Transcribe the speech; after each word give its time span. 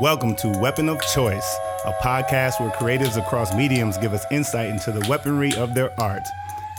Welcome 0.00 0.34
to 0.36 0.48
Weapon 0.48 0.88
of 0.88 1.00
Choice, 1.14 1.56
a 1.84 1.92
podcast 2.02 2.58
where 2.58 2.70
creatives 2.70 3.16
across 3.16 3.54
mediums 3.54 3.96
give 3.96 4.12
us 4.12 4.24
insight 4.32 4.70
into 4.70 4.90
the 4.90 5.06
weaponry 5.08 5.54
of 5.54 5.72
their 5.72 5.98
art. 6.00 6.26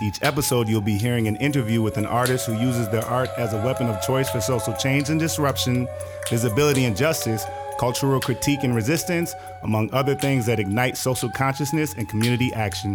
Each 0.01 0.21
episode, 0.21 0.67
you'll 0.67 0.81
be 0.81 0.97
hearing 0.97 1.29
an 1.29 1.37
interview 1.37 1.81
with 1.81 1.95
an 1.95 2.05
artist 2.05 2.45
who 2.45 2.59
uses 2.59 2.89
their 2.89 3.05
art 3.05 3.29
as 3.37 3.53
a 3.53 3.63
weapon 3.63 3.87
of 3.87 4.01
choice 4.01 4.29
for 4.29 4.41
social 4.41 4.73
change 4.73 5.09
and 5.09 5.17
disruption, 5.17 5.87
visibility 6.29 6.83
and 6.83 6.97
justice, 6.97 7.45
cultural 7.79 8.19
critique 8.19 8.63
and 8.63 8.75
resistance, 8.75 9.33
among 9.63 9.93
other 9.93 10.13
things 10.13 10.45
that 10.47 10.59
ignite 10.59 10.97
social 10.97 11.29
consciousness 11.29 11.93
and 11.93 12.09
community 12.09 12.53
action. 12.53 12.93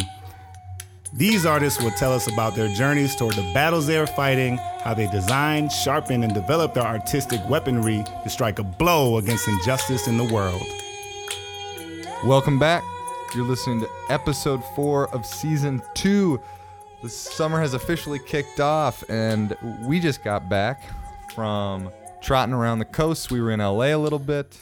These 1.13 1.45
artists 1.45 1.81
will 1.81 1.91
tell 1.91 2.13
us 2.13 2.31
about 2.31 2.55
their 2.55 2.69
journeys 2.69 3.17
toward 3.17 3.33
the 3.33 3.51
battles 3.53 3.85
they 3.85 3.97
are 3.97 4.07
fighting, 4.07 4.55
how 4.81 4.93
they 4.93 5.07
design, 5.07 5.67
sharpen, 5.69 6.23
and 6.23 6.33
develop 6.33 6.73
their 6.73 6.85
artistic 6.85 7.41
weaponry 7.49 8.05
to 8.23 8.29
strike 8.29 8.59
a 8.59 8.63
blow 8.63 9.17
against 9.17 9.45
injustice 9.49 10.07
in 10.07 10.17
the 10.17 10.23
world. 10.23 10.63
Welcome 12.23 12.57
back. 12.59 12.81
You're 13.35 13.43
listening 13.43 13.81
to 13.81 13.89
episode 14.07 14.63
four 14.73 15.09
of 15.13 15.25
season 15.25 15.81
two. 15.95 16.39
The 17.03 17.09
summer 17.09 17.59
has 17.59 17.73
officially 17.73 18.19
kicked 18.19 18.61
off, 18.61 19.03
and 19.09 19.57
we 19.81 19.99
just 19.99 20.23
got 20.23 20.47
back 20.47 20.81
from 21.35 21.91
trotting 22.21 22.53
around 22.53 22.79
the 22.79 22.85
coast. 22.85 23.31
We 23.31 23.41
were 23.41 23.51
in 23.51 23.59
LA 23.59 23.87
a 23.87 23.97
little 23.97 24.17
bit. 24.17 24.57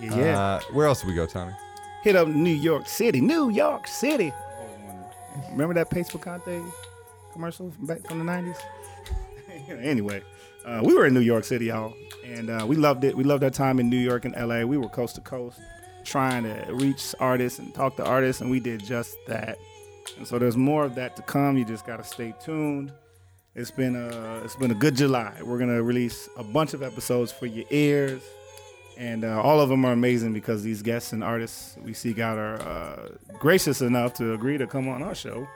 Yeah. 0.00 0.38
Uh, 0.38 0.60
where 0.72 0.86
else 0.86 1.00
did 1.00 1.08
we 1.08 1.16
go, 1.16 1.26
Tommy? 1.26 1.52
Hit 2.04 2.14
up 2.14 2.28
New 2.28 2.54
York 2.54 2.86
City. 2.86 3.20
New 3.20 3.50
York 3.50 3.88
City. 3.88 4.32
Remember 5.52 5.74
that 5.74 5.90
Pace 5.90 6.08
Picante 6.08 6.64
commercial 7.32 7.70
from 7.70 7.86
back 7.86 8.06
from 8.06 8.18
the 8.18 8.24
90s? 8.24 8.56
anyway, 9.82 10.22
uh, 10.64 10.80
we 10.84 10.94
were 10.94 11.06
in 11.06 11.14
New 11.14 11.20
York 11.20 11.44
City, 11.44 11.66
y'all, 11.66 11.94
and 12.24 12.50
uh, 12.50 12.64
we 12.66 12.76
loved 12.76 13.04
it. 13.04 13.16
We 13.16 13.24
loved 13.24 13.44
our 13.44 13.50
time 13.50 13.80
in 13.80 13.88
New 13.88 13.98
York 13.98 14.24
and 14.24 14.34
LA. 14.34 14.62
We 14.62 14.76
were 14.76 14.88
coast 14.88 15.14
to 15.16 15.20
coast 15.20 15.60
trying 16.04 16.44
to 16.44 16.72
reach 16.72 17.14
artists 17.20 17.58
and 17.58 17.74
talk 17.74 17.96
to 17.96 18.04
artists, 18.04 18.40
and 18.40 18.50
we 18.50 18.60
did 18.60 18.84
just 18.84 19.16
that. 19.26 19.58
And 20.18 20.26
so 20.26 20.38
there's 20.38 20.56
more 20.56 20.84
of 20.84 20.94
that 20.96 21.16
to 21.16 21.22
come. 21.22 21.56
You 21.56 21.64
just 21.64 21.86
got 21.86 21.98
to 21.98 22.04
stay 22.04 22.34
tuned. 22.40 22.92
It's 23.54 23.70
been 23.70 23.96
a 23.96 24.42
it's 24.44 24.54
been 24.56 24.70
a 24.70 24.74
good 24.74 24.94
July. 24.94 25.32
We're 25.42 25.58
gonna 25.58 25.82
release 25.82 26.28
a 26.36 26.44
bunch 26.44 26.72
of 26.72 26.82
episodes 26.82 27.32
for 27.32 27.46
your 27.46 27.64
ears, 27.70 28.22
and 29.00 29.24
uh, 29.24 29.40
all 29.40 29.62
of 29.62 29.70
them 29.70 29.86
are 29.86 29.92
amazing 29.92 30.34
because 30.34 30.62
these 30.62 30.82
guests 30.82 31.14
and 31.14 31.24
artists 31.24 31.78
we 31.82 31.94
seek 31.94 32.18
out 32.18 32.36
are 32.36 32.60
uh, 32.60 33.08
gracious 33.38 33.80
enough 33.80 34.12
to 34.12 34.34
agree 34.34 34.58
to 34.58 34.66
come 34.66 34.88
on 34.88 35.02
our 35.02 35.14
show, 35.14 35.48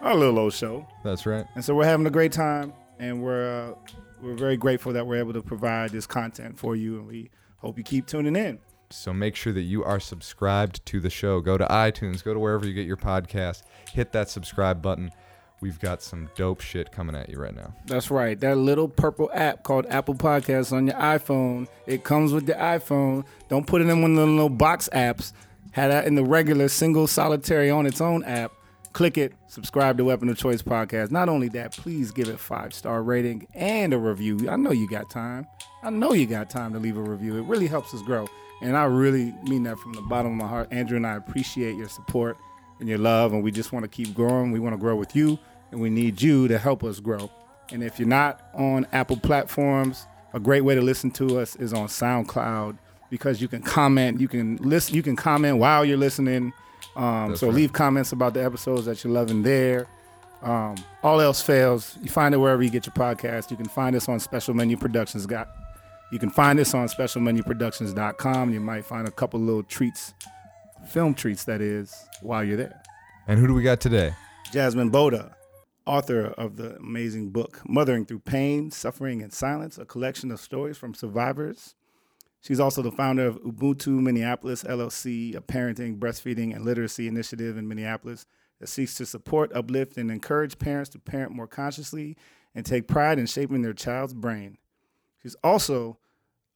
our 0.00 0.14
little 0.14 0.38
old 0.38 0.54
show. 0.54 0.86
That's 1.04 1.26
right. 1.26 1.44
And 1.54 1.62
so 1.62 1.74
we're 1.74 1.84
having 1.84 2.06
a 2.06 2.10
great 2.10 2.32
time, 2.32 2.72
and 2.98 3.22
we're 3.22 3.74
uh, 3.74 3.92
we're 4.22 4.34
very 4.34 4.56
grateful 4.56 4.94
that 4.94 5.06
we're 5.06 5.18
able 5.18 5.34
to 5.34 5.42
provide 5.42 5.90
this 5.90 6.06
content 6.06 6.58
for 6.58 6.74
you, 6.74 6.96
and 6.96 7.06
we 7.06 7.30
hope 7.58 7.76
you 7.76 7.84
keep 7.84 8.06
tuning 8.06 8.34
in. 8.34 8.58
So 8.88 9.12
make 9.12 9.36
sure 9.36 9.52
that 9.52 9.62
you 9.62 9.84
are 9.84 10.00
subscribed 10.00 10.84
to 10.86 11.00
the 11.00 11.10
show. 11.10 11.40
Go 11.40 11.58
to 11.58 11.66
iTunes, 11.66 12.24
go 12.24 12.32
to 12.32 12.40
wherever 12.40 12.66
you 12.66 12.72
get 12.72 12.86
your 12.86 12.96
podcast, 12.96 13.62
hit 13.92 14.10
that 14.12 14.30
subscribe 14.30 14.80
button. 14.80 15.10
We've 15.60 15.78
got 15.78 16.02
some 16.02 16.30
dope 16.36 16.62
shit 16.62 16.90
coming 16.90 17.14
at 17.14 17.28
you 17.28 17.38
right 17.38 17.54
now. 17.54 17.74
That's 17.86 18.10
right. 18.10 18.38
That 18.40 18.56
little 18.56 18.88
purple 18.88 19.30
app 19.34 19.62
called 19.62 19.86
Apple 19.90 20.14
Podcasts 20.14 20.72
on 20.72 20.86
your 20.86 20.96
iPhone. 20.96 21.68
It 21.86 22.02
comes 22.02 22.32
with 22.32 22.46
the 22.46 22.54
iPhone. 22.54 23.24
Don't 23.48 23.66
put 23.66 23.82
it 23.82 23.88
in 23.88 24.00
one 24.00 24.12
of 24.12 24.16
the 24.16 24.26
little 24.26 24.48
box 24.48 24.88
apps. 24.92 25.32
Had 25.72 25.90
that 25.90 26.06
in 26.06 26.14
the 26.14 26.24
regular 26.24 26.68
single 26.68 27.06
solitary 27.06 27.70
on 27.70 27.84
its 27.84 28.00
own 28.00 28.24
app. 28.24 28.52
Click 28.92 29.18
it. 29.18 29.34
Subscribe 29.46 29.98
to 29.98 30.04
Weapon 30.04 30.28
of 30.30 30.38
Choice 30.38 30.62
Podcast. 30.62 31.10
Not 31.10 31.28
only 31.28 31.48
that, 31.50 31.72
please 31.72 32.10
give 32.10 32.28
it 32.28 32.40
five 32.40 32.72
star 32.72 33.02
rating 33.02 33.46
and 33.54 33.92
a 33.92 33.98
review. 33.98 34.48
I 34.48 34.56
know 34.56 34.72
you 34.72 34.88
got 34.88 35.10
time. 35.10 35.46
I 35.82 35.90
know 35.90 36.12
you 36.12 36.26
got 36.26 36.50
time 36.50 36.72
to 36.72 36.78
leave 36.78 36.96
a 36.96 37.02
review. 37.02 37.36
It 37.36 37.42
really 37.42 37.66
helps 37.66 37.94
us 37.94 38.02
grow. 38.02 38.26
And 38.62 38.76
I 38.76 38.84
really 38.84 39.32
mean 39.44 39.62
that 39.64 39.78
from 39.78 39.92
the 39.92 40.02
bottom 40.02 40.32
of 40.32 40.38
my 40.38 40.48
heart. 40.48 40.68
Andrew 40.70 40.96
and 40.96 41.06
I 41.06 41.16
appreciate 41.16 41.76
your 41.76 41.88
support 41.88 42.36
and 42.80 42.88
your 42.88 42.98
love, 42.98 43.32
and 43.32 43.44
we 43.44 43.50
just 43.52 43.72
want 43.72 43.84
to 43.84 43.88
keep 43.88 44.14
growing. 44.14 44.50
We 44.52 44.58
want 44.58 44.74
to 44.74 44.78
grow 44.78 44.96
with 44.96 45.14
you, 45.14 45.38
and 45.70 45.80
we 45.80 45.90
need 45.90 46.20
you 46.20 46.48
to 46.48 46.58
help 46.58 46.84
us 46.84 47.00
grow. 47.00 47.30
And 47.72 47.82
if 47.82 47.98
you're 47.98 48.08
not 48.08 48.42
on 48.54 48.86
Apple 48.92 49.16
platforms, 49.16 50.06
a 50.34 50.40
great 50.40 50.62
way 50.62 50.74
to 50.74 50.80
listen 50.80 51.10
to 51.12 51.38
us 51.38 51.56
is 51.56 51.72
on 51.72 51.86
SoundCloud 51.86 52.78
because 53.10 53.40
you 53.40 53.48
can 53.48 53.62
comment, 53.62 54.20
you 54.20 54.28
can 54.28 54.56
listen, 54.56 54.94
you 54.94 55.02
can 55.02 55.16
comment 55.16 55.58
while 55.58 55.84
you're 55.84 55.96
listening. 55.96 56.52
Um, 56.96 57.36
so 57.36 57.46
right. 57.46 57.56
leave 57.56 57.72
comments 57.72 58.12
about 58.12 58.34
the 58.34 58.44
episodes 58.44 58.86
that 58.86 59.02
you're 59.04 59.12
loving 59.12 59.42
there. 59.42 59.86
Um, 60.42 60.76
all 61.02 61.20
else 61.20 61.42
fails, 61.42 61.98
you 62.02 62.08
find 62.08 62.34
it 62.34 62.38
wherever 62.38 62.62
you 62.62 62.70
get 62.70 62.86
your 62.86 62.94
podcast. 62.94 63.50
You 63.50 63.56
can 63.56 63.68
find 63.68 63.94
us 63.94 64.08
on 64.08 64.18
Special 64.20 64.54
Menu 64.54 64.76
Productions. 64.76 65.26
Got 65.26 65.48
you 66.10 66.18
can 66.18 66.30
find 66.30 66.58
us 66.58 66.74
on 66.74 66.88
specialmenuproductions.com. 66.88 68.52
You 68.52 68.60
might 68.60 68.84
find 68.84 69.06
a 69.06 69.12
couple 69.12 69.38
little 69.38 69.62
treats, 69.62 70.12
film 70.88 71.14
treats 71.14 71.44
that 71.44 71.60
is, 71.60 71.94
while 72.20 72.42
you're 72.42 72.56
there. 72.56 72.82
And 73.28 73.38
who 73.38 73.46
do 73.46 73.54
we 73.54 73.62
got 73.62 73.80
today? 73.80 74.12
Jasmine 74.50 74.90
Boda, 74.90 75.32
author 75.90 76.26
of 76.38 76.54
the 76.54 76.76
amazing 76.76 77.30
book 77.30 77.62
Mothering 77.68 78.06
Through 78.06 78.20
Pain, 78.20 78.70
Suffering, 78.70 79.22
and 79.22 79.32
Silence, 79.32 79.76
a 79.76 79.84
collection 79.84 80.30
of 80.30 80.38
stories 80.38 80.78
from 80.78 80.94
survivors. 80.94 81.74
She's 82.40 82.60
also 82.60 82.80
the 82.80 82.92
founder 82.92 83.26
of 83.26 83.42
Ubuntu 83.42 84.00
Minneapolis 84.00 84.62
LLC, 84.62 85.34
a 85.34 85.40
parenting, 85.40 85.98
breastfeeding, 85.98 86.54
and 86.54 86.64
literacy 86.64 87.08
initiative 87.08 87.56
in 87.56 87.66
Minneapolis 87.66 88.24
that 88.60 88.68
seeks 88.68 88.94
to 88.98 89.04
support, 89.04 89.50
uplift, 89.52 89.96
and 89.96 90.12
encourage 90.12 90.60
parents 90.60 90.90
to 90.90 91.00
parent 91.00 91.32
more 91.32 91.48
consciously 91.48 92.16
and 92.54 92.64
take 92.64 92.86
pride 92.86 93.18
in 93.18 93.26
shaping 93.26 93.62
their 93.62 93.72
child's 93.72 94.14
brain. 94.14 94.58
She's 95.20 95.34
also 95.42 95.98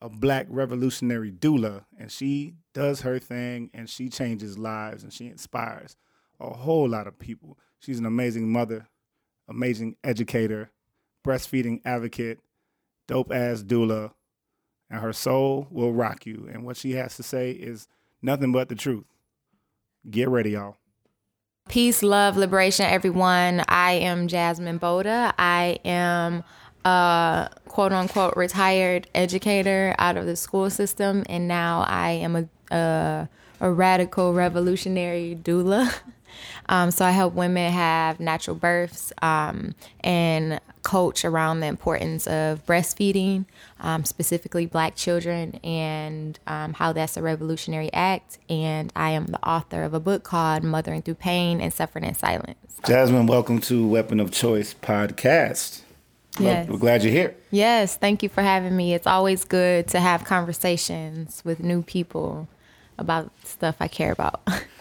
a 0.01 0.09
black 0.09 0.47
revolutionary 0.49 1.33
doula, 1.33 1.87
and 1.99 2.13
she 2.13 2.55
does 2.73 3.01
her 3.01 3.19
thing 3.19 3.71
and 3.75 3.91
she 3.91 4.09
changes 4.09 4.59
lives 4.59 5.03
and 5.03 5.13
she 5.13 5.27
inspires 5.27 5.97
a 6.39 6.51
whole 6.51 6.89
lot 6.89 7.09
of 7.09 7.19
people. 7.19 7.59
She's 7.81 7.99
an 7.99 8.07
amazing 8.07 8.53
mother, 8.53 8.87
amazing 9.49 9.97
educator, 10.03 10.71
breastfeeding 11.27 11.81
advocate, 11.85 12.41
dope 13.07 13.33
ass 13.33 13.63
doula, 13.63 14.13
and 14.91 15.01
her 15.01 15.13
soul 15.13 15.67
will 15.71 15.93
rock 15.93 16.27
you. 16.27 16.49
And 16.53 16.65
what 16.65 16.77
she 16.77 16.93
has 16.93 17.17
to 17.17 17.23
say 17.23 17.51
is 17.51 17.89
nothing 18.23 18.53
but 18.53 18.69
the 18.69 18.75
truth. 18.75 19.05
Get 20.09 20.29
ready, 20.29 20.51
y'all. 20.51 20.77
Peace, 21.69 22.03
love, 22.03 22.37
liberation, 22.37 22.85
everyone. 22.85 23.65
I 23.69 23.93
am 23.93 24.29
Jasmine 24.29 24.79
Boda. 24.79 25.33
I 25.39 25.79
am 25.85 26.45
a 26.85 27.49
quote 27.69 27.93
unquote 27.93 28.37
retired 28.37 29.09
educator 29.15 29.95
out 29.99 30.19
of 30.19 30.27
the 30.27 30.37
school 30.37 30.69
system, 30.69 31.25
and 31.27 31.49
now 31.49 31.85
I 31.89 32.11
am 32.11 32.37
a, 32.37 32.49
a, 32.71 33.29
a 33.61 33.73
radical 33.73 34.35
revolutionary 34.35 35.39
doula. 35.43 35.93
Um, 36.69 36.91
so 36.91 37.05
I 37.05 37.11
help 37.11 37.35
women 37.35 37.73
have 37.73 38.21
natural 38.21 38.57
births 38.57 39.13
um, 39.23 39.75
and 40.01 40.61
coach 40.83 41.25
around 41.25 41.61
the 41.61 41.67
importance 41.67 42.27
of 42.27 42.65
breastfeeding, 42.67 43.47
um, 43.81 44.05
specifically 44.05 44.67
black 44.67 44.97
children, 44.97 45.59
and 45.65 46.39
um, 46.47 46.75
how 46.75 46.93
that's 46.93 47.17
a 47.17 47.23
revolutionary 47.23 47.93
act. 47.93 48.39
And 48.49 48.93
I 48.95 49.11
am 49.11 49.27
the 49.27 49.49
author 49.49 49.83
of 49.83 49.95
a 49.95 50.01
book 50.01 50.23
called 50.23 50.63
Mothering 50.63 51.03
Through 51.03 51.15
Pain 51.15 51.61
and 51.61 51.73
Suffering 51.73 52.05
in 52.05 52.15
Silence. 52.15 52.59
Jasmine, 52.87 53.27
welcome 53.27 53.61
to 53.63 53.87
Weapon 53.87 54.21
of 54.21 54.31
Choice 54.31 54.75
podcast. 54.75 55.81
Yes. 56.39 56.69
We're 56.69 56.79
glad 56.79 57.03
you're 57.03 57.13
here. 57.13 57.35
Yes, 57.51 57.97
thank 57.97 58.23
you 58.23 58.29
for 58.29 58.43
having 58.43 58.77
me. 58.77 58.95
It's 58.95 59.07
always 59.07 59.45
good 59.45 59.87
to 59.89 60.01
have 60.01 60.25
conversations 60.25 61.43
with 61.45 61.61
new 61.61 61.83
people 61.83 62.49
about 62.99 63.31
stuff 63.45 63.77
I 63.81 63.89
care 63.89 64.13
about. 64.13 64.41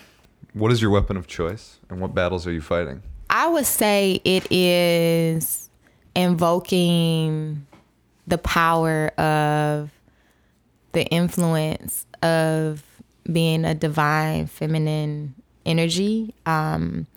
What 0.54 0.72
is 0.72 0.82
your 0.82 0.92
weapon 0.92 1.18
of 1.18 1.26
choice, 1.26 1.80
and 1.90 2.00
what 2.00 2.14
battles 2.14 2.46
are 2.46 2.52
you 2.52 2.62
fighting? 2.62 3.02
I 3.30 3.48
would 3.48 3.66
say 3.66 4.22
it 4.24 4.46
is 4.52 5.70
invoking 6.16 7.66
the 8.28 8.38
power 8.38 9.08
of 9.20 9.90
the 10.92 11.06
influence 11.06 12.06
of 12.22 12.84
being 13.32 13.66
a 13.66 13.74
divine 13.74 14.46
feminine 14.46 15.34
energy. 15.66 16.36
Um, 16.46 17.08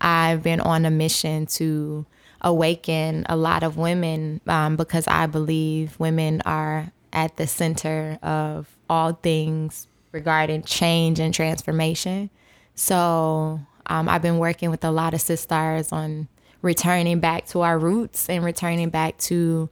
I've 0.00 0.44
been 0.44 0.60
on 0.60 0.84
a 0.84 0.90
mission 0.90 1.46
to 1.46 2.06
awaken 2.42 3.26
a 3.28 3.36
lot 3.36 3.64
of 3.64 3.76
women 3.76 4.40
um, 4.46 4.76
because 4.76 5.08
I 5.08 5.26
believe 5.26 5.98
women 5.98 6.42
are 6.46 6.92
at 7.12 7.36
the 7.38 7.48
center 7.48 8.18
of 8.22 8.68
all 8.88 9.14
things 9.14 9.88
regarding 10.12 10.62
change 10.62 11.18
and 11.18 11.34
transformation. 11.34 12.30
So 12.74 13.60
um, 13.86 14.08
I've 14.08 14.22
been 14.22 14.38
working 14.38 14.70
with 14.70 14.84
a 14.84 14.90
lot 14.90 15.14
of 15.14 15.20
sisters 15.20 15.92
on 15.92 16.28
returning 16.62 17.20
back 17.20 17.46
to 17.48 17.60
our 17.60 17.78
roots 17.78 18.28
and 18.28 18.44
returning 18.44 18.90
back 18.90 19.18
to 19.18 19.68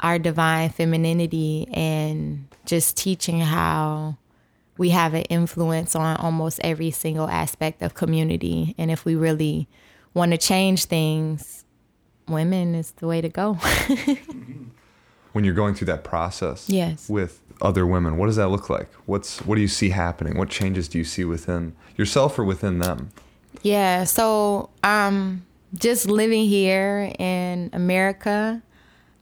our 0.00 0.18
divine 0.18 0.68
femininity 0.70 1.66
and 1.72 2.48
just 2.66 2.96
teaching 2.96 3.40
how 3.40 4.18
we 4.76 4.90
have 4.90 5.14
an 5.14 5.22
influence 5.22 5.96
on 5.96 6.16
almost 6.18 6.60
every 6.62 6.90
single 6.90 7.28
aspect 7.28 7.80
of 7.82 7.94
community. 7.94 8.74
And 8.76 8.90
if 8.90 9.04
we 9.06 9.14
really 9.14 9.68
want 10.12 10.32
to 10.32 10.38
change 10.38 10.84
things, 10.84 11.64
women 12.28 12.74
is 12.74 12.90
the 12.92 13.06
way 13.06 13.22
to 13.22 13.28
go. 13.28 13.58
when 15.36 15.44
you're 15.44 15.54
going 15.54 15.74
through 15.74 15.86
that 15.86 16.02
process 16.02 16.66
Yes. 16.70 17.10
with 17.10 17.42
other 17.60 17.86
women, 17.86 18.16
what 18.16 18.24
does 18.26 18.36
that 18.36 18.48
look 18.48 18.70
like? 18.70 18.88
What's 19.04 19.38
what 19.44 19.56
do 19.56 19.60
you 19.60 19.68
see 19.68 19.90
happening? 19.90 20.38
What 20.38 20.48
changes 20.48 20.88
do 20.88 20.96
you 20.96 21.04
see 21.04 21.24
within 21.24 21.74
yourself 21.98 22.38
or 22.38 22.44
within 22.44 22.78
them? 22.78 23.10
Yeah, 23.62 24.04
so 24.04 24.70
um 24.82 25.44
just 25.74 26.08
living 26.08 26.46
here 26.46 27.12
in 27.18 27.68
America 27.74 28.62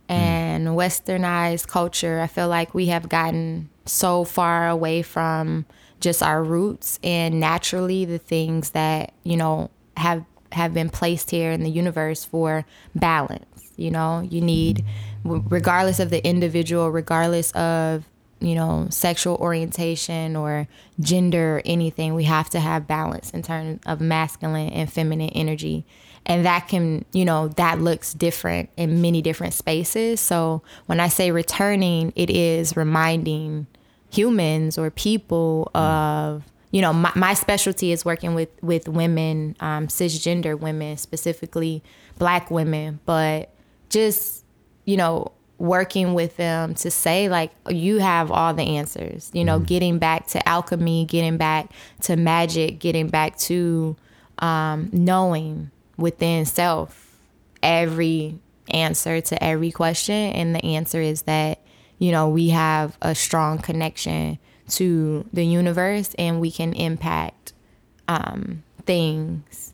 and 0.09 0.69
westernized 0.69 1.67
culture, 1.67 2.21
I 2.21 2.29
feel 2.29 2.49
like 2.49 2.75
we 2.75 2.87
have 2.87 3.09
gotten 3.09 3.69
so 3.87 4.23
far 4.25 4.69
away 4.69 5.03
from 5.03 5.65
just 5.99 6.23
our 6.23 6.45
roots 6.45 7.01
and 7.03 7.41
naturally 7.41 8.05
the 8.05 8.19
things 8.19 8.71
that, 8.71 9.13
you 9.25 9.37
know, 9.37 9.71
have 9.97 10.25
have 10.53 10.73
been 10.73 10.91
placed 10.91 11.31
here 11.31 11.51
in 11.51 11.65
the 11.65 11.71
universe 11.71 12.25
for 12.25 12.65
balance, 12.95 13.73
you 13.77 13.91
know? 13.91 14.21
You 14.21 14.41
need 14.41 14.85
regardless 15.25 15.99
of 16.01 16.11
the 16.11 16.25
individual, 16.27 16.91
regardless 16.91 17.51
of 17.53 18.05
you 18.41 18.55
know, 18.55 18.87
sexual 18.91 19.37
orientation 19.37 20.37
or 20.37 20.69
gender 21.01 21.57
or 21.57 21.63
anything, 21.65 22.15
we 22.15 22.25
have 22.25 22.51
to 22.51 22.61
have 22.61 22.87
balance 22.87 23.31
in 23.31 23.43
terms 23.43 23.81
of 23.87 24.01
masculine 24.01 24.69
and 24.71 24.93
feminine 24.93 25.31
energy. 25.31 25.87
And 26.27 26.45
that 26.45 26.69
can, 26.69 27.05
you 27.13 27.25
know, 27.25 27.49
that 27.49 27.81
looks 27.81 28.13
different 28.13 28.71
in 28.77 29.01
many 29.01 29.23
different 29.23 29.55
spaces. 29.55 30.21
So 30.21 30.63
when 30.87 31.01
I 31.01 31.09
say 31.09 31.31
returning, 31.31 32.13
it 32.17 32.29
is 32.29 32.77
reminding 32.77 33.67
humans 34.11 34.77
or 34.77 34.91
people 34.91 35.71
of, 35.75 36.45
you 36.71 36.83
know, 36.83 36.93
my, 36.93 37.13
my 37.15 37.35
specialty 37.35 37.93
is 37.93 38.05
working 38.05 38.35
with, 38.35 38.51
with 38.63 38.89
women, 38.89 39.57
um, 39.61 39.87
cisgender 39.87 40.59
women, 40.59 40.97
specifically 40.97 41.83
black 42.19 42.51
women, 42.51 43.01
but 43.07 43.51
just, 43.89 44.44
you 44.85 44.97
know, 44.97 45.33
working 45.59 46.15
with 46.15 46.37
them 46.37 46.75
to 46.75 46.91
say 46.91 47.29
like 47.29 47.53
you 47.69 47.99
have 47.99 48.33
all 48.33 48.53
the 48.53 48.77
answers 48.77 49.31
you 49.33 49.45
know 49.45 49.61
getting 49.61 50.01
back 50.01 50.27
to 50.27 50.49
alchemy 50.49 51.05
getting 51.05 51.37
back 51.37 51.71
to 52.01 52.17
magic 52.17 52.81
getting 52.81 53.07
back 53.07 53.39
to 53.39 53.97
um, 54.41 54.91
knowing 54.93 55.71
within 55.97 56.45
self 56.45 57.19
every 57.63 58.39
answer 58.69 59.21
to 59.21 59.43
every 59.43 59.71
question. 59.71 60.15
And 60.15 60.55
the 60.55 60.65
answer 60.65 61.01
is 61.01 61.23
that 61.23 61.61
you 61.99 62.13
know 62.13 62.29
we 62.29 62.51
have 62.51 62.97
a 63.03 63.15
strong 63.15 63.59
connection 63.59 64.39
to 64.71 65.27
the 65.33 65.45
universe 65.45 66.15
and 66.19 66.41
we 66.41 66.51
can 66.51 66.73
impact 66.73 67.53
um, 68.09 68.63
things 68.87 69.74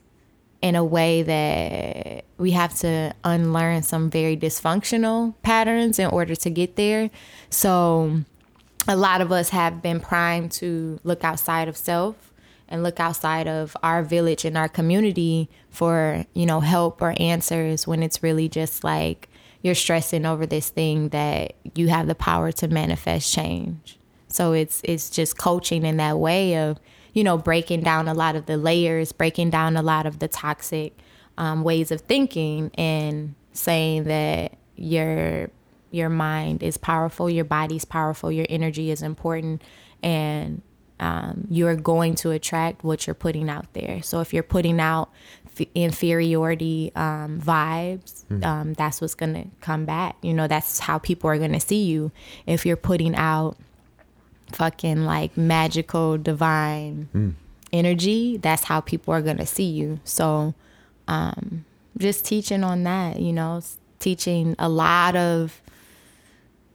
in 0.62 0.76
a 0.76 0.84
way 0.84 1.22
that 1.22 2.24
we 2.38 2.50
have 2.52 2.74
to 2.80 3.14
unlearn 3.24 3.82
some 3.82 4.10
very 4.10 4.36
dysfunctional 4.36 5.34
patterns 5.42 5.98
in 5.98 6.06
order 6.06 6.36
to 6.36 6.50
get 6.50 6.76
there. 6.76 7.10
So, 7.48 8.22
a 8.88 8.96
lot 8.96 9.20
of 9.20 9.30
us 9.30 9.50
have 9.50 9.82
been 9.82 10.00
primed 10.00 10.52
to 10.52 10.98
look 11.04 11.22
outside 11.22 11.68
of 11.68 11.76
self 11.76 12.32
and 12.68 12.82
look 12.82 13.00
outside 13.00 13.46
of 13.46 13.76
our 13.82 14.02
village 14.02 14.44
and 14.44 14.56
our 14.56 14.68
community 14.68 15.50
for, 15.70 16.24
you 16.34 16.46
know, 16.46 16.60
help 16.60 17.02
or 17.02 17.14
answers 17.18 17.86
when 17.86 18.02
it's 18.02 18.22
really 18.22 18.48
just 18.48 18.82
like 18.84 19.28
you're 19.62 19.74
stressing 19.74 20.24
over 20.24 20.46
this 20.46 20.70
thing 20.70 21.10
that 21.10 21.54
you 21.74 21.88
have 21.88 22.06
the 22.06 22.14
power 22.14 22.52
to 22.52 22.68
manifest 22.68 23.32
change. 23.34 23.98
So 24.28 24.52
it's 24.52 24.80
it's 24.84 25.10
just 25.10 25.36
coaching 25.36 25.84
in 25.84 25.96
that 25.98 26.18
way 26.18 26.56
of 26.56 26.78
you 27.12 27.24
know, 27.24 27.36
breaking 27.38 27.82
down 27.82 28.08
a 28.08 28.14
lot 28.14 28.36
of 28.36 28.46
the 28.46 28.56
layers, 28.56 29.12
breaking 29.12 29.50
down 29.50 29.76
a 29.76 29.82
lot 29.82 30.06
of 30.06 30.18
the 30.18 30.28
toxic 30.28 30.96
um, 31.38 31.62
ways 31.62 31.90
of 31.90 32.00
thinking, 32.02 32.70
and 32.74 33.34
saying 33.52 34.04
that 34.04 34.56
your 34.76 35.50
your 35.90 36.08
mind 36.08 36.62
is 36.62 36.76
powerful, 36.76 37.28
your 37.28 37.44
body's 37.44 37.84
powerful, 37.84 38.30
your 38.30 38.46
energy 38.48 38.90
is 38.90 39.02
important, 39.02 39.62
and 40.02 40.62
um, 41.00 41.46
you're 41.50 41.76
going 41.76 42.14
to 42.16 42.30
attract 42.30 42.84
what 42.84 43.06
you're 43.06 43.14
putting 43.14 43.48
out 43.48 43.72
there. 43.72 44.02
So 44.02 44.20
if 44.20 44.34
you're 44.34 44.42
putting 44.42 44.78
out 44.78 45.10
f- 45.58 45.66
inferiority 45.74 46.92
um, 46.94 47.40
vibes, 47.40 48.24
um, 48.44 48.74
that's 48.74 49.00
what's 49.00 49.14
gonna 49.14 49.46
come 49.60 49.84
back. 49.86 50.16
You 50.22 50.34
know, 50.34 50.46
that's 50.46 50.78
how 50.78 50.98
people 50.98 51.28
are 51.30 51.38
gonna 51.38 51.58
see 51.60 51.84
you. 51.84 52.12
If 52.46 52.66
you're 52.66 52.76
putting 52.76 53.14
out 53.16 53.56
fucking 54.50 55.05
like 55.05 55.37
magical 55.37 56.19
divine 56.19 57.37
energy 57.73 58.37
that's 58.38 58.64
how 58.64 58.81
people 58.81 59.14
are 59.14 59.23
going 59.23 59.37
to 59.37 59.47
see 59.47 59.64
you 59.70 60.00
so 60.05 60.55
um 61.08 61.64
just 61.99 62.25
teaching 62.25 62.64
on 62.64 62.82
that 62.82 63.20
you 63.20 63.32
know 63.32 63.61
teaching 64.00 64.56
a 64.58 64.69
lot 64.69 65.14
of 65.17 65.61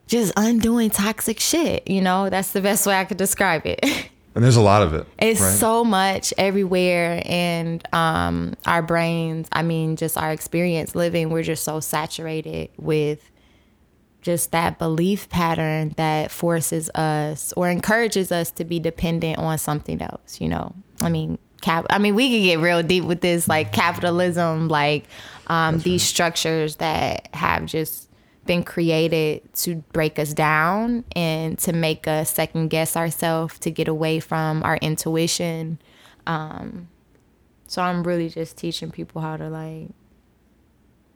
just 0.06 0.32
undoing 0.36 0.88
toxic 0.90 1.38
shit 1.40 1.86
you 1.88 2.00
know 2.00 2.30
that's 2.30 2.52
the 2.52 2.60
best 2.60 2.86
way 2.86 2.94
i 2.98 3.04
could 3.04 3.16
describe 3.18 3.62
it 3.66 3.80
And 4.34 4.44
there's 4.44 4.56
a 4.56 4.60
lot 4.60 4.82
of 4.82 4.92
it. 4.92 5.06
it's 5.18 5.40
right? 5.40 5.54
so 5.54 5.82
much 5.82 6.34
everywhere 6.36 7.22
and 7.24 7.82
um 7.94 8.54
our 8.66 8.82
brains 8.82 9.48
i 9.50 9.62
mean 9.62 9.96
just 9.96 10.18
our 10.18 10.30
experience 10.30 10.94
living 10.94 11.30
we're 11.30 11.42
just 11.42 11.64
so 11.64 11.80
saturated 11.80 12.68
with 12.76 13.30
just 14.26 14.52
that 14.52 14.78
belief 14.78 15.28
pattern 15.28 15.94
that 15.96 16.30
forces 16.30 16.90
us 16.90 17.52
or 17.56 17.68
encourages 17.68 18.30
us 18.32 18.50
to 18.50 18.64
be 18.64 18.78
dependent 18.78 19.38
on 19.38 19.56
something 19.56 20.02
else 20.02 20.40
you 20.40 20.48
know? 20.48 20.74
I 21.00 21.08
mean 21.08 21.38
cap 21.62 21.86
i 21.88 21.96
mean 21.98 22.14
we 22.14 22.28
could 22.30 22.44
get 22.44 22.58
real 22.58 22.82
deep 22.82 23.04
with 23.04 23.22
this 23.22 23.48
like 23.48 23.72
capitalism 23.72 24.68
like 24.68 25.06
um, 25.46 25.78
these 25.78 26.02
structures 26.02 26.76
that 26.76 27.28
have 27.32 27.64
just 27.64 28.10
been 28.44 28.62
created 28.62 29.42
to 29.54 29.76
break 29.92 30.18
us 30.18 30.34
down 30.34 31.04
and 31.14 31.58
to 31.60 31.72
make 31.72 32.06
us 32.06 32.30
second 32.30 32.68
guess 32.68 32.96
ourselves 32.96 33.58
to 33.60 33.70
get 33.70 33.88
away 33.88 34.20
from 34.20 34.62
our 34.62 34.76
intuition. 34.76 35.80
Um, 36.26 36.88
so 37.66 37.82
i'm 37.82 38.02
really 38.04 38.28
just 38.28 38.56
teaching 38.56 38.90
people 38.90 39.20
how 39.20 39.36
to 39.36 39.48
like 39.48 39.88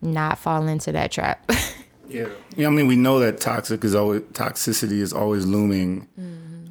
not 0.03 0.39
fall 0.39 0.67
into 0.67 0.93
that 0.93 1.13
trap 1.13 1.51
Yeah. 2.11 2.29
Yeah, 2.57 2.67
I 2.67 2.71
mean, 2.71 2.87
we 2.89 2.97
know 2.97 3.19
that 3.21 3.41
toxic 3.41 3.85
is 3.85 3.95
always 3.95 4.23
toxicity 4.33 5.01
is 5.01 5.13
always 5.13 5.47
looming. 5.47 6.09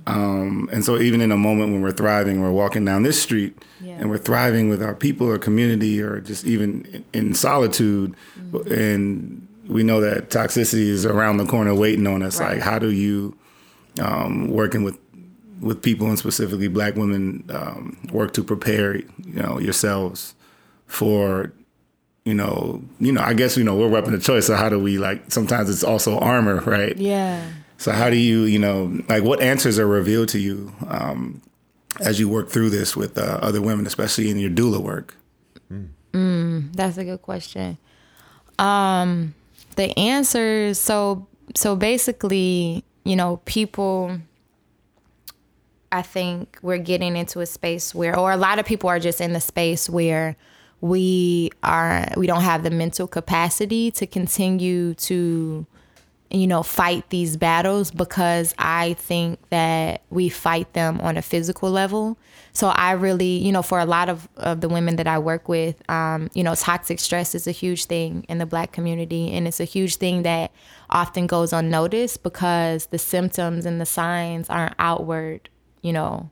Um, 0.06 0.70
and 0.72 0.84
so 0.84 0.98
even 1.00 1.22
in 1.22 1.32
a 1.32 1.38
moment 1.38 1.72
when 1.72 1.82
we're 1.82 1.92
thriving, 1.92 2.42
we're 2.42 2.52
walking 2.52 2.84
down 2.84 3.04
this 3.04 3.22
street 3.22 3.56
Yeah. 3.80 3.98
and 4.00 4.10
we're 4.10 4.18
thriving 4.18 4.68
with 4.68 4.82
our 4.82 4.96
people 4.96 5.28
or 5.28 5.38
community 5.38 6.02
or 6.02 6.20
just 6.20 6.46
even 6.46 7.06
in, 7.14 7.34
solitude. 7.36 8.16
And 8.72 9.48
we 9.68 9.84
know 9.84 10.02
that 10.02 10.30
toxicity 10.30 10.88
is 10.88 11.06
around 11.06 11.38
the 11.38 11.46
corner 11.46 11.76
waiting 11.76 12.08
on 12.08 12.24
us. 12.24 12.40
Right. 12.40 12.54
Like, 12.56 12.62
how 12.62 12.80
do 12.80 12.90
you, 12.92 13.38
um, 14.02 14.50
working 14.50 14.84
with, 14.84 14.98
with 15.62 15.82
people 15.84 16.08
and 16.08 16.18
specifically 16.18 16.70
black 16.70 16.96
women, 16.96 17.44
um, 17.50 17.98
work 18.12 18.34
to 18.34 18.44
prepare, 18.44 18.96
you 18.98 19.06
know, 19.34 19.60
yourselves 19.60 20.34
for 20.88 21.52
you 22.30 22.36
know, 22.36 22.82
you 23.00 23.12
know, 23.12 23.22
I 23.22 23.34
guess 23.34 23.58
you 23.58 23.64
know 23.64 23.76
we're 23.76 23.90
weapon 23.90 24.14
of 24.14 24.24
choice. 24.24 24.48
So 24.48 24.56
how 24.56 24.70
do 24.70 24.80
we 24.80 24.98
like? 24.98 25.32
Sometimes 25.32 25.70
it's 25.70 25.84
also 25.84 26.18
armor, 26.20 26.62
right? 26.62 26.96
yeah 26.98 27.44
So 27.78 27.92
how 27.92 28.10
do 28.10 28.16
you, 28.18 28.44
you 28.44 28.60
know, 28.60 29.02
like 29.10 29.24
what 29.24 29.42
answers 29.42 29.80
are 29.80 29.88
revealed 29.88 30.30
to 30.30 30.40
you 30.40 30.72
um, 30.88 31.42
as 32.00 32.20
you 32.20 32.30
work 32.30 32.50
through 32.50 32.70
this 32.70 32.96
with 32.96 33.18
uh, 33.18 33.40
other 33.42 33.62
women, 33.62 33.88
especially 33.88 34.30
in 34.30 34.38
your 34.38 34.52
doula 34.52 34.80
work? 34.80 35.16
That's 36.74 36.98
a 36.98 37.04
good 37.06 37.22
question. 37.22 37.78
Um, 38.58 39.34
the 39.76 39.98
answers. 39.98 40.80
So 40.80 41.28
so 41.56 41.76
basically, 41.76 42.84
you 43.04 43.16
know, 43.16 43.38
people. 43.46 44.20
I 45.92 46.04
think 46.04 46.60
we're 46.62 46.78
getting 46.78 47.16
into 47.16 47.40
a 47.40 47.48
space 47.48 47.96
where, 47.96 48.16
or 48.16 48.32
a 48.32 48.38
lot 48.38 48.60
of 48.60 48.66
people 48.68 48.90
are 48.92 49.00
just 49.00 49.20
in 49.20 49.34
the 49.34 49.42
space 49.42 49.90
where 49.90 50.36
we 50.82 51.52
are 51.64 52.08
we 52.16 52.28
don't 52.28 52.42
have 52.42 52.64
the 52.64 52.72
mental 52.72 53.08
capacity 53.08 53.92
to 53.92 54.08
continue 54.08 54.94
to 54.96 55.66
you 56.32 56.48
know 56.48 56.64
fight 56.64 57.10
these 57.10 57.36
battles 57.38 57.92
because 57.92 58.54
i 58.60 58.94
think 58.94 59.40
that 59.50 60.04
we 60.10 60.30
fight 60.30 60.72
them 60.74 61.02
on 61.02 61.18
a 61.18 61.22
physical 61.22 61.72
level. 61.72 62.18
So 62.54 62.70
i 62.70 62.92
really 62.92 63.38
you 63.38 63.52
know 63.52 63.62
for 63.62 63.80
a 63.80 63.86
lot 63.86 64.10
of, 64.10 64.30
of 64.38 64.62
the 64.62 64.70
women 64.70 64.96
that 64.98 65.08
i 65.08 65.18
work 65.18 65.50
with 65.50 65.82
um, 65.90 66.30
you 66.34 66.44
know 66.44 66.56
toxic 66.56 67.00
stress 67.00 67.34
is 67.36 67.48
a 67.48 67.52
huge 67.52 67.86
thing 67.86 68.26
in 68.30 68.38
the 68.38 68.46
black 68.46 68.72
community. 68.72 69.32
And 69.32 69.48
it's 69.48 69.60
a 69.60 69.66
huge 69.66 69.96
thing 69.96 70.24
that 70.24 70.52
often 70.90 71.28
goes 71.28 71.52
unnoticed 71.52 72.24
because 72.24 72.88
the 72.88 73.00
symptoms 73.00 73.66
and 73.66 73.82
the 73.82 73.86
signs 73.86 74.50
aren't 74.50 74.76
outward 74.80 75.50
you 75.82 75.94
know 75.94 76.30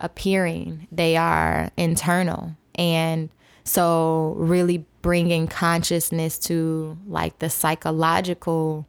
appearing. 0.00 0.86
They 0.92 1.16
are 1.16 1.70
internal. 1.76 2.56
And 2.76 3.30
so 3.64 4.34
really 4.36 4.86
bringing 5.02 5.46
consciousness 5.46 6.38
to 6.38 6.96
like 7.06 7.38
the 7.38 7.50
psychological 7.50 8.86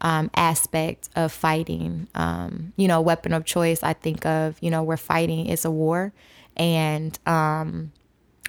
um, 0.00 0.30
aspect 0.34 1.08
of 1.16 1.32
fighting. 1.32 2.08
Um, 2.14 2.72
you 2.76 2.88
know, 2.88 3.00
weapon 3.00 3.32
of 3.32 3.44
choice. 3.44 3.82
I 3.82 3.92
think 3.92 4.26
of 4.26 4.56
you 4.60 4.70
know 4.70 4.82
we're 4.82 4.96
fighting 4.96 5.46
is 5.46 5.64
a 5.64 5.70
war, 5.70 6.12
and 6.56 7.18
um, 7.26 7.92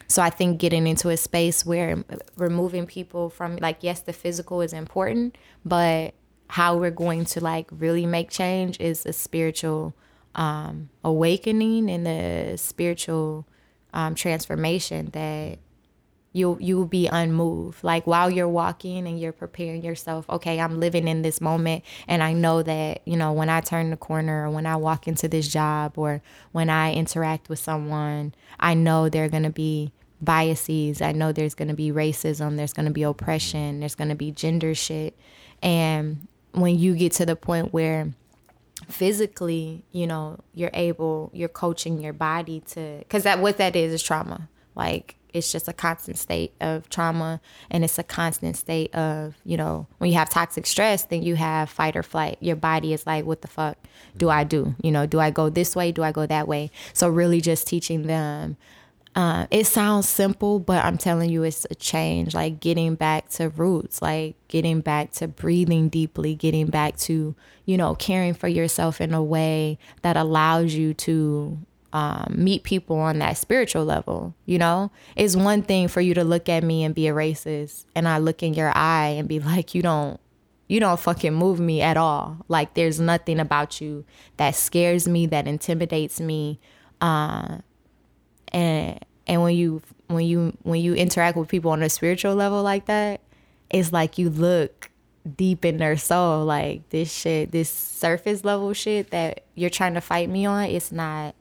so 0.08 0.22
I 0.22 0.30
think 0.30 0.60
getting 0.60 0.88
into 0.88 1.10
a 1.10 1.18
space 1.18 1.66
where 1.66 2.04
removing 2.38 2.86
people 2.86 3.30
from 3.30 3.58
like 3.58 3.78
yes, 3.82 4.02
the 4.02 4.14
physical 4.14 4.62
is 4.62 4.74
important, 4.74 5.38
but 5.64 6.14
how 6.48 6.76
we're 6.76 6.92
going 6.92 7.24
to 7.24 7.42
like 7.42 7.68
really 7.72 8.06
make 8.06 8.30
change 8.30 8.80
is 8.80 9.06
a 9.06 9.14
spiritual 9.14 9.94
um, 10.36 10.90
awakening 11.04 11.90
and 11.90 12.06
the 12.06 12.58
spiritual 12.58 13.46
um, 13.94 14.16
transformation 14.16 15.10
that 15.14 15.60
you'll 16.34 16.58
you'll 16.62 16.86
be 16.86 17.08
unmoved. 17.08 17.84
Like 17.84 18.08
while 18.08 18.30
you're 18.30 18.48
walking 18.48 19.08
and 19.08 19.20
you're 19.20 19.34
preparing 19.34 19.84
yourself 19.84 20.30
okay 20.30 20.60
i'm 20.60 20.80
living 20.80 21.08
in 21.08 21.24
this 21.24 21.42
moment 21.42 21.84
and 22.08 22.24
i 22.24 22.32
know 22.32 22.64
that 22.64 23.02
you 23.06 23.18
know 23.18 23.34
when 23.34 23.50
i 23.50 23.60
turn 23.60 23.90
the 23.90 23.98
corner 23.98 24.46
or 24.46 24.50
when 24.50 24.66
i 24.66 24.76
walk 24.78 25.08
into 25.08 25.28
this 25.28 25.48
job 25.48 25.98
or 25.98 26.22
when 26.54 26.70
i 26.70 26.94
interact 26.94 27.50
with 27.50 27.60
someone 27.60 28.34
i 28.62 28.74
know 28.74 29.10
there 29.10 29.26
are 29.26 29.30
going 29.30 29.44
to 29.44 29.50
be 29.50 29.92
biases. 30.22 31.02
I 31.02 31.12
know 31.12 31.32
there's 31.32 31.56
going 31.56 31.68
to 31.68 31.74
be 31.74 31.92
racism. 31.92 32.56
There's 32.56 32.74
going 32.74 32.86
to 32.86 32.92
be 32.92 33.04
oppression. 33.04 33.80
There's 33.80 33.96
going 33.96 34.10
to 34.10 34.16
be 34.16 34.32
gender 34.32 34.76
shit. 34.76 35.18
And 35.62 36.28
when 36.52 36.78
you 36.78 36.96
get 36.96 37.12
to 37.14 37.26
the 37.26 37.36
point 37.36 37.74
where 37.74 38.14
physically 38.90 39.84
you 39.92 40.08
know 40.08 40.40
you're 40.54 40.72
able 40.74 41.30
you're 41.34 41.50
coaching 41.50 42.02
your 42.02 42.14
body 42.14 42.62
to 42.62 42.98
because 43.00 43.24
that 43.24 43.40
what 43.40 43.58
that 43.58 43.76
is 43.76 43.94
is 43.94 44.04
trauma. 44.04 44.50
Like 44.76 45.16
it's 45.34 45.52
just 45.52 45.68
a 45.68 45.74
constant 45.74 46.18
state 46.18 46.54
of 46.60 46.90
trauma 46.90 47.40
and 47.70 47.84
it's 47.84 47.98
a 47.98 48.04
constant 48.04 48.58
state 48.58 48.94
of 48.94 49.36
you 49.46 49.56
know 49.56 49.88
when 49.98 50.10
you 50.10 50.18
have 50.18 50.30
toxic 50.30 50.66
stress 50.66 51.06
then 51.06 51.24
you 51.24 51.36
have 51.36 51.70
fight 51.70 51.96
or 51.96 52.04
flight. 52.04 52.38
Your 52.42 52.56
body 52.56 52.94
is 52.94 53.06
like 53.06 53.26
what 53.26 53.42
the 53.42 53.48
fuck 53.48 53.78
do 54.18 54.30
i 54.30 54.44
mm-hmm. 54.44 54.50
do? 54.50 54.76
You 54.82 54.92
know 54.92 55.06
do 55.06 55.20
i 55.20 55.30
go 55.30 55.50
this 55.50 55.76
way? 55.76 55.92
Do 55.92 56.04
i 56.04 56.12
go 56.12 56.26
that 56.26 56.48
way? 56.48 56.72
So 56.94 57.10
really 57.10 57.42
just 57.42 57.68
teaching 57.68 58.04
them 58.04 58.58
uh, 59.16 59.46
it 59.52 59.66
sounds 59.66 60.08
simple 60.08 60.60
but 60.60 60.84
i'm 60.84 60.98
telling 60.98 61.30
you 61.30 61.44
it's 61.44 61.66
a 61.70 61.76
change 61.76 62.34
like 62.34 62.60
getting 62.60 62.96
back 62.96 63.28
to 63.30 63.50
roots 63.50 64.02
like 64.02 64.36
getting 64.48 64.82
back 64.82 65.12
to 65.12 65.28
breathing 65.28 65.90
deeply 65.90 66.34
getting 66.36 66.68
back 66.68 66.96
to 66.98 67.36
you 67.66 67.78
know 67.78 67.94
caring 67.96 68.34
for 68.34 68.48
yourself 68.48 69.02
in 69.02 69.14
a 69.14 69.24
way 69.24 69.78
that 70.02 70.16
allows 70.16 70.74
you 70.74 70.94
to 70.94 71.58
um, 71.94 72.34
meet 72.38 72.64
people 72.64 72.98
on 72.98 73.20
that 73.20 73.38
spiritual 73.38 73.84
level. 73.84 74.34
You 74.46 74.58
know, 74.58 74.92
it's 75.16 75.36
one 75.36 75.62
thing 75.62 75.88
for 75.88 76.02
you 76.02 76.14
to 76.14 76.24
look 76.24 76.48
at 76.48 76.64
me 76.64 76.84
and 76.84 76.96
be 76.96 77.08
a 77.08 77.14
racist, 77.14 77.86
and 77.96 78.08
I 78.08 78.18
look 78.18 78.44
in 78.44 78.54
your 78.54 78.72
eye 78.76 79.16
and 79.18 79.28
be 79.28 79.40
like, 79.42 79.76
you 79.76 79.82
don't, 79.82 80.20
you 80.68 80.80
don't 80.80 81.00
fucking 81.00 81.34
move 81.34 81.60
me 81.60 81.82
at 81.82 81.98
all. 81.98 82.38
Like 82.48 82.76
there's 82.76 83.00
nothing 83.00 83.40
about 83.40 83.82
you 83.82 84.06
that 84.38 84.56
scares 84.56 85.08
me, 85.08 85.26
that 85.28 85.48
intimidates 85.48 86.22
me, 86.22 86.60
uh, 87.02 87.58
and 88.52 89.00
and 89.28 89.42
when 89.42 89.56
you 89.56 89.82
when 90.08 90.26
you 90.26 90.58
when 90.64 90.82
you 90.82 90.94
interact 90.94 91.38
with 91.38 91.48
people 91.48 91.72
on 91.72 91.82
a 91.84 91.90
spiritual 91.90 92.36
level 92.36 92.64
like 92.64 92.86
that, 92.86 93.22
it's 93.70 93.92
like 93.92 94.18
you 94.18 94.30
look 94.30 94.90
deep 95.38 95.64
in 95.64 95.78
their 95.78 95.96
soul 95.98 96.44
like 96.44 96.90
this 96.90 97.14
shit 97.14 97.52
this 97.52 97.70
surface 97.70 98.44
level 98.44 98.74
shit 98.74 99.12
that 99.12 99.44
you're 99.54 99.70
trying 99.70 99.94
to 99.94 100.02
fight 100.02 100.28
me 100.28 100.48
on 100.48 100.64
it's 100.64 100.92
not 100.92 101.36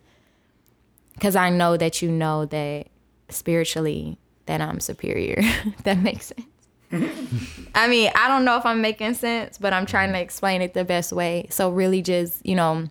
because 1.14 1.34
I 1.34 1.48
know 1.48 1.78
that 1.78 2.02
you 2.02 2.10
know 2.10 2.44
that 2.44 2.88
spiritually 3.30 4.18
that 4.46 4.60
I'm 4.60 4.80
superior. 4.80 5.42
that 5.84 5.98
makes 5.98 6.32
sense. 6.32 6.46
I 7.74 7.86
mean, 7.88 8.10
I 8.16 8.26
don't 8.26 8.44
know 8.44 8.56
if 8.56 8.66
I'm 8.66 8.80
making 8.80 9.14
sense, 9.14 9.58
but 9.58 9.72
I'm 9.72 9.86
trying 9.86 10.12
to 10.12 10.20
explain 10.20 10.60
it 10.60 10.74
the 10.74 10.84
best 10.84 11.12
way. 11.12 11.46
So 11.50 11.70
really 11.70 12.02
just, 12.02 12.44
you 12.44 12.56
know, 12.56 12.88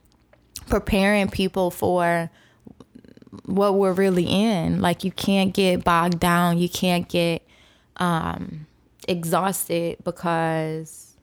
preparing 0.70 1.28
people 1.28 1.70
for 1.70 2.30
what 3.46 3.76
we're 3.76 3.94
really 3.94 4.26
in. 4.26 4.82
Like 4.82 5.04
you 5.04 5.12
can't 5.12 5.54
get 5.54 5.84
bogged 5.84 6.20
down, 6.20 6.58
you 6.58 6.70
can't 6.70 7.08
get 7.08 7.46
um 7.98 8.68
exhausted 9.08 9.98
because 10.04 11.18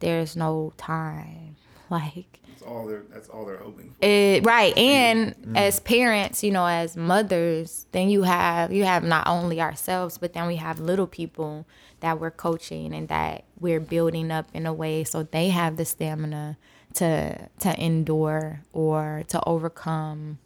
there's 0.00 0.36
no 0.36 0.72
time. 0.76 1.56
Like 1.90 2.40
that's 2.48 2.62
all 2.62 2.86
they're 2.86 3.04
that's 3.12 3.28
all 3.28 3.44
they're 3.44 3.58
hoping 3.58 3.90
for. 3.90 3.96
It, 4.04 4.44
right, 4.44 4.76
and 4.76 5.36
mm. 5.36 5.56
as 5.56 5.80
parents, 5.80 6.42
you 6.42 6.50
know, 6.50 6.66
as 6.66 6.96
mothers, 6.96 7.86
then 7.92 8.08
you 8.08 8.22
have 8.22 8.72
you 8.72 8.84
have 8.84 9.04
not 9.04 9.28
only 9.28 9.60
ourselves, 9.60 10.16
but 10.16 10.32
then 10.32 10.46
we 10.46 10.56
have 10.56 10.80
little 10.80 11.06
people 11.06 11.66
that 12.00 12.18
we're 12.18 12.30
coaching 12.30 12.94
and 12.94 13.08
that 13.08 13.44
we're 13.60 13.80
building 13.80 14.30
up 14.30 14.46
in 14.54 14.66
a 14.66 14.72
way 14.72 15.04
so 15.04 15.22
they 15.22 15.50
have 15.50 15.76
the 15.76 15.84
stamina 15.84 16.56
to 16.94 17.48
to 17.58 17.82
endure 17.82 18.62
or 18.72 19.24
to 19.28 19.40
overcome. 19.46 20.38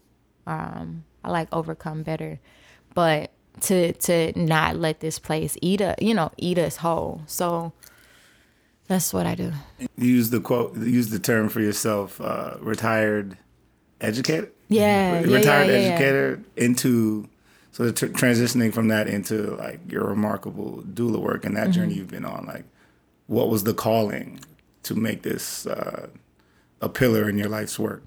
Um, 0.49 1.05
I 1.23 1.31
like 1.31 1.49
overcome 1.53 2.03
better, 2.03 2.41
but 2.95 3.31
to 3.63 3.93
to 3.93 4.33
not 4.39 4.77
let 4.77 5.01
this 5.01 5.19
place 5.19 5.57
eat 5.61 5.81
a 5.81 5.95
you 6.01 6.15
know 6.15 6.33
eat 6.37 6.59
us 6.59 6.77
whole. 6.77 7.23
So 7.27 7.73
that's 8.87 9.13
what 9.13 9.27
I 9.27 9.35
do. 9.35 9.53
Use 9.97 10.31
the 10.31 10.41
quote. 10.41 10.77
Use 10.77 11.11
the 11.11 11.19
term 11.19 11.49
for 11.49 11.61
yourself. 11.61 12.21
Uh, 12.21 12.55
retired 12.61 13.37
educator. 14.01 14.51
Yeah, 14.69 15.21
retired 15.21 15.69
yeah, 15.69 15.73
yeah, 15.73 15.89
educator 15.89 16.43
yeah. 16.57 16.65
into 16.65 17.29
so 17.73 17.85
the 17.85 17.93
t- 17.93 18.07
transitioning 18.09 18.73
from 18.73 18.89
that 18.89 19.07
into 19.07 19.55
like 19.57 19.81
your 19.91 20.05
remarkable 20.05 20.83
doula 20.93 21.21
work 21.21 21.45
and 21.45 21.57
that 21.57 21.65
mm-hmm. 21.65 21.73
journey 21.73 21.95
you've 21.95 22.09
been 22.09 22.25
on. 22.25 22.47
Like, 22.47 22.65
what 23.27 23.51
was 23.51 23.65
the 23.65 23.75
calling 23.75 24.41
to 24.85 24.95
make 24.95 25.23
this 25.23 25.67
uh, 25.67 26.09
a 26.81 26.89
pillar 26.89 27.29
in 27.29 27.39
your 27.39 27.49
life's 27.49 27.79
work? 27.79 28.05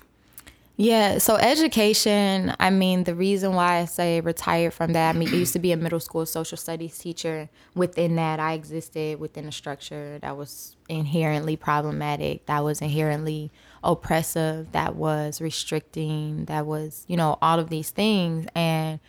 Yeah, 0.78 1.20
so 1.20 1.36
education, 1.36 2.56
I 2.60 2.72
mean, 2.72 3.04
the 3.04 3.14
reason 3.14 3.54
why 3.54 3.80
I 3.80 3.86
say 3.86 4.20
retired 4.20 4.74
from 4.74 4.94
that, 4.94 5.16
I 5.16 5.18
mean, 5.20 5.30
I 5.30 5.34
used 5.34 5.54
to 5.54 5.60
be 5.60 5.72
a 5.72 5.78
middle 5.78 6.00
school 6.00 6.26
social 6.26 6.58
studies 6.58 6.98
teacher. 6.98 7.50
Within 7.76 8.16
that, 8.16 8.40
I 8.40 8.54
existed 8.54 9.20
within 9.20 9.48
a 9.48 9.52
structure 9.52 10.18
that 10.20 10.38
was 10.38 10.76
inherently 10.90 11.56
problematic, 11.56 12.48
that 12.48 12.64
was 12.64 12.82
inherently 12.82 13.52
oppressive, 13.84 14.72
that 14.72 14.96
was 14.96 15.40
restricting, 15.40 16.46
that 16.46 16.66
was, 16.66 17.06
you 17.08 17.18
know, 17.18 17.38
all 17.44 17.60
of 17.60 17.70
these 17.70 17.92
things. 17.92 18.48
And, 18.56 19.00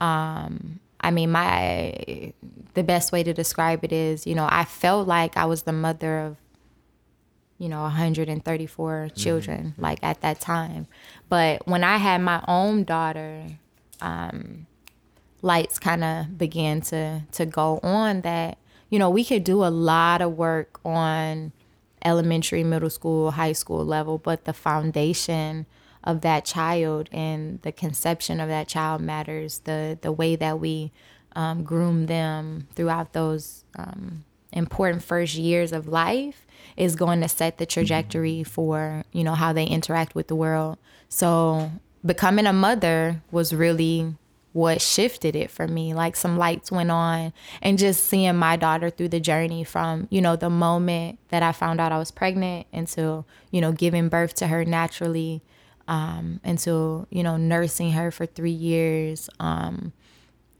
um, 0.00 0.80
I 1.00 1.10
mean, 1.10 1.30
my, 1.30 2.32
the 2.72 2.82
best 2.82 3.12
way 3.12 3.22
to 3.22 3.34
describe 3.34 3.84
it 3.84 3.92
is, 3.92 4.26
you 4.26 4.34
know, 4.34 4.48
I 4.48 4.64
felt 4.64 5.06
like 5.06 5.36
I 5.36 5.44
was 5.44 5.64
the 5.64 5.72
mother 5.72 6.20
of 6.20 6.36
you 7.58 7.68
know 7.68 7.82
134 7.82 8.92
mm-hmm. 8.92 9.16
children 9.16 9.72
mm-hmm. 9.72 9.82
like 9.82 9.98
at 10.02 10.20
that 10.20 10.40
time 10.40 10.86
but 11.28 11.66
when 11.66 11.84
i 11.84 11.96
had 11.96 12.20
my 12.20 12.42
own 12.48 12.84
daughter 12.84 13.46
um, 14.00 14.66
lights 15.42 15.78
kind 15.78 16.04
of 16.04 16.38
began 16.38 16.80
to 16.80 17.22
to 17.32 17.44
go 17.44 17.80
on 17.82 18.20
that 18.22 18.58
you 18.90 18.98
know 18.98 19.10
we 19.10 19.24
could 19.24 19.44
do 19.44 19.64
a 19.64 19.68
lot 19.68 20.22
of 20.22 20.36
work 20.36 20.80
on 20.84 21.52
elementary 22.04 22.62
middle 22.62 22.90
school 22.90 23.32
high 23.32 23.52
school 23.52 23.84
level 23.84 24.18
but 24.18 24.44
the 24.44 24.52
foundation 24.52 25.66
of 26.04 26.20
that 26.20 26.44
child 26.44 27.08
and 27.12 27.60
the 27.62 27.72
conception 27.72 28.40
of 28.40 28.48
that 28.48 28.68
child 28.68 29.00
matters 29.00 29.60
the 29.60 29.98
the 30.00 30.12
way 30.12 30.36
that 30.36 30.58
we 30.60 30.92
um, 31.36 31.62
groom 31.62 32.06
them 32.06 32.66
throughout 32.74 33.12
those 33.12 33.64
um, 33.76 34.24
important 34.52 35.02
first 35.02 35.34
years 35.34 35.72
of 35.72 35.86
life 35.86 36.46
is 36.78 36.96
going 36.96 37.20
to 37.20 37.28
set 37.28 37.58
the 37.58 37.66
trajectory 37.66 38.42
for 38.44 39.04
you 39.12 39.24
know 39.24 39.34
how 39.34 39.52
they 39.52 39.64
interact 39.64 40.14
with 40.14 40.28
the 40.28 40.36
world. 40.36 40.78
So 41.08 41.70
becoming 42.04 42.46
a 42.46 42.52
mother 42.52 43.22
was 43.30 43.54
really 43.54 44.14
what 44.52 44.80
shifted 44.80 45.36
it 45.36 45.50
for 45.50 45.68
me. 45.68 45.94
Like 45.94 46.16
some 46.16 46.38
lights 46.38 46.72
went 46.72 46.90
on 46.90 47.32
and 47.62 47.78
just 47.78 48.04
seeing 48.04 48.34
my 48.36 48.56
daughter 48.56 48.90
through 48.90 49.08
the 49.08 49.20
journey 49.20 49.64
from 49.64 50.08
you 50.10 50.20
know 50.20 50.36
the 50.36 50.50
moment 50.50 51.18
that 51.28 51.42
i 51.42 51.52
found 51.52 51.80
out 51.80 51.92
i 51.92 51.98
was 51.98 52.10
pregnant 52.10 52.66
until 52.72 53.26
you 53.50 53.60
know 53.60 53.72
giving 53.72 54.08
birth 54.08 54.34
to 54.34 54.46
her 54.46 54.64
naturally 54.64 55.42
um, 55.86 56.40
until 56.44 57.06
you 57.10 57.22
know 57.22 57.36
nursing 57.36 57.92
her 57.92 58.10
for 58.10 58.26
three 58.26 58.50
years 58.50 59.30
um, 59.40 59.92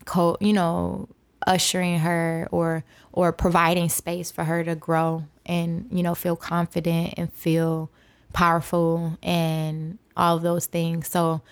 co- 0.04 0.38
you 0.40 0.52
know 0.52 1.08
ushering 1.46 1.98
her 1.98 2.48
or 2.50 2.84
or 3.12 3.32
providing 3.32 3.88
space 3.88 4.30
for 4.30 4.44
her 4.44 4.64
to 4.64 4.74
grow 4.74 5.24
and 5.48 5.88
you 5.90 6.02
know 6.02 6.14
feel 6.14 6.36
confident 6.36 7.14
and 7.16 7.32
feel 7.32 7.90
powerful 8.32 9.18
and 9.22 9.98
all 10.16 10.38
those 10.38 10.66
things. 10.66 11.08
So 11.08 11.42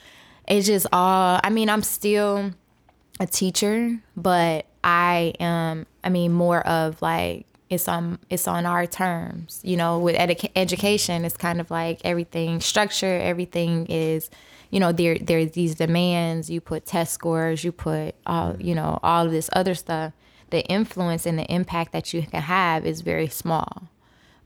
it's 0.49 0.67
just 0.67 0.87
all 0.93 1.41
i 1.43 1.51
mean 1.51 1.69
i'm 1.69 1.83
still 1.83 2.53
a 3.19 3.27
teacher 3.27 3.99
but 4.17 4.67
i 4.85 5.35
am 5.41 5.87
i 6.05 6.09
mean 6.09 6.33
more 6.33 6.67
of 6.67 7.01
like 7.03 7.47
it's 7.69 7.89
on 7.89 8.17
it's 8.31 8.47
on 8.47 8.65
our 8.65 8.87
terms. 8.87 9.61
You 9.65 9.77
know 9.77 9.99
with 9.99 10.15
edu- 10.15 10.53
education 10.55 11.25
it's 11.25 11.37
kind 11.37 11.61
of 11.61 11.69
like 11.69 12.01
everything 12.05 12.61
structure 12.61 13.19
everything 13.21 13.87
is 13.87 14.31
you 14.71 14.79
know 14.79 14.93
there 14.93 15.19
there's 15.19 15.51
these 15.53 15.75
demands. 15.75 16.49
You 16.49 16.61
put 16.61 16.87
test 16.87 17.13
scores 17.13 17.65
you 17.65 17.73
put 17.73 18.15
all 18.25 18.55
you 18.61 18.77
know 18.77 19.01
all 19.03 19.27
of 19.27 19.33
this 19.33 19.51
other 19.53 19.75
stuff 19.75 20.13
the 20.51 20.65
influence 20.67 21.27
and 21.27 21.39
the 21.39 21.53
impact 21.53 21.93
that 21.93 22.13
you 22.13 22.23
can 22.23 22.43
have 22.43 22.87
is 22.87 23.01
very 23.01 23.29
small. 23.29 23.89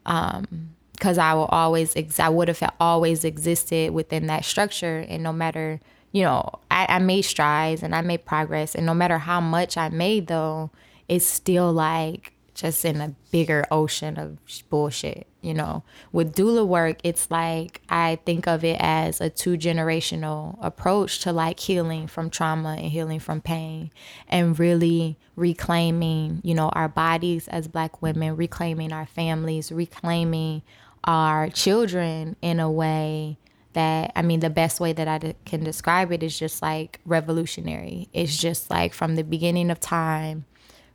Um, 0.06 0.74
because 0.92 1.16
I 1.16 1.32
will 1.32 1.46
always, 1.46 1.96
ex- 1.96 2.20
I 2.20 2.28
would 2.28 2.48
have 2.48 2.74
always 2.78 3.24
existed 3.24 3.92
within 3.92 4.26
that 4.26 4.44
structure, 4.44 5.06
and 5.08 5.22
no 5.22 5.32
matter, 5.32 5.80
you 6.12 6.22
know, 6.22 6.60
I, 6.70 6.84
I 6.90 6.98
made 6.98 7.22
strides 7.22 7.82
and 7.82 7.94
I 7.94 8.02
made 8.02 8.26
progress, 8.26 8.74
and 8.74 8.84
no 8.84 8.92
matter 8.92 9.16
how 9.16 9.40
much 9.40 9.78
I 9.78 9.88
made, 9.88 10.26
though, 10.26 10.70
it's 11.08 11.24
still 11.24 11.72
like 11.72 12.34
just 12.54 12.84
in 12.84 13.00
a 13.00 13.14
bigger 13.30 13.64
ocean 13.70 14.18
of 14.18 14.36
bullshit. 14.68 15.26
You 15.42 15.54
know 15.54 15.82
with 16.12 16.34
doula 16.34 16.66
work 16.66 16.98
it's 17.02 17.30
like 17.30 17.80
i 17.88 18.18
think 18.24 18.46
of 18.46 18.64
it 18.64 18.76
as 18.80 19.20
a 19.20 19.30
two 19.30 19.56
generational 19.56 20.58
approach 20.60 21.20
to 21.20 21.32
like 21.32 21.60
healing 21.60 22.06
from 22.06 22.28
trauma 22.28 22.76
and 22.78 22.90
healing 22.90 23.18
from 23.18 23.40
pain 23.40 23.90
and 24.28 24.58
really 24.58 25.16
reclaiming 25.36 26.40
you 26.44 26.54
know 26.54 26.68
our 26.70 26.88
bodies 26.88 27.48
as 27.48 27.68
black 27.68 28.02
women 28.02 28.36
reclaiming 28.36 28.92
our 28.92 29.06
families 29.06 29.72
reclaiming 29.72 30.62
our 31.04 31.48
children 31.48 32.36
in 32.42 32.60
a 32.60 32.70
way 32.70 33.38
that 33.72 34.12
I 34.16 34.22
mean 34.22 34.40
the 34.40 34.50
best 34.50 34.80
way 34.80 34.92
that 34.92 35.06
I 35.06 35.34
can 35.44 35.62
describe 35.62 36.12
it 36.12 36.22
is 36.22 36.38
just 36.38 36.60
like 36.60 37.00
revolutionary. 37.04 38.08
It's 38.12 38.36
just 38.36 38.70
like 38.70 38.92
from 38.92 39.14
the 39.14 39.22
beginning 39.22 39.70
of 39.70 39.78
time 39.78 40.44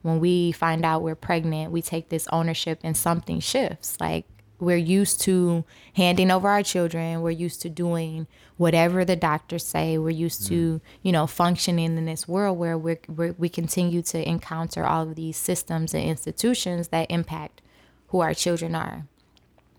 when 0.01 0.19
we 0.19 0.51
find 0.51 0.85
out 0.85 1.01
we're 1.01 1.15
pregnant, 1.15 1.71
we 1.71 1.81
take 1.81 2.09
this 2.09 2.27
ownership 2.31 2.79
and 2.83 2.95
something 2.95 3.39
shifts. 3.39 3.97
Like 3.99 4.25
we're 4.59 4.77
used 4.77 5.21
to 5.21 5.65
handing 5.95 6.31
over 6.31 6.49
our 6.49 6.63
children, 6.63 7.21
we're 7.21 7.31
used 7.31 7.61
to 7.61 7.69
doing 7.69 8.27
whatever 8.57 9.03
the 9.03 9.15
doctors 9.15 9.65
say, 9.65 9.97
we're 9.97 10.09
used 10.09 10.43
mm. 10.43 10.47
to, 10.47 10.81
you 11.01 11.11
know, 11.11 11.27
functioning 11.27 11.97
in 11.97 12.05
this 12.05 12.27
world 12.27 12.57
where 12.57 12.77
we're, 12.77 12.99
we're, 13.07 13.33
we 13.37 13.49
continue 13.49 14.01
to 14.01 14.27
encounter 14.27 14.85
all 14.85 15.03
of 15.03 15.15
these 15.15 15.37
systems 15.37 15.93
and 15.93 16.03
institutions 16.03 16.89
that 16.89 17.09
impact 17.11 17.61
who 18.07 18.21
our 18.21 18.33
children 18.33 18.75
are. 18.75 19.05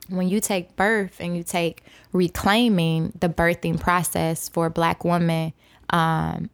When 0.09 0.29
you 0.29 0.41
take 0.41 0.77
birth 0.77 1.17
and 1.21 1.37
you 1.37 1.43
take 1.43 1.83
reclaiming 2.13 3.13
the 3.19 3.29
birthing 3.29 3.81
process 3.81 4.49
for 4.49 4.67
a 4.67 4.71
black 4.71 5.05
woman 5.05 5.53
um, 5.91 6.51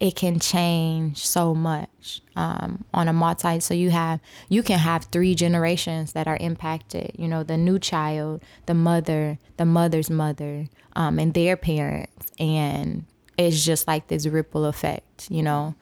it 0.00 0.16
can 0.16 0.38
change 0.38 1.24
so 1.24 1.54
much 1.54 2.20
um, 2.36 2.84
on 2.92 3.08
a 3.08 3.12
multi 3.12 3.60
so 3.60 3.72
you 3.72 3.90
have 3.90 4.20
you 4.48 4.62
can 4.62 4.78
have 4.78 5.04
three 5.06 5.34
generations 5.34 6.12
that 6.12 6.26
are 6.26 6.38
impacted 6.40 7.12
you 7.18 7.28
know 7.28 7.42
the 7.42 7.56
new 7.56 7.78
child 7.78 8.42
the 8.66 8.74
mother 8.74 9.38
the 9.56 9.64
mother's 9.64 10.10
mother 10.10 10.66
um, 10.96 11.18
and 11.18 11.34
their 11.34 11.56
parents 11.56 12.26
and 12.38 13.04
it's 13.38 13.64
just 13.64 13.86
like 13.86 14.08
this 14.08 14.26
ripple 14.26 14.64
effect 14.64 15.30
you 15.30 15.42
know 15.42 15.74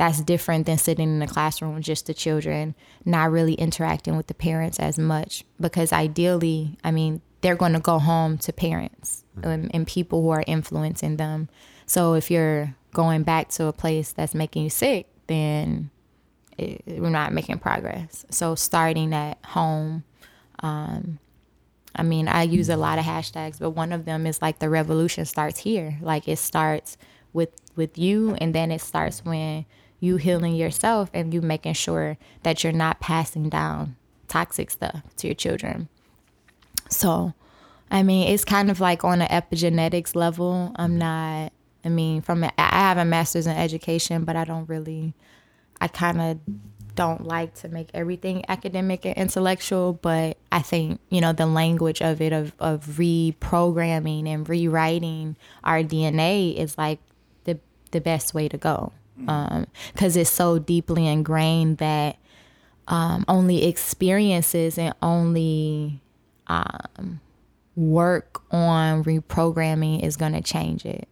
that's 0.00 0.22
different 0.22 0.64
than 0.64 0.78
sitting 0.78 1.10
in 1.10 1.18
the 1.18 1.26
classroom 1.26 1.74
with 1.74 1.84
just 1.84 2.06
the 2.06 2.14
children, 2.14 2.74
not 3.04 3.30
really 3.30 3.52
interacting 3.52 4.16
with 4.16 4.28
the 4.28 4.34
parents 4.34 4.78
as 4.80 4.98
much. 4.98 5.44
Because 5.60 5.92
ideally, 5.92 6.78
I 6.82 6.90
mean, 6.90 7.20
they're 7.42 7.54
going 7.54 7.74
to 7.74 7.80
go 7.80 7.98
home 7.98 8.38
to 8.38 8.50
parents 8.50 9.26
and, 9.42 9.70
and 9.74 9.86
people 9.86 10.22
who 10.22 10.30
are 10.30 10.42
influencing 10.46 11.18
them. 11.18 11.50
So 11.84 12.14
if 12.14 12.30
you're 12.30 12.74
going 12.92 13.22
back 13.22 13.48
to 13.50 13.66
a 13.66 13.72
place 13.72 14.12
that's 14.12 14.34
making 14.34 14.64
you 14.64 14.70
sick, 14.70 15.06
then 15.26 15.90
it, 16.58 16.82
we're 16.86 17.10
not 17.10 17.32
making 17.32 17.58
progress. 17.58 18.24
So 18.30 18.54
starting 18.54 19.14
at 19.14 19.38
home, 19.44 20.04
um, 20.60 21.18
I 21.94 22.02
mean, 22.02 22.28
I 22.28 22.42
use 22.42 22.68
a 22.68 22.76
lot 22.76 22.98
of 22.98 23.04
hashtags, 23.04 23.58
but 23.58 23.70
one 23.70 23.92
of 23.92 24.04
them 24.04 24.26
is 24.26 24.40
like 24.40 24.58
the 24.58 24.68
revolution 24.68 25.24
starts 25.24 25.58
here. 25.58 25.98
Like 26.00 26.28
it 26.28 26.38
starts 26.38 26.96
with 27.32 27.50
with 27.76 27.98
you, 27.98 28.36
and 28.40 28.54
then 28.54 28.70
it 28.70 28.80
starts 28.80 29.24
when 29.24 29.64
you 30.00 30.16
healing 30.16 30.54
yourself 30.54 31.10
and 31.12 31.32
you 31.32 31.40
making 31.40 31.74
sure 31.74 32.16
that 32.42 32.64
you're 32.64 32.72
not 32.72 33.00
passing 33.00 33.48
down 33.48 33.96
toxic 34.28 34.70
stuff 34.70 35.02
to 35.16 35.26
your 35.26 35.34
children. 35.34 35.88
So, 36.88 37.34
I 37.90 38.02
mean, 38.02 38.28
it's 38.28 38.44
kind 38.44 38.70
of 38.70 38.80
like 38.80 39.04
on 39.04 39.20
an 39.22 39.28
epigenetics 39.28 40.16
level. 40.16 40.72
I'm 40.76 40.98
not, 40.98 41.52
I 41.84 41.88
mean, 41.88 42.22
from, 42.22 42.44
a, 42.44 42.52
I 42.58 42.80
have 42.88 42.98
a 42.98 43.04
master's 43.04 43.46
in 43.46 43.56
education, 43.56 44.24
but 44.24 44.36
I 44.36 44.44
don't 44.44 44.68
really, 44.68 45.14
I 45.80 45.88
kind 45.88 46.20
of 46.20 46.38
don't 46.94 47.24
like 47.24 47.54
to 47.54 47.68
make 47.68 47.88
everything 47.94 48.44
academic 48.48 49.06
and 49.06 49.16
intellectual, 49.16 49.94
but 49.94 50.36
I 50.52 50.60
think, 50.60 51.00
you 51.08 51.20
know, 51.20 51.32
the 51.32 51.46
language 51.46 52.02
of 52.02 52.20
it, 52.20 52.32
of, 52.32 52.52
of 52.58 52.84
reprogramming 52.86 54.26
and 54.26 54.48
rewriting 54.48 55.36
our 55.64 55.82
DNA 55.82 56.56
is 56.56 56.76
like 56.76 56.98
the, 57.44 57.58
the 57.92 58.00
best 58.00 58.34
way 58.34 58.48
to 58.48 58.58
go 58.58 58.92
because 59.20 60.16
um, 60.16 60.20
it's 60.20 60.30
so 60.30 60.58
deeply 60.58 61.06
ingrained 61.06 61.78
that 61.78 62.16
um, 62.88 63.24
only 63.28 63.64
experiences 63.64 64.78
and 64.78 64.94
only 65.02 66.00
um, 66.46 67.20
work 67.76 68.42
on 68.50 69.04
reprogramming 69.04 70.02
is 70.02 70.16
going 70.16 70.32
to 70.32 70.40
change 70.40 70.84
it. 70.84 71.08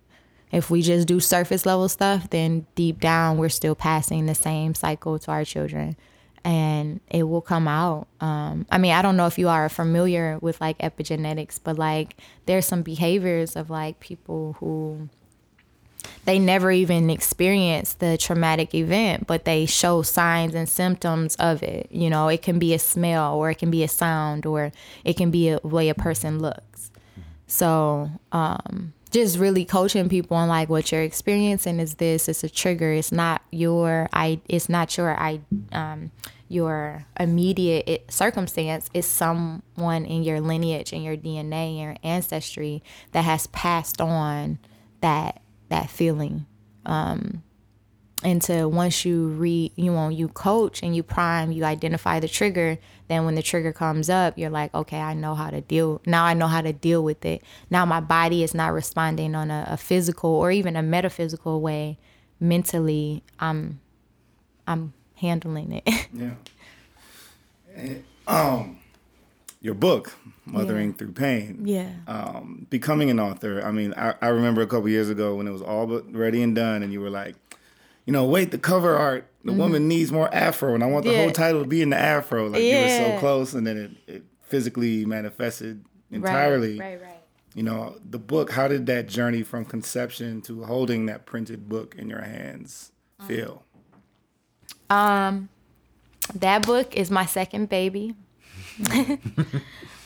If 0.50 0.70
we 0.70 0.82
just 0.82 1.06
do 1.06 1.20
surface 1.20 1.66
level 1.66 1.88
stuff, 1.88 2.30
then 2.30 2.66
deep 2.74 3.00
down 3.00 3.36
we're 3.36 3.48
still 3.48 3.74
passing 3.74 4.26
the 4.26 4.34
same 4.34 4.74
cycle 4.74 5.18
to 5.18 5.30
our 5.30 5.44
children 5.44 5.96
and 6.44 7.00
it 7.10 7.24
will 7.24 7.40
come 7.40 7.68
out. 7.68 8.06
Um, 8.20 8.66
I 8.70 8.78
mean, 8.78 8.92
I 8.92 9.02
don't 9.02 9.16
know 9.16 9.26
if 9.26 9.38
you 9.38 9.48
are 9.48 9.68
familiar 9.68 10.38
with 10.40 10.60
like 10.60 10.78
epigenetics, 10.78 11.60
but 11.62 11.78
like 11.78 12.16
there's 12.46 12.66
some 12.66 12.82
behaviors 12.82 13.56
of 13.56 13.70
like 13.70 14.00
people 14.00 14.56
who 14.58 15.08
they 16.24 16.38
never 16.38 16.70
even 16.70 17.10
experienced 17.10 18.00
the 18.00 18.16
traumatic 18.16 18.74
event, 18.74 19.26
but 19.26 19.44
they 19.44 19.66
show 19.66 20.02
signs 20.02 20.54
and 20.54 20.68
symptoms 20.68 21.36
of 21.36 21.62
it. 21.62 21.88
You 21.90 22.10
know, 22.10 22.28
it 22.28 22.42
can 22.42 22.58
be 22.58 22.74
a 22.74 22.78
smell 22.78 23.34
or 23.34 23.50
it 23.50 23.56
can 23.56 23.70
be 23.70 23.82
a 23.82 23.88
sound 23.88 24.46
or 24.46 24.72
it 25.04 25.16
can 25.16 25.30
be 25.30 25.50
a 25.50 25.58
way 25.62 25.88
a 25.88 25.94
person 25.94 26.38
looks. 26.38 26.90
So, 27.46 28.10
um, 28.30 28.92
just 29.08 29.38
really 29.38 29.64
coaching 29.64 30.08
people 30.08 30.36
on 30.36 30.48
like 30.48 30.68
what 30.68 30.90
you're 30.92 31.02
experiencing 31.02 31.80
is 31.80 31.94
this 31.94 32.28
it's 32.28 32.44
a 32.44 32.48
trigger 32.48 32.92
it's 32.92 33.12
not 33.12 33.42
your 33.50 34.08
i 34.12 34.40
it's 34.48 34.68
not 34.68 34.96
your 34.96 35.18
i 35.18 35.40
um 35.72 36.10
your 36.50 37.04
immediate 37.20 38.04
circumstance 38.10 38.88
is 38.94 39.06
someone 39.06 40.04
in 40.04 40.22
your 40.22 40.40
lineage 40.40 40.92
and 40.92 41.04
your 41.04 41.16
dna 41.16 41.52
and 41.52 41.78
your 41.78 41.96
ancestry 42.02 42.82
that 43.12 43.24
has 43.24 43.46
passed 43.48 44.00
on 44.00 44.58
that 45.00 45.40
that 45.68 45.90
feeling. 45.90 46.46
Um, 46.86 47.42
and 48.24 48.42
to 48.42 48.66
once 48.66 49.04
you 49.04 49.28
re 49.28 49.70
you 49.76 49.92
know 49.92 50.08
you 50.08 50.28
coach 50.28 50.82
and 50.82 50.94
you 50.96 51.02
prime 51.02 51.52
you 51.52 51.64
identify 51.64 52.18
the 52.18 52.28
trigger 52.28 52.78
then 53.06 53.24
when 53.24 53.34
the 53.34 53.42
trigger 53.42 53.72
comes 53.72 54.10
up 54.10 54.36
you're 54.36 54.50
like 54.50 54.74
okay 54.74 55.00
i 55.00 55.14
know 55.14 55.34
how 55.34 55.50
to 55.50 55.60
deal 55.60 56.00
now 56.04 56.24
i 56.24 56.34
know 56.34 56.46
how 56.46 56.60
to 56.60 56.72
deal 56.72 57.02
with 57.02 57.24
it 57.24 57.42
now 57.70 57.84
my 57.84 58.00
body 58.00 58.42
is 58.42 58.54
not 58.54 58.72
responding 58.72 59.34
on 59.34 59.50
a, 59.50 59.66
a 59.68 59.76
physical 59.76 60.30
or 60.30 60.50
even 60.50 60.74
a 60.74 60.82
metaphysical 60.82 61.60
way 61.60 61.96
mentally 62.40 63.22
i'm 63.38 63.80
i'm 64.66 64.92
handling 65.14 65.72
it 65.72 66.08
yeah 66.12 66.34
and, 67.76 68.04
um 68.26 68.78
your 69.60 69.74
book, 69.74 70.12
Mothering 70.46 70.90
yeah. 70.90 70.96
Through 70.96 71.12
Pain. 71.12 71.62
Yeah. 71.64 71.90
Um, 72.06 72.66
becoming 72.70 73.10
an 73.10 73.18
author. 73.18 73.60
I 73.62 73.72
mean, 73.72 73.92
I, 73.96 74.14
I 74.22 74.28
remember 74.28 74.62
a 74.62 74.66
couple 74.66 74.88
years 74.88 75.10
ago 75.10 75.34
when 75.34 75.48
it 75.48 75.50
was 75.50 75.62
all 75.62 75.86
but 75.86 76.12
ready 76.14 76.42
and 76.42 76.54
done, 76.54 76.82
and 76.82 76.92
you 76.92 77.00
were 77.00 77.10
like, 77.10 77.34
you 78.08 78.12
know, 78.12 78.24
wait, 78.24 78.52
the 78.52 78.58
cover 78.58 78.96
art, 78.96 79.30
the 79.44 79.50
mm-hmm. 79.50 79.60
woman 79.60 79.86
needs 79.86 80.10
more 80.10 80.34
afro, 80.34 80.74
and 80.74 80.82
I 80.82 80.86
want 80.86 81.04
the 81.04 81.12
yeah. 81.12 81.24
whole 81.24 81.30
title 81.30 81.60
to 81.60 81.68
be 81.68 81.82
in 81.82 81.90
the 81.90 81.98
afro. 81.98 82.48
Like 82.48 82.62
yeah. 82.62 82.78
you 82.78 82.82
were 82.84 83.12
so 83.12 83.18
close, 83.18 83.52
and 83.52 83.66
then 83.66 83.76
it, 83.76 84.14
it 84.14 84.22
physically 84.40 85.04
manifested 85.04 85.84
entirely. 86.10 86.78
Right, 86.78 86.98
right, 86.98 87.02
right. 87.02 87.22
You 87.54 87.64
know, 87.64 87.98
the 88.08 88.18
book, 88.18 88.50
how 88.50 88.66
did 88.66 88.86
that 88.86 89.08
journey 89.08 89.42
from 89.42 89.66
conception 89.66 90.40
to 90.42 90.64
holding 90.64 91.04
that 91.04 91.26
printed 91.26 91.68
book 91.68 91.96
in 91.98 92.08
your 92.08 92.22
hands 92.22 92.92
feel? 93.26 93.62
Um, 94.88 95.50
that 96.34 96.64
book 96.64 96.96
is 96.96 97.10
my 97.10 97.26
second 97.26 97.68
baby. 97.68 98.14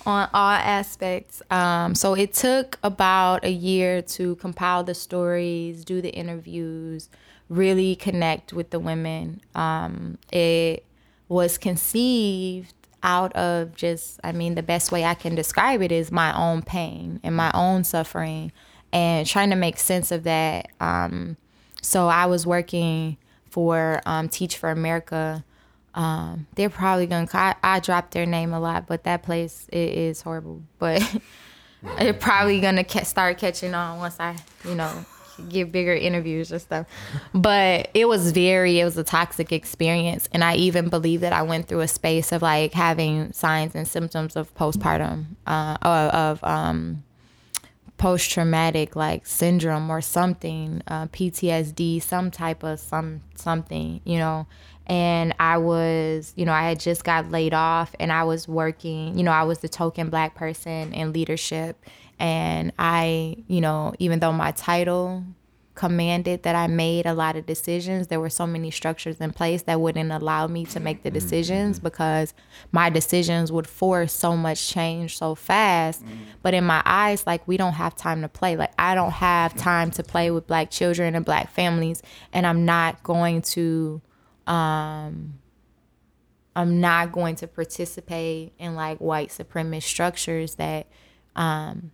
on 0.05 0.29
all 0.35 0.51
aspects. 0.51 1.41
Um, 1.53 1.95
so 1.95 2.15
it 2.15 2.35
took 2.35 2.81
about 2.83 3.45
a 3.45 3.51
year 3.53 4.03
to 4.03 4.35
compile 4.37 4.83
the 4.83 4.95
stories, 4.95 5.85
do 5.85 6.01
the 6.01 6.11
interviews, 6.11 7.09
really 7.53 7.97
connect 7.97 8.53
with 8.53 8.71
the 8.71 8.79
women. 8.79 9.41
Um, 9.55 10.19
it 10.33 10.85
was 11.29 11.59
conceived 11.59 12.75
out 13.03 13.33
of 13.35 13.75
just, 13.75 14.21
I 14.23 14.33
mean, 14.33 14.55
the 14.55 14.63
best 14.63 14.93
way 14.93 15.05
I 15.05 15.15
can 15.15 15.35
describe 15.35 15.83
it 15.83 15.93
is 15.93 16.13
my 16.13 16.37
own 16.37 16.63
pain 16.63 17.21
and 17.23 17.37
my 17.37 17.51
own 17.53 17.85
suffering 17.85 18.53
and 18.93 19.27
trying 19.27 19.51
to 19.51 19.57
make 19.57 19.79
sense 19.79 20.13
of 20.13 20.25
that. 20.25 20.69
Um, 20.81 21.37
so 21.81 22.09
I 22.09 22.27
was 22.27 22.47
working 22.47 23.17
for 23.51 24.01
um, 24.07 24.29
Teach 24.29 24.57
for 24.57 24.71
America 24.71 25.45
um, 25.95 26.47
they're 26.55 26.71
probably 26.71 27.07
gonna. 27.07 27.29
I, 27.33 27.55
I 27.63 27.81
drop 27.81 28.13
their 28.13 28.27
name 28.27 28.53
a 28.53 28.61
lot, 28.61 28.87
but 28.87 29.05
that 29.05 29.23
place 29.23 29.67
it 29.71 29.91
is 29.91 30.23
horrible. 30.23 30.63
But 30.79 31.03
they're 31.99 32.15
probably 32.15 32.61
gonna 32.61 32.85
ca- 32.85 33.05
start 33.05 33.39
catching 33.39 33.75
on 33.75 33.99
once 33.99 34.17
I, 34.19 34.37
you 34.65 34.75
know, 34.75 35.05
give 35.49 35.73
bigger 35.73 35.95
interviews 35.95 36.53
and 36.53 36.61
stuff. 36.61 36.87
But 37.35 37.91
it 37.95 38.09
was 38.09 38.33
very, 38.33 38.81
it 38.81 38.85
was 38.85 38.97
a 38.97 39.05
toxic 39.05 39.53
experience, 39.53 40.29
and 40.33 40.43
I 40.45 40.57
even 40.57 40.89
believe 40.89 41.21
that 41.21 41.33
I 41.33 41.43
went 41.43 41.69
through 41.69 41.81
a 41.81 41.89
space 41.89 42.33
of 42.33 42.43
like 42.43 42.73
having 42.73 43.33
signs 43.33 43.75
and 43.75 43.87
symptoms 43.87 44.37
of 44.37 44.55
postpartum, 44.55 45.25
uh, 45.47 45.77
of 45.83 46.43
um, 46.45 47.05
post 47.99 48.31
traumatic 48.31 48.97
like 48.97 49.27
syndrome 49.27 49.91
or 49.91 50.01
something, 50.01 50.83
uh, 50.87 51.07
PTSD, 51.07 52.03
some 52.03 52.31
type 52.31 52.63
of 52.63 52.81
some 52.81 53.23
something, 53.35 54.01
you 54.05 54.19
know 54.19 54.47
and 54.87 55.35
I 55.39 55.59
was, 55.59 56.33
you 56.37 56.45
know, 56.45 56.53
I 56.53 56.69
had 56.69 56.81
just 56.81 57.05
got 57.05 57.31
laid 57.31 57.55
off 57.55 57.95
and 58.01 58.13
I 58.13 58.25
was 58.25 58.49
working, 58.49 59.17
you 59.17 59.25
know, 59.25 59.31
I 59.31 59.45
was 59.45 59.59
the 59.59 59.69
token 59.69 60.11
black 60.11 60.35
person 60.35 60.93
in 60.93 61.13
leadership. 61.13 61.85
And 62.19 62.73
I, 62.79 63.37
you 63.49 63.61
know, 63.61 63.95
even 63.99 64.21
though 64.21 64.33
my 64.33 64.53
title 64.53 65.25
commanded 65.75 66.43
that 66.43 66.55
I 66.55 66.67
made 66.67 67.07
a 67.07 67.15
lot 67.15 67.37
of 67.37 67.47
decisions. 67.47 68.09
There 68.09 68.21
were 68.21 68.31
so 68.31 68.47
many 68.47 68.71
structures 68.71 69.21
in 69.21 69.33
place 69.33 69.63
that 69.63 69.81
wouldn't 69.81 70.13
allow 70.13 70.47
me 70.47 70.67
to 70.67 70.81
make 70.81 71.03
the 71.03 71.09
mm-hmm. 71.09 71.15
decisions 71.15 71.77
mm-hmm. 71.77 71.85
because 71.85 72.35
my 72.73 72.91
decisions 72.91 73.51
would 73.51 73.67
force 73.67 74.13
so 74.13 74.37
much 74.37 74.69
change 74.69 75.17
so 75.17 75.35
fast. 75.35 76.05
Mm-hmm. 76.05 76.15
But 76.43 76.55
in 76.55 76.65
my 76.65 76.83
eyes, 76.85 77.27
like 77.27 77.47
we 77.49 77.57
don't 77.57 77.73
have 77.75 77.97
time 77.97 78.23
to 78.23 78.29
play. 78.29 78.57
Like 78.57 78.73
I 78.79 78.95
don't 78.95 79.13
have 79.13 79.55
time 79.57 79.91
to 79.93 80.03
play 80.03 80.31
with 80.31 80.47
black 80.47 80.71
children 80.71 81.15
and 81.15 81.25
black 81.25 81.51
families, 81.51 82.03
and 82.33 82.47
I'm 82.47 82.65
not 82.65 83.03
going 83.03 83.43
to. 83.43 84.01
Um, 84.47 85.35
I'm 86.55 86.81
not 86.81 87.13
going 87.13 87.37
to 87.37 87.47
participate 87.47 88.53
in 88.59 88.75
like 88.75 88.99
white 88.99 89.31
supremacist 89.31 89.85
structures 89.85 90.57
that 90.57 90.87
um, 91.35 91.93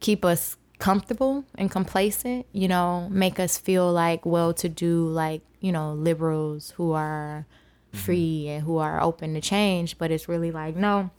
keep 0.00 0.24
us 0.24 0.56
comfortable 0.78 1.44
and 1.56 1.70
complacent, 1.70 2.46
you 2.52 2.68
know, 2.68 3.08
make 3.10 3.38
us 3.38 3.58
feel 3.58 3.92
like 3.92 4.24
well 4.24 4.52
to 4.54 4.68
do, 4.68 5.06
like, 5.06 5.42
you 5.60 5.72
know, 5.72 5.92
liberals 5.92 6.72
who 6.76 6.92
are 6.92 7.46
mm-hmm. 7.92 8.04
free 8.04 8.48
and 8.48 8.64
who 8.64 8.78
are 8.78 9.00
open 9.00 9.34
to 9.34 9.40
change. 9.40 9.98
But 9.98 10.10
it's 10.10 10.28
really 10.28 10.50
like, 10.50 10.76
no, 10.76 11.10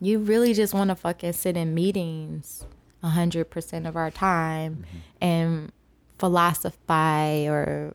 you 0.00 0.18
really 0.18 0.54
just 0.54 0.74
want 0.74 0.88
to 0.88 0.94
fucking 0.94 1.34
sit 1.34 1.56
in 1.56 1.74
meetings 1.74 2.66
100% 3.02 3.88
of 3.88 3.96
our 3.96 4.10
time 4.10 4.76
mm-hmm. 4.76 4.98
and 5.20 5.72
philosophize 6.18 7.48
or 7.48 7.94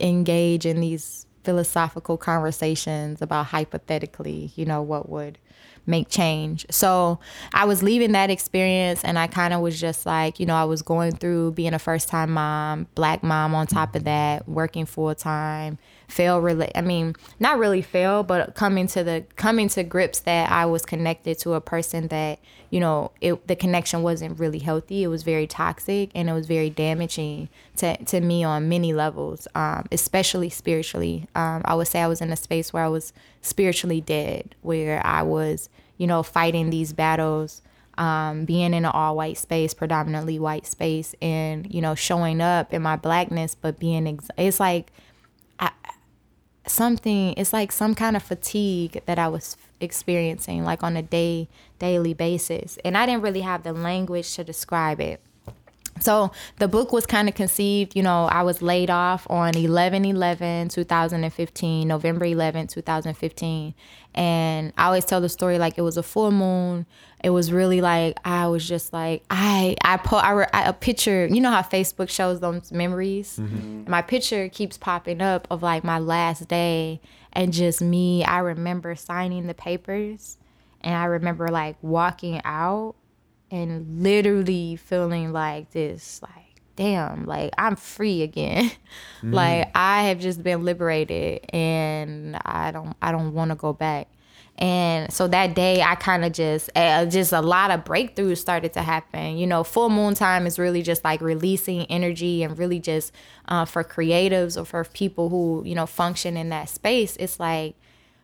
engage 0.00 0.66
in 0.66 0.80
these 0.80 1.26
philosophical 1.44 2.16
conversations 2.16 3.22
about 3.22 3.46
hypothetically, 3.46 4.52
you 4.54 4.64
know, 4.64 4.82
what 4.82 5.08
would 5.08 5.38
make 5.86 6.08
change. 6.10 6.66
So 6.70 7.18
I 7.54 7.64
was 7.64 7.82
leaving 7.82 8.12
that 8.12 8.30
experience 8.30 9.02
and 9.02 9.18
I 9.18 9.26
kind 9.26 9.54
of 9.54 9.60
was 9.60 9.80
just 9.80 10.04
like, 10.04 10.38
you 10.38 10.46
know, 10.46 10.54
I 10.54 10.64
was 10.64 10.82
going 10.82 11.12
through 11.12 11.52
being 11.52 11.72
a 11.72 11.78
first 11.78 12.08
time 12.08 12.30
mom, 12.32 12.86
black 12.94 13.22
mom 13.22 13.54
on 13.54 13.66
top 13.66 13.96
of 13.96 14.04
that, 14.04 14.46
working 14.46 14.84
full 14.84 15.14
time, 15.14 15.78
fail 16.08 16.40
really 16.40 16.74
I 16.74 16.80
mean, 16.80 17.14
not 17.38 17.58
really 17.58 17.82
fail, 17.82 18.22
but 18.22 18.54
coming 18.54 18.86
to 18.88 19.04
the 19.04 19.24
coming 19.36 19.68
to 19.70 19.84
grips 19.84 20.20
that 20.20 20.50
I 20.50 20.66
was 20.66 20.84
connected 20.84 21.38
to 21.40 21.52
a 21.52 21.60
person 21.60 22.08
that, 22.08 22.40
you 22.70 22.80
know, 22.80 23.12
it 23.20 23.46
the 23.46 23.54
connection 23.54 24.02
wasn't 24.02 24.40
really 24.40 24.58
healthy. 24.58 25.02
It 25.02 25.08
was 25.08 25.22
very 25.22 25.46
toxic 25.46 26.10
and 26.14 26.28
it 26.28 26.32
was 26.32 26.46
very 26.46 26.70
damaging 26.70 27.50
to, 27.76 27.96
to 28.04 28.20
me 28.20 28.42
on 28.42 28.68
many 28.68 28.92
levels, 28.94 29.46
um, 29.54 29.86
especially 29.92 30.48
spiritually. 30.48 31.28
Um, 31.34 31.62
I 31.66 31.74
would 31.74 31.88
say 31.88 32.00
I 32.00 32.08
was 32.08 32.20
in 32.20 32.32
a 32.32 32.36
space 32.36 32.72
where 32.72 32.84
I 32.84 32.88
was 32.88 33.12
spiritually 33.42 34.00
dead, 34.00 34.54
where 34.62 35.04
I 35.06 35.22
was, 35.22 35.68
you 35.98 36.06
know, 36.06 36.22
fighting 36.22 36.70
these 36.70 36.94
battles, 36.94 37.60
um, 37.98 38.44
being 38.46 38.72
in 38.72 38.84
an 38.84 38.86
all 38.86 39.16
white 39.16 39.36
space, 39.36 39.74
predominantly 39.74 40.38
white 40.38 40.66
space, 40.66 41.14
and, 41.20 41.72
you 41.72 41.80
know, 41.82 41.94
showing 41.94 42.40
up 42.40 42.72
in 42.72 42.80
my 42.80 42.96
blackness, 42.96 43.54
but 43.54 43.78
being, 43.78 44.06
ex- 44.06 44.30
it's 44.38 44.60
like 44.60 44.90
something, 46.70 47.34
it's 47.36 47.52
like 47.52 47.72
some 47.72 47.94
kind 47.94 48.16
of 48.16 48.22
fatigue 48.22 49.02
that 49.06 49.18
I 49.18 49.28
was 49.28 49.56
experiencing, 49.80 50.64
like 50.64 50.82
on 50.82 50.96
a 50.96 51.02
day, 51.02 51.48
daily 51.78 52.14
basis. 52.14 52.78
And 52.84 52.96
I 52.96 53.06
didn't 53.06 53.22
really 53.22 53.42
have 53.42 53.62
the 53.62 53.72
language 53.72 54.34
to 54.36 54.44
describe 54.44 55.00
it 55.00 55.20
so 56.00 56.30
the 56.58 56.68
book 56.68 56.92
was 56.92 57.06
kind 57.06 57.28
of 57.28 57.34
conceived 57.34 57.96
you 57.96 58.02
know 58.02 58.26
i 58.26 58.42
was 58.42 58.62
laid 58.62 58.90
off 58.90 59.26
on 59.30 59.56
11 59.56 60.04
11 60.04 60.68
2015 60.68 61.88
november 61.88 62.24
11 62.24 62.66
2015 62.68 63.74
and 64.14 64.72
i 64.76 64.86
always 64.86 65.04
tell 65.04 65.20
the 65.20 65.28
story 65.28 65.58
like 65.58 65.78
it 65.78 65.82
was 65.82 65.96
a 65.96 66.02
full 66.02 66.30
moon 66.30 66.86
it 67.22 67.30
was 67.30 67.52
really 67.52 67.80
like 67.80 68.18
i 68.24 68.46
was 68.46 68.66
just 68.66 68.92
like 68.92 69.22
i 69.30 69.76
i 69.84 69.96
put 69.96 70.22
I, 70.22 70.46
I, 70.52 70.68
a 70.68 70.72
picture 70.72 71.26
you 71.26 71.40
know 71.40 71.50
how 71.50 71.62
facebook 71.62 72.08
shows 72.08 72.40
those 72.40 72.72
memories 72.72 73.38
mm-hmm. 73.40 73.90
my 73.90 74.02
picture 74.02 74.48
keeps 74.48 74.78
popping 74.78 75.20
up 75.20 75.46
of 75.50 75.62
like 75.62 75.84
my 75.84 75.98
last 75.98 76.48
day 76.48 77.00
and 77.32 77.52
just 77.52 77.80
me 77.80 78.24
i 78.24 78.38
remember 78.38 78.94
signing 78.94 79.46
the 79.46 79.54
papers 79.54 80.38
and 80.80 80.94
i 80.94 81.04
remember 81.04 81.48
like 81.48 81.76
walking 81.82 82.40
out 82.44 82.94
and 83.50 84.02
literally 84.02 84.76
feeling 84.76 85.32
like 85.32 85.70
this 85.70 86.20
like 86.22 86.32
damn 86.76 87.26
like 87.26 87.52
i'm 87.58 87.74
free 87.74 88.22
again 88.22 88.70
mm. 89.22 89.34
like 89.34 89.68
i 89.74 90.04
have 90.04 90.20
just 90.20 90.42
been 90.44 90.64
liberated 90.64 91.40
and 91.52 92.38
i 92.44 92.70
don't 92.70 92.96
i 93.02 93.10
don't 93.10 93.34
want 93.34 93.50
to 93.50 93.56
go 93.56 93.72
back 93.72 94.08
and 94.58 95.12
so 95.12 95.28
that 95.28 95.54
day 95.54 95.80
i 95.82 95.94
kind 95.94 96.24
of 96.24 96.32
just 96.32 96.68
uh, 96.76 97.06
just 97.06 97.32
a 97.32 97.40
lot 97.40 97.70
of 97.70 97.84
breakthroughs 97.84 98.38
started 98.38 98.72
to 98.72 98.82
happen 98.82 99.38
you 99.38 99.46
know 99.46 99.64
full 99.64 99.88
moon 99.88 100.14
time 100.14 100.46
is 100.46 100.58
really 100.58 100.82
just 100.82 101.04
like 101.04 101.20
releasing 101.20 101.84
energy 101.86 102.42
and 102.42 102.58
really 102.58 102.80
just 102.80 103.12
uh, 103.48 103.64
for 103.64 103.82
creatives 103.82 104.60
or 104.60 104.64
for 104.64 104.84
people 104.84 105.28
who 105.28 105.62
you 105.64 105.74
know 105.74 105.86
function 105.86 106.36
in 106.36 106.48
that 106.48 106.68
space 106.68 107.16
it's 107.16 107.38
like 107.40 107.74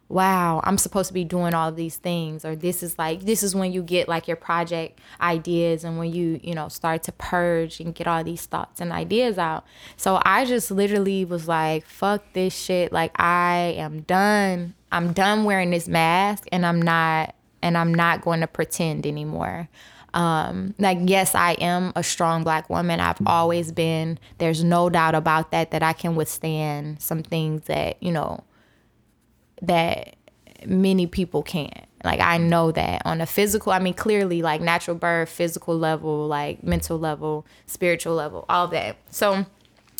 wow, 0.09 0.61
I'm 0.64 0.79
supposed 0.79 1.09
to 1.09 1.14
be 1.14 1.25
doing 1.25 1.55
all 1.55 1.73
these 1.73 1.97
things, 1.97 2.44
or 2.44 2.55
this 2.55 2.83
is 2.83 2.99
like 2.99 3.23
this 3.23 3.42
is 3.42 3.55
when 3.55 3.73
you 3.73 3.83
get 3.83 4.09
like 4.09 4.29
your 4.29 4.37
project 4.37 5.01
ideas 5.20 5.85
and 5.85 5.99
when 5.99 6.12
you 6.12 6.40
you 6.42 6.55
know 6.55 6.68
start 6.68 7.03
to 7.05 7.12
purge 7.12 7.81
and 7.81 7.94
get 7.94 8.07
all 8.07 8.23
these 8.23 8.47
thoughts 8.47 8.81
and 8.81 8.92
ideas 8.92 9.38
out. 9.38 9.64
So 9.97 10.20
I 10.25 10.44
just 10.44 10.70
literally 10.70 11.25
was 11.25 11.49
like, 11.49 11.87
fuck 11.87 12.23
this 12.33 12.57
shit. 12.57 12.92
Like 12.92 13.12
I 13.20 13.75
am 13.77 14.03
done. 14.03 14.75
I'm 14.94 15.12
done 15.12 15.42
wearing 15.42 15.70
this 15.70 15.88
mask, 15.88 16.46
and 16.52 16.64
I'm 16.64 16.80
not 16.80 17.35
and 17.62 17.76
I'm 17.76 17.92
not 17.92 18.20
going 18.20 18.40
to 18.40 18.46
pretend 18.46 19.07
anymore. 19.07 19.68
Um, 20.12 20.74
like 20.78 20.98
yes, 21.02 21.35
I 21.35 21.52
am 21.54 21.92
a 21.96 22.04
strong 22.04 22.44
black 22.44 22.70
woman. 22.70 23.00
I've 23.00 23.18
always 23.26 23.72
been. 23.72 24.20
There's 24.38 24.62
no 24.62 24.88
doubt 24.88 25.16
about 25.16 25.50
that. 25.50 25.72
That 25.72 25.83
I 25.83 25.94
can 25.94 26.14
withstand 26.14 27.02
some 27.02 27.24
things 27.24 27.64
that 27.64 28.00
you 28.00 28.12
know 28.12 28.44
that 29.62 30.14
many 30.64 31.09
people 31.09 31.42
can't. 31.42 31.87
Like 32.04 32.20
I 32.20 32.38
know 32.38 32.70
that 32.70 33.02
on 33.04 33.20
a 33.20 33.26
physical, 33.26 33.72
I 33.72 33.80
mean 33.80 33.94
clearly 33.94 34.42
like 34.42 34.61
natural 34.61 34.96
birth, 34.96 35.28
physical 35.28 35.76
level, 35.76 36.28
like 36.28 36.62
mental 36.62 37.00
level, 37.00 37.46
spiritual 37.66 38.14
level, 38.14 38.44
all 38.48 38.68
that. 38.68 38.96
So 39.11 39.44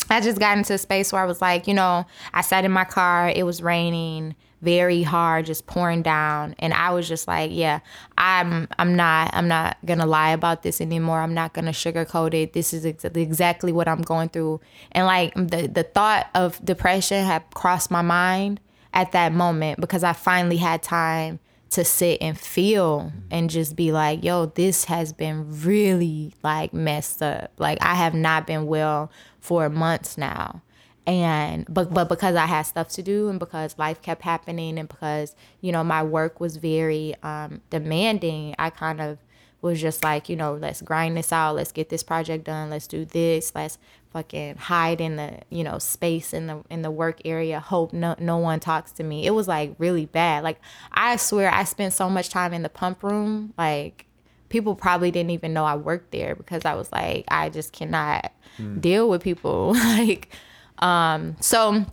I 0.09 0.21
just 0.21 0.39
got 0.39 0.57
into 0.57 0.75
a 0.75 0.77
space 0.77 1.11
where 1.11 1.21
I 1.21 1.25
was 1.25 1.41
like, 1.41 1.67
you 1.67 1.73
know, 1.73 2.05
I 2.33 2.41
sat 2.41 2.63
in 2.63 2.71
my 2.71 2.85
car, 2.85 3.27
it 3.27 3.43
was 3.45 3.61
raining 3.61 4.35
very 4.65 5.03
hard, 5.03 5.45
just 5.45 5.67
pouring 5.67 6.01
down, 6.01 6.55
and 6.59 6.73
I 6.73 6.89
was 6.91 7.07
just 7.07 7.27
like, 7.27 7.51
yeah, 7.53 7.79
I'm 8.17 8.67
I'm 8.77 8.95
not 8.95 9.29
I'm 9.33 9.47
not 9.47 9.77
to 9.99 10.05
lie 10.05 10.31
about 10.31 10.63
this 10.63 10.81
anymore. 10.81 11.21
I'm 11.21 11.33
not 11.33 11.53
to 11.65 11.71
sugarcoat 11.71 12.33
it. 12.33 12.53
This 12.53 12.73
is 12.73 12.85
ex- 12.85 13.05
exactly 13.05 13.71
what 13.71 13.87
I'm 13.87 14.01
going 14.01 14.29
through. 14.29 14.59
And 14.91 15.05
like 15.05 15.33
the 15.35 15.67
the 15.67 15.83
thought 15.83 16.27
of 16.35 16.63
depression 16.65 17.23
had 17.23 17.43
crossed 17.53 17.89
my 17.89 18.01
mind 18.01 18.59
at 18.93 19.11
that 19.13 19.31
moment 19.31 19.79
because 19.79 20.03
I 20.03 20.13
finally 20.13 20.57
had 20.57 20.83
time 20.83 21.39
to 21.71 21.83
sit 21.83 22.19
and 22.21 22.39
feel 22.39 23.11
and 23.29 23.49
just 23.49 23.75
be 23.75 23.91
like, 23.91 24.23
yo, 24.23 24.45
this 24.45 24.85
has 24.85 25.11
been 25.11 25.61
really 25.61 26.33
like 26.43 26.73
messed 26.73 27.21
up. 27.21 27.51
Like 27.57 27.77
I 27.81 27.95
have 27.95 28.13
not 28.13 28.47
been 28.47 28.65
well 28.65 29.11
for 29.41 29.69
months 29.69 30.17
now. 30.17 30.61
And 31.07 31.65
but 31.69 31.93
but 31.93 32.09
because 32.09 32.35
I 32.35 32.45
had 32.47 32.63
stuff 32.63 32.89
to 32.89 33.03
do 33.03 33.29
and 33.29 33.39
because 33.39 33.77
life 33.77 34.01
kept 34.01 34.23
happening 34.23 34.79
and 34.79 34.89
because, 34.89 35.35
you 35.61 35.71
know, 35.71 35.83
my 35.83 36.01
work 36.01 36.39
was 36.39 36.57
very 36.57 37.15
um 37.21 37.61
demanding, 37.69 38.55
I 38.57 38.71
kind 38.71 38.99
of 38.99 39.19
was 39.61 39.81
just 39.81 40.03
like, 40.03 40.29
you 40.29 40.35
know, 40.35 40.55
let's 40.55 40.81
grind 40.81 41.17
this 41.17 41.31
out, 41.31 41.55
let's 41.55 41.71
get 41.71 41.89
this 41.89 42.03
project 42.03 42.45
done, 42.45 42.69
let's 42.69 42.87
do 42.87 43.05
this, 43.05 43.51
let's 43.53 43.77
fucking 44.15 44.55
hide 44.55 45.01
in 45.01 45.17
the 45.17 45.37
you 45.49 45.61
know 45.61 45.77
space 45.77 46.33
in 46.33 46.47
the 46.47 46.63
in 46.69 46.81
the 46.83 46.89
work 46.89 47.19
area. 47.25 47.59
Hope 47.59 47.91
no 47.91 48.15
no 48.17 48.37
one 48.37 48.61
talks 48.61 48.93
to 48.93 49.03
me. 49.03 49.25
It 49.25 49.31
was 49.31 49.45
like 49.45 49.75
really 49.77 50.05
bad. 50.05 50.41
Like 50.41 50.61
i 50.93 51.17
swear 51.17 51.51
i 51.51 51.65
spent 51.65 51.93
so 51.93 52.09
much 52.09 52.29
time 52.29 52.53
in 52.53 52.63
the 52.63 52.69
pump 52.69 53.03
room. 53.03 53.53
Like 53.57 54.05
people 54.47 54.73
probably 54.73 55.11
didn't 55.11 55.31
even 55.31 55.51
know 55.51 55.65
i 55.65 55.75
worked 55.75 56.11
there 56.11 56.35
because 56.35 56.63
i 56.65 56.75
was 56.75 56.89
like 56.91 57.25
i 57.29 57.49
just 57.49 57.73
cannot 57.73 58.31
mm. 58.57 58.79
deal 58.79 59.09
with 59.09 59.21
people. 59.21 59.75
Like 59.97 60.29
um 60.79 61.35
so 61.39 61.85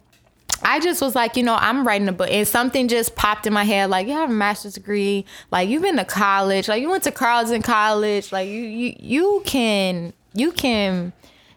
I 0.64 0.78
just 0.78 1.02
was 1.02 1.16
like, 1.16 1.36
you 1.36 1.42
know, 1.42 1.56
I'm 1.58 1.86
writing 1.86 2.08
a 2.08 2.12
book, 2.12 2.28
and 2.30 2.46
something 2.46 2.86
just 2.86 3.16
popped 3.16 3.46
in 3.46 3.52
my 3.52 3.64
head, 3.64 3.90
like, 3.90 4.06
you 4.06 4.12
have 4.12 4.30
a 4.30 4.32
master's 4.32 4.74
degree, 4.74 5.24
like 5.50 5.68
you've 5.68 5.82
been 5.82 5.96
to 5.96 6.04
college, 6.04 6.68
like 6.68 6.80
you 6.80 6.88
went 6.88 7.02
to 7.04 7.10
Carleton 7.10 7.62
College, 7.62 8.30
like 8.30 8.48
you 8.48 8.62
you 8.62 8.94
you 8.98 9.42
can 9.44 10.12
you 10.34 10.52
can 10.52 11.12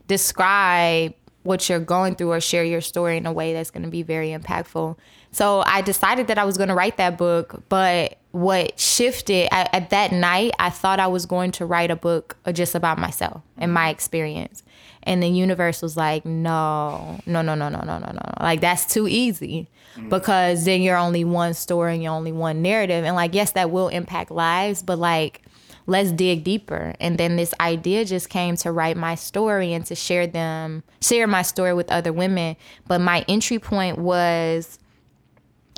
describe 0.08 1.14
what 1.44 1.70
you're 1.70 1.80
going 1.80 2.16
through 2.16 2.32
or 2.32 2.42
share 2.42 2.64
your 2.64 2.82
story 2.82 3.18
in 3.18 3.26
a 3.28 3.32
way 3.32 3.54
that's 3.54 3.70
going 3.70 3.84
to 3.84 3.90
be 3.90 4.02
very 4.02 4.30
impactful. 4.30 4.98
So 5.32 5.62
I 5.66 5.82
decided 5.82 6.28
that 6.28 6.40
I 6.40 6.44
was 6.44 6.58
going 6.58 6.70
to 6.70 6.76
write 6.76 6.98
that 6.98 7.18
book, 7.18 7.62
but 7.70 8.18
what 8.32 8.80
shifted 8.80 9.48
at, 9.54 9.74
at, 9.74 9.92
that 9.92 10.12
night, 10.12 10.54
I 10.60 10.70
thought 10.70 11.00
I 11.00 11.08
was 11.08 11.26
going 11.26 11.52
to 11.54 11.66
write 11.66 11.92
a 11.92 11.96
book 11.96 12.36
just 12.52 12.74
about 12.74 12.98
myself 12.98 13.42
and 13.58 13.72
my 13.72 13.90
experience. 13.90 14.64
And 15.06 15.22
the 15.22 15.28
universe 15.28 15.82
was 15.82 15.96
like, 15.96 16.26
no, 16.26 17.20
no, 17.26 17.42
no, 17.42 17.54
no, 17.56 17.70
no, 17.70 17.82
no, 17.82 18.00
no, 18.00 18.12
no. 18.12 18.34
Like, 18.40 18.62
that's 18.62 18.86
too 18.86 19.08
easy 19.08 19.68
mm. 19.96 20.10
because 20.10 20.66
then 20.66 20.82
you're 20.82 20.98
only 20.98 21.24
one 21.24 21.54
story 21.54 21.94
and 21.94 22.04
you're 22.04 22.14
only 22.14 22.32
one 22.32 22.62
narrative. 22.62 23.06
And, 23.06 23.16
like, 23.16 23.36
yes, 23.36 23.52
that 23.52 23.70
will 23.70 23.88
impact 23.90 24.32
lives, 24.32 24.82
but, 24.82 24.98
like, 24.98 25.44
let's 25.88 26.12
dig 26.12 26.44
deeper. 26.44 26.96
And 27.00 27.18
then 27.18 27.36
this 27.36 27.54
idea 27.60 28.06
just 28.06 28.30
came 28.30 28.56
to 28.58 28.72
write 28.72 28.98
my 28.98 29.16
story 29.16 29.74
and 29.74 29.86
to 29.86 29.96
share 29.96 30.26
them, 30.26 30.84
share 31.02 31.28
my 31.28 31.44
story 31.44 31.74
with 31.74 31.92
other 31.92 32.12
women. 32.12 32.56
But 32.88 33.00
my 33.02 33.24
entry 33.28 33.60
point 33.60 34.00
was 34.00 34.80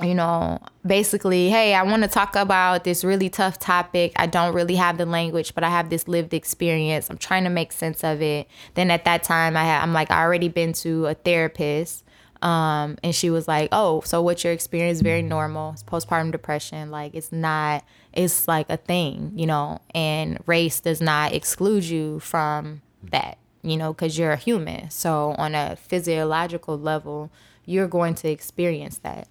you 0.02 0.14
know, 0.14 0.60
basically, 0.86 1.48
hey, 1.48 1.74
I 1.74 1.82
want 1.82 2.02
to 2.02 2.08
talk 2.08 2.36
about 2.36 2.84
this 2.84 3.02
really 3.02 3.28
tough 3.28 3.58
topic. 3.58 4.12
I 4.16 4.26
don't 4.26 4.54
really 4.54 4.76
have 4.76 4.96
the 4.96 5.06
language, 5.06 5.54
but 5.54 5.64
I 5.64 5.70
have 5.70 5.90
this 5.90 6.06
lived 6.06 6.32
experience. 6.34 7.10
I'm 7.10 7.18
trying 7.18 7.44
to 7.44 7.50
make 7.50 7.72
sense 7.72 8.04
of 8.04 8.22
it. 8.22 8.46
Then 8.74 8.90
at 8.92 9.04
that 9.06 9.24
time, 9.24 9.56
I 9.56 9.64
had, 9.64 9.82
I'm 9.82 9.92
like, 9.92 10.10
I 10.10 10.22
already 10.22 10.48
been 10.48 10.72
to 10.74 11.06
a 11.06 11.14
therapist. 11.14 12.04
Um, 12.42 12.96
and 13.02 13.12
she 13.12 13.30
was 13.30 13.48
like, 13.48 13.70
oh, 13.72 14.02
so 14.02 14.22
what's 14.22 14.44
your 14.44 14.52
experience? 14.52 15.00
Very 15.00 15.22
normal. 15.22 15.72
It's 15.72 15.82
postpartum 15.82 16.30
depression. 16.30 16.92
Like, 16.92 17.14
it's 17.14 17.32
not, 17.32 17.84
it's 18.12 18.46
like 18.46 18.70
a 18.70 18.76
thing, 18.76 19.32
you 19.34 19.46
know, 19.46 19.80
and 19.92 20.38
race 20.46 20.78
does 20.78 21.00
not 21.00 21.32
exclude 21.32 21.82
you 21.82 22.20
from 22.20 22.82
that, 23.10 23.38
you 23.62 23.76
know, 23.76 23.92
because 23.92 24.16
you're 24.16 24.30
a 24.30 24.36
human. 24.36 24.90
So 24.90 25.34
on 25.36 25.56
a 25.56 25.74
physiological 25.74 26.78
level, 26.78 27.32
you're 27.64 27.88
going 27.88 28.14
to 28.14 28.30
experience 28.30 28.98
that. 28.98 29.26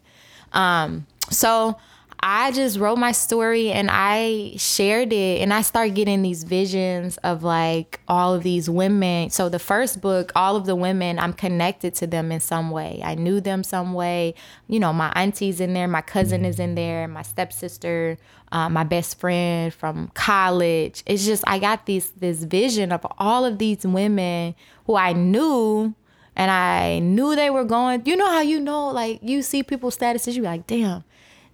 Um, 0.54 1.08
so 1.30 1.78
I 2.20 2.52
just 2.52 2.80
wrote 2.80 2.98
my 2.98 3.12
story 3.12 3.72
and 3.72 3.90
I 3.92 4.54
shared 4.58 5.14
it 5.14 5.42
and 5.42 5.54
I 5.54 5.62
started 5.62 5.94
getting 5.94 6.24
these 6.24 6.44
visions 6.44 7.18
of 7.18 7.44
like 7.44 8.00
all 8.08 8.34
of 8.34 8.42
these 8.42 8.70
women. 8.70 9.30
So 9.30 9.50
the 9.50 9.60
first 9.60 10.02
book, 10.02 10.32
all 10.36 10.56
of 10.56 10.66
the 10.66 10.76
women, 10.76 11.20
I'm 11.20 11.34
connected 11.34 11.94
to 11.96 12.08
them 12.08 12.32
in 12.32 12.40
some 12.40 12.72
way. 12.72 13.02
I 13.04 13.16
knew 13.16 13.40
them 13.40 13.64
some 13.64 13.94
way. 13.94 14.34
You 14.68 14.80
know, 14.80 14.92
my 14.94 15.12
auntie's 15.16 15.62
in 15.62 15.74
there, 15.74 15.88
my 15.88 16.02
cousin 16.02 16.44
is 16.44 16.60
in 16.60 16.74
there, 16.74 17.08
my 17.08 17.22
stepsister, 17.22 18.18
uh, 18.52 18.68
my 18.68 18.84
best 18.84 19.20
friend 19.20 19.72
from 19.72 20.10
college. 20.16 21.04
It's 21.06 21.26
just 21.26 21.44
I 21.46 21.60
got 21.60 21.86
this 21.86 22.10
this 22.18 22.44
vision 22.44 22.92
of 22.92 23.06
all 23.20 23.46
of 23.46 23.60
these 23.60 23.86
women 23.86 24.56
who 24.86 24.96
I 24.96 25.14
knew 25.14 25.94
and 26.38 26.52
I 26.52 27.00
knew 27.00 27.36
they 27.36 27.50
were 27.50 27.66
going. 27.66 28.04
You 28.06 28.16
know 28.16 28.32
how 28.32 28.42
you 28.42 28.60
know, 28.60 28.90
like 28.90 29.20
you 29.24 29.42
see 29.42 29.64
people's 29.64 29.98
statuses, 29.98 30.36
you 30.36 30.44
be 30.44 30.48
like, 30.48 30.68
damn, 30.68 31.04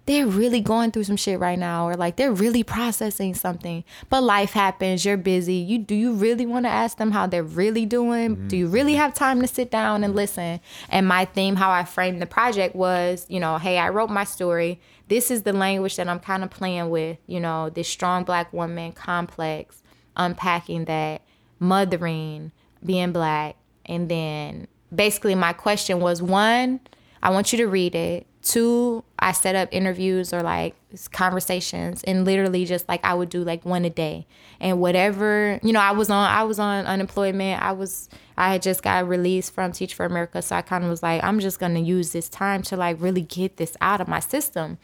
they're 0.04 0.26
really 0.26 0.60
going 0.60 0.90
through 0.90 1.04
some 1.04 1.16
shit 1.16 1.40
right 1.40 1.58
now, 1.58 1.88
or 1.88 1.94
like 1.94 2.16
they're 2.16 2.30
really 2.30 2.62
processing 2.62 3.32
something. 3.32 3.82
But 4.10 4.22
life 4.22 4.52
happens. 4.52 5.02
You're 5.02 5.16
busy. 5.16 5.54
You 5.54 5.78
do 5.78 5.94
you 5.94 6.12
really 6.12 6.44
want 6.44 6.66
to 6.66 6.70
ask 6.70 6.98
them 6.98 7.12
how 7.12 7.26
they're 7.26 7.42
really 7.42 7.86
doing? 7.86 8.36
Mm-hmm. 8.36 8.48
Do 8.48 8.58
you 8.58 8.68
really 8.68 8.94
have 8.94 9.14
time 9.14 9.40
to 9.40 9.48
sit 9.48 9.70
down 9.70 10.04
and 10.04 10.14
listen? 10.14 10.60
And 10.90 11.08
my 11.08 11.24
theme, 11.24 11.56
how 11.56 11.70
I 11.70 11.84
framed 11.84 12.20
the 12.20 12.26
project 12.26 12.76
was, 12.76 13.24
you 13.30 13.40
know, 13.40 13.56
hey, 13.56 13.78
I 13.78 13.88
wrote 13.88 14.10
my 14.10 14.24
story. 14.24 14.78
This 15.08 15.30
is 15.30 15.44
the 15.44 15.54
language 15.54 15.96
that 15.96 16.08
I'm 16.08 16.20
kind 16.20 16.44
of 16.44 16.50
playing 16.50 16.90
with. 16.90 17.16
You 17.26 17.40
know, 17.40 17.70
this 17.70 17.88
strong 17.88 18.24
black 18.24 18.52
woman 18.52 18.92
complex, 18.92 19.82
unpacking 20.14 20.84
that, 20.84 21.22
mothering, 21.58 22.52
being 22.84 23.12
black, 23.12 23.56
and 23.86 24.10
then 24.10 24.68
basically 24.94 25.34
my 25.34 25.52
question 25.52 26.00
was 26.00 26.22
one, 26.22 26.80
I 27.22 27.30
want 27.30 27.52
you 27.52 27.58
to 27.58 27.66
read 27.66 27.94
it. 27.94 28.26
Two, 28.42 29.02
I 29.18 29.32
set 29.32 29.54
up 29.54 29.70
interviews 29.72 30.34
or 30.34 30.42
like 30.42 30.74
conversations 31.12 32.04
and 32.04 32.26
literally 32.26 32.66
just 32.66 32.86
like 32.88 33.02
I 33.02 33.14
would 33.14 33.30
do 33.30 33.42
like 33.42 33.64
one 33.64 33.86
a 33.86 33.90
day. 33.90 34.26
And 34.60 34.80
whatever, 34.80 35.58
you 35.62 35.72
know, 35.72 35.80
I 35.80 35.92
was 35.92 36.10
on 36.10 36.28
I 36.28 36.44
was 36.44 36.58
on 36.58 36.84
unemployment. 36.84 37.62
I 37.62 37.72
was 37.72 38.10
I 38.36 38.52
had 38.52 38.60
just 38.60 38.82
got 38.82 39.08
released 39.08 39.54
from 39.54 39.72
Teach 39.72 39.94
for 39.94 40.04
America. 40.04 40.42
So 40.42 40.56
I 40.56 40.62
kind 40.62 40.84
of 40.84 40.90
was 40.90 41.02
like, 41.02 41.24
I'm 41.24 41.40
just 41.40 41.58
gonna 41.58 41.80
use 41.80 42.12
this 42.12 42.28
time 42.28 42.60
to 42.64 42.76
like 42.76 43.00
really 43.00 43.22
get 43.22 43.56
this 43.56 43.78
out 43.80 44.02
of 44.02 44.08
my 44.08 44.20
system. 44.20 44.76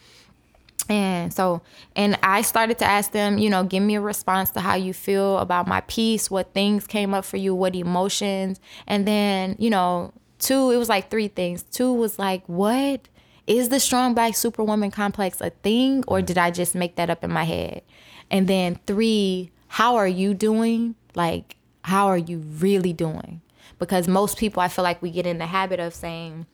And 0.91 1.33
so, 1.33 1.61
and 1.95 2.19
I 2.21 2.41
started 2.41 2.77
to 2.79 2.85
ask 2.85 3.11
them, 3.11 3.37
you 3.37 3.49
know, 3.49 3.63
give 3.63 3.81
me 3.81 3.95
a 3.95 4.01
response 4.01 4.51
to 4.51 4.59
how 4.59 4.75
you 4.75 4.93
feel 4.93 5.37
about 5.37 5.65
my 5.65 5.79
piece, 5.81 6.29
what 6.29 6.53
things 6.53 6.85
came 6.85 7.13
up 7.13 7.23
for 7.23 7.37
you, 7.37 7.55
what 7.55 7.77
emotions. 7.77 8.59
And 8.87 9.07
then, 9.07 9.55
you 9.57 9.69
know, 9.69 10.11
two, 10.37 10.69
it 10.71 10.75
was 10.75 10.89
like 10.89 11.09
three 11.09 11.29
things. 11.29 11.63
Two 11.63 11.93
was 11.93 12.19
like, 12.19 12.43
what? 12.47 13.07
Is 13.47 13.69
the 13.69 13.79
strong 13.79 14.13
black 14.13 14.35
superwoman 14.35 14.91
complex 14.91 15.39
a 15.39 15.51
thing 15.51 16.03
or 16.09 16.21
did 16.21 16.37
I 16.37 16.51
just 16.51 16.75
make 16.75 16.97
that 16.97 17.09
up 17.09 17.23
in 17.23 17.31
my 17.31 17.45
head? 17.45 17.83
And 18.29 18.49
then 18.49 18.77
three, 18.85 19.49
how 19.69 19.95
are 19.95 20.09
you 20.09 20.33
doing? 20.33 20.95
Like, 21.15 21.55
how 21.83 22.07
are 22.07 22.17
you 22.17 22.39
really 22.39 22.91
doing? 22.91 23.39
Because 23.79 24.09
most 24.09 24.37
people, 24.37 24.61
I 24.61 24.67
feel 24.67 24.83
like 24.83 25.01
we 25.01 25.09
get 25.09 25.25
in 25.25 25.37
the 25.37 25.45
habit 25.45 25.79
of 25.79 25.93
saying, 25.93 26.47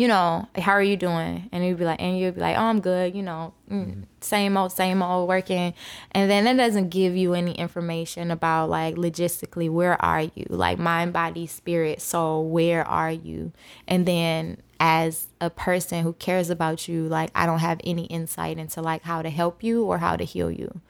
you 0.00 0.08
know, 0.08 0.48
how 0.56 0.72
are 0.72 0.82
you 0.82 0.96
doing? 0.96 1.50
And 1.52 1.62
you'd 1.62 1.76
be 1.76 1.84
like, 1.84 2.00
and 2.00 2.18
you'd 2.18 2.36
be 2.36 2.40
like, 2.40 2.56
oh, 2.56 2.62
I'm 2.62 2.80
good, 2.80 3.14
you 3.14 3.22
know, 3.22 3.52
mm, 3.70 3.84
mm-hmm. 3.84 4.00
same 4.22 4.56
old, 4.56 4.72
same 4.72 5.02
old 5.02 5.28
working. 5.28 5.74
And 6.12 6.30
then 6.30 6.44
that 6.44 6.56
doesn't 6.56 6.88
give 6.88 7.14
you 7.14 7.34
any 7.34 7.52
information 7.52 8.30
about 8.30 8.70
like 8.70 8.94
logistically, 8.94 9.68
where 9.68 10.02
are 10.02 10.22
you? 10.22 10.46
Like 10.48 10.78
mind, 10.78 11.12
body, 11.12 11.46
spirit, 11.46 12.00
soul, 12.00 12.48
where 12.48 12.82
are 12.88 13.12
you? 13.12 13.52
And 13.86 14.06
then 14.06 14.62
as 14.80 15.28
a 15.38 15.50
person 15.50 16.02
who 16.02 16.14
cares 16.14 16.48
about 16.48 16.88
you, 16.88 17.06
like 17.06 17.30
I 17.34 17.44
don't 17.44 17.58
have 17.58 17.78
any 17.84 18.06
insight 18.06 18.56
into 18.56 18.80
like 18.80 19.02
how 19.02 19.20
to 19.20 19.28
help 19.28 19.62
you 19.62 19.84
or 19.84 19.98
how 19.98 20.16
to 20.16 20.24
heal 20.24 20.50
you. 20.50 20.80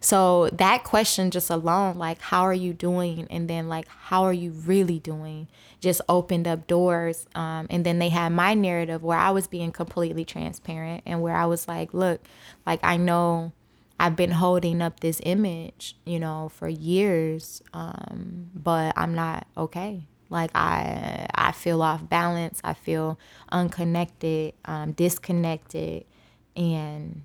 So 0.00 0.48
that 0.52 0.82
question 0.82 1.30
just 1.30 1.50
alone, 1.50 1.98
like, 1.98 2.20
how 2.20 2.42
are 2.42 2.54
you 2.54 2.72
doing? 2.72 3.26
And 3.30 3.48
then, 3.48 3.68
like, 3.68 3.86
how 3.86 4.22
are 4.22 4.32
you 4.32 4.50
really 4.52 4.98
doing? 4.98 5.48
Just 5.80 6.00
opened 6.08 6.48
up 6.48 6.66
doors. 6.66 7.26
Um, 7.34 7.66
and 7.68 7.84
then 7.84 7.98
they 7.98 8.08
had 8.08 8.30
my 8.32 8.54
narrative 8.54 9.02
where 9.02 9.18
I 9.18 9.30
was 9.30 9.46
being 9.46 9.72
completely 9.72 10.24
transparent 10.24 11.02
and 11.04 11.20
where 11.20 11.36
I 11.36 11.44
was 11.44 11.68
like, 11.68 11.92
look, 11.92 12.22
like, 12.66 12.80
I 12.82 12.96
know 12.96 13.52
I've 14.00 14.16
been 14.16 14.30
holding 14.30 14.80
up 14.80 15.00
this 15.00 15.20
image, 15.24 15.94
you 16.06 16.18
know, 16.18 16.50
for 16.54 16.68
years, 16.68 17.62
um, 17.74 18.48
but 18.54 18.94
I'm 18.96 19.14
not 19.14 19.46
okay. 19.54 20.06
Like 20.30 20.50
I, 20.54 21.26
I 21.34 21.52
feel 21.52 21.82
off 21.82 22.08
balance. 22.08 22.60
I 22.64 22.72
feel 22.72 23.18
unconnected, 23.52 24.54
um, 24.64 24.92
disconnected, 24.92 26.06
and 26.56 27.22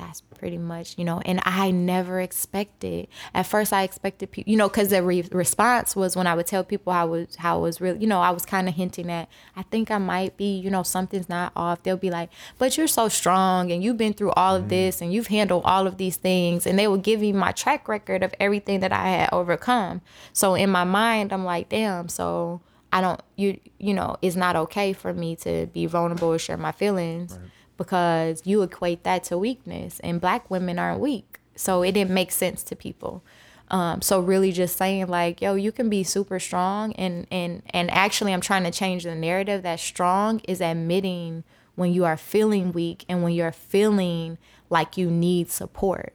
that's 0.00 0.20
pretty 0.20 0.58
much 0.58 0.96
you 0.98 1.04
know 1.04 1.20
and 1.24 1.40
i 1.44 1.70
never 1.70 2.20
expected 2.20 3.06
at 3.34 3.46
first 3.46 3.72
i 3.72 3.82
expected 3.82 4.30
people 4.30 4.50
you 4.50 4.56
know 4.56 4.68
because 4.68 4.88
the 4.88 5.02
re- 5.02 5.28
response 5.32 5.94
was 5.94 6.16
when 6.16 6.26
i 6.26 6.34
would 6.34 6.46
tell 6.46 6.64
people 6.64 6.92
how 6.92 7.06
was 7.06 7.36
how 7.36 7.58
it 7.58 7.62
was 7.62 7.80
really 7.80 7.98
you 7.98 8.06
know 8.06 8.20
i 8.20 8.30
was 8.30 8.44
kind 8.44 8.68
of 8.68 8.74
hinting 8.74 9.10
at 9.10 9.28
i 9.56 9.62
think 9.62 9.90
i 9.90 9.98
might 9.98 10.36
be 10.36 10.58
you 10.58 10.70
know 10.70 10.82
something's 10.82 11.28
not 11.28 11.52
off. 11.56 11.82
They'll 11.82 11.96
be 11.96 12.10
like 12.10 12.30
but 12.58 12.76
you're 12.76 12.86
so 12.86 13.08
strong 13.08 13.70
and 13.70 13.82
you've 13.82 13.96
been 13.96 14.12
through 14.12 14.32
all 14.32 14.56
of 14.56 14.62
mm-hmm. 14.62 14.70
this 14.70 15.00
and 15.00 15.12
you've 15.12 15.28
handled 15.28 15.62
all 15.64 15.86
of 15.86 15.96
these 15.96 16.16
things. 16.16 16.66
And 16.66 16.78
they 16.78 16.88
will 16.88 16.98
give 16.98 17.20
me 17.20 17.32
my 17.32 17.52
track 17.52 17.88
record 17.88 18.22
of 18.22 18.34
everything 18.40 18.80
that 18.80 18.92
i 18.92 19.08
had 19.08 19.28
overcome. 19.32 20.02
So 20.32 20.54
in 20.54 20.70
my 20.70 20.84
mind 20.84 21.32
i'm 21.32 21.44
like 21.44 21.68
damn 21.68 22.08
so 22.08 22.60
i 22.92 23.00
don't 23.00 23.20
you 23.36 23.58
you 23.78 23.94
know 23.94 24.16
it's 24.20 24.36
not 24.36 24.56
okay 24.56 24.92
for 24.92 25.14
me 25.14 25.36
to 25.36 25.66
be 25.66 25.86
vulnerable 25.86 26.28
or 26.28 26.38
share 26.38 26.56
my 26.56 26.72
feelings. 26.72 27.32
Right 27.32 27.50
because 27.80 28.42
you 28.44 28.60
equate 28.60 29.04
that 29.04 29.24
to 29.24 29.38
weakness 29.38 30.00
and 30.00 30.20
black 30.20 30.50
women 30.50 30.78
aren't 30.78 31.00
weak. 31.00 31.40
So 31.56 31.80
it 31.80 31.92
didn't 31.92 32.10
make 32.10 32.30
sense 32.30 32.62
to 32.64 32.76
people. 32.76 33.22
Um, 33.70 34.02
so 34.02 34.20
really 34.20 34.52
just 34.52 34.76
saying 34.76 35.06
like 35.06 35.40
yo 35.40 35.54
you 35.54 35.72
can 35.72 35.88
be 35.88 36.02
super 36.04 36.38
strong 36.38 36.92
and 36.94 37.26
and 37.30 37.62
and 37.70 37.90
actually 37.92 38.34
i'm 38.34 38.40
trying 38.40 38.64
to 38.64 38.72
change 38.72 39.04
the 39.04 39.14
narrative 39.14 39.62
that 39.62 39.78
strong 39.78 40.40
is 40.40 40.60
admitting 40.60 41.44
when 41.76 41.92
you 41.94 42.04
are 42.04 42.16
feeling 42.16 42.72
weak 42.72 43.04
and 43.08 43.22
when 43.22 43.32
you're 43.32 43.52
feeling 43.52 44.38
like 44.68 44.96
you 44.96 45.10
need 45.10 45.50
support. 45.50 46.12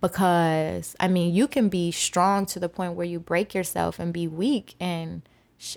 Because 0.00 0.94
i 1.00 1.08
mean 1.08 1.34
you 1.34 1.48
can 1.48 1.68
be 1.68 1.90
strong 1.90 2.46
to 2.46 2.60
the 2.60 2.68
point 2.68 2.92
where 2.92 3.06
you 3.06 3.18
break 3.18 3.54
yourself 3.54 3.98
and 3.98 4.12
be 4.12 4.28
weak 4.28 4.76
and 4.78 5.22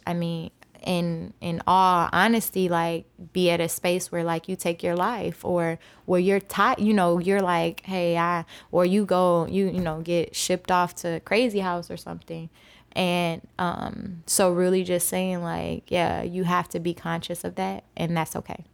i 0.06 0.14
mean 0.14 0.52
in 0.82 1.34
in 1.42 1.62
all 1.68 2.10
honesty 2.12 2.68
like 2.68 3.06
be 3.34 3.52
at 3.52 3.62
a 3.62 3.70
space 3.70 4.12
where 4.12 4.24
like 4.24 4.50
you 4.50 4.56
take 4.56 4.82
your 4.82 4.96
life 4.96 5.46
or 5.46 5.78
where 6.06 6.20
you're 6.20 6.40
tired 6.40 6.80
you 6.80 6.94
know 6.94 7.20
you're 7.20 7.42
like 7.42 7.82
hey 7.86 8.18
i 8.18 8.44
or 8.72 8.84
you 8.84 9.06
go 9.06 9.46
you 9.48 9.68
you 9.68 9.80
know 9.80 10.02
get 10.02 10.36
shipped 10.36 10.72
off 10.72 10.96
to 10.96 11.20
crazy 11.22 11.60
house 11.60 11.92
or 11.92 11.98
something. 11.98 12.50
And 12.94 13.42
um 13.58 14.24
so 14.26 14.52
really 14.52 14.84
just 14.84 15.08
saying 15.08 15.42
like 15.44 15.90
yeah 15.92 16.24
you 16.24 16.44
have 16.44 16.68
to 16.70 16.80
be 16.80 16.94
conscious 16.94 17.44
of 17.44 17.56
that 17.56 17.84
and 17.96 18.18
that's 18.18 18.36
okay. 18.36 18.66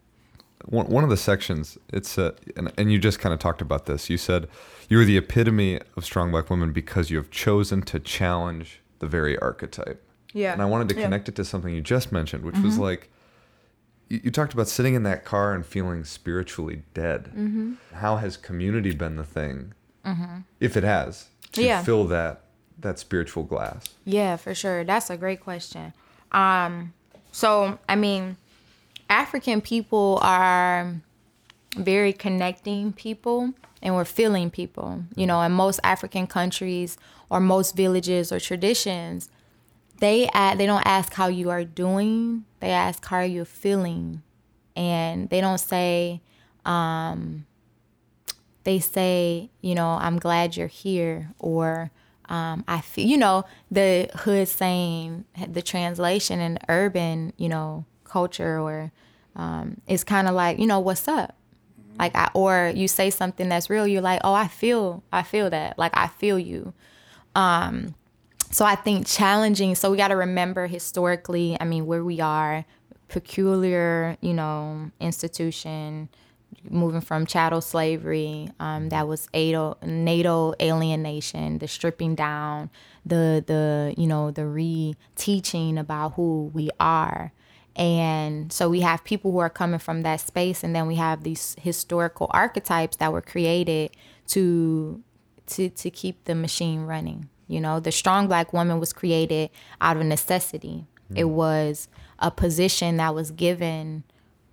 One, 0.66 0.88
one 0.88 1.04
of 1.04 1.10
the 1.10 1.18
sections 1.18 1.78
it's 1.90 2.18
uh, 2.18 2.32
and, 2.56 2.72
and 2.78 2.92
you 2.92 3.00
just 3.00 3.20
kind 3.20 3.34
of 3.34 3.40
talked 3.40 3.62
about 3.62 3.86
this. 3.86 4.10
You 4.10 4.18
said 4.18 4.48
you're 4.90 5.06
the 5.06 5.18
epitome 5.18 5.82
of 5.96 6.06
strong 6.06 6.32
black 6.32 6.50
women 6.50 6.72
because 6.72 7.12
you 7.12 7.18
have 7.18 7.30
chosen 7.30 7.82
to 7.84 8.00
challenge 8.00 8.82
the 9.00 9.08
very 9.08 9.38
archetype 9.40 10.07
yeah. 10.34 10.54
And 10.54 10.62
I 10.62 10.66
wanted 10.66 10.90
to 10.90 10.96
connect 10.96 11.28
yeah. 11.28 11.32
it 11.32 11.36
to 11.36 11.46
something 11.46 11.74
you 11.74 11.82
just 11.82 12.12
mentioned, 12.12 12.44
which 12.44 12.56
mm-hmm. 12.56 12.66
was 12.66 12.78
like 12.78 13.10
you, 14.10 14.22
you 14.26 14.32
talked 14.32 14.54
about 14.54 14.68
sitting 14.68 14.94
in 14.94 15.04
that 15.04 15.26
car 15.26 15.54
and 15.54 15.66
feeling 15.66 16.04
spiritually 16.04 16.84
dead. 16.94 17.26
Mm-hmm. 17.26 17.74
How 17.94 18.18
has 18.18 18.38
community 18.38 18.94
been 18.94 19.16
the 19.16 19.24
thing, 19.24 19.74
if 20.60 20.78
it 20.78 20.84
has, 20.84 21.28
to 21.54 21.64
Yeah. 21.64 21.84
fill 21.84 22.06
that 22.06 22.42
that 22.80 23.00
spiritual 23.00 23.44
glass? 23.44 23.90
Yeah, 24.06 24.38
for 24.38 24.54
sure. 24.54 24.84
That's 24.84 25.10
a 25.10 25.18
great 25.18 25.42
question. 25.42 25.94
Um, 26.32 26.94
so 27.32 27.80
I 27.90 27.96
mean, 27.96 28.38
African 29.10 29.62
people 29.62 30.20
are 30.22 30.94
very 31.76 32.14
connecting 32.14 32.94
people 32.94 33.54
and 33.82 33.96
we're 33.96 34.06
feeling 34.06 34.50
people. 34.50 35.04
You 35.16 35.28
know, 35.28 35.42
in 35.42 35.52
most 35.52 35.80
African 35.84 36.28
countries 36.28 36.98
or 37.30 37.40
most 37.40 37.76
villages 37.76 38.32
or 38.32 38.40
traditions, 38.40 39.30
they 40.00 40.30
they 40.58 40.66
don't 40.66 40.86
ask 40.86 41.14
how 41.14 41.28
you 41.28 41.50
are 41.50 41.64
doing. 41.64 42.46
They 42.60 42.72
ask 42.72 43.06
how 43.06 43.22
you're 43.22 43.46
feeling, 43.46 44.22
and 44.76 45.30
they 45.30 45.42
don't 45.42 45.60
say. 45.60 46.22
Um, 46.66 47.46
they 48.66 48.80
say, 48.80 49.50
you 49.62 49.74
know, 49.76 49.92
I'm 49.92 50.20
glad 50.20 50.58
you're 50.58 50.68
here, 50.68 51.32
or 51.40 51.90
um, 52.28 52.66
I 52.68 52.82
feel, 52.82 53.08
you 53.08 53.16
know, 53.16 53.46
the 53.72 54.10
hood 54.14 54.50
saying, 54.50 55.24
the 55.48 55.62
translation 55.62 56.42
in 56.42 56.60
urban, 56.68 57.32
you 57.38 57.48
know, 57.48 57.86
culture, 58.04 58.60
or 58.60 58.92
um, 59.38 59.80
it's 59.88 60.04
kind 60.04 60.28
of 60.28 60.36
like, 60.36 60.60
you 60.60 60.68
know, 60.68 60.82
what's 60.82 61.08
up? 61.08 61.38
Like, 61.98 62.14
I, 62.14 62.30
or 62.34 62.74
you 62.76 62.90
say 62.90 63.10
something 63.10 63.48
that's 63.48 63.70
real, 63.70 63.88
you're 63.88 64.02
like, 64.02 64.20
oh, 64.26 64.34
I 64.34 64.50
feel, 64.50 65.02
I 65.14 65.24
feel 65.24 65.50
that, 65.50 65.80
like, 65.80 65.96
I 65.96 66.08
feel 66.08 66.38
you. 66.38 66.74
Um, 67.36 67.96
so 68.52 68.66
I 68.66 68.76
think 68.76 69.08
challenging. 69.08 69.76
So 69.76 69.92
we 69.92 69.98
got 69.98 70.10
to 70.10 70.16
remember 70.16 70.68
historically. 70.68 71.58
I 71.60 71.66
mean, 71.66 71.86
where 71.86 72.04
we 72.04 72.20
are, 72.20 72.66
peculiar, 73.08 74.18
you 74.22 74.34
know, 74.34 74.92
institution, 75.00 76.10
moving 76.70 77.02
from 77.02 77.26
chattel 77.26 77.62
slavery. 77.62 78.50
Um, 78.60 78.90
that 78.90 79.08
was 79.08 79.28
natal, 79.34 79.78
natal 79.84 80.56
alienation, 80.62 81.60
the 81.60 81.68
stripping 81.68 82.16
down, 82.16 82.70
the 83.06 83.44
the 83.46 83.94
you 83.98 84.08
know 84.08 84.32
the 84.32 84.46
re-teaching 84.46 85.78
about 85.78 86.14
who 86.14 86.52
we 86.54 86.70
are. 86.80 87.32
And 87.76 88.52
so 88.52 88.70
we 88.70 88.82
have 88.82 89.04
people 89.04 89.32
who 89.32 89.38
are 89.38 89.52
coming 89.52 89.80
from 89.80 90.02
that 90.02 90.20
space, 90.20 90.64
and 90.64 90.76
then 90.76 90.88
we 90.88 90.96
have 90.96 91.24
these 91.24 91.56
historical 91.62 92.28
archetypes 92.32 92.98
that 92.98 93.14
were 93.14 93.22
created 93.22 93.92
to 94.28 95.04
to 95.48 95.70
to 95.70 95.90
keep 95.92 96.24
the 96.26 96.36
machine 96.36 96.82
running. 96.82 97.30
You 97.48 97.62
know, 97.62 97.80
the 97.80 97.92
strong 97.92 98.28
black 98.28 98.54
woman 98.54 98.80
was 98.80 98.94
created 98.94 99.50
out 99.80 99.98
of 99.98 100.06
necessity. 100.06 100.86
Mm. 101.12 101.18
It 101.18 101.24
was 101.26 101.88
a 102.20 102.32
position 102.32 102.98
that 102.98 103.16
was 103.16 103.32
given 103.32 104.04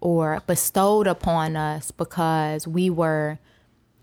or 0.01 0.43
bestowed 0.47 1.07
upon 1.07 1.57
us 1.57 1.91
because 1.91 2.69
we 2.69 2.91
were 2.91 3.39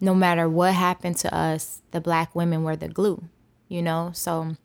no 0.01 0.15
matter 0.15 0.49
what 0.49 0.73
happened 0.73 1.15
to 1.17 1.33
us, 1.33 1.83
the 1.91 2.01
black 2.01 2.35
women 2.35 2.63
were 2.63 2.75
the 2.75 2.87
glue, 2.87 3.23
you 3.67 3.83
know? 3.83 4.09
So 4.13 4.57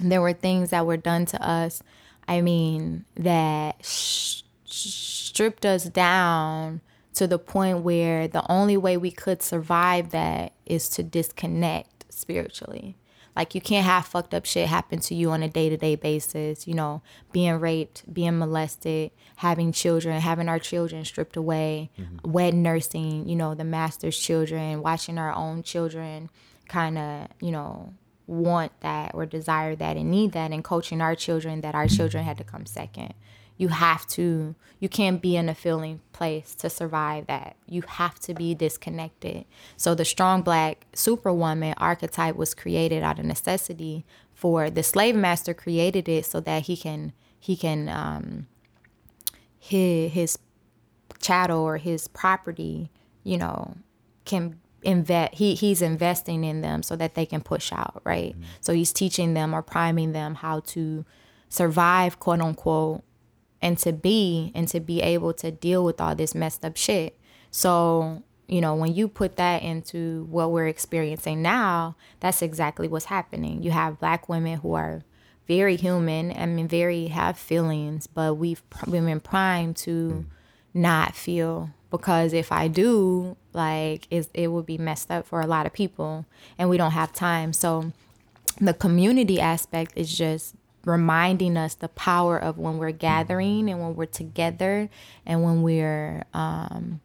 there 0.00 0.20
were 0.20 0.34
things 0.34 0.70
that 0.70 0.84
were 0.84 0.98
done 0.98 1.24
to 1.26 1.42
us, 1.42 1.82
I 2.28 2.42
mean, 2.42 3.06
that 3.16 3.84
sh- 3.84 4.42
stripped 4.66 5.64
us 5.64 5.84
down 5.84 6.82
to 7.14 7.26
the 7.26 7.38
point 7.38 7.78
where 7.78 8.28
the 8.28 8.44
only 8.50 8.76
way 8.76 8.96
we 8.96 9.10
could 9.10 9.42
survive 9.42 10.10
that 10.10 10.52
is 10.66 10.88
to 10.90 11.02
disconnect 11.02 12.04
spiritually. 12.10 12.96
Like 13.36 13.54
you 13.54 13.60
can't 13.60 13.84
have 13.84 14.06
fucked 14.06 14.32
up 14.32 14.46
shit 14.46 14.68
happen 14.68 15.00
to 15.00 15.14
you 15.14 15.30
on 15.30 15.42
a 15.42 15.48
day 15.48 15.68
to 15.68 15.76
day 15.76 15.96
basis, 15.96 16.68
you 16.68 16.74
know, 16.74 17.02
being 17.32 17.58
raped, 17.58 18.12
being 18.12 18.38
molested, 18.38 19.10
having 19.36 19.72
children, 19.72 20.20
having 20.20 20.48
our 20.48 20.58
children 20.58 21.04
stripped 21.04 21.36
away, 21.36 21.90
mm-hmm. 21.98 22.30
wet 22.30 22.54
nursing, 22.54 23.28
you 23.28 23.34
know, 23.34 23.54
the 23.54 23.64
master's 23.64 24.18
children, 24.18 24.82
watching 24.82 25.18
our 25.18 25.32
own 25.32 25.62
children 25.62 26.30
kind 26.68 26.96
of, 26.96 27.28
you 27.40 27.50
know, 27.50 27.92
want 28.26 28.72
that 28.80 29.10
or 29.14 29.26
desire 29.26 29.76
that 29.76 29.96
and 29.96 30.10
need 30.10 30.32
that 30.32 30.50
and 30.50 30.64
coaching 30.64 31.00
our 31.00 31.14
children 31.14 31.60
that 31.60 31.74
our 31.74 31.88
children 31.88 32.24
had 32.24 32.38
to 32.38 32.44
come 32.44 32.66
second. 32.66 33.14
You 33.56 33.68
have 33.68 34.06
to 34.08 34.54
you 34.80 34.88
can't 34.88 35.22
be 35.22 35.36
in 35.36 35.48
a 35.48 35.54
feeling 35.54 36.00
place 36.12 36.54
to 36.56 36.68
survive 36.68 37.26
that. 37.26 37.56
You 37.66 37.82
have 37.86 38.18
to 38.20 38.34
be 38.34 38.54
disconnected. 38.54 39.46
So 39.76 39.94
the 39.94 40.04
strong 40.04 40.42
black 40.42 40.86
superwoman 40.92 41.74
archetype 41.78 42.36
was 42.36 42.54
created 42.54 43.02
out 43.02 43.18
of 43.18 43.24
necessity 43.24 44.04
for 44.34 44.68
the 44.68 44.82
slave 44.82 45.14
master 45.14 45.54
created 45.54 46.08
it 46.08 46.26
so 46.26 46.40
that 46.40 46.64
he 46.64 46.76
can 46.76 47.12
he 47.38 47.56
can 47.56 47.88
um 47.88 48.46
his 49.58 50.12
his 50.12 50.38
chattel 51.20 51.60
or 51.60 51.78
his 51.78 52.08
property, 52.08 52.90
you 53.22 53.38
know, 53.38 53.76
can 54.24 54.60
invest 54.82 55.34
he 55.36 55.54
he's 55.54 55.80
investing 55.80 56.44
in 56.44 56.60
them 56.60 56.82
so 56.82 56.94
that 56.96 57.14
they 57.14 57.24
can 57.24 57.40
push 57.40 57.72
out, 57.72 58.02
right? 58.04 58.36
So 58.60 58.74
he's 58.74 58.92
teaching 58.92 59.34
them 59.34 59.54
or 59.54 59.62
priming 59.62 60.12
them 60.12 60.34
how 60.34 60.60
to 60.60 61.04
survive, 61.48 62.18
quote 62.18 62.40
unquote, 62.40 63.02
and 63.62 63.78
to 63.78 63.92
be 63.92 64.52
and 64.54 64.68
to 64.68 64.80
be 64.80 65.00
able 65.00 65.32
to 65.34 65.50
deal 65.50 65.84
with 65.84 66.00
all 66.00 66.14
this 66.14 66.34
messed 66.34 66.64
up 66.64 66.76
shit. 66.76 67.18
So, 67.50 68.22
you 68.46 68.60
know, 68.60 68.74
when 68.74 68.94
you 68.94 69.08
put 69.08 69.36
that 69.36 69.62
into 69.62 70.26
what 70.30 70.50
we're 70.50 70.68
experiencing 70.68 71.40
now, 71.42 71.96
that's 72.20 72.42
exactly 72.42 72.88
what's 72.88 73.06
happening. 73.06 73.62
You 73.62 73.70
have 73.70 74.00
black 74.00 74.28
women 74.28 74.58
who 74.58 74.74
are 74.74 75.02
very 75.46 75.76
human, 75.76 76.32
I 76.36 76.46
mean, 76.46 76.68
very 76.68 77.06
have 77.08 77.38
feelings, 77.38 78.06
but 78.06 78.34
we've 78.34 78.62
we've 78.86 79.04
been 79.04 79.20
primed 79.20 79.76
to 79.78 80.24
not 80.72 81.14
feel 81.14 81.70
because 81.96 82.32
if 82.32 82.50
I 82.50 82.66
do, 82.66 83.36
like, 83.52 84.08
it, 84.10 84.28
it 84.34 84.48
would 84.48 84.66
be 84.66 84.78
messed 84.78 85.12
up 85.12 85.26
for 85.26 85.40
a 85.40 85.46
lot 85.46 85.64
of 85.64 85.72
people, 85.72 86.26
and 86.58 86.68
we 86.68 86.76
don't 86.76 86.90
have 86.90 87.12
time. 87.12 87.52
So, 87.52 87.92
the 88.60 88.74
community 88.74 89.40
aspect 89.40 89.92
is 89.94 90.16
just 90.16 90.56
reminding 90.84 91.56
us 91.56 91.74
the 91.74 91.88
power 91.88 92.38
of 92.38 92.58
when 92.58 92.78
we're 92.78 92.90
gathering 92.90 93.68
and 93.70 93.80
when 93.80 93.94
we're 93.94 94.06
together 94.06 94.88
and 95.24 95.42
when 95.42 95.62
we're 95.62 96.24
um, 96.34 97.00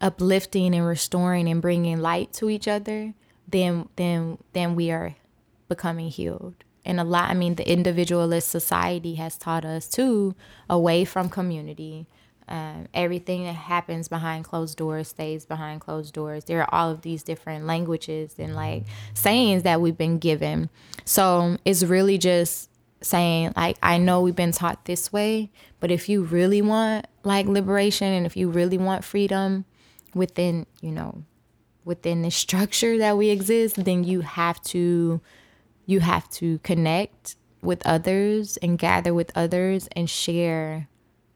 uplifting 0.00 0.74
and 0.74 0.86
restoring 0.86 1.48
and 1.48 1.60
bringing 1.60 2.00
light 2.00 2.32
to 2.32 2.48
each 2.48 2.66
other 2.66 3.14
then 3.50 3.88
then 3.96 4.38
then 4.52 4.74
we 4.74 4.90
are 4.90 5.16
becoming 5.68 6.08
healed. 6.08 6.54
And 6.84 6.98
a 6.98 7.04
lot 7.04 7.30
i 7.30 7.34
mean 7.34 7.56
the 7.56 7.70
individualist 7.70 8.48
society 8.48 9.16
has 9.16 9.36
taught 9.36 9.64
us 9.64 9.88
too 9.88 10.34
away 10.68 11.04
from 11.04 11.28
community. 11.28 12.06
Um, 12.48 12.88
everything 12.92 13.44
that 13.44 13.54
happens 13.54 14.08
behind 14.08 14.44
closed 14.44 14.76
doors 14.76 15.06
stays 15.06 15.46
behind 15.46 15.80
closed 15.80 16.12
doors. 16.12 16.46
There 16.46 16.60
are 16.60 16.74
all 16.74 16.90
of 16.90 17.02
these 17.02 17.22
different 17.22 17.64
languages 17.64 18.34
and 18.38 18.56
like 18.56 18.86
sayings 19.14 19.62
that 19.62 19.80
we've 19.80 19.96
been 19.96 20.18
given. 20.18 20.68
So 21.04 21.58
it's 21.64 21.84
really 21.84 22.18
just 22.18 22.69
saying 23.02 23.52
like 23.56 23.76
i 23.82 23.96
know 23.96 24.20
we've 24.20 24.36
been 24.36 24.52
taught 24.52 24.84
this 24.84 25.12
way 25.12 25.50
but 25.80 25.90
if 25.90 26.08
you 26.08 26.22
really 26.22 26.60
want 26.60 27.06
like 27.24 27.46
liberation 27.46 28.12
and 28.12 28.26
if 28.26 28.36
you 28.36 28.50
really 28.50 28.78
want 28.78 29.04
freedom 29.04 29.64
within 30.14 30.66
you 30.80 30.90
know 30.90 31.22
within 31.84 32.22
the 32.22 32.30
structure 32.30 32.98
that 32.98 33.16
we 33.16 33.30
exist 33.30 33.82
then 33.84 34.04
you 34.04 34.20
have 34.20 34.60
to 34.62 35.20
you 35.86 36.00
have 36.00 36.28
to 36.28 36.58
connect 36.58 37.36
with 37.62 37.84
others 37.86 38.56
and 38.58 38.78
gather 38.78 39.12
with 39.12 39.32
others 39.34 39.88
and 39.96 40.08
share 40.08 40.88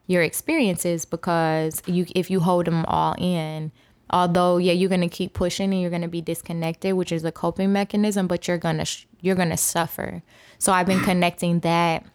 your 0.07 0.21
experiences 0.21 1.05
because 1.05 1.81
you 1.87 2.05
if 2.15 2.29
you 2.29 2.39
hold 2.39 2.65
them 2.65 2.85
all 2.85 3.15
in 3.17 3.71
although 4.11 4.57
yeah 4.57 4.71
you're 4.71 4.89
going 4.89 5.01
to 5.01 5.09
keep 5.09 5.33
pushing 5.33 5.71
and 5.71 5.81
you're 5.81 5.89
going 5.89 6.01
to 6.01 6.07
be 6.07 6.21
disconnected 6.21 6.93
which 6.93 7.11
is 7.11 7.23
a 7.23 7.31
coping 7.31 7.73
mechanism 7.73 8.27
but 8.27 8.47
you're 8.47 8.57
going 8.57 8.77
to 8.77 8.85
you're 9.21 9.35
going 9.35 9.49
to 9.49 9.57
suffer 9.57 10.21
so 10.65 10.73
i've 10.73 10.87
been 10.87 11.01
connecting 11.01 11.59
that 11.61 12.05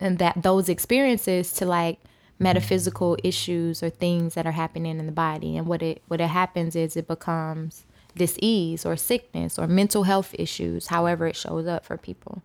and 0.00 0.18
that 0.18 0.42
those 0.42 0.68
experiences 0.68 1.52
to 1.52 1.66
like 1.66 1.98
metaphysical 2.42 3.16
issues 3.22 3.82
or 3.82 3.90
things 3.90 4.34
that 4.34 4.46
are 4.46 4.52
happening 4.52 4.98
in 4.98 5.06
the 5.06 5.12
body. 5.12 5.56
And 5.56 5.66
what 5.66 5.82
it 5.82 6.02
what 6.08 6.20
it 6.20 6.28
happens 6.28 6.76
is 6.76 6.96
it 6.96 7.06
becomes 7.06 7.86
disease 8.14 8.84
or 8.84 8.96
sickness 8.96 9.58
or 9.58 9.66
mental 9.66 10.02
health 10.02 10.34
issues 10.38 10.88
however 10.88 11.26
it 11.26 11.36
shows 11.36 11.66
up 11.66 11.84
for 11.84 11.96
people. 11.96 12.42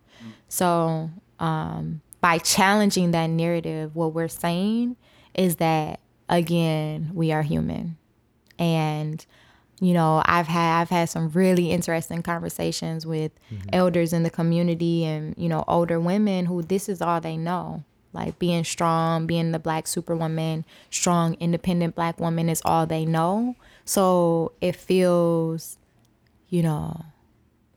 So 0.48 1.10
um 1.39 2.02
by 2.22 2.38
challenging 2.38 3.12
that 3.12 3.28
narrative 3.28 3.96
what 3.96 4.13
we're 4.13 4.28
saying 4.28 4.95
is 5.34 5.58
that 5.58 5.99
again 6.30 7.12
we 7.14 7.32
are 7.32 7.41
human. 7.41 7.97
And 8.60 9.26
you 9.80 9.93
know 9.93 10.21
i've 10.25 10.47
had 10.47 10.82
i've 10.82 10.89
had 10.89 11.07
some 11.07 11.30
really 11.30 11.71
interesting 11.71 12.23
conversations 12.23 13.05
with 13.05 13.32
mm-hmm. 13.51 13.69
elders 13.73 14.11
in 14.11 14.23
the 14.23 14.30
community 14.30 15.05
and 15.05 15.36
you 15.38 15.47
know 15.47 15.63
older 15.67 15.99
women 15.99 16.45
who 16.45 16.61
this 16.61 16.89
is 16.89 17.01
all 17.01 17.21
they 17.21 17.38
know. 17.38 17.84
Like 18.13 18.39
being 18.39 18.63
strong 18.63 19.28
being 19.28 19.51
the 19.51 19.59
black 19.59 19.86
superwoman 19.86 20.65
strong 20.89 21.36
independent 21.36 21.93
black 21.93 22.19
woman 22.19 22.49
is 22.49 22.61
all 22.65 22.88
they 22.88 23.05
know. 23.05 23.55
So 23.86 24.53
it 24.59 24.75
feels 24.75 25.78
you 26.49 26.63
know 26.63 27.05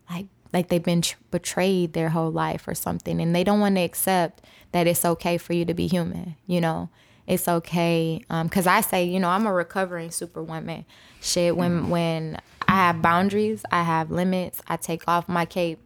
like 0.08 0.26
like 0.52 0.68
they've 0.68 0.82
been 0.82 1.02
tr- 1.02 1.16
betrayed 1.30 1.92
their 1.92 2.10
whole 2.10 2.30
life 2.30 2.66
or 2.66 2.74
something. 2.74 3.20
And 3.20 3.34
they 3.34 3.44
don't 3.44 3.60
want 3.60 3.76
to 3.76 3.82
accept 3.82 4.42
that 4.72 4.86
it's 4.86 5.04
okay 5.04 5.36
for 5.36 5.52
you 5.52 5.64
to 5.64 5.74
be 5.74 5.88
human 5.88 6.36
you 6.46 6.60
know 6.60 6.88
it's 7.30 7.46
okay. 7.46 8.20
Um, 8.28 8.48
cause 8.48 8.66
I 8.66 8.80
say, 8.80 9.04
you 9.04 9.20
know, 9.20 9.28
I'm 9.28 9.46
a 9.46 9.52
recovering 9.52 10.10
superwoman. 10.10 10.84
Shit, 11.20 11.56
when 11.56 11.88
when 11.88 12.38
I 12.66 12.74
have 12.74 13.00
boundaries, 13.00 13.62
I 13.70 13.84
have 13.84 14.10
limits. 14.10 14.60
I 14.66 14.76
take 14.76 15.04
off 15.06 15.28
my 15.28 15.44
cape 15.44 15.78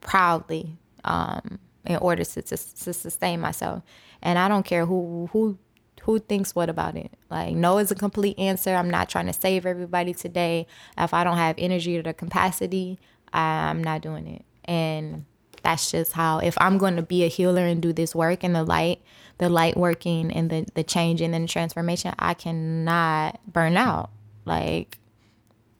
proudly 0.00 0.78
um, 1.04 1.58
in 1.84 1.96
order 1.96 2.24
to, 2.24 2.40
to, 2.40 2.56
to 2.56 2.92
sustain 2.94 3.38
myself, 3.38 3.82
and 4.22 4.38
I 4.38 4.48
don't 4.48 4.64
care 4.64 4.86
who 4.86 5.28
who 5.30 5.58
who 6.04 6.20
thinks 6.20 6.54
what 6.54 6.70
about 6.70 6.96
it. 6.96 7.10
Like 7.28 7.54
no 7.54 7.76
is 7.76 7.90
a 7.90 7.94
complete 7.94 8.38
answer. 8.38 8.74
I'm 8.74 8.88
not 8.88 9.10
trying 9.10 9.26
to 9.26 9.34
save 9.34 9.66
everybody 9.66 10.14
today. 10.14 10.66
If 10.96 11.12
I 11.12 11.22
don't 11.22 11.36
have 11.36 11.56
energy 11.58 11.98
or 11.98 12.02
the 12.02 12.14
capacity, 12.14 12.98
I'm 13.34 13.84
not 13.84 14.00
doing 14.00 14.26
it. 14.26 14.44
And 14.64 15.26
that's 15.66 15.90
just 15.90 16.12
how 16.12 16.38
if 16.38 16.56
I'm 16.60 16.78
going 16.78 16.94
to 16.94 17.02
be 17.02 17.24
a 17.24 17.26
healer 17.26 17.66
and 17.66 17.82
do 17.82 17.92
this 17.92 18.14
work 18.14 18.44
and 18.44 18.54
the 18.54 18.62
light, 18.62 19.02
the 19.38 19.48
light 19.48 19.76
working 19.76 20.30
and 20.30 20.48
the 20.48 20.64
the 20.74 20.84
changing 20.84 21.34
and 21.34 21.42
the 21.42 21.52
transformation, 21.52 22.14
I 22.20 22.34
cannot 22.34 23.40
burn 23.52 23.76
out. 23.76 24.10
Like 24.44 24.98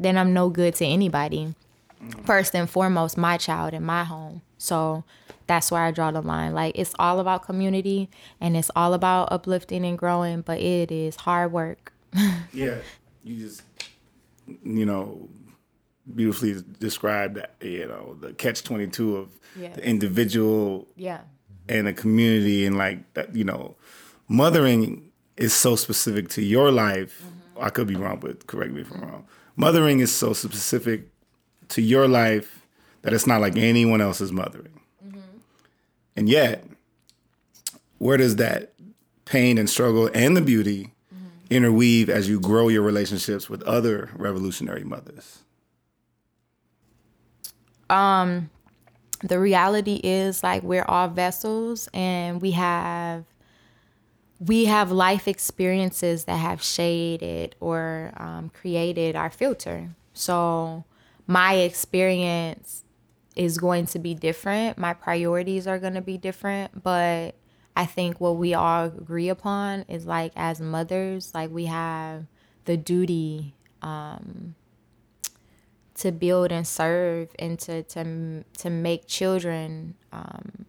then 0.01 0.18
I'm 0.18 0.34
no 0.34 0.51
good 0.51 0.74
to 0.76 0.84
anybody. 0.84 1.55
First 2.24 2.57
and 2.57 2.68
foremost, 2.68 3.16
my 3.16 3.37
child 3.37 3.74
in 3.74 3.84
my 3.84 4.03
home. 4.03 4.43
So 4.59 5.05
that's 5.47 5.70
where 5.70 5.84
I 5.84 5.93
draw 5.93 6.11
the 6.11 6.20
line. 6.20 6.53
Like 6.53 6.76
it's 6.76 6.93
all 6.99 7.20
about 7.20 7.45
community 7.45 8.11
and 8.41 8.57
it's 8.57 8.72
all 8.74 8.93
about 8.93 9.30
uplifting 9.30 9.84
and 9.84 9.97
growing, 9.97 10.41
but 10.41 10.59
it 10.59 10.91
is 10.91 11.14
hard 11.14 11.53
work. 11.53 11.93
yeah, 12.53 12.78
you 13.22 13.37
just 13.39 13.62
you 14.64 14.84
know 14.84 15.28
beautifully 16.15 16.63
described 16.79 17.41
you 17.61 17.87
know 17.87 18.17
the 18.21 18.33
catch 18.35 18.63
22 18.63 19.17
of 19.17 19.29
yeah. 19.57 19.73
the 19.73 19.85
individual 19.85 20.87
yeah 20.97 21.21
and 21.69 21.89
a 21.89 21.93
community 21.93 22.65
and 22.65 22.79
like 22.79 23.13
that 23.15 23.35
you 23.35 23.45
know 23.45 23.75
mothering 24.29 25.11
is 25.37 25.53
so 25.53 25.75
specific 25.75 26.29
to 26.29 26.43
your 26.43 26.71
life 26.71 27.23
mm-hmm. 27.25 27.65
i 27.65 27.71
could 27.71 27.89
be 27.89 27.97
wrong 27.97 28.19
but 28.21 28.47
correct 28.47 28.73
me 28.73 28.83
if 28.83 28.93
i'm 28.93 29.01
wrong 29.01 29.27
mothering 29.57 30.01
is 30.01 30.15
so 30.15 30.33
specific 30.33 31.09
to 31.69 31.83
your 31.83 32.07
life 32.07 32.67
that 33.03 33.13
it's 33.13 33.27
not 33.27 33.41
like 33.41 33.57
anyone 33.57 34.01
else's 34.01 34.31
mothering 34.31 34.77
and 36.17 36.29
yet, 36.29 36.65
where 37.99 38.17
does 38.17 38.37
that 38.37 38.73
pain 39.27 39.59
and 39.59 39.69
struggle 39.69 40.11
and 40.15 40.37
the 40.37 40.41
beauty 40.41 40.95
mm-hmm. 41.15 41.27
interweave 41.51 42.09
as 42.09 42.29
you 42.29 42.41
grow 42.41 42.69
your 42.69 42.83
relationships 42.83 43.51
with 43.51 43.63
other 43.63 44.11
revolutionary 44.15 44.83
mothers? 44.83 45.41
Um, 47.89 48.51
the 49.22 49.39
reality 49.39 50.01
is 50.03 50.43
like 50.43 50.62
we're 50.62 50.84
all 50.84 51.09
vessels 51.09 51.89
and 51.95 52.41
we 52.43 52.53
have 52.53 53.24
we 54.39 54.66
have 54.66 54.93
life 54.93 55.26
experiences 55.26 56.24
that 56.24 56.37
have 56.37 56.62
shaded 56.62 57.57
or 57.59 58.12
um, 58.18 58.51
created 58.51 59.16
our 59.16 59.30
filter. 59.30 59.89
So 60.12 60.84
my 61.26 61.55
experience 61.55 62.84
is 63.34 63.59
going 63.59 63.87
to 63.87 63.99
be 63.99 64.14
different. 64.14 64.76
My 64.76 64.93
priorities 64.93 65.66
are 65.66 65.78
going 65.78 65.95
to 65.95 66.03
be 66.03 66.18
different, 66.18 66.82
but 66.82 67.34
I 67.76 67.87
think 67.87 68.20
what 68.20 68.37
we 68.37 68.55
all 68.55 68.87
agree 68.87 69.28
upon 69.28 69.84
is 69.89 70.07
like 70.07 70.32
as 70.37 70.61
mothers, 70.61 71.32
like 71.34 71.51
we 71.51 71.66
have 71.66 72.26
the 72.64 72.76
duty 72.76 73.55
um, 73.82 74.55
to 75.97 76.12
build 76.12 76.53
and 76.53 76.66
serve 76.66 77.30
and 77.38 77.59
to 77.59 77.82
to 77.84 78.44
to 78.59 78.70
make 78.70 79.07
children 79.07 79.94
um, 80.12 80.66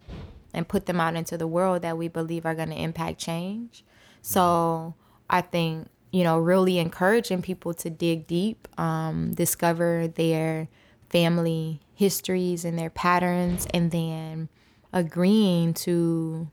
and 0.54 0.66
put 0.66 0.86
them 0.86 1.00
out 1.00 1.14
into 1.14 1.36
the 1.36 1.46
world 1.46 1.82
that 1.82 1.98
we 1.98 2.08
believe 2.08 2.46
are 2.46 2.54
going 2.54 2.70
to 2.70 2.80
impact 2.80 3.18
change. 3.18 3.84
So 4.22 4.94
I 5.28 5.42
think 5.42 5.88
you 6.10 6.24
know 6.24 6.38
really 6.38 6.78
encouraging 6.78 7.42
people 7.42 7.74
to 7.74 7.90
dig 7.90 8.26
deep, 8.26 8.68
um, 8.78 9.34
discover 9.34 10.08
their 10.08 10.68
family 11.10 11.80
histories 11.94 12.64
and 12.64 12.78
their 12.78 12.90
patterns 12.90 13.66
and 13.74 13.90
then 13.90 14.48
agreeing 14.92 15.74
to 15.74 16.48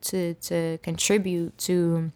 to 0.00 0.34
to 0.34 0.78
contribute 0.82 1.56
to 1.58 2.10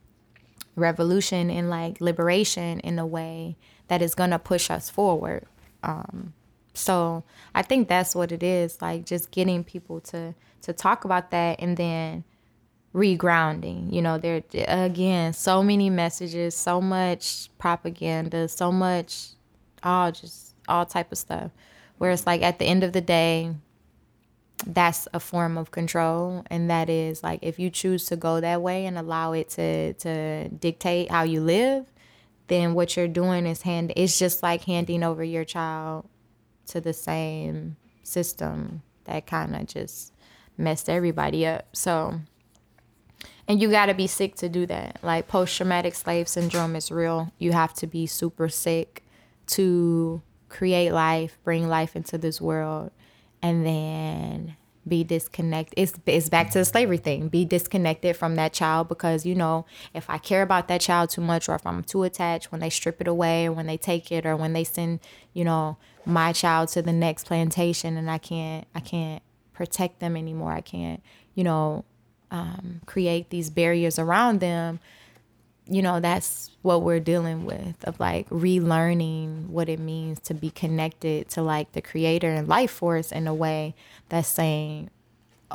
revolution 0.75 1.51
and 1.51 1.71
like 1.71 2.01
liberation 2.01 2.81
in 2.81 2.99
a 2.99 3.07
way 3.07 3.57
that 3.95 4.03
is 4.03 4.17
gonna 4.17 4.41
push 4.41 4.71
us 4.71 4.91
forward. 4.91 5.47
Um, 5.85 6.33
so 6.75 7.23
I 7.55 7.63
think 7.63 7.87
that's 7.87 8.13
what 8.13 8.33
it 8.33 8.43
is, 8.43 8.83
like 8.83 9.07
just 9.07 9.31
getting 9.31 9.63
people 9.63 10.01
to 10.01 10.35
to 10.63 10.73
talk 10.73 11.05
about 11.05 11.31
that 11.31 11.61
and 11.61 11.77
then 11.77 12.25
regrounding. 12.93 13.93
You 13.93 14.03
know, 14.03 14.19
there 14.19 14.43
again, 14.67 15.33
so 15.33 15.63
many 15.63 15.91
messages, 15.91 16.57
so 16.57 16.81
much 16.81 17.51
propaganda, 17.59 18.49
so 18.49 18.73
much 18.73 19.29
all 19.85 20.11
just 20.11 20.57
all 20.67 20.85
type 20.85 21.13
of 21.13 21.19
stuff 21.19 21.53
where 21.99 22.11
it's 22.11 22.27
like 22.27 22.43
at 22.43 22.59
the 22.59 22.65
end 22.65 22.83
of 22.83 22.93
the 22.93 23.01
day 23.01 23.55
that's 24.67 25.07
a 25.13 25.21
form 25.21 25.57
of 25.57 25.71
control 25.71 26.43
and 26.51 26.71
that 26.71 26.89
is 26.89 27.23
like 27.23 27.39
if 27.43 27.59
you 27.59 27.69
choose 27.69 28.07
to 28.07 28.17
go 28.17 28.41
that 28.41 28.63
way 28.63 28.87
and 28.87 28.97
allow 28.97 29.33
it 29.33 29.51
to 29.51 29.93
to 29.95 30.49
dictate 30.49 31.11
how 31.11 31.23
you 31.23 31.41
live 31.43 31.85
then 32.49 32.75
what 32.75 32.97
you're 32.97 33.09
doing 33.09 33.47
is 33.47 33.63
hand 33.63 33.93
it's 33.97 34.19
just 34.19 34.43
like 34.43 34.65
handing 34.65 35.03
over 35.03 35.25
your 35.25 35.45
child 35.45 36.07
to 36.67 36.81
the 36.81 36.93
same 36.93 37.77
system 38.03 38.83
that 39.05 39.27
kind 39.27 39.55
of 39.55 39.67
just 39.67 40.13
messed 40.57 40.89
everybody 40.89 41.47
up. 41.47 41.67
So 41.73 42.21
and 43.47 43.61
you 43.61 43.71
got 43.71 43.87
to 43.87 43.95
be 43.95 44.07
sick 44.07 44.37
to 44.37 44.49
do 44.49 44.67
that. 44.67 44.99
Like 45.03 45.29
post 45.29 45.57
traumatic 45.57 45.95
slave 45.95 46.29
syndrome 46.29 46.77
is 46.77 46.91
real. 46.91 47.33
You 47.39 47.53
have 47.53 47.75
to 47.75 47.87
be 47.87 48.07
super 48.07 48.49
sick 48.49 49.03
to 49.49 50.23
create 50.49 50.93
life, 50.93 51.39
bring 51.45 51.69
life 51.69 51.97
into 51.97 52.17
this 52.17 52.41
world, 52.41 52.91
and 53.43 53.67
then 53.67 54.57
be 54.87 55.05
disconnected. 55.05 55.75
It's, 55.77 55.93
it's 56.07 56.29
back 56.29 56.51
to 56.51 56.59
the 56.59 56.65
slavery 56.65 56.99
thing. 56.99 57.29
Be 57.29 57.45
disconnected 57.45 58.17
from 58.17 58.37
that 58.37 58.53
child 58.53 58.89
because, 58.89 59.25
you 59.25 59.35
know, 59.35 59.67
if 59.95 60.09
I 60.11 60.19
care 60.19 60.43
about 60.43 60.69
that 60.69 60.81
child 60.81 61.11
too 61.11 61.21
much 61.21 61.49
or 61.49 61.55
if 61.55 61.67
I'm 61.67 61.83
too 61.83 62.03
attached 62.03 62.53
when 62.53 62.61
they 62.61 62.71
strip 62.71 63.01
it 63.01 63.09
away 63.09 63.47
or 63.47 63.53
when 63.53 63.67
they 63.67 63.77
take 63.77 64.13
it 64.13 64.27
or 64.27 64.37
when 64.37 64.53
they 64.53 64.65
send, 64.65 65.01
you 65.33 65.45
know, 65.45 65.77
my 66.05 66.33
child 66.33 66.69
to 66.71 66.83
the 66.83 66.93
next 66.93 67.25
plantation 67.27 67.97
and 67.97 68.11
I 68.11 68.19
can't, 68.19 68.67
I 68.75 68.81
can't 68.81 69.23
protect 69.53 70.01
them 70.01 70.17
anymore. 70.17 70.53
I 70.53 70.61
can't, 70.61 71.03
you 71.35 71.45
know, 71.45 71.85
um, 72.31 72.81
create 72.87 73.31
these 73.31 73.49
barriers 73.51 73.99
around 73.99 74.41
them 74.41 74.81
you 75.69 75.83
know 75.83 76.01
that's 76.01 76.51
what 76.63 76.83
we're 76.83 77.01
dealing 77.01 77.45
with 77.45 77.77
of 77.85 77.99
like 77.99 78.29
relearning 78.31 79.47
what 79.49 79.69
it 79.69 79.79
means 79.79 80.21
to 80.21 80.35
be 80.35 80.51
connected 80.51 81.29
to 81.29 81.43
like 81.43 81.73
the 81.73 81.83
creator 81.83 82.31
and 82.31 82.49
life 82.49 82.71
force 82.71 83.13
in 83.13 83.27
a 83.27 83.35
way 83.35 83.75
that's 84.09 84.29
saying 84.29 84.91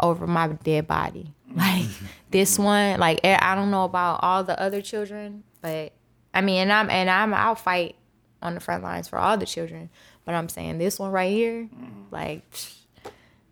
over 0.01 0.26
my 0.26 0.47
dead 0.47 0.88
body. 0.88 1.34
Mm-hmm. 1.49 1.60
Like 1.60 1.86
mm-hmm. 1.86 2.05
this 2.32 2.60
one 2.60 2.99
like 2.99 3.20
eh, 3.24 3.38
i 3.39 3.55
don't 3.55 3.72
know 3.72 3.84
about 3.84 4.20
all 4.22 4.43
the 4.43 4.60
other 4.60 4.82
children 4.82 5.43
but 5.62 5.93
i 6.34 6.41
mean 6.41 6.62
and 6.62 6.72
i'm 6.72 6.89
and 6.89 7.10
i'm 7.10 7.34
i'll 7.34 7.55
fight 7.55 7.95
on 8.41 8.53
the 8.53 8.60
front 8.60 8.84
lines 8.84 9.07
for 9.07 9.18
all 9.18 9.36
the 9.36 9.45
children 9.45 9.89
but 10.26 10.36
i'm 10.36 10.47
saying 10.47 10.78
this 10.78 10.99
one 10.99 11.12
right 11.12 11.32
here 11.32 11.64
mm-hmm. 11.64 12.03
like 12.12 12.43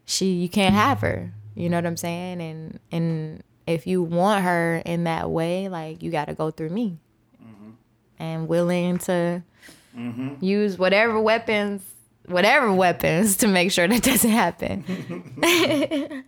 she 0.07 0.31
you 0.31 0.49
can't 0.49 0.73
have 0.73 1.01
her. 1.01 1.31
You 1.53 1.69
know 1.69 1.77
what 1.77 1.85
i'm 1.85 1.97
saying? 1.97 2.41
And 2.41 2.79
and 2.91 3.43
if 3.67 3.85
you 3.85 4.01
want 4.01 4.43
her 4.43 4.81
in 4.85 5.03
that 5.03 5.29
way, 5.29 5.67
like 5.69 6.01
you 6.01 6.09
got 6.09 6.25
to 6.25 6.33
go 6.33 6.49
through 6.49 6.69
me, 6.69 6.97
mm-hmm. 7.43 7.71
and 8.17 8.47
willing 8.47 8.97
to 8.99 9.43
mm-hmm. 9.95 10.43
use 10.43 10.77
whatever 10.77 11.19
weapons, 11.19 11.83
whatever 12.25 12.71
weapons 12.71 13.37
to 13.37 13.47
make 13.47 13.71
sure 13.71 13.87
that 13.87 14.01
doesn't 14.03 14.31
happen. 14.31 14.83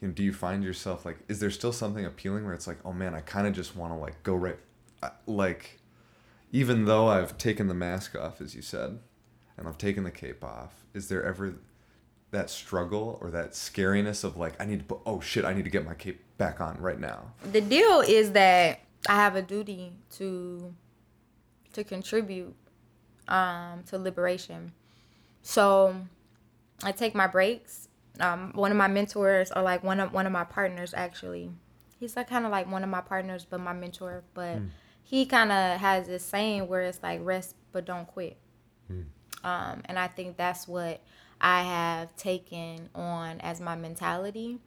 you 0.00 0.08
know, 0.08 0.14
do 0.14 0.22
you 0.22 0.32
find 0.32 0.62
yourself 0.62 1.04
like, 1.04 1.18
is 1.28 1.40
there 1.40 1.50
still 1.50 1.72
something 1.72 2.04
appealing 2.04 2.44
where 2.44 2.54
it's 2.54 2.66
like, 2.66 2.78
oh 2.84 2.92
man, 2.92 3.14
I 3.14 3.20
kind 3.20 3.46
of 3.46 3.54
just 3.54 3.74
want 3.74 3.92
to 3.92 3.96
like 3.96 4.22
go 4.22 4.34
right, 4.34 4.58
like, 5.26 5.80
even 6.52 6.84
though 6.84 7.08
I've 7.08 7.38
taken 7.38 7.68
the 7.68 7.74
mask 7.74 8.14
off, 8.14 8.40
as 8.40 8.54
you 8.54 8.62
said, 8.62 8.98
and 9.56 9.66
I've 9.66 9.78
taken 9.78 10.04
the 10.04 10.10
cape 10.10 10.44
off, 10.44 10.84
is 10.94 11.08
there 11.08 11.24
ever 11.24 11.54
that 12.30 12.50
struggle 12.50 13.18
or 13.20 13.30
that 13.30 13.52
scariness 13.52 14.24
of 14.24 14.36
like 14.36 14.60
I 14.60 14.64
need 14.64 14.80
to 14.80 14.84
put 14.84 14.98
oh 15.06 15.20
shit 15.20 15.44
I 15.44 15.54
need 15.54 15.64
to 15.64 15.70
get 15.70 15.84
my 15.84 15.94
cape 15.94 16.22
back 16.38 16.60
on 16.60 16.78
right 16.78 16.98
now. 16.98 17.32
The 17.52 17.60
deal 17.60 18.00
is 18.00 18.32
that 18.32 18.80
I 19.08 19.16
have 19.16 19.36
a 19.36 19.42
duty 19.42 19.92
to 20.16 20.74
to 21.72 21.84
contribute 21.84 22.54
um, 23.28 23.82
to 23.88 23.98
liberation. 23.98 24.72
So 25.42 25.94
I 26.82 26.92
take 26.92 27.14
my 27.14 27.26
breaks. 27.26 27.88
Um, 28.18 28.52
one 28.54 28.70
of 28.70 28.78
my 28.78 28.88
mentors 28.88 29.52
or 29.54 29.60
like 29.62 29.84
one 29.84 30.00
of 30.00 30.12
one 30.12 30.26
of 30.26 30.32
my 30.32 30.44
partners 30.44 30.94
actually. 30.94 31.50
He's 31.98 32.16
like 32.16 32.28
kind 32.28 32.44
of 32.44 32.50
like 32.50 32.70
one 32.70 32.82
of 32.82 32.90
my 32.90 33.00
partners 33.00 33.46
but 33.48 33.60
my 33.60 33.72
mentor, 33.72 34.22
but 34.34 34.56
mm. 34.56 34.68
he 35.02 35.24
kind 35.26 35.52
of 35.52 35.80
has 35.80 36.06
this 36.06 36.24
saying 36.24 36.68
where 36.68 36.82
it's 36.82 37.02
like 37.02 37.20
rest 37.22 37.54
but 37.72 37.84
don't 37.84 38.06
quit. 38.06 38.36
Mm. 38.90 39.04
Um, 39.44 39.82
and 39.84 39.98
I 39.98 40.08
think 40.08 40.36
that's 40.36 40.66
what 40.66 41.02
I 41.40 41.62
have 41.62 42.14
taken 42.16 42.88
on 42.94 43.40
as 43.40 43.60
my 43.60 43.76
mentality. 43.76 44.58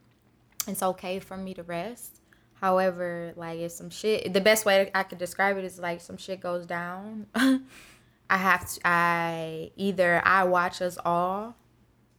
It's 0.66 0.82
okay 0.82 1.18
for 1.18 1.36
me 1.36 1.54
to 1.54 1.62
rest. 1.62 2.20
However, 2.54 3.32
like 3.36 3.58
if 3.58 3.72
some 3.72 3.90
shit, 3.90 4.32
the 4.32 4.40
best 4.40 4.66
way 4.66 4.90
I 4.94 5.02
could 5.02 5.18
describe 5.18 5.56
it 5.56 5.64
is 5.64 5.78
like 5.78 6.00
some 6.00 6.16
shit 6.16 6.40
goes 6.40 6.66
down. 6.66 7.26
I 7.34 8.36
have 8.36 8.68
to. 8.68 8.80
I 8.84 9.70
either 9.76 10.22
I 10.24 10.44
watch 10.44 10.82
us 10.82 10.98
all 11.04 11.56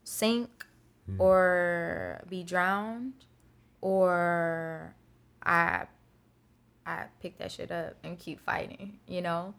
sink 0.03 0.65
mm. 1.09 1.19
or 1.19 2.21
be 2.27 2.43
drowned, 2.43 3.13
or 3.81 4.95
I 5.43 5.85
I 6.85 7.05
pick 7.21 7.37
that 7.37 7.51
shit 7.51 7.71
up 7.71 7.95
and 8.03 8.17
keep 8.17 8.41
fighting. 8.41 8.99
You 9.07 9.21
know. 9.21 9.53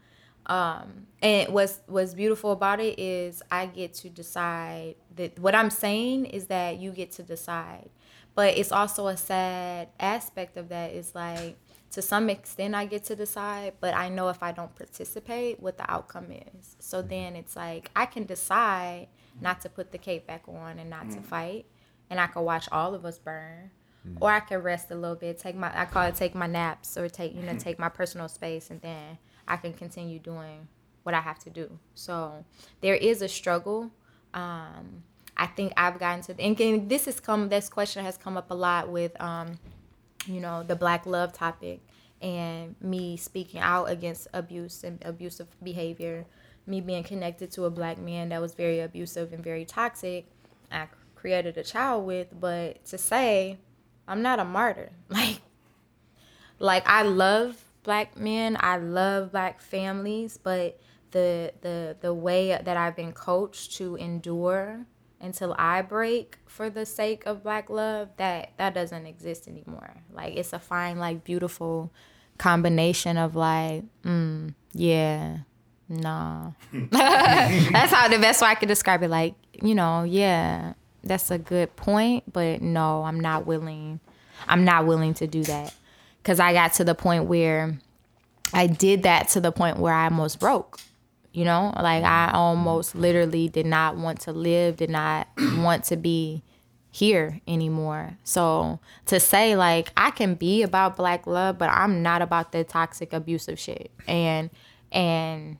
Um, 0.46 1.06
and 1.22 1.52
what's 1.52 1.80
what's 1.86 2.14
beautiful 2.14 2.52
about 2.52 2.80
it 2.80 2.98
is 2.98 3.42
I 3.50 3.66
get 3.66 3.94
to 3.94 4.10
decide 4.10 4.96
that 5.14 5.38
what 5.38 5.54
I'm 5.54 5.70
saying 5.70 6.26
is 6.26 6.46
that 6.46 6.78
you 6.78 6.90
get 6.90 7.12
to 7.12 7.22
decide 7.22 7.90
but 8.34 8.56
it's 8.56 8.72
also 8.72 9.08
a 9.08 9.16
sad 9.16 9.88
aspect 10.00 10.56
of 10.56 10.68
that 10.70 10.92
is 10.92 11.14
like 11.14 11.56
to 11.90 12.00
some 12.00 12.30
extent 12.30 12.74
I 12.74 12.86
get 12.86 13.04
to 13.04 13.16
decide, 13.16 13.74
but 13.80 13.94
I 13.94 14.08
know 14.08 14.30
if 14.30 14.42
I 14.42 14.52
don't 14.52 14.74
participate 14.74 15.60
what 15.60 15.76
the 15.76 15.90
outcome 15.90 16.32
is. 16.32 16.76
So 16.78 16.98
mm-hmm. 16.98 17.08
then 17.08 17.36
it's 17.36 17.54
like 17.54 17.90
I 17.94 18.06
can 18.06 18.24
decide 18.24 19.08
not 19.40 19.60
to 19.62 19.68
put 19.68 19.92
the 19.92 19.98
cape 19.98 20.26
back 20.26 20.44
on 20.48 20.78
and 20.78 20.88
not 20.88 21.06
mm. 21.06 21.16
to 21.16 21.20
fight, 21.20 21.66
and 22.08 22.18
I 22.18 22.26
can 22.26 22.44
watch 22.44 22.68
all 22.72 22.94
of 22.94 23.04
us 23.04 23.18
burn. 23.18 23.70
Mm. 24.08 24.16
Or 24.20 24.30
I 24.30 24.40
can 24.40 24.62
rest 24.62 24.90
a 24.90 24.94
little 24.94 25.16
bit, 25.16 25.38
take 25.38 25.54
my 25.54 25.70
I 25.78 25.84
call 25.84 26.04
it 26.04 26.14
take 26.14 26.34
my 26.34 26.46
naps 26.46 26.96
or 26.96 27.08
take 27.08 27.34
you 27.34 27.42
know 27.42 27.56
take 27.58 27.78
my 27.78 27.90
personal 27.90 28.28
space, 28.28 28.70
and 28.70 28.80
then 28.80 29.18
I 29.52 29.56
can 29.58 29.74
continue 29.74 30.18
doing 30.18 30.66
what 31.02 31.14
I 31.14 31.20
have 31.20 31.38
to 31.40 31.50
do. 31.50 31.78
So 31.94 32.42
there 32.80 32.94
is 32.94 33.20
a 33.20 33.28
struggle. 33.28 33.90
Um, 34.32 35.02
I 35.36 35.46
think 35.46 35.74
I've 35.76 35.98
gotten 35.98 36.22
to, 36.22 36.40
and 36.40 36.88
this 36.88 37.04
has 37.04 37.20
come, 37.20 37.50
this 37.50 37.68
question 37.68 38.02
has 38.02 38.16
come 38.16 38.38
up 38.38 38.50
a 38.50 38.54
lot 38.54 38.88
with, 38.88 39.20
um, 39.20 39.58
you 40.26 40.40
know, 40.40 40.62
the 40.62 40.74
black 40.74 41.04
love 41.04 41.34
topic 41.34 41.80
and 42.22 42.74
me 42.80 43.18
speaking 43.18 43.60
out 43.60 43.90
against 43.90 44.26
abuse 44.32 44.84
and 44.84 45.04
abusive 45.04 45.48
behavior, 45.62 46.24
me 46.66 46.80
being 46.80 47.04
connected 47.04 47.50
to 47.50 47.66
a 47.66 47.70
black 47.70 47.98
man 47.98 48.30
that 48.30 48.40
was 48.40 48.54
very 48.54 48.80
abusive 48.80 49.34
and 49.34 49.44
very 49.44 49.66
toxic. 49.66 50.24
I 50.70 50.86
created 51.14 51.58
a 51.58 51.62
child 51.62 52.06
with, 52.06 52.28
but 52.40 52.82
to 52.86 52.96
say 52.96 53.58
I'm 54.08 54.22
not 54.22 54.38
a 54.38 54.46
martyr, 54.46 54.92
like, 55.10 55.42
like 56.58 56.88
I 56.88 57.02
love 57.02 57.62
black 57.82 58.16
men, 58.16 58.56
I 58.60 58.76
love 58.76 59.32
black 59.32 59.60
families, 59.60 60.38
but 60.38 60.80
the 61.10 61.52
the 61.60 61.96
the 62.00 62.14
way 62.14 62.58
that 62.62 62.76
I've 62.76 62.96
been 62.96 63.12
coached 63.12 63.76
to 63.76 63.96
endure 63.96 64.86
until 65.20 65.54
I 65.58 65.82
break 65.82 66.38
for 66.46 66.68
the 66.70 66.84
sake 66.84 67.24
of 67.26 67.42
black 67.42 67.70
love, 67.70 68.08
that 68.16 68.52
that 68.56 68.74
doesn't 68.74 69.06
exist 69.06 69.46
anymore. 69.46 69.94
Like 70.12 70.36
it's 70.36 70.52
a 70.52 70.58
fine, 70.58 70.98
like 70.98 71.24
beautiful 71.24 71.92
combination 72.38 73.16
of 73.16 73.36
like, 73.36 73.84
mm, 74.04 74.54
yeah, 74.72 75.38
nah. 75.88 76.52
that's 76.72 77.92
how 77.92 78.08
the 78.08 78.18
best 78.18 78.42
way 78.42 78.48
I 78.48 78.54
could 78.54 78.68
describe 78.68 79.02
it. 79.02 79.08
Like, 79.08 79.34
you 79.62 79.74
know, 79.74 80.02
yeah, 80.04 80.74
that's 81.04 81.30
a 81.30 81.38
good 81.38 81.76
point, 81.76 82.32
but 82.32 82.62
no, 82.62 83.04
I'm 83.04 83.20
not 83.20 83.46
willing. 83.46 84.00
I'm 84.48 84.64
not 84.64 84.86
willing 84.86 85.14
to 85.14 85.26
do 85.28 85.44
that 85.44 85.72
because 86.22 86.40
I 86.40 86.52
got 86.52 86.74
to 86.74 86.84
the 86.84 86.94
point 86.94 87.24
where 87.24 87.78
I 88.52 88.66
did 88.66 89.02
that 89.04 89.28
to 89.30 89.40
the 89.40 89.52
point 89.52 89.78
where 89.78 89.94
I 89.94 90.04
almost 90.04 90.38
broke 90.38 90.78
you 91.32 91.44
know? 91.44 91.72
Like 91.76 92.04
i 92.04 92.30
almost 92.32 92.94
literally 92.94 93.48
did 93.48 93.66
not 93.66 93.96
want 93.96 94.20
to 94.22 94.32
live 94.32 94.76
did 94.76 94.90
not 94.90 95.28
want 95.56 95.84
to 95.84 95.96
be 95.96 96.42
here 96.90 97.40
anymore. 97.48 98.18
So 98.22 98.78
to 99.06 99.18
say 99.18 99.56
like 99.56 99.92
i 99.96 100.10
can 100.10 100.34
be 100.34 100.62
about 100.62 100.96
black 100.96 101.26
love 101.26 101.58
but 101.58 101.70
i'm 101.70 102.02
not 102.02 102.20
about 102.22 102.52
the 102.52 102.64
toxic 102.64 103.12
abusive 103.12 103.58
shit. 103.58 103.90
And 104.06 104.50
and 104.90 105.56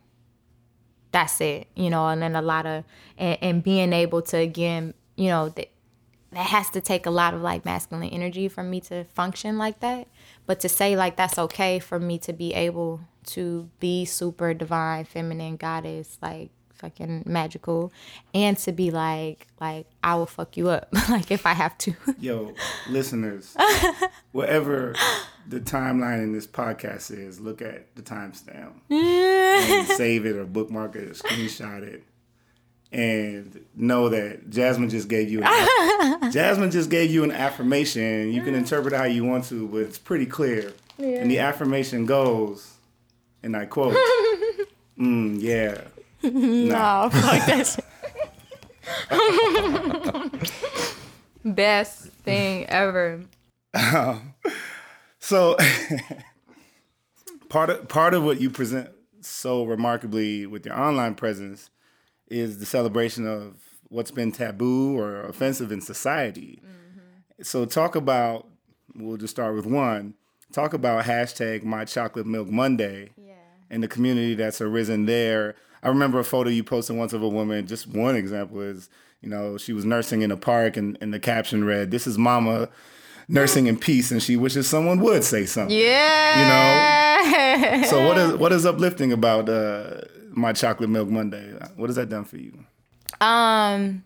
that's 1.11 1.41
it 1.41 1.69
you 1.75 1.91
know? 1.91 2.09
And 2.09 2.23
then 2.23 2.37
a 2.37 2.43
lot 2.43 2.67
of 2.67 2.85
and, 3.17 3.39
and 3.41 3.65
being 3.65 3.93
able 3.93 4.23
to 4.23 4.37
again 4.37 4.95
you 5.17 5.29
know 5.29 5.49
that 5.51 5.69
that 6.33 6.47
has 6.47 6.71
to 6.71 6.81
take 6.81 7.05
a 7.05 7.11
lot 7.11 7.35
of 7.35 7.43
like 7.43 7.65
masculine 7.65 8.09
energy 8.09 8.49
for 8.49 8.63
me 8.63 8.81
to 8.81 9.05
function 9.05 9.59
like 9.59 9.81
that 9.81 10.09
but 10.47 10.61
to 10.61 10.69
say 10.69 10.97
like 10.97 11.17
that's 11.17 11.39
okay 11.39 11.79
for 11.79 11.99
me 11.99 12.19
to 12.19 12.33
be 12.33 12.55
able 12.55 13.01
to 13.25 13.69
be 13.81 14.05
super 14.05 14.55
divine, 14.55 15.05
feminine, 15.05 15.57
goddess, 15.57 16.19
like 16.21 16.51
fucking 16.75 17.23
magical, 17.25 17.93
and 18.35 18.59
to 18.59 18.73
be 18.73 18.91
like, 18.91 19.47
like 19.61 19.87
I 20.03 20.17
will 20.17 20.27
fuck 20.27 20.57
you 20.57 20.69
up, 20.69 20.89
like 21.09 21.31
if 21.31 21.47
I 21.47 21.53
have 21.53 21.79
to. 21.79 21.95
Yo, 22.19 22.55
listeners, 22.91 23.57
whatever 24.33 24.95
the 25.49 25.61
timeline 25.61 26.23
in 26.23 26.33
this 26.33 26.47
podcast 26.47 27.17
is, 27.17 27.41
look 27.41 27.63
at 27.63 27.95
the 27.95 28.03
timestamp 28.03 28.73
and 28.91 29.87
save 29.89 30.27
it 30.27 30.37
or 30.37 30.45
bookmark 30.45 30.97
it 30.97 31.09
or 31.09 31.13
screenshot 31.13 31.83
it. 31.83 32.05
And 32.93 33.65
know 33.75 34.11
that 34.11 34.51
Jasmine 34.51 34.91
just 34.91 35.09
gave 35.09 35.31
you 35.31 35.43
an, 35.43 36.31
Jasmine 36.33 36.71
just 36.71 36.91
gave 36.91 37.11
you 37.11 37.25
an 37.25 37.33
affirmation. 37.33 38.31
You 38.33 38.43
can 38.43 38.55
interpret 38.55 38.93
how 38.93 39.05
you 39.05 39.25
want 39.25 39.45
to, 39.47 39.67
but 39.67 39.79
it's 39.79 39.99
pretty 39.99 40.27
clear. 40.27 40.75
Yeah. 40.99 41.21
And 41.21 41.31
the 41.31 41.39
affirmation 41.39 42.05
goes, 42.05 42.75
and 43.43 43.57
I 43.57 43.65
quote, 43.65 43.95
mm, 44.99 45.41
yeah. 45.41 45.83
Nah. 46.25 47.09
No, 47.09 47.11
fuck 47.11 47.47
that 47.47 47.83
Best 51.45 52.05
thing 52.25 52.67
ever. 52.67 53.23
so 55.19 55.57
part 57.49 57.71
of 57.71 57.89
part 57.89 58.15
of 58.15 58.23
what 58.23 58.41
you 58.41 58.51
present 58.51 58.91
so 59.21 59.65
remarkably 59.65 60.47
with 60.47 60.65
your 60.65 60.79
online 60.79 61.15
presence 61.17 61.71
is 62.29 62.59
the 62.59 62.67
celebration 62.67 63.27
of 63.27 63.57
what's 63.89 64.11
been 64.11 64.33
taboo 64.33 64.99
or 64.99 65.23
offensive 65.23 65.71
in 65.71 65.81
society. 65.81 66.63
Mm-hmm. 66.65 67.43
So 67.43 67.65
talk 67.65 67.95
about 67.95 68.49
we'll 68.95 69.17
just 69.17 69.35
start 69.35 69.55
with 69.55 69.67
one. 69.67 70.15
Talk 70.53 70.75
about 70.75 71.05
hashtag 71.05 71.63
my 71.63 71.85
chocolate 71.85 72.27
milk 72.27 72.49
Monday 72.49 73.11
and 73.73 73.83
the 73.83 73.89
community 73.89 74.35
that's 74.35 74.61
arisen 74.61 75.07
there. 75.07 75.57
I 75.83 75.89
remember 75.89 76.21
a 76.21 76.25
photo 76.25 76.51
you 76.51 76.63
posted 76.63 76.97
once 76.97 77.13
of 77.13 77.23
a 77.23 77.29
woman. 77.29 77.67
Just 77.67 77.89
one 77.89 78.15
example 78.15 78.61
is, 78.61 78.89
you 79.21 79.29
know, 79.29 79.57
she 79.57 79.73
was 79.73 79.85
nursing 79.85 80.23
in 80.23 80.31
a 80.31 80.37
park, 80.37 80.77
and, 80.77 80.97
and 81.01 81.13
the 81.13 81.19
caption 81.19 81.65
read, 81.65 81.91
"This 81.91 82.07
is 82.07 82.17
Mama." 82.17 82.69
nursing 83.29 83.67
in 83.67 83.79
peace 83.79 84.11
and 84.11 84.21
she 84.21 84.37
wishes 84.37 84.69
someone 84.69 84.99
would 84.99 85.23
say 85.25 85.47
something. 85.47 85.77
Yeah. 85.77 87.71
You 87.71 87.79
know? 87.79 87.87
So 87.87 88.07
what 88.07 88.19
is 88.19 88.33
what 88.39 88.53
is 88.53 88.67
uplifting 88.67 89.13
about 89.13 89.49
uh, 89.49 90.03
my 90.33 90.53
chocolate 90.53 90.91
milk 90.91 91.09
Monday? 91.09 91.55
What 91.77 91.89
has 91.89 91.97
that 91.97 92.09
done 92.09 92.25
for 92.25 92.37
you? 92.37 92.65
Um 93.21 94.05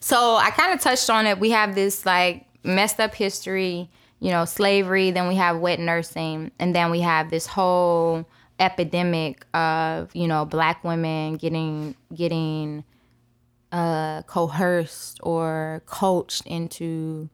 so 0.00 0.36
I 0.36 0.50
kind 0.50 0.72
of 0.72 0.80
touched 0.80 1.10
on 1.10 1.26
it. 1.26 1.38
We 1.38 1.50
have 1.50 1.74
this 1.74 2.06
like 2.06 2.46
messed 2.64 3.00
up 3.00 3.14
history, 3.14 3.90
you 4.20 4.30
know, 4.30 4.44
slavery, 4.44 5.10
then 5.10 5.28
we 5.28 5.36
have 5.36 5.58
wet 5.58 5.80
nursing, 5.80 6.50
and 6.58 6.74
then 6.74 6.90
we 6.90 7.00
have 7.00 7.30
this 7.30 7.46
whole 7.46 8.26
epidemic 8.60 9.46
of 9.54 10.10
you 10.14 10.26
know 10.26 10.44
black 10.44 10.82
women 10.84 11.36
getting 11.36 11.94
getting 12.14 12.84
uh, 13.72 14.22
coerced 14.22 15.20
or 15.22 15.82
coached 15.86 16.46
into 16.46 17.28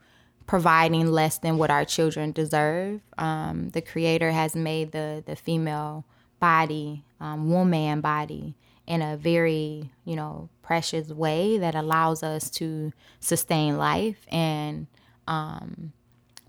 providing 0.47 1.07
less 1.07 1.39
than 1.39 1.57
what 1.57 1.71
our 1.71 1.85
children 1.85 2.33
deserve. 2.33 3.01
Um, 3.17 3.71
the 3.71 3.81
creator 3.81 4.31
has 4.31 4.55
made 4.55 4.93
the 4.93 5.23
the 5.27 5.37
female 5.37 6.05
body, 6.41 7.05
um, 7.21 7.51
woman 7.51 8.01
body, 8.01 8.55
in 8.87 9.03
a 9.03 9.17
very 9.17 9.91
you 10.05 10.17
know 10.17 10.49
precious 10.63 11.09
way 11.09 11.59
that 11.59 11.75
allows 11.75 12.23
us 12.23 12.51
to 12.51 12.93
sustain 13.21 13.77
life 13.77 14.27
and 14.31 14.87
um, 15.27 15.93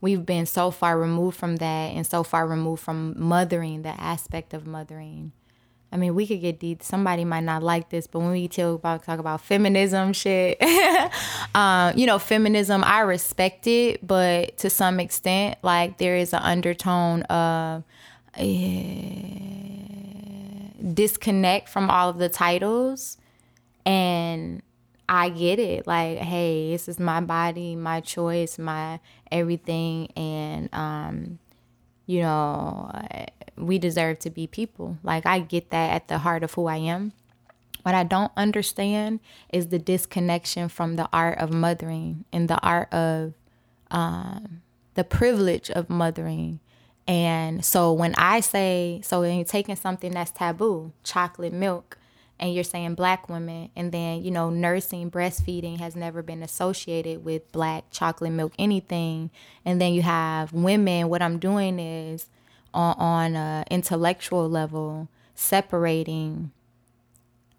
we've 0.02 0.26
been 0.26 0.46
so 0.46 0.72
far 0.72 1.00
removed 1.00 1.38
from 1.38 1.56
that 1.58 1.88
and 1.88 2.06
so 2.06 2.24
far 2.24 2.48
removed 2.48 2.84
from 2.84 3.16
mothering, 3.18 3.82
the 3.82 4.00
aspect 4.00 4.54
of 4.54 4.68
mothering. 4.68 5.32
I 5.92 5.98
mean, 5.98 6.14
we 6.14 6.28
could 6.28 6.42
get 6.42 6.60
deep. 6.60 6.84
Somebody 6.84 7.26
might 7.26 7.44
not 7.44 7.64
like 7.64 7.90
this, 7.90 8.06
but 8.06 8.20
when 8.20 8.32
we 8.32 8.48
talk 8.48 8.76
about 8.76 9.04
talk 9.04 9.18
about 9.18 9.42
feminism 9.42 10.14
shit, 10.14 10.62
um, 11.56 11.98
you 11.98 12.06
know, 12.06 12.20
feminism, 12.20 12.84
I 12.84 13.00
respect 13.00 13.66
it, 13.66 14.06
but 14.06 14.58
to 14.58 14.70
some 14.70 15.00
extent, 15.00 15.58
like 15.64 15.98
there 15.98 16.18
is 16.18 16.34
an 16.34 16.42
undertone 16.44 17.24
of 17.24 17.84
uh, 18.38 18.44
disconnect 20.94 21.70
from 21.70 21.90
all 21.90 22.10
of 22.10 22.18
the 22.18 22.30
titles, 22.30 23.18
and 23.86 24.62
I 25.08 25.30
get 25.30 25.60
it. 25.60 25.88
Like, 25.88 26.20
hey, 26.20 26.72
this 26.72 26.88
is 26.88 27.00
my 27.00 27.22
body, 27.22 27.76
my 27.76 28.02
choice, 28.02 28.58
my 28.58 29.00
everything, 29.32 30.12
and 30.16 30.70
um, 30.74 31.40
you 32.06 32.22
know, 32.22 32.92
we 33.58 33.80
deserve 33.80 34.20
to 34.20 34.30
be 34.30 34.48
people. 34.48 34.98
Like, 35.04 35.26
I 35.26 35.40
get 35.40 35.70
that 35.72 35.94
at 35.94 36.08
the 36.08 36.20
heart 36.20 36.44
of 36.44 36.54
who 36.54 36.68
I 36.68 36.78
am. 36.78 37.14
What 37.84 37.96
I 37.96 38.04
don't 38.04 38.32
understand 38.36 39.20
is 39.54 39.68
the 39.68 39.78
disconnection 39.78 40.70
from 40.70 40.96
the 40.96 41.08
art 41.14 41.38
of 41.38 41.54
mothering 41.54 42.26
and 42.34 42.48
the 42.48 42.60
art 42.62 42.92
of 42.92 43.34
um, 43.92 44.62
the 44.96 45.04
privilege 45.04 45.70
of 45.70 45.88
mothering 45.88 46.60
And 47.08 47.64
so 47.64 47.94
when 47.94 48.16
I 48.18 48.40
say, 48.40 49.02
so 49.04 49.22
when 49.22 49.36
you're 49.36 49.46
taking 49.46 49.76
something 49.76 50.12
that's 50.12 50.32
taboo, 50.32 50.92
chocolate 51.04 51.54
milk, 51.54 51.98
and 52.40 52.54
you're 52.54 52.64
saying 52.64 52.96
black 52.96 53.30
women, 53.30 53.70
and 53.76 53.92
then, 53.92 54.24
you 54.24 54.32
know, 54.32 54.50
nursing, 54.50 55.10
breastfeeding 55.10 55.80
has 55.80 55.96
never 55.96 56.22
been 56.22 56.44
associated 56.44 57.24
with 57.24 57.50
black 57.52 57.86
chocolate 57.92 58.32
milk 58.32 58.54
anything. 58.60 59.30
And 59.64 59.80
then 59.80 59.94
you 59.94 60.02
have 60.02 60.52
women, 60.52 61.08
what 61.08 61.22
I'm 61.22 61.38
doing 61.40 61.80
is 61.80 62.28
on, 62.74 62.96
on 62.98 63.36
a 63.36 63.64
intellectual 63.70 64.50
level, 64.50 65.08
separating 65.36 66.52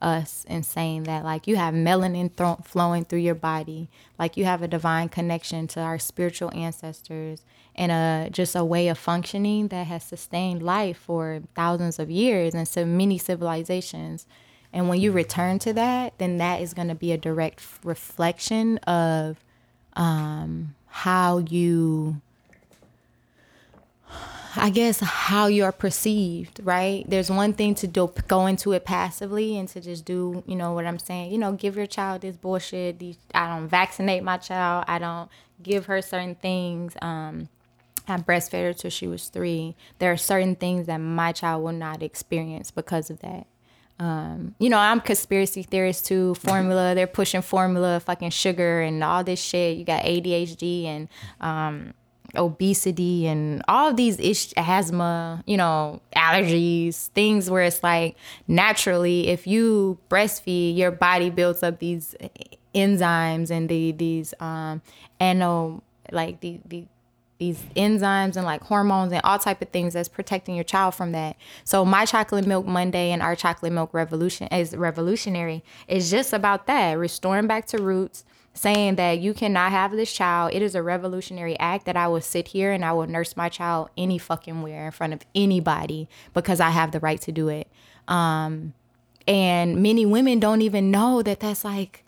us 0.03 0.45
and 0.49 0.65
saying 0.65 1.05
that 1.05 1.25
like 1.25 1.47
you 1.47 1.57
have 1.57 1.73
melanin 1.73 2.35
th- 2.37 2.67
flowing 2.69 3.03
through 3.03 3.19
your 3.19 3.35
body 3.35 3.89
like 4.19 4.37
you 4.37 4.45
have 4.45 4.61
a 4.61 4.69
divine 4.69 5.09
connection 5.09 5.67
to 5.67 5.81
our 5.81 5.99
spiritual 5.99 6.53
ancestors 6.55 7.41
and 7.77 7.93
a 7.93 8.31
just 8.31 8.57
a 8.57 8.65
way 8.65 8.89
of 8.89 8.99
functioning 8.99 9.69
that 9.69 9.87
has 9.87 10.03
sustained 10.03 10.63
life 10.63 10.97
for 10.97 11.43
thousands 11.55 11.99
of 11.99 12.11
years 12.11 12.55
and 12.55 12.67
so 12.67 12.85
many 12.85 13.19
civilizations 13.19 14.27
and 14.73 14.89
when 14.89 15.01
you 15.01 15.13
return 15.13 15.59
to 15.59 15.73
that 15.73 16.17
then 16.19 16.39
that 16.39 16.61
is 16.61 16.75
going 16.75 16.89
to 16.89 16.95
be 16.95 17.13
a 17.13 17.19
direct 17.19 17.63
reflection 17.85 18.79
of 18.79 19.37
um, 19.95 20.75
how 20.87 21.39
you 21.39 22.21
I 24.59 24.71
guess 24.71 25.01
how 25.01 25.49
you're 25.49 25.73
perceived, 25.73 26.61
right? 26.63 27.05
There's 27.07 27.31
one 27.31 27.53
thing 27.53 27.75
to 27.77 27.87
do 27.87 28.11
go 28.27 28.47
into 28.47 28.73
it 28.73 28.85
passively 28.85 29.59
and 29.59 29.69
to 29.69 29.81
just 29.81 30.07
do, 30.07 30.43
you 30.47 30.57
know 30.57 30.73
what 30.73 30.87
I'm 30.87 30.99
saying, 30.99 31.31
you 31.31 31.39
know, 31.39 31.53
give 31.53 31.77
your 31.77 31.87
child 31.87 32.23
this 32.23 32.37
bullshit. 32.37 32.99
These, 32.99 33.19
I 33.35 33.55
don't 33.55 33.69
vaccinate 33.69 34.23
my 34.23 34.39
child. 34.39 34.87
I 34.89 34.99
don't 34.99 35.29
give 35.63 35.87
her 35.87 36.01
certain 36.01 36.37
things. 36.37 36.95
Um, 37.03 37.49
I 38.09 38.17
breastfed 38.19 38.63
her 38.63 38.73
till 38.73 38.91
she 38.91 39.07
was 39.07 39.29
three. 39.29 39.77
There 39.99 40.13
are 40.13 40.17
certain 40.17 40.55
things 40.57 40.87
that 40.87 40.99
my 40.99 41.33
child 41.33 41.65
will 41.65 41.73
not 41.73 42.03
experience 42.03 42.71
because 42.71 43.11
of 43.11 43.21
that. 43.21 43.47
Um, 43.99 44.55
you 44.59 44.69
know, 44.69 44.79
I'm 44.79 45.01
conspiracy 45.01 45.63
theorist 45.63 46.07
too. 46.07 46.35
Formula, 46.35 46.95
they're 46.95 47.07
pushing 47.07 47.43
formula, 47.43 48.01
fucking 48.01 48.31
sugar, 48.31 48.81
and 48.83 49.03
all 49.03 49.25
this 49.25 49.41
shit. 49.41 49.79
You 49.79 49.85
got 49.85 50.03
ADHD 50.03 50.85
and 50.85 51.09
um, 51.41 51.95
obesity 52.35 53.27
and 53.27 53.63
all 53.69 53.95
these 53.95 54.21
ish, 54.21 54.53
asthma, 54.57 55.43
you 55.47 55.57
know, 55.57 56.01
allergies, 56.15 57.09
things 57.09 57.51
where 57.51 57.63
it's 57.63 57.83
like 57.83 58.17
naturally, 58.47 59.29
if 59.29 59.47
you 59.47 59.99
breastfeed, 60.11 60.77
your 60.77 60.91
body 60.91 61.31
builds 61.31 61.63
up 61.63 61.79
these 61.79 62.15
enzymes 62.75 63.51
and 63.51 63.71
the 63.71 63.93
these 63.93 64.35
um 64.39 64.83
ano 65.19 65.83
like 66.13 66.41
the 66.41 66.61
the 66.67 66.85
these 67.39 67.63
enzymes 67.77 68.37
and 68.37 68.45
like 68.45 68.63
hormones 68.63 69.13
and 69.13 69.21
all 69.25 69.39
type 69.39 69.61
of 69.61 69.69
things 69.69 69.95
that's 69.95 70.09
protecting 70.09 70.55
your 70.55 70.65
child 70.65 70.95
from 70.95 71.13
that. 71.13 71.37
So 71.65 71.85
my 71.85 72.05
chocolate 72.05 72.47
milk 72.47 72.67
Monday 72.67 73.11
and 73.11 73.23
our 73.23 73.37
chocolate 73.37 73.73
milk 73.73 73.93
revolution 73.93 74.49
is 74.49 74.75
revolutionary. 74.75 75.63
It's 75.87 76.11
just 76.11 76.33
about 76.33 76.67
that, 76.67 76.95
restoring 76.95 77.47
back 77.47 77.67
to 77.67 77.79
roots, 77.79 78.25
saying 78.55 78.97
that 78.97 79.19
you 79.19 79.35
cannot 79.35 79.71
have 79.71 79.93
this 79.93 80.13
child. 80.13 80.55
It 80.55 80.63
is 80.63 80.75
a 80.75 80.83
revolutionary 80.83 81.59
act 81.59 81.85
that 81.85 81.97
I 81.97 82.09
will 82.09 82.23
sit 82.23 82.49
here 82.49 82.73
and 82.73 82.85
I 82.85 82.93
will 82.93 83.07
nurse 83.07 83.37
my 83.37 83.51
child 83.51 83.91
any 83.99 84.17
fucking 84.17 84.63
where 84.63 84.87
in 84.87 84.93
front 84.93 85.13
of 85.13 85.21
anybody 85.35 86.09
because 86.33 86.59
I 86.59 86.71
have 86.71 86.93
the 86.93 87.01
right 87.01 87.21
to 87.23 87.33
do 87.33 87.49
it. 87.49 87.69
Um, 88.09 88.73
and 89.29 89.83
many 89.83 90.07
women 90.07 90.41
don't 90.41 90.63
even 90.63 90.91
know 90.91 91.21
that 91.23 91.41
that's 91.41 91.65
like 91.65 92.05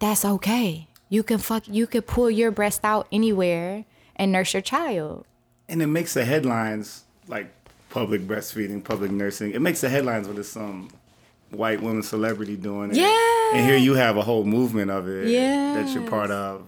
that's 0.00 0.24
okay. 0.24 0.88
You 1.08 1.22
can 1.22 1.38
fuck 1.38 1.68
you 1.68 1.86
could 1.86 2.06
pull 2.06 2.30
your 2.30 2.50
breast 2.50 2.80
out 2.82 3.06
anywhere 3.12 3.84
and 4.20 4.30
nurse 4.30 4.52
your 4.52 4.60
child. 4.60 5.24
And 5.68 5.80
it 5.80 5.86
makes 5.86 6.14
the 6.14 6.24
headlines 6.24 7.04
like 7.26 7.50
public 7.88 8.20
breastfeeding, 8.20 8.84
public 8.84 9.10
nursing. 9.10 9.52
It 9.52 9.62
makes 9.62 9.80
the 9.80 9.88
headlines 9.88 10.28
when 10.28 10.36
it's 10.36 10.50
some 10.50 10.90
white 11.50 11.80
woman 11.80 12.02
celebrity 12.02 12.56
doing 12.56 12.90
it. 12.90 12.98
Yeah. 12.98 13.54
And 13.54 13.66
here 13.66 13.78
you 13.78 13.94
have 13.94 14.18
a 14.18 14.22
whole 14.22 14.44
movement 14.44 14.90
of 14.90 15.08
it 15.08 15.28
yes. 15.28 15.74
that 15.74 15.94
you're 15.94 16.08
part 16.08 16.30
of. 16.30 16.62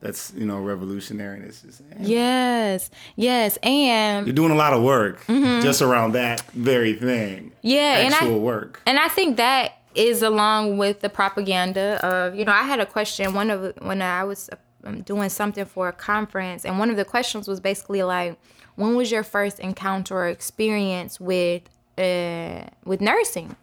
That's 0.00 0.32
you 0.36 0.44
know 0.44 0.58
revolutionary. 0.58 1.38
And 1.38 1.46
it's 1.46 1.62
just 1.62 1.80
yes, 2.00 2.90
yes, 3.14 3.56
and 3.62 4.26
you're 4.26 4.34
doing 4.34 4.50
a 4.50 4.56
lot 4.56 4.72
of 4.72 4.82
work 4.82 5.24
mm-hmm. 5.26 5.62
just 5.62 5.80
around 5.80 6.12
that 6.12 6.40
very 6.50 6.94
thing. 6.94 7.52
Yeah, 7.62 8.08
actual 8.10 8.26
and 8.26 8.34
I, 8.34 8.38
work. 8.38 8.82
And 8.84 8.98
I 8.98 9.06
think 9.06 9.36
that 9.36 9.78
is 9.94 10.22
along 10.22 10.78
with 10.78 11.02
the 11.02 11.08
propaganda 11.08 12.04
of 12.04 12.34
you 12.34 12.44
know 12.44 12.50
I 12.50 12.64
had 12.64 12.80
a 12.80 12.86
question 12.86 13.32
one 13.32 13.48
of 13.48 13.74
when 13.80 14.02
I 14.02 14.24
was 14.24 14.50
um, 14.84 15.02
doing 15.02 15.28
something 15.28 15.64
for 15.64 15.88
a 15.88 15.92
conference, 15.92 16.64
and 16.64 16.78
one 16.78 16.90
of 16.90 16.96
the 16.96 17.04
questions 17.04 17.48
was 17.48 17.60
basically 17.60 18.02
like, 18.02 18.38
when 18.76 18.96
was 18.96 19.10
your 19.10 19.22
first 19.22 19.58
encounter 19.60 20.16
or 20.16 20.28
experience 20.28 21.20
with 21.20 21.62
uh, 21.98 22.64
with 22.84 23.00
nursing? 23.00 23.56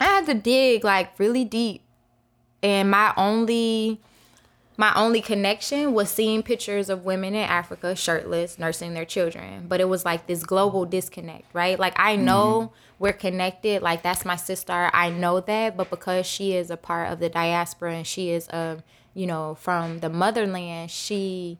I 0.00 0.04
had 0.04 0.26
to 0.26 0.34
dig 0.34 0.84
like 0.84 1.18
really 1.18 1.44
deep. 1.44 1.82
And 2.62 2.90
my 2.90 3.12
only 3.16 4.00
my 4.76 4.92
only 4.94 5.20
connection 5.20 5.92
was 5.92 6.10
seeing 6.10 6.42
pictures 6.42 6.88
of 6.88 7.04
women 7.04 7.34
in 7.34 7.44
Africa 7.44 7.94
shirtless 7.94 8.58
nursing 8.58 8.94
their 8.94 9.04
children. 9.04 9.66
But 9.68 9.80
it 9.80 9.88
was 9.88 10.04
like 10.04 10.26
this 10.26 10.42
global 10.42 10.86
disconnect, 10.86 11.44
right? 11.52 11.78
Like 11.78 11.94
I 11.96 12.16
know 12.16 12.72
mm-hmm. 12.72 12.74
we're 12.98 13.12
connected, 13.12 13.82
like 13.82 14.02
that's 14.02 14.24
my 14.24 14.36
sister. 14.36 14.90
I 14.92 15.10
know 15.10 15.40
that, 15.40 15.76
but 15.76 15.90
because 15.90 16.26
she 16.26 16.54
is 16.56 16.70
a 16.70 16.76
part 16.76 17.12
of 17.12 17.20
the 17.20 17.28
diaspora 17.28 17.94
and 17.94 18.06
she 18.06 18.30
is 18.30 18.48
a, 18.48 18.82
you 19.14 19.26
know, 19.26 19.54
from 19.54 20.00
the 20.00 20.08
motherland, 20.08 20.90
she 20.90 21.58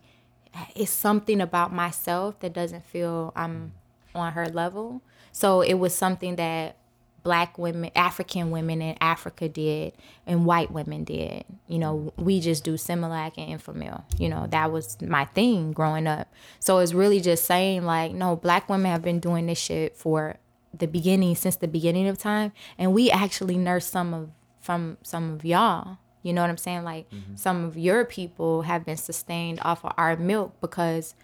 is 0.75 0.91
something 0.91 1.41
about 1.41 1.73
myself 1.73 2.41
that 2.41 2.53
doesn't 2.53 2.85
feel 2.85 3.33
I'm 3.35 3.73
on 4.15 4.33
her 4.33 4.49
level. 4.49 5.03
So 5.33 5.63
it 5.63 5.75
was 5.75 5.95
something 5.95 6.37
that 6.37 6.77
black 7.23 7.57
women, 7.57 7.91
African 7.95 8.51
women 8.51 8.83
in 8.83 8.97
Africa 9.01 9.49
did, 9.49 9.93
and 10.27 10.45
white 10.45 10.71
women 10.71 11.05
did. 11.05 11.45
You 11.69 11.79
know, 11.79 12.13
we 12.17 12.41
just 12.41 12.65
do 12.65 12.75
Similac 12.75 13.35
and 13.39 13.61
Enfamil. 13.61 14.03
You 14.19 14.29
know, 14.29 14.47
that 14.49 14.73
was 14.73 15.01
my 15.01 15.25
thing 15.27 15.73
growing 15.73 16.07
up. 16.07 16.29
So 16.59 16.79
it's 16.79 16.93
really 16.93 17.21
just 17.21 17.45
saying 17.45 17.85
like, 17.85 18.13
no, 18.13 18.37
black 18.37 18.69
women 18.69 18.91
have 18.91 19.03
been 19.03 19.21
doing 19.21 19.47
this 19.47 19.59
shit 19.59 19.97
for 19.97 20.37
the 20.75 20.87
beginning, 20.87 21.37
since 21.37 21.57
the 21.57 21.69
beginning 21.69 22.09
of 22.09 22.19
time, 22.19 22.53
and 22.79 22.95
we 22.95 23.11
actually 23.11 23.59
nurse 23.59 23.87
some 23.87 24.15
of 24.15 24.31
from 24.61 24.97
some 25.03 25.33
of 25.33 25.45
y'all. 25.45 25.99
You 26.23 26.33
know 26.33 26.41
what 26.41 26.51
I'm 26.51 26.57
saying? 26.57 26.85
Like 26.85 27.11
mm-hmm. 27.11 27.37
some 27.37 27.65
of 27.65 27.77
your 27.77 28.05
people 28.05 28.63
have 28.63 28.85
been 28.85 28.97
sustained 28.97 29.61
off 29.63 29.85
of 29.85 29.93
our 29.97 30.17
milk 30.17 30.55
because 30.61 31.15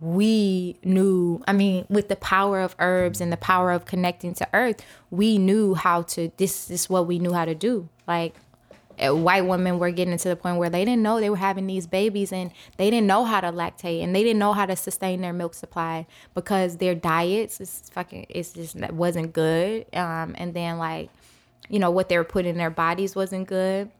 we 0.00 0.76
knew 0.82 1.42
i 1.46 1.52
mean 1.52 1.86
with 1.88 2.08
the 2.08 2.16
power 2.16 2.60
of 2.60 2.74
herbs 2.78 3.20
and 3.20 3.32
the 3.32 3.36
power 3.36 3.70
of 3.70 3.86
connecting 3.86 4.34
to 4.34 4.46
earth 4.52 4.84
we 5.10 5.38
knew 5.38 5.74
how 5.74 6.02
to 6.02 6.30
this 6.36 6.70
is 6.70 6.90
what 6.90 7.06
we 7.06 7.18
knew 7.18 7.32
how 7.32 7.44
to 7.44 7.54
do 7.54 7.88
like 8.06 8.34
white 8.98 9.46
women 9.46 9.78
were 9.78 9.90
getting 9.90 10.16
to 10.16 10.28
the 10.28 10.36
point 10.36 10.56
where 10.56 10.70
they 10.70 10.84
didn't 10.84 11.02
know 11.02 11.20
they 11.20 11.30
were 11.30 11.36
having 11.36 11.66
these 11.66 11.86
babies 11.86 12.32
and 12.32 12.50
they 12.76 12.90
didn't 12.90 13.06
know 13.06 13.24
how 13.24 13.40
to 13.40 13.50
lactate 13.50 14.02
and 14.02 14.14
they 14.14 14.22
didn't 14.22 14.38
know 14.38 14.52
how 14.52 14.66
to 14.66 14.76
sustain 14.76 15.20
their 15.20 15.32
milk 15.32 15.54
supply 15.54 16.06
because 16.34 16.76
their 16.76 16.94
diets 16.94 17.60
is 17.60 17.90
fucking 17.92 18.26
it's 18.28 18.52
just 18.52 18.78
wasn't 18.92 19.32
good 19.32 19.86
um 19.94 20.34
and 20.38 20.54
then 20.54 20.78
like 20.78 21.10
you 21.68 21.78
know 21.78 21.90
what 21.90 22.08
they 22.08 22.16
were 22.16 22.24
putting 22.24 22.50
in 22.50 22.58
their 22.58 22.70
bodies 22.70 23.16
wasn't 23.16 23.46
good 23.46 23.90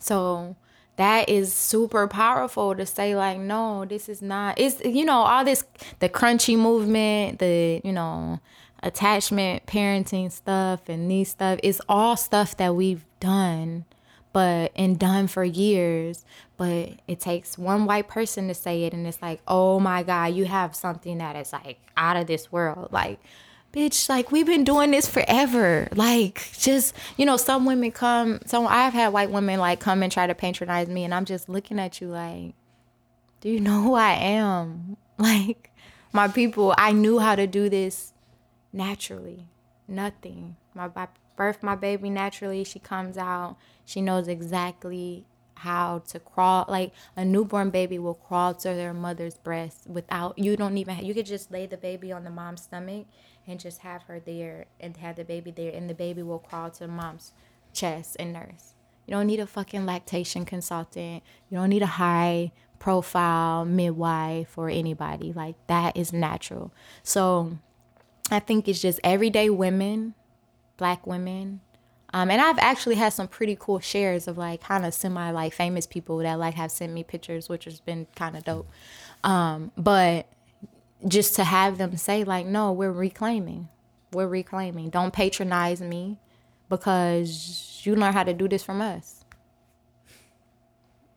so 0.00 0.56
that 0.96 1.28
is 1.28 1.52
super 1.52 2.06
powerful 2.06 2.74
to 2.74 2.86
say 2.86 3.16
like 3.16 3.38
no 3.38 3.84
this 3.84 4.08
is 4.08 4.22
not 4.22 4.58
it's 4.58 4.82
you 4.84 5.04
know 5.04 5.18
all 5.18 5.44
this 5.44 5.64
the 5.98 6.08
crunchy 6.08 6.56
movement 6.56 7.38
the 7.38 7.80
you 7.84 7.92
know 7.92 8.38
attachment 8.82 9.64
parenting 9.66 10.30
stuff 10.30 10.88
and 10.88 11.10
these 11.10 11.30
stuff 11.30 11.58
is 11.62 11.80
all 11.88 12.16
stuff 12.16 12.56
that 12.56 12.74
we've 12.74 13.04
done 13.18 13.84
but 14.32 14.70
and 14.76 14.98
done 14.98 15.26
for 15.26 15.42
years 15.42 16.24
but 16.56 16.90
it 17.08 17.18
takes 17.18 17.56
one 17.56 17.86
white 17.86 18.08
person 18.08 18.46
to 18.48 18.54
say 18.54 18.84
it 18.84 18.92
and 18.92 19.06
it's 19.06 19.22
like 19.22 19.40
oh 19.48 19.80
my 19.80 20.02
god 20.02 20.34
you 20.34 20.44
have 20.44 20.76
something 20.76 21.18
that 21.18 21.34
is 21.34 21.52
like 21.52 21.78
out 21.96 22.16
of 22.16 22.26
this 22.26 22.50
world. 22.52 22.88
Like 22.92 23.18
bitch, 23.74 24.08
like 24.08 24.30
we've 24.30 24.46
been 24.46 24.64
doing 24.64 24.92
this 24.92 25.08
forever. 25.08 25.88
Like 25.94 26.48
just, 26.58 26.94
you 27.16 27.26
know, 27.26 27.36
some 27.36 27.64
women 27.64 27.90
come, 27.90 28.40
so 28.46 28.66
I've 28.66 28.92
had 28.92 29.12
white 29.12 29.30
women 29.30 29.58
like 29.58 29.80
come 29.80 30.02
and 30.02 30.12
try 30.12 30.26
to 30.26 30.34
patronize 30.34 30.88
me 30.88 31.04
and 31.04 31.12
I'm 31.12 31.24
just 31.24 31.48
looking 31.48 31.78
at 31.78 32.00
you 32.00 32.08
like, 32.08 32.54
do 33.40 33.48
you 33.50 33.60
know 33.60 33.82
who 33.82 33.94
I 33.94 34.12
am? 34.12 34.96
Like 35.16 35.70
my 36.12 36.26
people, 36.26 36.74
I 36.76 36.90
knew 36.90 37.20
how 37.20 37.36
to 37.36 37.46
do 37.46 37.68
this 37.68 38.14
naturally. 38.72 39.46
Nothing. 39.86 40.56
My 40.74 40.90
I 40.96 41.06
birthed 41.38 41.62
my 41.62 41.76
baby 41.76 42.10
naturally. 42.10 42.64
She 42.64 42.80
comes 42.80 43.16
out. 43.16 43.56
She 43.84 44.00
knows 44.00 44.26
exactly 44.26 45.24
how 45.54 46.02
to 46.08 46.18
crawl 46.18 46.66
like 46.68 46.92
a 47.16 47.24
newborn 47.24 47.70
baby 47.70 47.98
will 47.98 48.14
crawl 48.14 48.52
to 48.54 48.68
their 48.68 48.92
mother's 48.92 49.38
breast 49.38 49.86
without 49.86 50.36
you 50.38 50.56
don't 50.56 50.76
even 50.76 51.02
you 51.04 51.14
could 51.14 51.24
just 51.24 51.50
lay 51.50 51.64
the 51.64 51.76
baby 51.76 52.12
on 52.12 52.24
the 52.24 52.30
mom's 52.30 52.62
stomach 52.62 53.06
and 53.46 53.60
just 53.60 53.80
have 53.80 54.02
her 54.04 54.20
there 54.20 54.66
and 54.80 54.96
have 54.98 55.16
the 55.16 55.24
baby 55.24 55.50
there 55.50 55.72
and 55.72 55.88
the 55.88 55.94
baby 55.94 56.22
will 56.22 56.38
crawl 56.38 56.70
to 56.70 56.88
mom's 56.88 57.32
chest 57.72 58.16
and 58.18 58.32
nurse. 58.32 58.74
You 59.06 59.12
don't 59.12 59.26
need 59.26 59.40
a 59.40 59.46
fucking 59.46 59.84
lactation 59.84 60.44
consultant. 60.44 61.22
You 61.50 61.58
don't 61.58 61.68
need 61.68 61.82
a 61.82 61.86
high 61.86 62.52
profile 62.78 63.64
midwife 63.64 64.56
or 64.56 64.68
anybody. 64.68 65.32
Like 65.32 65.56
that 65.66 65.96
is 65.96 66.12
natural. 66.12 66.72
So 67.02 67.58
I 68.30 68.40
think 68.40 68.68
it's 68.68 68.80
just 68.80 69.00
everyday 69.04 69.50
women, 69.50 70.14
black 70.76 71.06
women. 71.06 71.60
Um, 72.12 72.30
and 72.30 72.40
I've 72.40 72.58
actually 72.58 72.94
had 72.94 73.12
some 73.12 73.26
pretty 73.26 73.56
cool 73.58 73.80
shares 73.80 74.28
of 74.28 74.38
like 74.38 74.62
kind 74.62 74.86
of 74.86 74.94
semi 74.94 75.30
like 75.32 75.52
famous 75.52 75.86
people 75.86 76.18
that 76.18 76.38
like 76.38 76.54
have 76.54 76.70
sent 76.70 76.92
me 76.92 77.02
pictures, 77.04 77.48
which 77.48 77.64
has 77.64 77.80
been 77.80 78.06
kind 78.14 78.36
of 78.36 78.44
dope. 78.44 78.70
Um, 79.24 79.72
but 79.76 80.26
just 81.06 81.36
to 81.36 81.44
have 81.44 81.78
them 81.78 81.96
say 81.96 82.24
like, 82.24 82.46
no, 82.46 82.72
we're 82.72 82.92
reclaiming, 82.92 83.68
we're 84.12 84.28
reclaiming. 84.28 84.90
Don't 84.90 85.12
patronize 85.12 85.80
me 85.80 86.18
because 86.68 87.80
you 87.82 87.94
learn 87.94 88.12
how 88.12 88.24
to 88.24 88.32
do 88.32 88.48
this 88.48 88.62
from 88.62 88.80
us. 88.80 89.24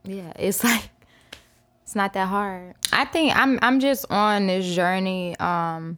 Yeah, 0.03 0.33
it's 0.37 0.63
like 0.63 0.89
it's 1.83 1.95
not 1.95 2.13
that 2.13 2.27
hard. 2.27 2.75
I 2.91 3.05
think 3.05 3.35
I'm 3.35 3.59
I'm 3.61 3.79
just 3.79 4.05
on 4.09 4.47
this 4.47 4.65
journey 4.75 5.37
um 5.39 5.97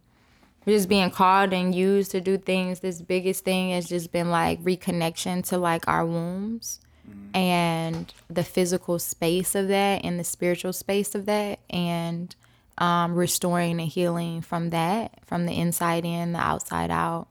just 0.67 0.89
being 0.89 1.09
called 1.09 1.51
and 1.51 1.73
used 1.73 2.11
to 2.11 2.21
do 2.21 2.37
things. 2.37 2.81
This 2.81 3.01
biggest 3.01 3.43
thing 3.43 3.71
has 3.71 3.89
just 3.89 4.11
been 4.11 4.29
like 4.29 4.61
reconnection 4.63 5.43
to 5.47 5.57
like 5.57 5.87
our 5.87 6.05
wombs 6.05 6.79
mm-hmm. 7.09 7.35
and 7.35 8.13
the 8.29 8.43
physical 8.43 8.99
space 8.99 9.55
of 9.55 9.67
that 9.69 10.03
and 10.03 10.19
the 10.19 10.23
spiritual 10.23 10.73
space 10.73 11.15
of 11.15 11.25
that 11.25 11.59
and 11.69 12.35
um, 12.79 13.13
restoring 13.13 13.79
and 13.79 13.89
healing 13.89 14.41
from 14.41 14.71
that, 14.71 15.19
from 15.27 15.45
the 15.45 15.53
inside 15.53 16.05
in, 16.05 16.31
the 16.31 16.39
outside 16.39 16.89
out. 16.89 17.27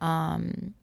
Um, 0.00 0.74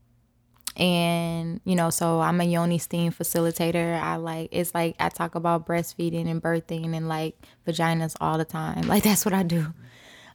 and 0.75 1.59
you 1.65 1.75
know, 1.75 1.89
so 1.89 2.21
I'm 2.21 2.39
a 2.39 2.43
Yoni 2.43 2.77
steam 2.77 3.11
facilitator. 3.11 3.99
I 3.99 4.17
like 4.17 4.49
it's 4.51 4.73
like 4.73 4.95
I 4.99 5.09
talk 5.09 5.35
about 5.35 5.65
breastfeeding 5.65 6.29
and 6.29 6.41
birthing 6.41 6.95
and 6.95 7.09
like 7.09 7.35
vaginas 7.67 8.15
all 8.21 8.37
the 8.37 8.45
time. 8.45 8.83
Like 8.89 9.03
that's 9.03 9.25
what 9.25 9.33
I 9.33 9.43
do. 9.43 9.73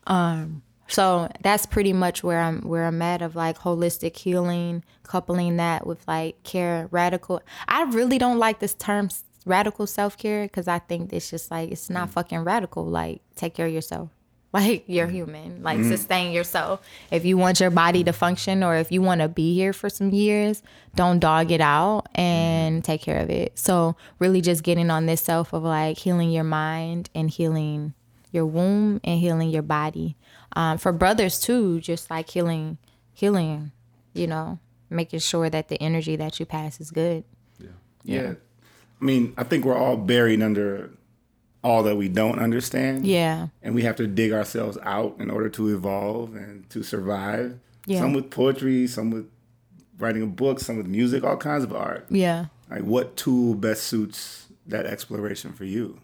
Um, 0.06 0.62
so 0.86 1.30
that's 1.42 1.66
pretty 1.66 1.92
much 1.92 2.22
where 2.22 2.40
I'm 2.40 2.60
where 2.62 2.84
I'm 2.84 3.00
at 3.00 3.22
of 3.22 3.36
like 3.36 3.58
holistic 3.58 4.16
healing, 4.16 4.84
coupling 5.02 5.56
that 5.56 5.86
with 5.86 6.06
like 6.06 6.42
care, 6.42 6.88
radical. 6.90 7.40
I 7.66 7.84
really 7.84 8.18
don't 8.18 8.38
like 8.38 8.58
this 8.58 8.74
term 8.74 9.08
radical 9.44 9.86
self 9.86 10.16
care 10.16 10.44
because 10.44 10.68
I 10.68 10.78
think 10.78 11.12
it's 11.12 11.30
just 11.30 11.50
like 11.50 11.70
it's 11.70 11.90
not 11.90 12.08
mm. 12.08 12.12
fucking 12.12 12.40
radical. 12.40 12.84
Like 12.84 13.22
take 13.36 13.54
care 13.54 13.66
of 13.66 13.72
yourself. 13.72 14.10
Like 14.54 14.84
you're 14.86 15.08
mm. 15.08 15.12
human. 15.12 15.62
Like 15.64 15.78
mm. 15.80 15.88
sustain 15.88 16.30
yourself. 16.30 16.80
If 17.10 17.24
you 17.24 17.36
want 17.36 17.58
your 17.58 17.72
body 17.72 18.04
to 18.04 18.12
function 18.12 18.62
or 18.62 18.76
if 18.76 18.92
you 18.92 19.02
want 19.02 19.20
to 19.20 19.26
be 19.26 19.52
here 19.52 19.72
for 19.72 19.90
some 19.90 20.10
years, 20.10 20.62
don't 20.94 21.18
dog 21.18 21.50
it 21.50 21.60
out 21.60 22.06
and 22.14 22.80
mm. 22.80 22.84
take 22.84 23.02
care 23.02 23.18
of 23.18 23.30
it. 23.30 23.58
So 23.58 23.96
really 24.20 24.40
just 24.40 24.62
getting 24.62 24.90
on 24.90 25.06
this 25.06 25.22
self 25.22 25.52
of 25.52 25.64
like 25.64 25.98
healing 25.98 26.30
your 26.30 26.44
mind 26.44 27.10
and 27.16 27.28
healing 27.28 27.94
your 28.30 28.46
womb 28.46 29.00
and 29.02 29.18
healing 29.18 29.50
your 29.50 29.62
body. 29.62 30.16
Um, 30.54 30.78
for 30.78 30.92
brothers 30.92 31.40
too, 31.40 31.80
just 31.80 32.08
like 32.08 32.30
healing, 32.30 32.78
healing, 33.12 33.72
you 34.12 34.28
know, 34.28 34.60
making 34.88 35.18
sure 35.18 35.50
that 35.50 35.68
the 35.68 35.82
energy 35.82 36.14
that 36.14 36.38
you 36.38 36.46
pass 36.46 36.80
is 36.80 36.92
good. 36.92 37.24
Yeah. 37.58 37.68
Yeah. 38.04 38.22
yeah. 38.22 38.34
I 39.04 39.06
mean, 39.06 39.34
I 39.36 39.44
think 39.44 39.66
we're 39.66 39.76
all 39.76 39.98
buried 39.98 40.42
under 40.42 40.90
all 41.62 41.82
that 41.82 41.96
we 41.96 42.08
don't 42.08 42.38
understand. 42.38 43.06
Yeah. 43.06 43.48
And 43.62 43.74
we 43.74 43.82
have 43.82 43.96
to 43.96 44.06
dig 44.06 44.32
ourselves 44.32 44.78
out 44.82 45.16
in 45.18 45.30
order 45.30 45.50
to 45.50 45.74
evolve 45.74 46.34
and 46.34 46.68
to 46.70 46.82
survive. 46.82 47.60
Yeah. 47.84 48.00
Some 48.00 48.14
with 48.14 48.30
poetry, 48.30 48.86
some 48.86 49.10
with 49.10 49.30
writing 49.98 50.22
a 50.22 50.26
book, 50.26 50.58
some 50.58 50.78
with 50.78 50.86
music, 50.86 51.22
all 51.22 51.36
kinds 51.36 51.64
of 51.64 51.74
art. 51.74 52.06
Yeah. 52.08 52.46
Like 52.70 52.84
what 52.84 53.14
tool 53.18 53.52
best 53.52 53.82
suits 53.82 54.46
that 54.66 54.86
exploration 54.86 55.52
for 55.52 55.66
you? 55.66 56.00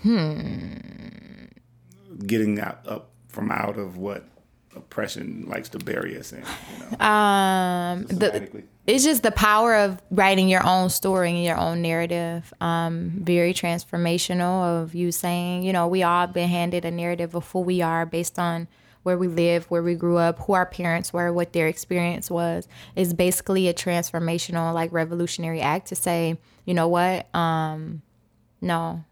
Hmm. 0.00 0.72
Getting 2.26 2.58
out, 2.60 2.80
up 2.88 3.10
from 3.28 3.50
out 3.50 3.76
of 3.76 3.98
what 3.98 4.24
oppression 4.76 5.44
likes 5.48 5.68
to 5.70 5.78
bury 5.78 6.18
us 6.18 6.32
in. 6.32 6.40
You 6.40 6.98
know, 6.98 7.04
um, 7.06 8.02
the, 8.04 8.64
it's 8.86 9.04
just 9.04 9.22
the 9.22 9.30
power 9.30 9.74
of 9.74 10.00
writing 10.10 10.48
your 10.48 10.66
own 10.66 10.90
story 10.90 11.30
and 11.30 11.42
your 11.42 11.56
own 11.56 11.80
narrative. 11.82 12.52
Um, 12.60 13.12
very 13.16 13.54
transformational 13.54 14.82
of 14.82 14.94
you 14.94 15.10
saying, 15.10 15.62
you 15.62 15.72
know, 15.72 15.88
we 15.88 16.02
all 16.02 16.26
been 16.26 16.48
handed 16.48 16.84
a 16.84 16.90
narrative 16.90 17.34
of 17.34 17.48
who 17.50 17.60
we 17.60 17.80
are 17.80 18.04
based 18.04 18.38
on 18.38 18.68
where 19.04 19.18
we 19.18 19.28
live, 19.28 19.66
where 19.66 19.82
we 19.82 19.94
grew 19.94 20.16
up, 20.16 20.38
who 20.40 20.54
our 20.54 20.66
parents 20.66 21.12
were, 21.12 21.32
what 21.32 21.52
their 21.52 21.68
experience 21.68 22.30
was. 22.30 22.66
It's 22.96 23.12
basically 23.12 23.68
a 23.68 23.74
transformational, 23.74 24.74
like 24.74 24.92
revolutionary 24.92 25.60
act 25.60 25.88
to 25.88 25.94
say, 25.94 26.38
you 26.64 26.74
know 26.74 26.88
what, 26.88 27.32
um, 27.34 28.02
no, 28.60 29.04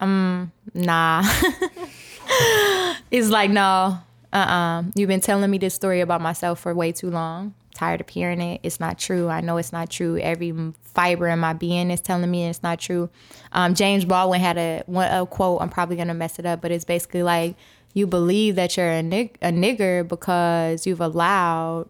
um, 0.00 0.52
nah. 0.74 1.22
it's 3.10 3.28
like, 3.28 3.50
no, 3.50 3.98
uh-uh. 4.32 4.84
You've 4.94 5.08
been 5.08 5.20
telling 5.20 5.50
me 5.50 5.58
this 5.58 5.74
story 5.74 6.00
about 6.00 6.20
myself 6.20 6.60
for 6.60 6.74
way 6.74 6.92
too 6.92 7.10
long. 7.10 7.54
Tired 7.74 8.00
of 8.00 8.08
hearing 8.08 8.40
it. 8.40 8.60
It's 8.62 8.80
not 8.80 8.98
true. 8.98 9.28
I 9.28 9.40
know 9.40 9.56
it's 9.56 9.72
not 9.72 9.88
true. 9.88 10.18
Every 10.18 10.52
fiber 10.82 11.28
in 11.28 11.38
my 11.38 11.52
being 11.52 11.90
is 11.90 12.00
telling 12.00 12.30
me 12.30 12.46
it's 12.46 12.62
not 12.62 12.80
true. 12.80 13.08
Um, 13.52 13.74
James 13.74 14.04
Baldwin 14.04 14.40
had 14.40 14.58
a, 14.58 14.82
a 14.88 15.26
quote. 15.26 15.62
I'm 15.62 15.70
probably 15.70 15.96
gonna 15.96 16.14
mess 16.14 16.38
it 16.38 16.46
up, 16.46 16.60
but 16.60 16.72
it's 16.72 16.84
basically 16.84 17.22
like 17.22 17.56
you 17.94 18.06
believe 18.06 18.56
that 18.56 18.76
you're 18.76 18.90
a, 18.90 19.02
nig- 19.02 19.38
a 19.40 19.50
nigger 19.50 20.06
because 20.06 20.86
you've 20.86 21.00
allowed 21.00 21.86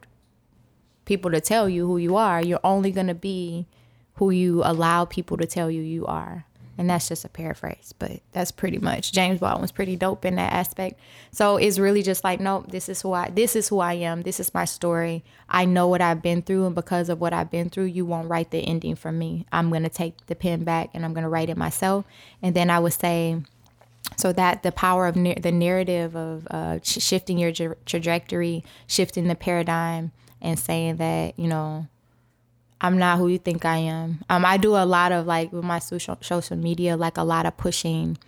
people 1.06 1.30
to 1.30 1.40
tell 1.40 1.68
you 1.68 1.86
who 1.86 1.96
you 1.96 2.16
are. 2.16 2.42
You're 2.42 2.60
only 2.62 2.92
gonna 2.92 3.14
be 3.14 3.66
who 4.14 4.30
you 4.30 4.62
allow 4.64 5.06
people 5.06 5.38
to 5.38 5.46
tell 5.46 5.70
you 5.70 5.80
you 5.80 6.04
are 6.04 6.44
and 6.78 6.88
that's 6.88 7.08
just 7.08 7.24
a 7.24 7.28
paraphrase 7.28 7.92
but 7.98 8.20
that's 8.32 8.50
pretty 8.50 8.78
much 8.78 9.12
james 9.12 9.40
Baldwin's 9.40 9.72
pretty 9.72 9.96
dope 9.96 10.24
in 10.24 10.36
that 10.36 10.52
aspect. 10.52 10.98
So 11.30 11.56
it's 11.56 11.78
really 11.78 12.02
just 12.02 12.24
like 12.24 12.40
nope 12.40 12.70
this 12.70 12.88
is 12.88 13.02
who 13.02 13.12
i 13.12 13.28
this 13.30 13.56
is 13.56 13.68
who 13.68 13.80
i 13.80 13.94
am. 13.94 14.22
This 14.22 14.40
is 14.40 14.54
my 14.54 14.64
story. 14.64 15.24
I 15.48 15.64
know 15.64 15.88
what 15.88 16.00
i've 16.00 16.22
been 16.22 16.42
through 16.42 16.66
and 16.66 16.74
because 16.74 17.08
of 17.08 17.20
what 17.20 17.32
i've 17.32 17.50
been 17.50 17.70
through 17.70 17.84
you 17.84 18.06
won't 18.06 18.28
write 18.28 18.50
the 18.50 18.60
ending 18.60 18.96
for 18.96 19.12
me. 19.12 19.46
I'm 19.52 19.70
to 19.82 19.88
take 19.88 20.26
the 20.26 20.34
pen 20.34 20.64
back 20.64 20.90
and 20.94 21.04
i'm 21.04 21.12
to 21.24 21.28
write 21.28 21.50
it 21.50 21.56
myself. 21.56 22.04
And 22.42 22.54
then 22.54 22.70
i 22.70 22.78
would 22.78 22.92
say 22.92 23.42
so 24.16 24.32
that 24.32 24.62
the 24.62 24.72
power 24.72 25.06
of 25.06 25.16
na- 25.16 25.34
the 25.38 25.52
narrative 25.52 26.16
of 26.16 26.46
uh, 26.50 26.78
sh- 26.82 27.02
shifting 27.02 27.38
your 27.38 27.52
tra- 27.52 27.76
trajectory 27.84 28.64
shifting 28.86 29.28
the 29.28 29.34
paradigm 29.34 30.12
and 30.40 30.58
saying 30.58 30.96
that 30.96 31.38
you 31.38 31.48
know 31.48 31.86
I'm 32.80 32.98
not 32.98 33.18
who 33.18 33.28
you 33.28 33.38
think 33.38 33.64
I 33.64 33.78
am. 33.78 34.22
Um, 34.28 34.44
I 34.44 34.56
do 34.56 34.76
a 34.76 34.86
lot 34.86 35.12
of 35.12 35.26
like 35.26 35.52
with 35.52 35.64
my 35.64 35.78
social 35.80 36.16
social 36.20 36.56
media, 36.56 36.96
like 36.96 37.16
a 37.16 37.24
lot 37.24 37.46
of 37.46 37.56
pushing 37.56 38.18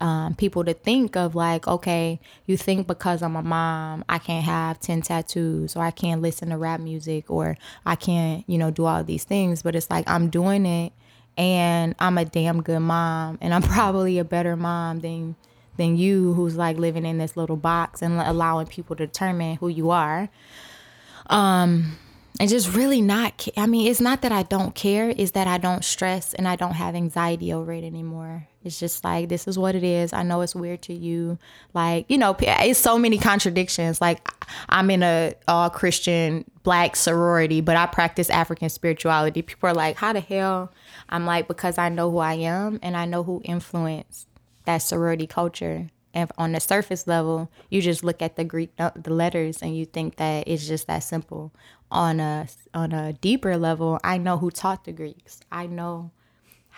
um, 0.00 0.34
people 0.34 0.64
to 0.64 0.74
think 0.74 1.16
of 1.16 1.34
like, 1.34 1.66
okay, 1.66 2.20
you 2.46 2.56
think 2.56 2.86
because 2.86 3.22
I'm 3.22 3.36
a 3.36 3.42
mom, 3.42 4.04
I 4.08 4.18
can't 4.18 4.44
have 4.44 4.80
ten 4.80 5.02
tattoos, 5.02 5.76
or 5.76 5.82
I 5.82 5.90
can't 5.90 6.22
listen 6.22 6.50
to 6.50 6.56
rap 6.56 6.80
music, 6.80 7.30
or 7.30 7.56
I 7.84 7.96
can't, 7.96 8.44
you 8.46 8.58
know, 8.58 8.70
do 8.70 8.86
all 8.86 9.04
these 9.04 9.24
things. 9.24 9.62
But 9.62 9.74
it's 9.74 9.90
like 9.90 10.08
I'm 10.08 10.30
doing 10.30 10.64
it, 10.64 10.92
and 11.36 11.94
I'm 11.98 12.16
a 12.16 12.24
damn 12.24 12.62
good 12.62 12.80
mom, 12.80 13.38
and 13.40 13.52
I'm 13.52 13.62
probably 13.76 14.18
a 14.18 14.24
better 14.24 14.56
mom 14.56 15.00
than 15.00 15.36
than 15.76 15.96
you, 15.96 16.32
who's 16.32 16.56
like 16.56 16.78
living 16.78 17.04
in 17.04 17.18
this 17.18 17.36
little 17.36 17.56
box 17.56 18.00
and 18.02 18.20
allowing 18.20 18.66
people 18.66 18.96
to 18.96 19.06
determine 19.06 19.56
who 19.56 19.68
you 19.68 19.90
are. 19.90 20.28
Um 21.26 21.98
and 22.40 22.48
just 22.48 22.74
really 22.74 23.02
not 23.02 23.48
i 23.56 23.66
mean 23.66 23.86
it's 23.88 24.00
not 24.00 24.22
that 24.22 24.32
i 24.32 24.42
don't 24.42 24.74
care 24.74 25.10
it's 25.16 25.32
that 25.32 25.46
i 25.46 25.58
don't 25.58 25.84
stress 25.84 26.34
and 26.34 26.46
i 26.46 26.56
don't 26.56 26.74
have 26.74 26.94
anxiety 26.94 27.52
over 27.52 27.72
it 27.72 27.84
anymore. 27.84 28.46
It's 28.64 28.78
just 28.78 29.04
like 29.04 29.28
this 29.28 29.48
is 29.48 29.58
what 29.58 29.74
it 29.74 29.84
is. 29.84 30.12
I 30.12 30.22
know 30.24 30.40
it's 30.42 30.54
weird 30.54 30.82
to 30.82 30.92
you. 30.92 31.38
Like 31.74 32.04
you 32.08 32.18
know 32.18 32.36
it's 32.38 32.78
so 32.78 32.98
many 32.98 33.18
contradictions. 33.18 34.00
Like 34.00 34.28
i'm 34.68 34.90
in 34.90 35.02
a 35.02 35.34
all 35.46 35.70
christian 35.70 36.44
black 36.62 36.96
sorority 36.96 37.60
but 37.60 37.76
i 37.76 37.86
practice 37.86 38.28
african 38.30 38.68
spirituality. 38.68 39.42
People 39.42 39.70
are 39.70 39.74
like 39.74 39.96
how 39.96 40.12
the 40.12 40.20
hell? 40.20 40.72
I'm 41.08 41.24
like 41.24 41.48
because 41.48 41.78
i 41.78 41.88
know 41.88 42.10
who 42.10 42.18
i 42.18 42.34
am 42.34 42.78
and 42.82 42.96
i 42.96 43.04
know 43.04 43.22
who 43.22 43.40
influenced 43.44 44.28
that 44.64 44.78
sorority 44.78 45.26
culture. 45.26 45.88
And 46.14 46.30
on 46.36 46.52
the 46.52 46.60
surface 46.60 47.06
level, 47.06 47.50
you 47.70 47.80
just 47.80 48.02
look 48.02 48.22
at 48.22 48.36
the 48.36 48.44
Greek 48.44 48.72
uh, 48.78 48.90
the 48.96 49.12
letters 49.12 49.62
and 49.62 49.76
you 49.76 49.84
think 49.84 50.16
that 50.16 50.48
it's 50.48 50.66
just 50.66 50.86
that 50.86 51.00
simple. 51.00 51.52
On 51.90 52.20
a 52.20 52.46
on 52.74 52.92
a 52.92 53.14
deeper 53.14 53.56
level, 53.56 53.98
I 54.04 54.18
know 54.18 54.36
who 54.36 54.50
taught 54.50 54.84
the 54.84 54.92
Greeks. 54.92 55.40
I 55.50 55.66
know 55.66 56.10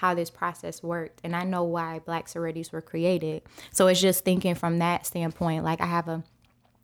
how 0.00 0.14
this 0.14 0.30
process 0.30 0.82
worked 0.82 1.20
and 1.22 1.36
I 1.36 1.44
know 1.44 1.62
why 1.62 1.98
black 1.98 2.26
sororities 2.26 2.72
were 2.72 2.80
created. 2.80 3.42
So 3.70 3.86
it's 3.86 4.00
just 4.00 4.24
thinking 4.24 4.54
from 4.54 4.78
that 4.78 5.04
standpoint. 5.04 5.62
Like 5.62 5.80
I 5.80 5.86
have 5.86 6.08
a 6.08 6.24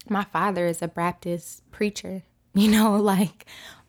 my 0.09 0.25
father 0.25 0.67
is 0.67 0.83
a 0.83 0.89
Baptist 0.89 1.63
preacher, 1.71 2.23
you 2.55 2.71
know, 2.71 2.97
like 2.97 3.47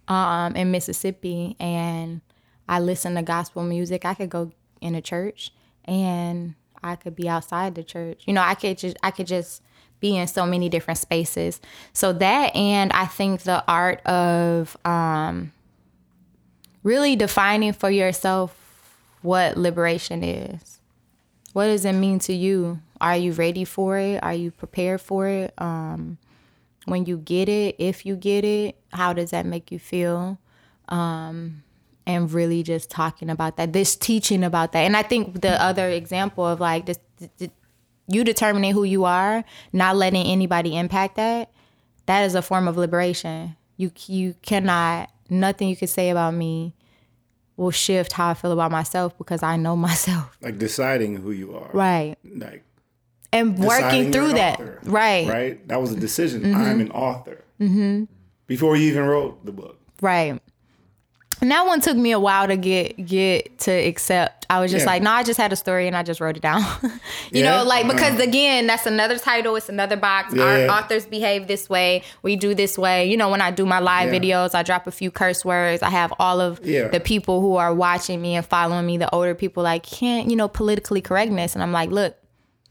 um 0.07 0.55
in 0.55 0.71
Mississippi 0.71 1.55
and 1.59 2.21
I 2.69 2.79
listen 2.79 3.15
to 3.15 3.21
gospel 3.21 3.63
music. 3.63 4.05
I 4.05 4.13
could 4.13 4.29
go 4.29 4.51
in 4.81 4.95
a 4.95 5.01
church 5.01 5.51
and 5.85 6.55
I 6.83 6.95
could 6.95 7.15
be 7.15 7.27
outside 7.27 7.75
the 7.75 7.83
church. 7.83 8.23
You 8.27 8.33
know, 8.33 8.41
I 8.41 8.55
could 8.55 8.77
just 8.77 8.97
I 9.03 9.11
could 9.11 9.27
just 9.27 9.61
be 10.00 10.16
in 10.16 10.28
so 10.28 10.45
many 10.45 10.70
different 10.70 11.00
spaces. 11.00 11.60
So 11.93 12.14
that 12.14 12.56
and 12.56 12.91
I 12.93 13.06
think 13.06 13.41
the 13.41 13.64
art 13.68 14.06
of 14.06 14.78
um 14.86 15.52
really 16.84 17.16
defining 17.16 17.74
for 17.74 17.89
yourself 17.89 18.56
what 19.22 19.58
liberation 19.58 20.24
is. 20.24 20.80
What 21.54 21.66
does 21.66 21.86
it 21.86 21.93
mean 21.93 22.20
to 22.20 22.34
you? 22.34 22.80
Are 23.02 23.18
you 23.18 23.34
ready 23.34 23.66
for 23.66 23.98
it? 23.98 24.24
Are 24.24 24.34
you 24.34 24.52
prepared 24.52 25.02
for 25.02 25.28
it? 25.28 25.54
Um, 25.58 26.18
when 26.86 27.06
you 27.06 27.18
get 27.18 27.50
it, 27.50 27.76
if 27.78 28.06
you 28.06 28.16
get 28.16 28.45
it, 28.45 28.78
how 28.93 29.14
does 29.14 29.32
that 29.32 29.45
make 29.45 29.72
you 29.72 29.80
feel? 29.80 30.38
Um, 30.88 31.64
and 32.06 32.32
really 32.32 32.64
just 32.64 32.89
talking 32.89 33.30
about 33.30 33.58
that, 33.58 33.74
this 33.74 33.95
teaching 33.95 34.43
about 34.43 34.72
that. 34.72 34.82
And 34.82 34.95
I 34.95 35.04
think 35.04 35.41
the 35.41 35.62
other 35.62 35.89
example 35.89 36.45
of 36.45 36.62
like 36.62 36.86
this, 36.86 37.00
you 38.08 38.24
determining 38.24 38.74
who 38.74 38.84
you 38.84 39.05
are, 39.05 39.43
not 39.74 39.95
letting 39.95 40.26
anybody 40.26 40.78
impact 40.78 41.16
that, 41.16 41.51
that 42.05 42.24
is 42.24 42.36
a 42.36 42.41
form 42.41 42.68
of 42.68 42.78
liberation. 42.78 43.55
You 43.76 43.91
you 44.08 44.36
cannot 44.41 45.12
nothing 45.30 45.70
you 45.70 45.76
can 45.76 45.88
say 45.88 46.10
about 46.10 46.34
me 46.34 46.74
will 47.58 47.72
shift 47.72 48.14
how 48.14 48.30
I 48.30 48.34
feel 48.34 48.51
about 48.51 48.72
myself 48.72 49.18
because 49.18 49.43
I 49.43 49.58
know 49.58 49.76
myself. 49.89 50.38
Like 50.41 50.58
deciding 50.58 51.18
who 51.18 51.32
you 51.32 51.55
are. 51.55 51.70
Right. 51.74 52.16
Like 52.24 52.64
and 53.34 53.60
working 53.60 54.12
through 54.12 54.34
that. 54.34 54.60
Author, 54.60 54.80
right. 54.84 55.28
Right. 55.28 55.68
That 55.68 55.82
was 55.82 55.91
a 55.91 55.99
decision. 55.99 56.43
Mm-hmm. 56.43 56.62
I'm 56.62 56.80
an 56.80 56.91
author. 56.91 57.43
Mm-hmm. 57.60 58.05
Before 58.47 58.78
you 58.78 58.89
even 58.89 59.03
wrote 59.03 59.45
the 59.45 59.51
book. 59.51 59.80
Right. 60.01 60.39
And 61.39 61.51
that 61.51 61.65
one 61.65 61.81
took 61.81 61.95
me 61.95 62.11
a 62.11 62.19
while 62.19 62.47
to 62.47 62.57
get 62.57 63.05
get 63.05 63.59
to 63.59 63.71
accept. 63.71 64.45
I 64.49 64.59
was 64.59 64.71
just 64.71 64.85
yeah. 64.85 64.93
like, 64.93 65.03
no, 65.03 65.11
I 65.11 65.23
just 65.23 65.39
had 65.39 65.51
a 65.53 65.55
story 65.55 65.88
and 65.88 65.95
I 65.95 66.03
just 66.03 66.19
wrote 66.19 66.38
it 66.38 66.41
down. 66.41 66.61
you 66.83 67.43
yeah. 67.43 67.57
know, 67.57 67.63
like 67.63 67.88
because 67.88 68.13
uh-huh. 68.13 68.23
again, 68.23 68.65
that's 68.65 68.85
another 68.85 69.19
title. 69.19 69.55
It's 69.55 69.69
another 69.69 69.97
box. 69.97 70.33
Yeah. 70.33 70.43
Our 70.43 70.67
authors 70.67 71.05
behave 71.05 71.47
this 71.47 71.69
way. 71.69 72.03
We 72.23 72.35
do 72.35 72.55
this 72.55 72.77
way. 72.77 73.09
You 73.09 73.17
know, 73.17 73.29
when 73.29 73.41
I 73.41 73.51
do 73.51 73.65
my 73.65 73.79
live 73.79 74.09
videos, 74.09 74.55
I 74.55 74.63
drop 74.63 74.88
a 74.88 74.91
few 74.91 75.11
curse 75.11 75.45
words. 75.45 75.83
I 75.83 75.89
have 75.89 76.13
all 76.17 76.41
of 76.41 76.61
the 76.61 77.01
people 77.03 77.41
who 77.41 77.55
are 77.55 77.73
watching 77.73 78.21
me 78.21 78.35
and 78.35 78.45
following 78.45 78.85
me, 78.85 78.97
the 78.97 79.13
older 79.13 79.35
people, 79.35 79.63
like 79.63 79.83
can't 79.83 80.29
you 80.29 80.35
know 80.35 80.47
politically 80.47 81.01
correctness, 81.01 81.53
and 81.53 81.61
I'm 81.61 81.71
like, 81.71 81.91
look, 81.91 82.15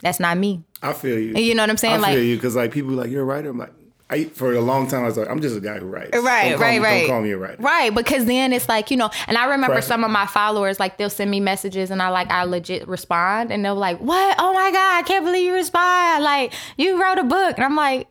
that's 0.01 0.19
not 0.19 0.37
me. 0.39 0.65
I 0.83 0.93
feel 0.93 1.19
you. 1.19 1.35
You 1.35 1.55
know 1.55 1.63
what 1.63 1.71
I'm 1.71 1.77
saying? 1.77 1.95
I 1.95 1.99
like, 1.99 2.15
feel 2.15 2.25
you 2.25 2.37
because 2.37 2.57
like 2.57 2.73
people 2.73 2.93
like 2.93 3.11
you're 3.11 3.23
a 3.23 3.25
writer. 3.25 3.51
I'm 3.51 3.59
like, 3.59 3.73
I, 4.09 4.25
for 4.27 4.53
a 4.53 4.61
long 4.61 4.87
time, 4.87 5.03
I 5.03 5.07
was 5.07 5.17
like, 5.17 5.29
I'm 5.29 5.41
just 5.41 5.57
a 5.57 5.61
guy 5.61 5.79
who 5.79 5.87
writes. 5.87 6.17
Right, 6.17 6.57
right, 6.57 6.79
me, 6.79 6.85
right. 6.85 7.01
Don't 7.01 7.09
call 7.09 7.23
me 7.23 7.33
a 7.33 7.39
writer. 7.39 7.61
Right, 7.61 7.93
because 7.93 8.25
then 8.25 8.53
it's 8.53 8.69
like, 8.69 8.91
you 8.93 8.97
know, 8.97 9.11
and 9.27 9.37
I 9.37 9.47
remember 9.47 9.75
Pressure. 9.75 9.89
some 9.89 10.05
of 10.05 10.13
my 10.13 10.27
followers, 10.27 10.79
like, 10.79 10.97
they'll 10.97 11.11
send 11.11 11.29
me 11.29 11.41
messages 11.41 11.91
and 11.91 12.01
I, 12.01 12.11
like, 12.11 12.31
I 12.31 12.45
legit 12.45 12.87
respond 12.87 13.51
and 13.51 13.65
they're 13.65 13.73
like, 13.73 13.99
what? 13.99 14.37
Oh 14.39 14.53
my 14.53 14.71
God, 14.71 14.99
I 14.99 15.03
can't 15.03 15.25
believe 15.25 15.47
you 15.47 15.55
respond. 15.55 16.23
Like, 16.23 16.53
you 16.77 17.03
wrote 17.03 17.19
a 17.19 17.25
book. 17.25 17.57
And 17.57 17.65
I'm 17.65 17.75
like, 17.75 18.09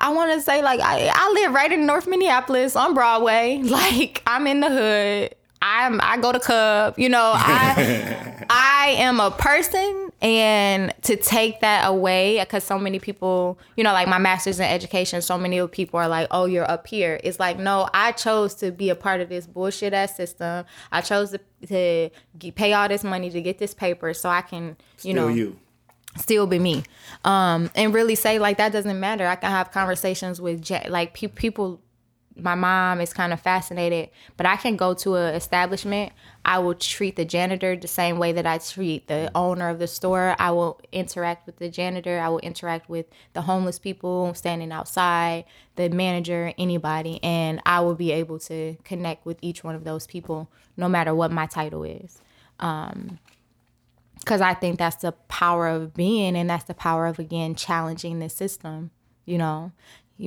I 0.00 0.10
want 0.10 0.32
to 0.32 0.40
say, 0.40 0.62
like, 0.62 0.80
I, 0.80 1.12
I 1.14 1.30
live 1.32 1.52
right 1.52 1.70
in 1.70 1.86
North 1.86 2.08
Minneapolis 2.08 2.74
on 2.74 2.94
Broadway. 2.94 3.62
Like, 3.70 4.22
I'm 4.26 4.48
in 4.48 4.60
the 4.60 4.68
hood. 4.68 5.34
I'm 5.62 6.00
I 6.02 6.16
go 6.16 6.32
to 6.32 6.40
Cub, 6.40 6.98
you 6.98 7.08
know, 7.08 7.32
I 7.34 8.44
I 8.50 8.94
am 8.98 9.20
a 9.20 9.30
person 9.30 10.10
and 10.22 10.94
to 11.02 11.16
take 11.16 11.60
that 11.60 11.86
away 11.86 12.44
cuz 12.48 12.64
so 12.64 12.78
many 12.78 12.98
people, 12.98 13.58
you 13.76 13.84
know, 13.84 13.92
like 13.92 14.08
my 14.08 14.18
masters 14.18 14.58
in 14.58 14.66
education, 14.66 15.20
so 15.22 15.36
many 15.36 15.66
people 15.68 16.00
are 16.00 16.08
like, 16.08 16.28
"Oh, 16.30 16.46
you're 16.46 16.70
up 16.70 16.86
here." 16.86 17.20
It's 17.22 17.38
like, 17.38 17.58
"No, 17.58 17.88
I 17.92 18.12
chose 18.12 18.54
to 18.56 18.70
be 18.70 18.88
a 18.90 18.94
part 18.94 19.20
of 19.20 19.28
this 19.28 19.46
bullshit 19.46 19.92
ass 19.92 20.16
system. 20.16 20.64
I 20.90 21.00
chose 21.02 21.30
to, 21.30 21.40
to 21.68 22.10
pay 22.52 22.72
all 22.72 22.88
this 22.88 23.04
money 23.04 23.30
to 23.30 23.42
get 23.42 23.58
this 23.58 23.74
paper 23.74 24.14
so 24.14 24.28
I 24.28 24.40
can, 24.40 24.76
you 25.02 25.12
Still 25.12 25.14
know, 25.14 25.28
you 25.28 25.58
still 26.16 26.44
be 26.46 26.58
me 26.58 26.82
um 27.24 27.70
and 27.76 27.94
really 27.94 28.16
say 28.16 28.40
like 28.40 28.56
that 28.56 28.72
doesn't 28.72 28.98
matter 28.98 29.28
i 29.28 29.36
can 29.36 29.48
have 29.48 29.70
conversations 29.70 30.40
with 30.40 30.68
like 30.88 31.14
pe- 31.14 31.28
people 31.28 31.80
my 32.42 32.54
mom 32.54 33.00
is 33.00 33.12
kind 33.12 33.32
of 33.32 33.40
fascinated, 33.40 34.10
but 34.36 34.46
I 34.46 34.56
can 34.56 34.76
go 34.76 34.94
to 34.94 35.16
an 35.16 35.34
establishment. 35.34 36.12
I 36.44 36.58
will 36.58 36.74
treat 36.74 37.16
the 37.16 37.24
janitor 37.24 37.76
the 37.76 37.88
same 37.88 38.18
way 38.18 38.32
that 38.32 38.46
I 38.46 38.58
treat 38.58 39.08
the 39.08 39.30
owner 39.34 39.68
of 39.68 39.78
the 39.78 39.86
store. 39.86 40.34
I 40.38 40.50
will 40.50 40.80
interact 40.92 41.46
with 41.46 41.56
the 41.56 41.68
janitor. 41.68 42.18
I 42.18 42.28
will 42.28 42.38
interact 42.38 42.88
with 42.88 43.06
the 43.32 43.42
homeless 43.42 43.78
people 43.78 44.34
standing 44.34 44.72
outside, 44.72 45.44
the 45.76 45.88
manager, 45.88 46.52
anybody, 46.58 47.22
and 47.22 47.60
I 47.66 47.80
will 47.80 47.94
be 47.94 48.12
able 48.12 48.38
to 48.40 48.76
connect 48.84 49.26
with 49.26 49.38
each 49.42 49.62
one 49.62 49.74
of 49.74 49.84
those 49.84 50.06
people, 50.06 50.48
no 50.76 50.88
matter 50.88 51.14
what 51.14 51.30
my 51.30 51.46
title 51.46 51.84
is. 51.84 52.20
Um, 52.58 53.18
because 54.20 54.42
I 54.42 54.54
think 54.54 54.78
that's 54.78 54.96
the 54.96 55.12
power 55.12 55.66
of 55.66 55.94
being, 55.94 56.36
and 56.36 56.48
that's 56.48 56.64
the 56.64 56.74
power 56.74 57.06
of 57.06 57.18
again 57.18 57.54
challenging 57.54 58.18
the 58.18 58.28
system. 58.28 58.90
You 59.24 59.38
know, 59.38 59.72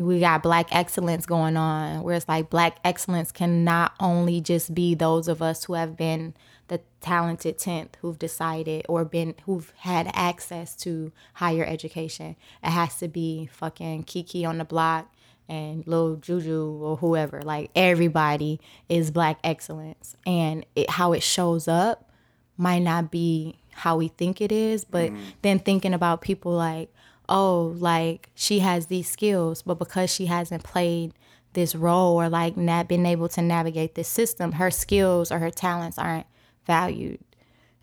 we 0.01 0.19
got 0.19 0.41
black 0.41 0.67
excellence 0.71 1.25
going 1.25 1.55
on 1.55 2.01
where 2.01 2.15
it's 2.15 2.27
like 2.27 2.49
black 2.49 2.77
excellence 2.83 3.31
can 3.31 3.63
not 3.63 3.93
only 3.99 4.41
just 4.41 4.73
be 4.73 4.95
those 4.95 5.27
of 5.27 5.41
us 5.41 5.65
who 5.65 5.73
have 5.73 5.95
been 5.95 6.33
the 6.67 6.81
talented 7.01 7.57
10th 7.57 7.95
who've 8.01 8.17
decided 8.17 8.85
or 8.89 9.05
been 9.05 9.35
who've 9.45 9.71
had 9.77 10.09
access 10.13 10.75
to 10.77 11.11
higher 11.35 11.63
education. 11.63 12.35
It 12.63 12.69
has 12.69 12.97
to 12.99 13.07
be 13.07 13.47
fucking 13.51 14.03
kiki 14.03 14.45
on 14.45 14.57
the 14.57 14.65
block 14.65 15.13
and 15.47 15.85
Lil 15.85 16.15
Juju 16.15 16.79
or 16.81 16.97
whoever. 16.97 17.41
Like 17.41 17.69
everybody 17.75 18.59
is 18.89 19.11
black 19.11 19.39
excellence. 19.43 20.15
And 20.25 20.65
it, 20.75 20.89
how 20.89 21.13
it 21.13 21.21
shows 21.21 21.67
up 21.67 22.09
might 22.57 22.79
not 22.79 23.11
be 23.11 23.59
how 23.75 23.97
we 23.97 24.07
think 24.07 24.39
it 24.39 24.51
is 24.51 24.85
but 24.85 25.11
mm. 25.11 25.19
then 25.41 25.57
thinking 25.57 25.95
about 25.95 26.21
people 26.21 26.51
like 26.51 26.93
oh, 27.29 27.75
like 27.77 28.29
she 28.35 28.59
has 28.59 28.87
these 28.87 29.09
skills, 29.09 29.61
but 29.61 29.79
because 29.79 30.13
she 30.13 30.27
hasn't 30.27 30.63
played 30.63 31.13
this 31.53 31.75
role 31.75 32.21
or 32.21 32.29
like 32.29 32.57
not 32.57 32.87
been 32.87 33.05
able 33.05 33.29
to 33.29 33.41
navigate 33.41 33.95
this 33.95 34.07
system, 34.07 34.53
her 34.53 34.71
skills 34.71 35.31
or 35.31 35.39
her 35.39 35.51
talents 35.51 35.97
aren't 35.97 36.25
valued. 36.65 37.19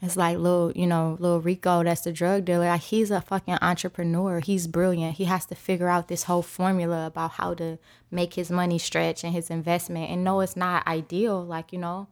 It's 0.03 0.17
like 0.17 0.39
little, 0.39 0.73
you 0.75 0.87
know, 0.87 1.17
little 1.21 1.41
Rico, 1.41 1.85
that's 1.85 2.01
the 2.03 2.13
drug 2.13 2.47
dealer. 2.47 2.67
Like 2.67 2.81
he's 2.81 3.11
a 3.11 3.21
fucking 3.21 3.59
entrepreneur. 3.61 4.41
He's 4.41 4.67
brilliant. 4.67 5.17
He 5.17 5.25
has 5.27 5.45
to 5.47 5.55
figure 5.55 5.89
out 5.89 6.09
this 6.09 6.23
whole 6.25 6.43
formula 6.43 7.07
about 7.07 7.33
how 7.33 7.53
to 7.55 7.79
make 8.11 8.35
his 8.35 8.51
money 8.51 8.79
stretch 8.79 9.25
and 9.25 9.35
his 9.35 9.51
investment. 9.51 10.11
And 10.11 10.25
no, 10.25 10.41
it's 10.41 10.57
not 10.57 10.87
ideal. 10.87 11.45
Like, 11.45 11.73
you 11.73 11.79
know, 11.79 12.09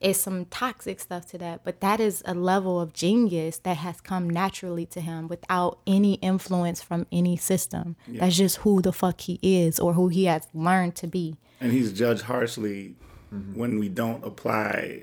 is 0.00 0.18
some 0.18 0.44
toxic 0.46 1.00
stuff 1.00 1.26
to 1.26 1.38
that, 1.38 1.64
but 1.64 1.80
that 1.80 2.00
is 2.00 2.22
a 2.26 2.34
level 2.34 2.80
of 2.80 2.92
genius 2.92 3.58
that 3.58 3.78
has 3.78 4.00
come 4.00 4.28
naturally 4.28 4.86
to 4.86 5.00
him 5.00 5.28
without 5.28 5.78
any 5.86 6.14
influence 6.14 6.82
from 6.82 7.06
any 7.10 7.36
system. 7.36 7.96
Yeah. 8.06 8.20
That's 8.20 8.36
just 8.36 8.58
who 8.58 8.82
the 8.82 8.92
fuck 8.92 9.20
he 9.22 9.38
is 9.42 9.78
or 9.78 9.94
who 9.94 10.08
he 10.08 10.24
has 10.26 10.48
learned 10.54 10.96
to 10.96 11.06
be. 11.06 11.36
And 11.60 11.72
he's 11.72 11.92
judged 11.92 12.22
harshly 12.22 12.96
mm-hmm. 13.32 13.58
when 13.58 13.78
we 13.78 13.88
don't 13.88 14.24
apply 14.24 15.02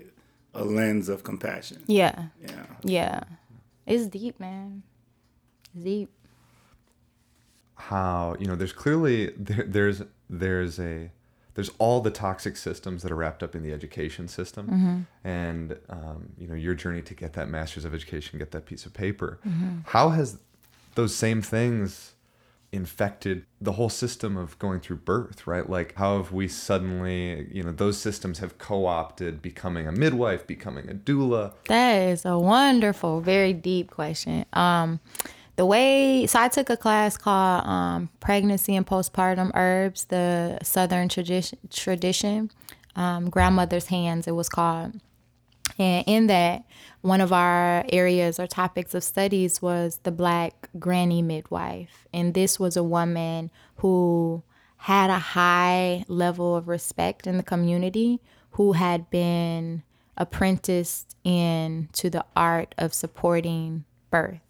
a 0.53 0.63
lens 0.63 1.09
of 1.09 1.23
compassion. 1.23 1.83
Yeah. 1.87 2.25
Yeah. 2.41 2.65
Yeah. 2.83 3.23
It's 3.85 4.07
deep, 4.07 4.39
man. 4.39 4.83
It's 5.73 5.83
deep. 5.83 6.09
How, 7.75 8.35
you 8.39 8.45
know, 8.45 8.55
there's 8.55 8.71
clearly 8.71 9.33
there, 9.37 9.65
there's 9.67 10.03
there's 10.29 10.79
a 10.79 11.09
there's 11.55 11.69
all 11.77 12.01
the 12.01 12.11
toxic 12.11 12.57
systems 12.57 13.03
that 13.03 13.11
are 13.11 13.15
wrapped 13.15 13.43
up 13.43 13.55
in 13.55 13.63
the 13.63 13.71
education 13.71 14.27
system. 14.27 14.67
Mm-hmm. 14.67 15.27
and 15.27 15.77
um, 15.89 16.29
you 16.37 16.47
know 16.47 16.55
your 16.55 16.73
journey 16.73 17.01
to 17.01 17.13
get 17.13 17.33
that 17.33 17.49
master's 17.49 17.85
of 17.85 17.93
education 17.93 18.39
get 18.39 18.51
that 18.51 18.65
piece 18.65 18.85
of 18.85 18.93
paper. 18.93 19.39
Mm-hmm. 19.47 19.79
how 19.85 20.09
has 20.09 20.39
those 20.95 21.15
same 21.15 21.41
things 21.41 22.13
infected 22.71 23.45
the 23.61 23.73
whole 23.73 23.89
system 23.89 24.35
of 24.35 24.57
going 24.57 24.79
through 24.79 24.97
birth 24.97 25.45
right? 25.45 25.69
Like 25.69 25.93
how 25.95 26.17
have 26.17 26.31
we 26.31 26.47
suddenly 26.47 27.47
you 27.51 27.63
know 27.63 27.71
those 27.71 27.99
systems 27.99 28.39
have 28.39 28.57
co-opted 28.57 29.41
becoming 29.41 29.87
a 29.87 29.91
midwife 29.91 30.47
becoming 30.47 30.89
a 30.89 30.93
doula? 30.93 31.53
That 31.67 31.95
is 32.09 32.25
a 32.25 32.37
wonderful 32.37 33.21
very 33.21 33.53
deep 33.53 33.91
question. 33.91 34.45
Um, 34.53 34.99
the 35.55 35.65
way 35.65 36.25
so 36.25 36.39
i 36.39 36.47
took 36.47 36.69
a 36.69 36.77
class 36.77 37.17
called 37.17 37.65
um, 37.65 38.09
pregnancy 38.19 38.75
and 38.75 38.87
postpartum 38.87 39.51
herbs 39.53 40.05
the 40.05 40.57
southern 40.63 41.07
tradition 41.07 41.57
tradition 41.69 42.49
um, 42.95 43.29
grandmother's 43.29 43.87
hands 43.87 44.27
it 44.27 44.35
was 44.35 44.49
called. 44.49 44.99
And 45.79 46.03
in 46.05 46.27
that 46.27 46.65
one 47.01 47.21
of 47.21 47.33
our 47.33 47.85
areas 47.89 48.39
or 48.39 48.47
topics 48.47 48.93
of 48.93 49.03
studies 49.03 49.61
was 49.61 49.99
the 50.03 50.11
black 50.11 50.69
granny 50.77 51.21
midwife. 51.21 52.05
And 52.13 52.33
this 52.33 52.59
was 52.59 52.77
a 52.77 52.83
woman 52.83 53.49
who 53.77 54.43
had 54.77 55.09
a 55.09 55.19
high 55.19 56.05
level 56.07 56.55
of 56.55 56.67
respect 56.67 57.25
in 57.25 57.37
the 57.37 57.43
community 57.43 58.19
who 58.51 58.73
had 58.73 59.09
been 59.09 59.81
apprenticed 60.15 61.15
in 61.23 61.89
to 61.93 62.09
the 62.09 62.23
art 62.35 62.75
of 62.77 62.93
supporting 62.93 63.85
birth 64.11 64.41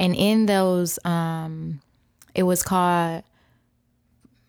and 0.00 0.16
in 0.16 0.46
those 0.46 0.98
um 1.04 1.80
it 2.34 2.42
was 2.42 2.64
called 2.64 3.22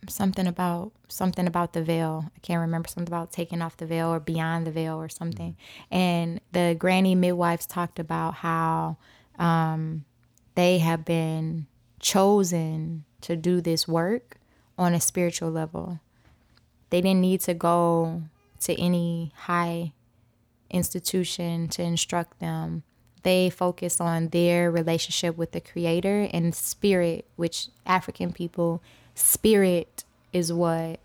something 0.07 0.47
about 0.47 0.91
something 1.07 1.45
about 1.45 1.73
the 1.73 1.83
veil. 1.83 2.31
I 2.35 2.39
can't 2.39 2.61
remember 2.61 2.87
something 2.87 3.11
about 3.11 3.31
taking 3.31 3.61
off 3.61 3.77
the 3.77 3.85
veil 3.85 4.07
or 4.07 4.19
beyond 4.19 4.65
the 4.65 4.71
veil 4.71 4.95
or 4.95 5.09
something. 5.09 5.55
And 5.91 6.41
the 6.53 6.75
granny 6.77 7.15
midwives 7.15 7.65
talked 7.65 7.99
about 7.99 8.35
how 8.35 8.97
um, 9.37 10.05
they 10.55 10.79
have 10.79 11.05
been 11.05 11.67
chosen 11.99 13.05
to 13.21 13.35
do 13.35 13.61
this 13.61 13.87
work 13.87 14.37
on 14.77 14.93
a 14.93 15.01
spiritual 15.01 15.51
level. 15.51 15.99
They 16.89 17.01
didn't 17.01 17.21
need 17.21 17.41
to 17.41 17.53
go 17.53 18.23
to 18.61 18.79
any 18.79 19.33
high 19.35 19.93
institution 20.69 21.67
to 21.69 21.83
instruct 21.83 22.39
them. 22.39 22.83
They 23.23 23.49
focus 23.49 24.01
on 24.01 24.29
their 24.29 24.71
relationship 24.71 25.37
with 25.37 25.51
the 25.51 25.61
creator 25.61 26.27
and 26.33 26.55
spirit, 26.55 27.25
which 27.35 27.67
African 27.85 28.33
people, 28.33 28.81
spirit 29.15 30.03
is 30.33 30.51
what, 30.51 30.99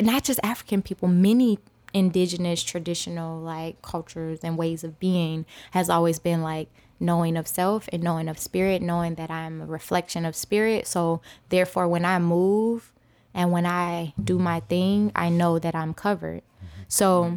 not 0.00 0.24
just 0.24 0.40
African 0.42 0.82
people, 0.82 1.08
many 1.08 1.58
indigenous 1.92 2.62
traditional 2.62 3.40
like 3.40 3.80
cultures 3.80 4.40
and 4.42 4.58
ways 4.58 4.84
of 4.84 4.98
being 4.98 5.46
has 5.70 5.88
always 5.88 6.18
been 6.18 6.42
like 6.42 6.68
knowing 7.00 7.36
of 7.36 7.46
self 7.46 7.88
and 7.92 8.02
knowing 8.02 8.28
of 8.28 8.38
spirit, 8.38 8.82
knowing 8.82 9.14
that 9.14 9.30
I'm 9.30 9.60
a 9.60 9.66
reflection 9.66 10.24
of 10.24 10.34
spirit. 10.34 10.86
So 10.86 11.20
therefore 11.48 11.88
when 11.88 12.04
I 12.04 12.18
move 12.18 12.92
and 13.32 13.50
when 13.52 13.66
I 13.66 14.12
do 14.22 14.38
my 14.38 14.60
thing, 14.60 15.12
I 15.14 15.28
know 15.28 15.58
that 15.58 15.74
I'm 15.74 15.94
covered. 15.94 16.42
So 16.88 17.24
mm-hmm. 17.24 17.36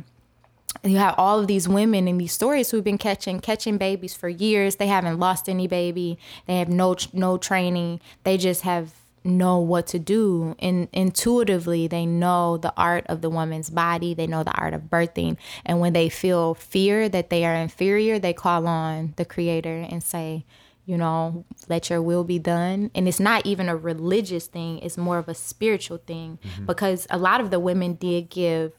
You 0.84 0.98
have 0.98 1.16
all 1.18 1.40
of 1.40 1.48
these 1.48 1.68
women 1.68 2.08
in 2.08 2.18
these 2.18 2.34
stories 2.34 2.72
who've 2.72 2.84
been 2.84 2.98
catching 2.98 3.40
catching 3.40 3.78
babies 3.78 4.14
for 4.14 4.30
years. 4.30 4.76
They 4.76 4.88
haven't 4.88 5.20
lost 5.20 5.50
any 5.50 5.68
baby. 5.68 6.18
They 6.46 6.60
have 6.60 6.70
no 6.70 6.96
no 7.14 7.38
training. 7.38 8.00
They 8.24 8.38
just 8.38 8.62
have 8.62 8.94
know 9.24 9.60
what 9.60 9.86
to 9.88 10.00
do 10.00 10.56
and 10.60 10.88
intuitively 10.94 11.86
they 11.86 12.06
know 12.06 12.58
the 12.58 12.74
art 12.78 13.06
of 13.08 13.22
the 13.22 13.30
woman's 13.30 13.70
body 13.70 14.14
they 14.14 14.26
know 14.26 14.42
the 14.42 14.54
art 14.54 14.74
of 14.74 14.84
birthing 14.84 15.36
and 15.66 15.82
when 15.82 15.92
they 15.92 16.08
feel 16.08 16.54
fear 16.54 17.10
that 17.10 17.30
they 17.30 17.44
are 17.44 17.56
inferior 17.56 18.18
they 18.18 18.32
call 18.32 18.66
on 18.66 19.14
the 19.18 19.26
creator 19.26 19.86
and 19.90 20.02
say 20.02 20.46
you 20.86 20.98
know 20.98 21.44
let 21.68 21.90
your 21.90 22.02
will 22.02 22.24
be 22.24 22.40
done 22.40 22.90
and 22.96 23.08
it's 23.08 23.20
not 23.20 23.46
even 23.46 23.68
a 23.68 23.76
religious 23.76 24.48
thing 24.48 24.80
it's 24.80 24.98
more 24.98 25.18
of 25.18 25.28
a 25.28 25.36
spiritual 25.36 25.98
thing 25.98 26.40
mm-hmm. 26.42 26.66
because 26.66 27.06
a 27.10 27.18
lot 27.18 27.42
of 27.42 27.52
the 27.52 27.60
women 27.60 27.96
did 27.96 28.30
give 28.30 28.72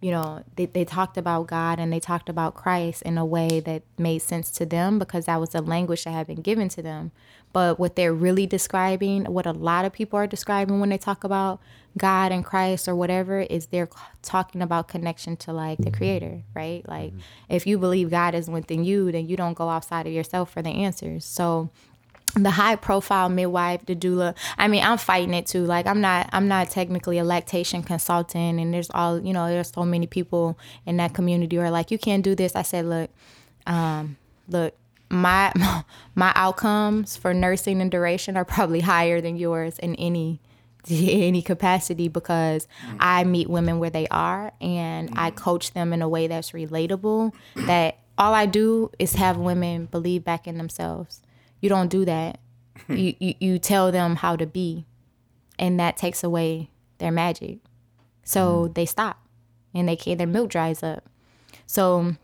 you 0.00 0.10
know, 0.10 0.42
they, 0.56 0.66
they 0.66 0.84
talked 0.84 1.18
about 1.18 1.46
God 1.46 1.78
and 1.78 1.92
they 1.92 2.00
talked 2.00 2.28
about 2.28 2.54
Christ 2.54 3.02
in 3.02 3.18
a 3.18 3.24
way 3.24 3.60
that 3.60 3.82
made 3.98 4.20
sense 4.20 4.50
to 4.52 4.64
them 4.64 4.98
because 4.98 5.26
that 5.26 5.38
was 5.38 5.50
the 5.50 5.60
language 5.60 6.04
that 6.04 6.12
had 6.12 6.26
been 6.26 6.40
given 6.40 6.68
to 6.70 6.82
them. 6.82 7.12
But 7.52 7.78
what 7.78 7.96
they're 7.96 8.14
really 8.14 8.46
describing, 8.46 9.24
what 9.24 9.44
a 9.44 9.52
lot 9.52 9.84
of 9.84 9.92
people 9.92 10.18
are 10.18 10.26
describing 10.26 10.80
when 10.80 10.88
they 10.88 10.98
talk 10.98 11.24
about 11.24 11.60
God 11.98 12.32
and 12.32 12.44
Christ 12.44 12.88
or 12.88 12.94
whatever, 12.94 13.40
is 13.40 13.66
they're 13.66 13.88
talking 14.22 14.62
about 14.62 14.88
connection 14.88 15.36
to 15.38 15.52
like 15.52 15.78
the 15.78 15.90
creator, 15.90 16.42
right? 16.54 16.88
Like 16.88 17.10
mm-hmm. 17.10 17.20
if 17.48 17.66
you 17.66 17.76
believe 17.76 18.10
God 18.10 18.34
is 18.34 18.48
within 18.48 18.84
you, 18.84 19.10
then 19.10 19.28
you 19.28 19.36
don't 19.36 19.54
go 19.54 19.68
outside 19.68 20.06
of 20.06 20.12
yourself 20.12 20.52
for 20.52 20.62
the 20.62 20.70
answers. 20.70 21.24
So 21.24 21.70
the 22.34 22.50
high 22.50 22.76
profile 22.76 23.28
midwife 23.28 23.84
the 23.86 23.96
doula. 23.96 24.36
I 24.58 24.68
mean 24.68 24.82
i'm 24.82 24.98
fighting 24.98 25.34
it 25.34 25.46
too. 25.46 25.64
Like 25.64 25.86
i'm 25.86 26.00
not 26.00 26.28
i'm 26.32 26.48
not 26.48 26.70
technically 26.70 27.18
a 27.18 27.24
lactation 27.24 27.82
consultant 27.82 28.60
and 28.60 28.72
there's 28.72 28.90
all 28.90 29.20
you 29.20 29.32
know 29.32 29.48
there's 29.48 29.72
so 29.72 29.84
many 29.84 30.06
people 30.06 30.58
in 30.86 30.96
that 30.98 31.14
community 31.14 31.56
who 31.56 31.62
are 31.62 31.70
like 31.70 31.90
you 31.90 31.98
can't 31.98 32.22
do 32.22 32.34
this. 32.34 32.54
I 32.54 32.62
said 32.62 32.86
look 32.86 33.10
um 33.66 34.16
look 34.48 34.74
my 35.10 35.52
my 36.14 36.32
outcomes 36.34 37.16
for 37.16 37.34
nursing 37.34 37.80
and 37.80 37.90
duration 37.90 38.36
are 38.36 38.44
probably 38.44 38.80
higher 38.80 39.20
than 39.20 39.36
yours 39.36 39.78
in 39.78 39.94
any 39.96 40.40
any 40.90 41.42
capacity 41.42 42.08
because 42.08 42.66
I 42.98 43.24
meet 43.24 43.50
women 43.50 43.78
where 43.78 43.90
they 43.90 44.06
are 44.08 44.52
and 44.60 45.10
I 45.16 45.30
coach 45.30 45.72
them 45.72 45.92
in 45.92 46.00
a 46.00 46.08
way 46.08 46.26
that's 46.26 46.52
relatable 46.52 47.32
that 47.54 47.98
all 48.16 48.34
I 48.34 48.46
do 48.46 48.90
is 48.98 49.14
have 49.14 49.36
women 49.36 49.86
believe 49.86 50.24
back 50.24 50.46
in 50.46 50.58
themselves 50.58 51.20
you 51.60 51.68
don't 51.68 51.88
do 51.88 52.04
that. 52.04 52.40
you, 52.88 53.14
you 53.18 53.34
you 53.38 53.58
tell 53.58 53.92
them 53.92 54.16
how 54.16 54.36
to 54.36 54.46
be, 54.46 54.86
and 55.58 55.78
that 55.78 55.96
takes 55.96 56.24
away 56.24 56.70
their 56.98 57.12
magic. 57.12 57.58
So 58.24 58.68
mm. 58.68 58.74
they 58.74 58.86
stop, 58.86 59.18
and 59.74 59.88
they 59.88 59.96
can 59.96 60.18
their 60.18 60.26
milk 60.26 60.50
dries 60.50 60.82
up. 60.82 61.04
So 61.66 62.16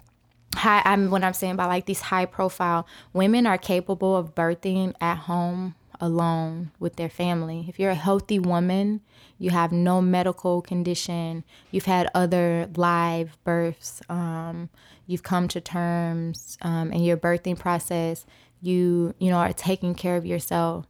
high 0.55 0.83
I'm 0.85 1.11
what 1.11 1.23
I'm 1.23 1.35
saying 1.35 1.53
about 1.55 1.69
like 1.69 1.87
these 1.87 2.01
high 2.01 2.27
profile 2.27 2.87
women 3.13 3.47
are 3.47 3.59
capable 3.59 4.17
of 4.17 4.35
birthing 4.35 4.95
at 5.01 5.17
home 5.19 5.75
alone 6.01 6.73
with 6.79 6.97
their 6.97 7.09
family. 7.09 7.67
If 7.69 7.79
you're 7.79 7.91
a 7.91 7.95
healthy 7.95 8.39
woman, 8.39 9.01
you 9.39 9.51
have 9.51 9.73
no 9.73 10.01
medical 10.01 10.63
condition, 10.63 11.45
you've 11.71 11.87
had 11.87 12.11
other 12.15 12.69
live 12.77 13.37
births, 13.45 14.03
um, 14.09 14.69
you've 15.07 15.23
come 15.23 15.49
to 15.49 15.61
terms 15.61 16.59
um, 16.63 16.93
in 16.93 17.03
your 17.03 17.17
birthing 17.17 17.59
process, 17.59 18.27
you 18.61 19.15
you 19.19 19.31
know 19.31 19.37
are 19.37 19.53
taking 19.53 19.95
care 19.95 20.17
of 20.17 20.27
yourself 20.27 20.87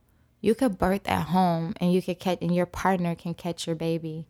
you 0.47 0.55
could 0.55 0.79
birth 0.79 1.09
at 1.09 1.27
home 1.29 1.75
and 1.81 1.93
you 1.93 2.01
could 2.01 2.21
catch 2.21 2.39
and 2.41 2.55
your 2.55 2.67
partner 2.67 3.17
can 3.17 3.35
catch 3.35 3.67
your 3.67 3.75
baby. 3.75 4.29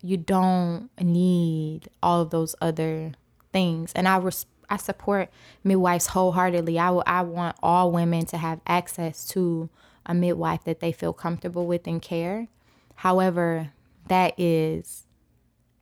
You 0.00 0.16
don't 0.16 0.90
need 1.00 1.88
all 2.00 2.22
of 2.22 2.30
those 2.30 2.54
other 2.60 3.14
things. 3.52 3.92
And 3.94 4.06
i 4.06 4.16
res- 4.16 4.46
i 4.70 4.76
support 4.76 5.28
midwives 5.64 6.06
wholeheartedly. 6.06 6.78
I, 6.78 6.90
I 6.90 7.22
want 7.22 7.56
all 7.64 7.90
women 7.90 8.26
to 8.26 8.36
have 8.36 8.60
access 8.66 9.26
to 9.28 9.68
a 10.04 10.14
midwife 10.14 10.62
that 10.64 10.78
they 10.78 10.92
feel 10.92 11.12
comfortable 11.12 11.66
with 11.66 11.88
and 11.88 12.00
care. 12.00 12.46
However 12.96 13.72
that 14.06 14.38
is 14.38 15.04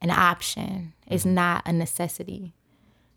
an 0.00 0.10
option. 0.10 0.94
It's 1.06 1.24
mm-hmm. 1.24 1.34
not 1.34 1.62
a 1.66 1.74
necessity 1.74 2.54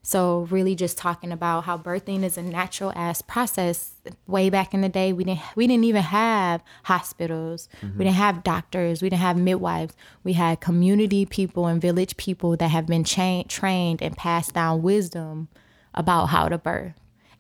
so 0.08 0.48
really 0.50 0.74
just 0.74 0.98
talking 0.98 1.34
about 1.34 1.66
how 1.66 1.78
birthing 1.78 2.24
is 2.24 2.38
a 2.38 2.42
natural 2.42 2.94
ass 2.96 3.22
process. 3.22 3.92
Way 4.26 4.50
back 4.50 4.74
in 4.74 4.80
the 4.80 4.88
day, 4.88 5.12
we 5.12 5.26
didn't 5.26 5.42
we 5.58 5.68
didn't 5.68 5.84
even 5.84 6.02
have 6.02 6.64
hospitals. 6.84 7.68
Mm-hmm. 7.82 7.98
We 7.98 8.06
didn't 8.06 8.16
have 8.16 8.42
doctors. 8.42 9.02
We 9.02 9.10
didn't 9.10 9.22
have 9.22 9.36
midwives. 9.36 9.98
We 10.24 10.32
had 10.32 10.62
community 10.62 11.26
people 11.26 11.68
and 11.68 11.82
village 11.82 12.16
people 12.16 12.56
that 12.56 12.70
have 12.70 12.88
been 12.88 13.04
cha- 13.04 13.44
trained 13.50 14.02
and 14.02 14.16
passed 14.16 14.54
down 14.54 14.82
wisdom 14.82 15.50
about 15.94 16.28
how 16.28 16.48
to 16.48 16.58
birth. 16.58 16.94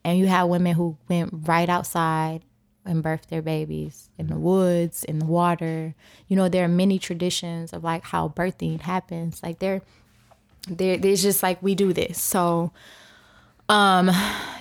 And 0.03 0.19
you 0.19 0.27
had 0.27 0.43
women 0.43 0.75
who 0.75 0.97
went 1.07 1.29
right 1.47 1.69
outside 1.69 2.41
and 2.83 3.01
birthed 3.01 3.27
their 3.27 3.41
babies 3.41 4.09
in 4.17 4.27
the 4.27 4.37
woods, 4.37 5.05
in 5.05 5.19
the 5.19 5.25
water. 5.25 5.95
You 6.27 6.35
know, 6.35 6.49
there 6.49 6.65
are 6.65 6.67
many 6.83 6.99
traditions 6.99 7.71
of 7.71 7.85
like 7.85 8.03
how 8.03 8.27
birthing 8.27 8.81
happens. 8.81 9.41
Like 9.41 9.59
there 9.59 9.83
there, 10.67 10.97
there's 10.97 11.21
just 11.21 11.43
like 11.43 11.61
we 11.61 11.75
do 11.75 11.93
this. 11.93 12.21
So, 12.21 12.71
um, 13.69 14.11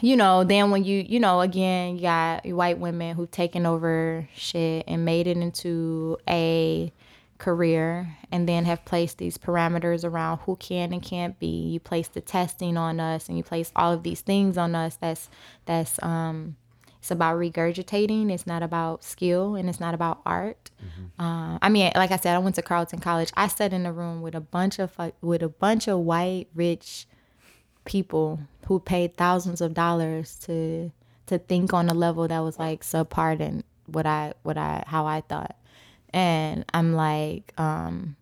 you 0.01 0.17
know, 0.17 0.45
then 0.45 0.71
when 0.71 0.85
you, 0.85 1.05
you 1.07 1.21
know, 1.21 1.41
again, 1.41 1.97
you 1.97 2.03
got 2.03 2.47
white 2.47 2.79
women 2.79 3.17
who've 3.17 3.31
taken 3.31 3.67
over 3.67 4.29
shit 4.35 4.85
and 4.87 5.05
made 5.05 5.27
it 5.27 5.37
into 5.37 6.19
a 6.29 6.93
career 7.39 8.17
and 8.33 8.49
then 8.49 8.65
have 8.65 8.85
placed 8.85 9.19
these 9.19 9.39
parameters 9.39 10.05
around 10.05 10.39
who 10.39 10.57
can 10.57 10.93
and 10.93 11.03
can't 11.03 11.39
be. 11.39 11.47
You 11.47 11.81
place 11.81 12.09
the 12.09 12.21
testing 12.21 12.77
on 12.77 12.99
us 12.99 13.29
and 13.29 13.37
you 13.37 13.45
place 13.45 13.73
all 13.77 13.93
of 13.93 14.03
these 14.03 14.21
things 14.21 14.57
on 14.57 14.75
us 14.75 14.97
that's 14.97 15.29
that's 15.67 16.03
um 16.03 16.57
it's 16.99 17.11
about 17.11 17.37
regurgitating. 17.39 18.31
It's 18.31 18.47
not 18.47 18.63
about 18.63 19.05
skill 19.05 19.55
and 19.55 19.69
it's 19.69 19.81
not 19.81 19.95
about 19.95 20.21
art. 20.27 20.71
Mm-hmm. 20.83 21.23
Uh, 21.23 21.59
I 21.63 21.69
mean, 21.69 21.93
like 21.95 22.11
I 22.11 22.17
said, 22.17 22.35
I 22.35 22.39
went 22.39 22.57
to 22.57 22.63
Carleton 22.63 22.99
College. 22.99 23.31
I 23.37 23.49
sat 23.49 23.73
in 23.73 23.87
a 23.87 23.93
room 23.93 24.23
with 24.23 24.35
a 24.35 24.41
bunch 24.41 24.79
of 24.79 24.93
with 25.21 25.43
a 25.43 25.49
bunch 25.49 25.89
of 25.89 26.01
white 26.01 26.49
rich 26.55 27.07
people 27.85 28.41
who 28.67 28.81
paid 28.81 29.17
thousands 29.17 29.61
of 29.61 29.75
dollars 29.75 30.37
to 30.41 30.91
to 31.27 31.39
think 31.39 31.73
on 31.73 31.89
a 31.89 31.95
level 31.95 32.27
that 32.29 32.41
was 32.41 32.59
like 32.59 32.83
subpar 32.83 33.39
than 33.39 33.65
what 33.87 34.07
I 34.07 34.35
what 34.43 34.59
I 34.59 34.85
how 34.87 35.07
I 35.07 35.21
thought. 35.23 35.57
And 36.11 36.65
I'm 36.73 36.95
like, 36.95 37.53
um, 37.59 38.17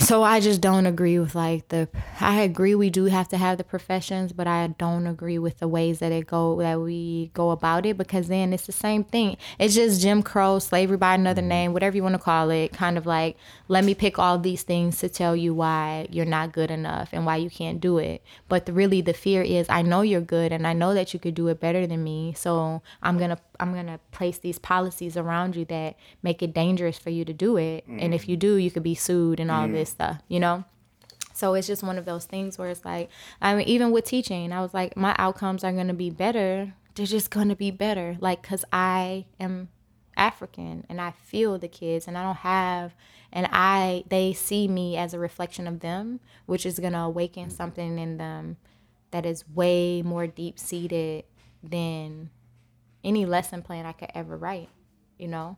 so 0.00 0.22
I 0.22 0.40
just 0.40 0.60
don't 0.60 0.86
agree 0.86 1.18
with 1.18 1.34
like 1.34 1.68
the 1.68 1.88
I 2.20 2.40
agree 2.40 2.74
we 2.74 2.90
do 2.90 3.04
have 3.04 3.28
to 3.28 3.36
have 3.36 3.58
the 3.58 3.64
professions, 3.64 4.32
but 4.32 4.46
I 4.46 4.66
don't 4.66 5.06
agree 5.06 5.38
with 5.38 5.58
the 5.58 5.68
ways 5.68 5.98
that 5.98 6.10
it 6.10 6.26
go 6.26 6.56
that 6.60 6.80
we 6.80 7.30
go 7.34 7.50
about 7.50 7.86
it 7.86 7.96
because 7.96 8.28
then 8.28 8.52
it's 8.52 8.66
the 8.66 8.72
same 8.72 9.04
thing. 9.04 9.36
It's 9.58 9.74
just 9.74 10.00
Jim 10.00 10.22
Crow, 10.22 10.58
slavery 10.58 10.96
by 10.96 11.14
another 11.14 11.42
mm-hmm. 11.42 11.48
name, 11.48 11.72
whatever 11.72 11.96
you 11.96 12.02
want 12.02 12.14
to 12.14 12.18
call 12.18 12.50
it, 12.50 12.72
kind 12.72 12.96
of 12.96 13.06
like 13.06 13.36
let 13.68 13.84
me 13.84 13.94
pick 13.94 14.18
all 14.18 14.38
these 14.38 14.62
things 14.62 14.98
to 14.98 15.08
tell 15.08 15.36
you 15.36 15.54
why 15.54 16.06
you're 16.10 16.24
not 16.24 16.52
good 16.52 16.70
enough 16.70 17.10
and 17.12 17.26
why 17.26 17.36
you 17.36 17.50
can't 17.50 17.80
do 17.80 17.98
it. 17.98 18.22
But 18.48 18.66
the, 18.66 18.72
really 18.72 19.02
the 19.02 19.14
fear 19.14 19.42
is 19.42 19.68
I 19.68 19.82
know 19.82 20.00
you're 20.00 20.20
good 20.20 20.50
and 20.52 20.66
I 20.66 20.72
know 20.72 20.94
that 20.94 21.12
you 21.12 21.20
could 21.20 21.34
do 21.34 21.48
it 21.48 21.60
better 21.60 21.86
than 21.86 22.02
me. 22.02 22.34
So 22.36 22.82
I'm 23.02 23.18
going 23.18 23.30
to 23.30 23.38
I'm 23.60 23.72
going 23.72 23.86
to 23.86 24.00
place 24.10 24.38
these 24.38 24.58
policies 24.58 25.16
around 25.16 25.54
you 25.54 25.64
that 25.66 25.96
make 26.22 26.42
it 26.42 26.54
dangerous 26.54 26.98
for 26.98 27.10
you 27.10 27.24
to 27.24 27.32
do 27.32 27.56
it. 27.56 27.88
Mm. 27.88 28.02
And 28.02 28.14
if 28.14 28.28
you 28.28 28.36
do, 28.36 28.56
you 28.56 28.70
could 28.70 28.82
be 28.82 28.94
sued 28.94 29.38
and 29.38 29.50
all 29.50 29.68
mm. 29.68 29.72
this 29.72 29.90
stuff, 29.90 30.20
you 30.28 30.40
know? 30.40 30.64
So 31.34 31.54
it's 31.54 31.66
just 31.66 31.82
one 31.82 31.98
of 31.98 32.04
those 32.04 32.24
things 32.24 32.58
where 32.58 32.68
it's 32.68 32.84
like, 32.84 33.08
I 33.40 33.54
mean, 33.54 33.68
even 33.68 33.92
with 33.92 34.04
teaching, 34.04 34.52
I 34.52 34.60
was 34.60 34.74
like, 34.74 34.96
my 34.96 35.14
outcomes 35.18 35.62
are 35.62 35.72
going 35.72 35.88
to 35.88 35.94
be 35.94 36.10
better. 36.10 36.74
They're 36.94 37.06
just 37.06 37.30
going 37.30 37.48
to 37.48 37.56
be 37.56 37.70
better. 37.70 38.16
Like, 38.20 38.42
cause 38.42 38.64
I 38.72 39.26
am 39.38 39.68
African 40.16 40.84
and 40.88 41.00
I 41.00 41.12
feel 41.12 41.58
the 41.58 41.68
kids 41.68 42.06
and 42.08 42.18
I 42.18 42.22
don't 42.22 42.36
have, 42.38 42.94
and 43.32 43.48
I, 43.52 44.04
they 44.08 44.32
see 44.32 44.68
me 44.68 44.96
as 44.96 45.14
a 45.14 45.18
reflection 45.18 45.66
of 45.66 45.80
them, 45.80 46.20
which 46.46 46.66
is 46.66 46.78
going 46.78 46.92
to 46.92 47.00
awaken 47.00 47.48
something 47.48 47.98
in 47.98 48.16
them 48.16 48.56
that 49.10 49.24
is 49.24 49.48
way 49.48 50.02
more 50.02 50.26
deep 50.26 50.58
seated 50.58 51.24
than 51.62 52.30
any 53.04 53.26
lesson 53.26 53.62
plan 53.62 53.86
I 53.86 53.92
could 53.92 54.10
ever 54.14 54.36
write, 54.36 54.68
you 55.18 55.28
know? 55.28 55.56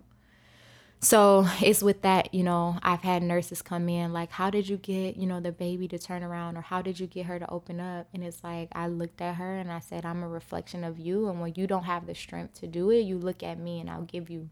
so 1.03 1.45
it's 1.61 1.82
with 1.82 2.03
that, 2.03 2.32
you 2.32 2.45
know, 2.45 2.78
I've 2.82 3.03
had 3.03 3.24
nurses 3.24 3.61
come 3.61 3.88
in 3.88 4.12
like, 4.12 4.30
how 4.30 4.51
did 4.51 4.68
you 4.68 4.76
get, 4.76 5.16
you 5.16 5.26
know, 5.26 5.40
the 5.40 5.51
baby 5.51 5.88
to 5.88 5.99
turn 5.99 6.22
around 6.22 6.57
or 6.57 6.61
how 6.61 6.80
did 6.80 7.01
you 7.01 7.09
get 7.09 7.26
her 7.26 7.40
to 7.40 7.51
open 7.51 7.80
up? 7.80 8.07
And 8.14 8.22
it's 8.22 8.43
like, 8.45 8.68
I 8.72 8.86
looked 8.86 9.20
at 9.20 9.34
her 9.34 9.59
and 9.59 9.70
I 9.70 9.80
said, 9.80 10.05
I'm 10.07 10.22
a 10.22 10.28
reflection 10.28 10.84
of 10.84 11.01
you. 11.01 11.28
And 11.28 11.40
when 11.40 11.55
you 11.57 11.66
don't 11.66 11.84
have 11.84 12.07
the 12.07 12.14
strength 12.14 12.61
to 12.61 12.68
do 12.68 12.90
it, 12.90 13.01
you 13.01 13.18
look 13.18 13.43
at 13.43 13.59
me 13.59 13.80
and 13.80 13.90
I'll 13.90 14.03
give 14.03 14.30
you, 14.30 14.49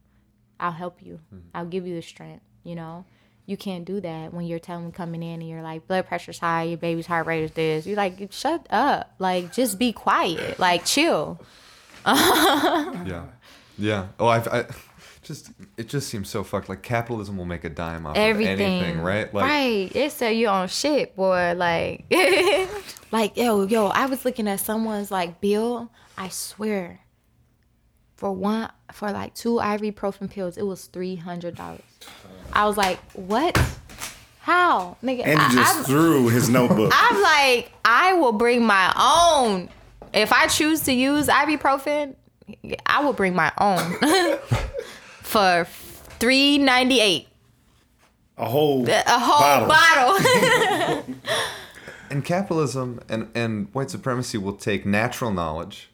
I'll 0.58 0.72
help 0.72 1.00
you. 1.00 1.20
Mm-hmm. 1.32 1.48
I'll 1.54 1.66
give 1.66 1.86
you 1.86 1.94
the 1.94 2.02
strength, 2.02 2.42
you 2.64 2.74
know? 2.74 3.04
You 3.46 3.56
can't 3.56 3.84
do 3.84 4.00
that 4.00 4.34
when 4.34 4.46
you're 4.46 4.58
telling 4.58 4.92
coming 4.92 5.22
in 5.22 5.40
and 5.40 5.48
you're 5.48 5.62
like, 5.62 5.86
blood 5.86 6.06
pressure's 6.06 6.38
high, 6.38 6.64
your 6.64 6.78
baby's 6.78 7.06
heart 7.06 7.26
rate 7.26 7.44
is 7.44 7.52
this. 7.52 7.86
You're 7.86 7.96
like, 7.96 8.32
shut 8.32 8.66
up. 8.70 9.14
Like, 9.18 9.52
just 9.52 9.78
be 9.78 9.92
quiet. 9.92 10.58
Like, 10.58 10.84
chill. 10.84 11.40
yeah. 13.06 13.26
Yeah. 13.78 14.08
Oh, 14.18 14.28
I've, 14.28 14.48
I, 14.48 14.64
just 15.22 15.50
it 15.76 15.88
just 15.88 16.08
seems 16.08 16.28
so 16.28 16.42
fucked. 16.42 16.68
Like 16.68 16.82
capitalism 16.82 17.36
will 17.36 17.44
make 17.44 17.64
a 17.64 17.68
dime 17.68 18.06
off 18.06 18.16
Everything. 18.16 18.54
of 18.54 18.60
anything, 18.60 19.00
right? 19.00 19.32
Like, 19.32 19.44
right. 19.44 19.90
It 19.94 20.12
sell 20.12 20.30
you 20.30 20.48
on 20.48 20.68
shit, 20.68 21.14
boy. 21.16 21.54
Like, 21.56 22.04
like 23.12 23.36
yo, 23.36 23.62
yo. 23.66 23.86
I 23.86 24.06
was 24.06 24.24
looking 24.24 24.48
at 24.48 24.60
someone's 24.60 25.10
like 25.10 25.40
bill. 25.40 25.90
I 26.18 26.28
swear, 26.28 27.00
for 28.16 28.32
one, 28.32 28.70
for 28.92 29.10
like 29.10 29.34
two 29.34 29.54
ibuprofen 29.56 30.30
pills, 30.30 30.56
it 30.56 30.66
was 30.66 30.86
three 30.86 31.16
hundred 31.16 31.54
dollars. 31.54 31.82
I 32.52 32.66
was 32.66 32.76
like, 32.76 32.98
what? 33.12 33.56
How, 34.40 34.96
nigga? 35.02 35.26
And 35.26 35.40
he 35.40 35.54
just 35.54 35.80
I, 35.80 35.82
threw 35.84 36.28
his 36.28 36.48
notebook. 36.48 36.90
I'm 36.94 37.22
like, 37.22 37.72
I 37.84 38.14
will 38.14 38.32
bring 38.32 38.64
my 38.64 38.92
own. 38.96 39.68
If 40.12 40.32
I 40.32 40.46
choose 40.46 40.80
to 40.82 40.92
use 40.92 41.28
ibuprofen, 41.28 42.16
I 42.86 43.04
will 43.04 43.12
bring 43.12 43.34
my 43.34 43.52
own. 43.58 43.96
for 45.22 45.64
three 46.18 46.58
ninety 46.58 47.00
eight. 47.00 47.28
A 48.36 48.46
whole 48.46 48.88
a 48.88 49.02
whole 49.06 49.68
bottle. 49.68 50.18
bottle. 50.18 51.14
and 52.10 52.24
capitalism 52.24 53.00
and, 53.08 53.30
and 53.34 53.68
white 53.72 53.90
supremacy 53.90 54.38
will 54.38 54.54
take 54.54 54.84
natural 54.84 55.30
knowledge 55.30 55.90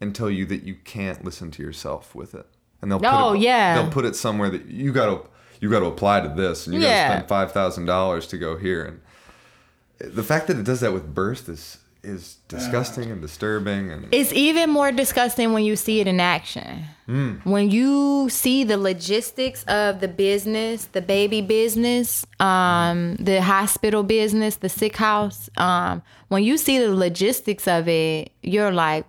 and 0.00 0.14
tell 0.14 0.30
you 0.30 0.46
that 0.46 0.64
you 0.64 0.74
can't 0.74 1.24
listen 1.24 1.50
to 1.52 1.62
yourself 1.62 2.14
with 2.14 2.34
it. 2.34 2.46
And 2.82 2.90
they'll 2.90 2.98
put 2.98 3.12
oh, 3.12 3.34
it, 3.34 3.40
yeah. 3.40 3.74
they'll 3.74 3.92
put 3.92 4.04
it 4.04 4.16
somewhere 4.16 4.50
that 4.50 4.66
you 4.66 4.92
got 4.92 5.06
to 5.06 5.28
you 5.60 5.70
got 5.70 5.80
to 5.80 5.86
apply 5.86 6.20
to 6.20 6.28
this 6.28 6.66
and 6.66 6.74
you 6.74 6.80
yeah. 6.80 6.88
got 6.88 7.08
to 7.08 7.18
spend 7.18 7.28
five 7.28 7.52
thousand 7.52 7.84
dollars 7.84 8.26
to 8.28 8.38
go 8.38 8.56
here. 8.56 8.84
And 8.84 10.12
the 10.14 10.22
fact 10.22 10.46
that 10.48 10.56
it 10.56 10.64
does 10.64 10.80
that 10.80 10.92
with 10.92 11.14
birth 11.14 11.48
is 11.48 11.78
is 12.02 12.38
disgusting 12.48 13.10
and 13.10 13.20
disturbing 13.20 13.90
and 13.90 14.08
it's 14.12 14.32
even 14.32 14.70
more 14.70 14.90
disgusting 14.90 15.52
when 15.52 15.64
you 15.64 15.76
see 15.76 16.00
it 16.00 16.06
in 16.06 16.20
action. 16.20 16.84
Mm. 17.08 17.44
when 17.44 17.70
you 17.70 18.28
see 18.30 18.62
the 18.62 18.78
logistics 18.78 19.64
of 19.64 20.00
the 20.00 20.06
business 20.06 20.84
the 20.86 21.02
baby 21.02 21.40
business 21.40 22.24
um, 22.38 23.16
the 23.16 23.42
hospital 23.42 24.04
business 24.04 24.56
the 24.56 24.68
sick 24.68 24.96
house 24.96 25.50
um, 25.56 26.02
when 26.28 26.44
you 26.44 26.56
see 26.56 26.78
the 26.78 26.94
logistics 26.94 27.66
of 27.66 27.88
it 27.88 28.30
you're 28.42 28.70
like 28.70 29.04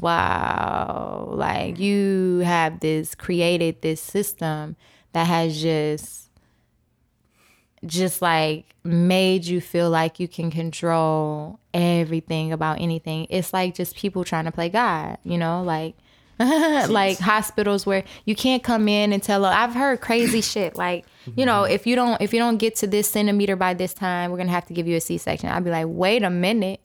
wow. 0.00 1.28
Like 1.32 1.78
you 1.78 2.42
have 2.44 2.80
this 2.80 3.14
created 3.14 3.82
this 3.82 4.00
system 4.00 4.76
that 5.12 5.26
has 5.26 5.60
just 5.60 6.29
just 7.86 8.20
like 8.20 8.74
made 8.84 9.46
you 9.46 9.60
feel 9.60 9.88
like 9.90 10.20
you 10.20 10.28
can 10.28 10.50
control 10.50 11.58
everything 11.72 12.52
about 12.52 12.80
anything. 12.80 13.26
It's 13.30 13.52
like 13.52 13.74
just 13.74 13.96
people 13.96 14.24
trying 14.24 14.44
to 14.44 14.52
play 14.52 14.68
God, 14.68 15.18
you 15.24 15.38
know, 15.38 15.62
like 15.62 15.94
like 16.38 17.18
hospitals 17.18 17.84
where 17.84 18.04
you 18.24 18.34
can't 18.34 18.62
come 18.62 18.88
in 18.88 19.12
and 19.12 19.22
tell 19.22 19.44
oh, 19.44 19.48
I've 19.48 19.74
heard 19.74 20.00
crazy 20.00 20.40
shit 20.42 20.76
like, 20.76 21.04
you 21.36 21.46
know, 21.46 21.64
if 21.64 21.86
you 21.86 21.96
don't 21.96 22.20
if 22.20 22.32
you 22.32 22.38
don't 22.38 22.58
get 22.58 22.76
to 22.76 22.86
this 22.86 23.08
centimeter 23.08 23.56
by 23.56 23.74
this 23.74 23.94
time, 23.94 24.30
we're 24.30 24.38
going 24.38 24.48
to 24.48 24.54
have 24.54 24.66
to 24.66 24.74
give 24.74 24.86
you 24.86 24.96
a 24.96 25.00
C-section. 25.00 25.48
I'd 25.48 25.64
be 25.64 25.70
like, 25.70 25.86
"Wait 25.88 26.22
a 26.22 26.30
minute. 26.30 26.80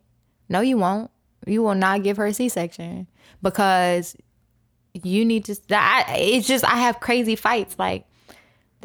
No 0.48 0.62
you 0.62 0.78
won't. 0.78 1.12
You 1.46 1.62
will 1.64 1.76
not 1.76 2.04
give 2.04 2.18
her 2.18 2.26
a 2.26 2.34
C-section 2.34 3.08
because 3.42 4.16
you 4.94 5.26
need 5.26 5.46
to 5.46 5.56
I, 5.72 6.06
it's 6.18 6.48
just 6.48 6.64
I 6.64 6.78
have 6.78 7.00
crazy 7.00 7.36
fights 7.36 7.76
like 7.78 8.06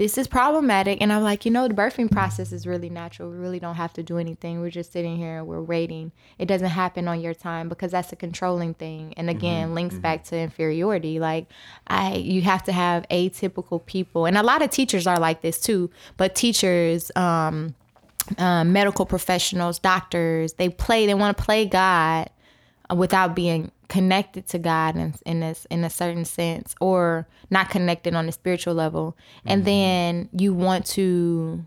this 0.01 0.17
is 0.17 0.27
problematic. 0.27 1.03
And 1.03 1.13
I'm 1.13 1.23
like, 1.23 1.45
you 1.45 1.51
know, 1.51 1.69
the 1.69 1.75
birthing 1.75 2.11
process 2.11 2.53
is 2.53 2.67
really 2.67 2.89
natural. 2.89 3.29
We 3.29 3.37
really 3.37 3.59
don't 3.59 3.75
have 3.75 3.93
to 3.93 4.03
do 4.03 4.17
anything. 4.17 4.63
We're 4.63 4.71
just 4.71 4.95
sitting 4.95 5.19
here 5.19 5.37
and 5.37 5.47
we're 5.47 5.61
waiting. 5.61 6.11
It 6.39 6.47
doesn't 6.47 6.71
happen 6.71 7.07
on 7.07 7.21
your 7.21 7.35
time 7.35 7.69
because 7.69 7.91
that's 7.91 8.11
a 8.11 8.17
controlling 8.17 8.73
thing. 8.73 9.13
And 9.19 9.29
again, 9.29 9.67
mm-hmm, 9.67 9.75
links 9.75 9.97
mm-hmm. 9.97 10.01
back 10.01 10.25
to 10.25 10.39
inferiority. 10.39 11.21
Like 11.21 11.49
I 11.87 12.15
you 12.15 12.41
have 12.41 12.65
to 12.65 12.73
have 12.73 13.07
atypical 13.11 13.85
people. 13.85 14.25
And 14.25 14.39
a 14.39 14.43
lot 14.43 14.63
of 14.63 14.71
teachers 14.71 15.07
are 15.07 15.19
like 15.19 15.43
this 15.43 15.61
too. 15.61 15.91
But 16.17 16.35
teachers, 16.35 17.13
um, 17.15 17.75
uh, 18.39 18.65
medical 18.65 19.05
professionals, 19.05 19.79
doctors, 19.79 20.55
they 20.55 20.71
play, 20.71 21.05
they 21.05 21.13
want 21.13 21.37
to 21.37 21.45
play 21.45 21.67
God 21.67 22.31
without 22.95 23.35
being 23.35 23.71
connected 23.89 24.47
to 24.49 24.59
God 24.59 24.97
in, 24.97 25.15
in 25.27 25.41
this 25.41 25.67
in 25.71 25.85
a 25.85 25.91
certain 25.91 26.25
sense 26.25 26.75
or 26.81 27.27
not 27.51 27.71
connected 27.71 28.15
on 28.15 28.29
a 28.29 28.33
spiritual 28.33 28.75
level 28.75 29.17
and 29.45 29.61
mm-hmm. 29.61 29.67
then 29.67 30.29
you 30.33 30.55
want 30.55 30.87
to 30.87 31.65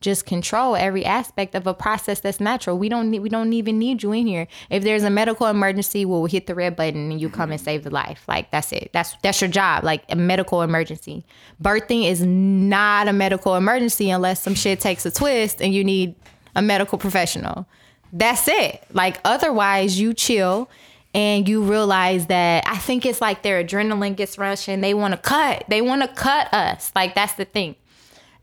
just 0.00 0.26
control 0.26 0.76
every 0.76 1.04
aspect 1.04 1.54
of 1.54 1.66
a 1.66 1.74
process 1.74 2.20
that's 2.20 2.38
natural. 2.38 2.78
We 2.78 2.88
don't 2.88 3.10
need, 3.10 3.20
we 3.20 3.28
don't 3.28 3.52
even 3.52 3.78
need 3.78 4.02
you 4.02 4.12
in 4.12 4.26
here. 4.26 4.46
If 4.70 4.84
there's 4.84 5.02
a 5.02 5.10
medical 5.10 5.46
emergency, 5.46 6.04
we'll 6.04 6.26
hit 6.26 6.46
the 6.46 6.54
red 6.54 6.76
button 6.76 7.10
and 7.10 7.20
you 7.20 7.28
come 7.30 7.50
and 7.50 7.60
save 7.60 7.82
the 7.82 7.90
life. 7.90 8.22
Like 8.28 8.50
that's 8.50 8.72
it. 8.72 8.90
That's 8.92 9.16
that's 9.22 9.40
your 9.40 9.50
job. 9.50 9.84
Like 9.84 10.04
a 10.08 10.14
medical 10.14 10.62
emergency. 10.62 11.24
Birthing 11.62 12.08
is 12.08 12.22
not 12.22 13.08
a 13.08 13.12
medical 13.12 13.56
emergency 13.56 14.10
unless 14.10 14.42
some 14.42 14.54
shit 14.54 14.80
takes 14.80 15.06
a 15.06 15.10
twist 15.10 15.60
and 15.60 15.74
you 15.74 15.82
need 15.82 16.14
a 16.54 16.62
medical 16.62 16.98
professional. 16.98 17.66
That's 18.12 18.48
it. 18.48 18.84
Like 18.92 19.20
otherwise 19.24 19.98
you 19.98 20.14
chill 20.14 20.68
and 21.16 21.48
you 21.48 21.62
realize 21.62 22.26
that 22.26 22.64
I 22.66 22.76
think 22.76 23.06
it's 23.06 23.22
like 23.22 23.42
their 23.42 23.64
adrenaline 23.64 24.16
gets 24.16 24.36
rushing. 24.36 24.82
They 24.82 24.92
want 24.92 25.12
to 25.12 25.18
cut. 25.18 25.64
They 25.68 25.80
want 25.80 26.02
to 26.02 26.08
cut 26.08 26.52
us. 26.52 26.92
Like 26.94 27.14
that's 27.14 27.32
the 27.34 27.46
thing. 27.46 27.74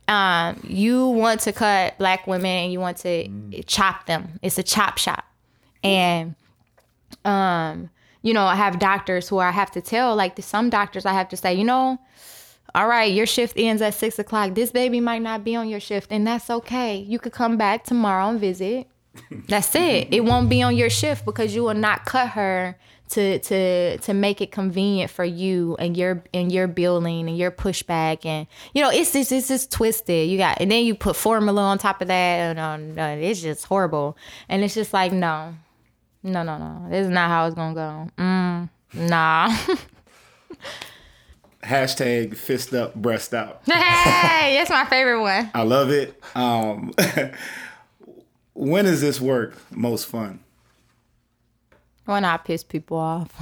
Um, 0.07 0.59
you 0.63 1.07
want 1.07 1.41
to 1.41 1.53
cut 1.53 1.97
black 1.97 2.27
women 2.27 2.49
and 2.49 2.73
you 2.73 2.79
want 2.79 2.97
to 2.97 3.27
mm. 3.27 3.63
chop 3.67 4.07
them. 4.07 4.39
It's 4.41 4.57
a 4.57 4.63
chop 4.63 4.97
shop, 4.97 5.23
and 5.83 6.35
um, 7.23 7.89
you 8.21 8.33
know 8.33 8.43
I 8.43 8.55
have 8.55 8.79
doctors 8.79 9.29
who 9.29 9.37
I 9.37 9.51
have 9.51 9.71
to 9.71 9.81
tell. 9.81 10.15
Like 10.15 10.37
some 10.41 10.69
doctors, 10.69 11.05
I 11.05 11.13
have 11.13 11.29
to 11.29 11.37
say, 11.37 11.53
you 11.53 11.63
know, 11.63 11.99
all 12.75 12.87
right, 12.87 13.13
your 13.13 13.25
shift 13.25 13.53
ends 13.55 13.81
at 13.81 13.93
six 13.93 14.19
o'clock. 14.19 14.55
This 14.55 14.71
baby 14.71 14.99
might 14.99 15.21
not 15.21 15.43
be 15.43 15.55
on 15.55 15.69
your 15.69 15.79
shift, 15.79 16.11
and 16.11 16.27
that's 16.27 16.49
okay. 16.49 16.97
You 16.97 17.19
could 17.19 17.33
come 17.33 17.55
back 17.55 17.85
tomorrow 17.85 18.29
and 18.29 18.39
visit 18.39 18.87
that's 19.47 19.75
it. 19.75 20.13
It 20.13 20.23
won't 20.23 20.49
be 20.49 20.61
on 20.61 20.75
your 20.75 20.89
shift 20.89 21.25
because 21.25 21.53
you 21.55 21.63
will 21.63 21.73
not 21.73 22.05
cut 22.05 22.29
her 22.29 22.77
to 23.09 23.37
to 23.39 23.97
to 23.99 24.13
make 24.13 24.41
it 24.41 24.51
convenient 24.51 25.11
for 25.11 25.23
you 25.23 25.75
and 25.77 25.95
your 25.95 26.23
and 26.33 26.51
your 26.51 26.67
building 26.67 27.27
and 27.27 27.37
your 27.37 27.51
pushback 27.51 28.25
and 28.25 28.47
you 28.73 28.81
know 28.81 28.89
it's 28.89 29.13
just 29.13 29.31
it's 29.31 29.47
just 29.47 29.71
twisted. 29.71 30.29
You 30.29 30.37
got 30.37 30.59
and 30.59 30.71
then 30.71 30.83
you 30.85 30.95
put 30.95 31.15
formula 31.15 31.61
on 31.61 31.77
top 31.77 32.01
of 32.01 32.07
that 32.07 32.13
and 32.13 32.59
um, 32.59 32.97
uh, 32.97 33.15
it's 33.15 33.41
just 33.41 33.65
horrible. 33.65 34.17
And 34.49 34.63
it's 34.63 34.73
just 34.73 34.93
like 34.93 35.11
no, 35.11 35.53
no, 36.23 36.43
no, 36.43 36.57
no. 36.57 36.87
This 36.89 37.05
is 37.05 37.11
not 37.11 37.29
how 37.29 37.45
it's 37.45 37.55
gonna 37.55 37.75
go. 37.75 38.07
Mm, 38.17 38.69
nah. 38.93 39.55
Hashtag 41.63 42.35
fist 42.35 42.73
up, 42.73 42.93
breast 42.95 43.33
out. 43.33 43.61
Hey, 43.65 44.55
that's 44.57 44.69
my 44.69 44.85
favorite 44.85 45.21
one. 45.21 45.49
I 45.53 45.63
love 45.63 45.91
it. 45.91 46.21
Um, 46.35 46.93
when 48.53 48.85
is 48.85 49.01
this 49.01 49.19
work 49.19 49.55
most 49.71 50.07
fun? 50.07 50.39
When 52.05 52.25
I 52.25 52.37
piss 52.37 52.63
people 52.63 52.97
off. 52.97 53.41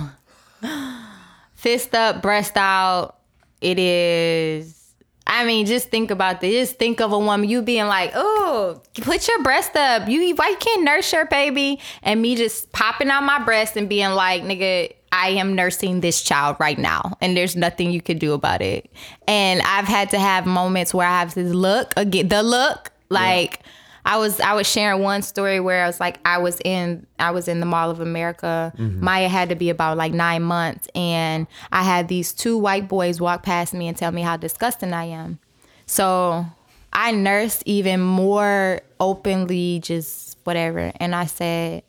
Fist 1.54 1.94
up, 1.96 2.22
breast 2.22 2.58
out. 2.58 3.18
It 3.60 3.78
is. 3.78 4.82
I 5.28 5.46
mean, 5.46 5.66
just 5.66 5.90
think 5.90 6.12
about 6.12 6.42
this. 6.42 6.70
Just 6.70 6.80
think 6.80 7.00
of 7.00 7.12
a 7.12 7.20
woman, 7.20 7.48
you 7.48 7.62
being 7.62 7.86
like, 7.86 8.12
oh, 8.16 8.82
put 9.02 9.28
your 9.28 9.42
breast 9.44 9.76
up. 9.76 10.08
You 10.10 10.36
why 10.36 10.50
you 10.50 10.58
can't 10.58 10.84
nurse 10.84 11.14
your 11.14 11.26
baby? 11.26 11.80
And 12.04 12.22
me 12.22 12.36
just 12.36 12.72
popping 12.72 13.10
out 13.10 13.24
my 13.24 13.44
breast 13.44 13.78
and 13.78 13.88
being 13.88 14.10
like, 14.12 14.44
nigga, 14.44 14.94
I 15.12 15.30
am 15.30 15.56
nursing 15.56 16.02
this 16.02 16.22
child 16.22 16.58
right 16.60 16.78
now, 16.78 17.18
and 17.22 17.36
there's 17.36 17.56
nothing 17.56 17.92
you 17.92 18.02
can 18.02 18.18
do 18.18 18.34
about 18.34 18.62
it. 18.62 18.90
And 19.28 19.62
I've 19.62 19.86
had 19.86 20.10
to 20.12 20.20
have 20.20 20.46
moments 20.46 20.94
where 20.94 21.08
I 21.08 21.20
have 21.20 21.34
to 21.36 21.44
look 21.44 21.94
again, 21.98 22.28
the 22.28 22.44
look, 22.44 22.92
like. 23.10 23.60
Yeah 23.62 23.72
I 24.06 24.18
was 24.18 24.40
I 24.40 24.54
was 24.54 24.68
sharing 24.68 25.02
one 25.02 25.22
story 25.22 25.60
where 25.60 25.84
I 25.84 25.88
was 25.88 26.00
like 26.00 26.20
I 26.26 26.38
was 26.40 26.60
in 26.66 27.06
I 27.20 27.32
was 27.32 27.48
in 27.48 27.60
the 27.60 27.66
Mall 27.66 27.90
of 27.90 28.00
America. 28.00 28.74
Mm-hmm. 28.78 29.04
Maya 29.04 29.28
had 29.28 29.50
to 29.50 29.56
be 29.56 29.70
about 29.70 29.98
like 29.98 30.14
nine 30.14 30.44
months, 30.44 30.88
and 30.96 31.48
I 31.72 31.84
had 31.84 32.08
these 32.08 32.34
two 32.34 32.58
white 32.58 32.88
boys 32.88 33.22
walk 33.22 33.44
past 33.44 33.74
me 33.74 33.88
and 33.88 33.96
tell 33.96 34.12
me 34.12 34.22
how 34.22 34.38
disgusting 34.38 34.94
I 34.94 35.06
am. 35.06 35.40
So 35.86 36.46
I 36.94 37.12
nursed 37.12 37.64
even 37.66 38.02
more 38.02 38.82
openly, 39.00 39.80
just 39.80 40.38
whatever. 40.44 40.92
And 40.98 41.16
I 41.16 41.26
said, 41.26 41.84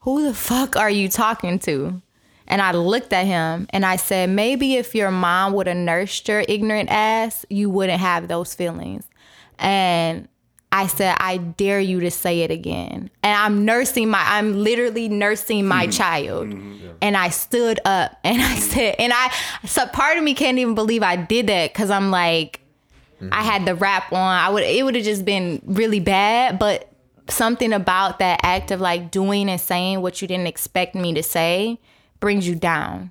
"Who 0.00 0.24
the 0.24 0.34
fuck 0.34 0.76
are 0.76 0.90
you 0.90 1.08
talking 1.08 1.58
to?" 1.60 2.00
And 2.50 2.60
I 2.60 2.72
looked 2.72 3.12
at 3.12 3.26
him 3.26 3.68
and 3.70 3.86
I 3.86 3.94
said, 3.94 4.28
maybe 4.28 4.74
if 4.74 4.92
your 4.92 5.12
mom 5.12 5.52
would 5.52 5.68
have 5.68 5.76
nursed 5.76 6.26
your 6.26 6.44
ignorant 6.48 6.90
ass, 6.90 7.46
you 7.48 7.70
wouldn't 7.70 8.00
have 8.00 8.26
those 8.26 8.54
feelings. 8.54 9.04
And 9.60 10.26
I 10.72 10.86
said, 10.86 11.16
I 11.18 11.38
dare 11.38 11.80
you 11.80 12.00
to 12.00 12.10
say 12.10 12.42
it 12.42 12.50
again. 12.50 13.10
And 13.22 13.36
I'm 13.36 13.64
nursing 13.64 14.08
my, 14.08 14.22
I'm 14.24 14.62
literally 14.62 15.08
nursing 15.08 15.66
my 15.66 15.84
mm-hmm. 15.84 15.90
child. 15.90 16.48
Mm-hmm. 16.48 16.84
Yeah. 16.84 16.92
And 17.02 17.16
I 17.16 17.30
stood 17.30 17.80
up 17.84 18.16
and 18.24 18.40
I 18.40 18.54
said, 18.56 18.96
and 18.98 19.12
I, 19.12 19.32
so 19.66 19.86
part 19.86 20.16
of 20.16 20.24
me 20.24 20.34
can't 20.34 20.58
even 20.58 20.74
believe 20.74 21.02
I 21.02 21.16
did 21.16 21.48
that 21.48 21.72
because 21.72 21.90
I'm 21.90 22.10
like, 22.10 22.60
mm-hmm. 23.20 23.32
I 23.32 23.42
had 23.42 23.66
the 23.66 23.74
wrap 23.74 24.12
on. 24.12 24.18
I 24.18 24.48
would, 24.48 24.62
it 24.62 24.84
would 24.84 24.94
have 24.94 25.04
just 25.04 25.24
been 25.24 25.60
really 25.64 26.00
bad. 26.00 26.58
But 26.58 26.88
something 27.28 27.72
about 27.72 28.20
that 28.20 28.40
act 28.42 28.70
of 28.70 28.80
like 28.80 29.10
doing 29.10 29.48
and 29.48 29.60
saying 29.60 30.02
what 30.02 30.22
you 30.22 30.28
didn't 30.28 30.46
expect 30.46 30.94
me 30.94 31.14
to 31.14 31.22
say 31.22 31.80
brings 32.20 32.46
you 32.46 32.54
down. 32.54 33.10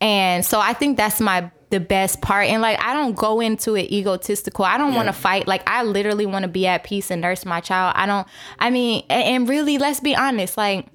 And 0.00 0.44
so 0.44 0.60
I 0.60 0.74
think 0.74 0.96
that's 0.96 1.20
my 1.20 1.50
the 1.70 1.80
best 1.80 2.20
part. 2.20 2.48
And 2.48 2.62
like 2.62 2.80
I 2.80 2.94
don't 2.94 3.14
go 3.14 3.40
into 3.40 3.74
it 3.76 3.90
egotistical. 3.92 4.64
I 4.64 4.78
don't 4.78 4.92
yeah. 4.92 4.96
want 4.96 5.06
to 5.08 5.12
fight. 5.12 5.46
Like 5.46 5.68
I 5.68 5.82
literally 5.82 6.26
want 6.26 6.44
to 6.44 6.48
be 6.48 6.66
at 6.66 6.84
peace 6.84 7.10
and 7.10 7.20
nurse 7.20 7.44
my 7.44 7.60
child. 7.60 7.94
I 7.96 8.06
don't 8.06 8.26
I 8.58 8.70
mean 8.70 9.04
and 9.08 9.48
really 9.48 9.78
let's 9.78 10.00
be 10.00 10.14
honest, 10.16 10.56
like 10.56 10.86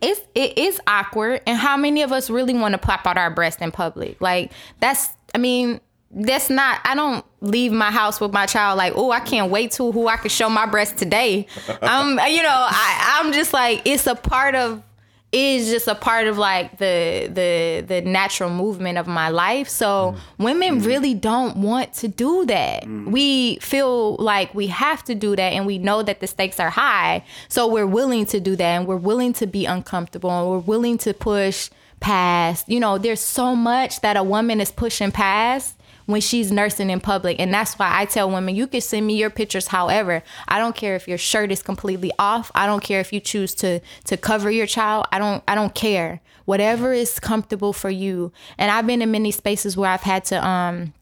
it's 0.00 0.20
it 0.34 0.56
is 0.56 0.80
awkward 0.86 1.42
and 1.46 1.58
how 1.58 1.76
many 1.76 2.02
of 2.02 2.12
us 2.12 2.30
really 2.30 2.54
want 2.54 2.72
to 2.72 2.78
pop 2.78 3.06
out 3.06 3.18
our 3.18 3.30
breast 3.30 3.60
in 3.60 3.70
public? 3.70 4.20
Like 4.20 4.52
that's 4.80 5.10
I 5.34 5.38
mean 5.38 5.80
that's 6.10 6.48
not 6.48 6.80
i 6.84 6.94
don't 6.94 7.24
leave 7.40 7.70
my 7.70 7.90
house 7.90 8.20
with 8.20 8.32
my 8.32 8.46
child 8.46 8.78
like 8.78 8.92
oh 8.96 9.10
i 9.10 9.20
can't 9.20 9.50
wait 9.50 9.70
to 9.70 9.92
who 9.92 10.08
i 10.08 10.16
can 10.16 10.30
show 10.30 10.48
my 10.48 10.64
breast 10.64 10.96
today 10.96 11.46
i'm 11.82 12.18
um, 12.18 12.26
you 12.28 12.42
know 12.42 12.48
I, 12.48 13.20
i'm 13.20 13.32
just 13.32 13.52
like 13.52 13.82
it's 13.84 14.06
a 14.06 14.14
part 14.14 14.54
of 14.54 14.82
is 15.30 15.68
just 15.68 15.86
a 15.86 15.94
part 15.94 16.26
of 16.26 16.38
like 16.38 16.78
the 16.78 17.28
the 17.30 17.84
the 17.86 18.00
natural 18.00 18.48
movement 18.48 18.96
of 18.96 19.06
my 19.06 19.28
life. 19.28 19.68
So 19.68 20.14
mm. 20.16 20.18
women 20.38 20.80
mm. 20.80 20.86
really 20.86 21.12
don't 21.12 21.58
want 21.58 21.92
to 21.94 22.08
do 22.08 22.46
that. 22.46 22.84
Mm. 22.84 23.10
We 23.10 23.56
feel 23.56 24.16
like 24.16 24.54
we 24.54 24.68
have 24.68 25.04
to 25.04 25.14
do 25.14 25.36
that 25.36 25.52
and 25.52 25.66
we 25.66 25.78
know 25.78 26.02
that 26.02 26.20
the 26.20 26.26
stakes 26.26 26.58
are 26.58 26.70
high. 26.70 27.24
So 27.48 27.66
we're 27.66 27.86
willing 27.86 28.24
to 28.26 28.40
do 28.40 28.56
that 28.56 28.64
and 28.64 28.86
we're 28.86 28.96
willing 28.96 29.34
to 29.34 29.46
be 29.46 29.66
uncomfortable 29.66 30.30
and 30.30 30.48
we're 30.48 30.58
willing 30.58 30.96
to 30.98 31.12
push 31.12 31.68
past. 32.00 32.66
You 32.68 32.80
know, 32.80 32.96
there's 32.96 33.20
so 33.20 33.54
much 33.54 34.00
that 34.00 34.16
a 34.16 34.22
woman 34.22 34.62
is 34.62 34.72
pushing 34.72 35.12
past 35.12 35.77
when 36.08 36.22
she's 36.22 36.50
nursing 36.50 36.88
in 36.88 37.00
public. 37.00 37.38
And 37.38 37.52
that's 37.52 37.78
why 37.78 37.90
I 37.92 38.06
tell 38.06 38.30
women, 38.30 38.56
you 38.56 38.66
can 38.66 38.80
send 38.80 39.06
me 39.06 39.14
your 39.14 39.28
pictures 39.28 39.66
however. 39.66 40.22
I 40.48 40.58
don't 40.58 40.74
care 40.74 40.96
if 40.96 41.06
your 41.06 41.18
shirt 41.18 41.52
is 41.52 41.62
completely 41.62 42.10
off. 42.18 42.50
I 42.54 42.64
don't 42.64 42.82
care 42.82 43.00
if 43.00 43.12
you 43.12 43.20
choose 43.20 43.54
to 43.56 43.80
to 44.06 44.16
cover 44.16 44.50
your 44.50 44.66
child. 44.66 45.06
I 45.12 45.18
don't 45.18 45.44
I 45.46 45.54
don't 45.54 45.74
care. 45.74 46.22
Whatever 46.46 46.94
is 46.94 47.20
comfortable 47.20 47.74
for 47.74 47.90
you. 47.90 48.32
And 48.56 48.70
I've 48.70 48.86
been 48.86 49.02
in 49.02 49.10
many 49.10 49.30
spaces 49.30 49.76
where 49.76 49.90
I've 49.90 50.00
had 50.00 50.24
to 50.26 50.42
um 50.42 50.94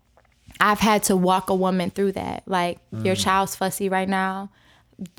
I've 0.59 0.81
had 0.81 1.05
to 1.05 1.15
walk 1.15 1.51
a 1.51 1.55
woman 1.55 1.91
through 1.91 2.13
that. 2.13 2.43
Like 2.47 2.81
mm. 2.91 3.05
your 3.05 3.15
child's 3.15 3.55
fussy 3.55 3.89
right 3.89 4.09
now. 4.09 4.51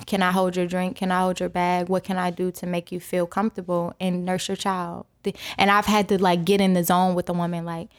Can 0.06 0.22
I 0.22 0.32
hold 0.32 0.58
your 0.58 0.68
drink? 0.68 0.98
Can 0.98 1.14
I 1.14 1.22
hold 1.22 1.40
your 1.40 1.48
bag? 1.48 1.88
What 1.88 2.04
can 2.04 2.18
I 2.18 2.30
do 2.30 2.52
to 2.52 2.68
make 2.68 2.92
you 2.92 3.00
feel 3.00 3.26
comfortable 3.26 3.94
and 4.02 4.26
nurse 4.26 4.50
your 4.50 4.58
child? 4.58 5.06
And 5.58 5.72
I've 5.72 5.86
had 5.86 6.10
to 6.10 6.22
like 6.22 6.44
get 6.44 6.60
in 6.60 6.74
the 6.74 6.84
zone 6.84 7.16
with 7.16 7.30
a 7.30 7.34
woman 7.34 7.64
like, 7.64 7.90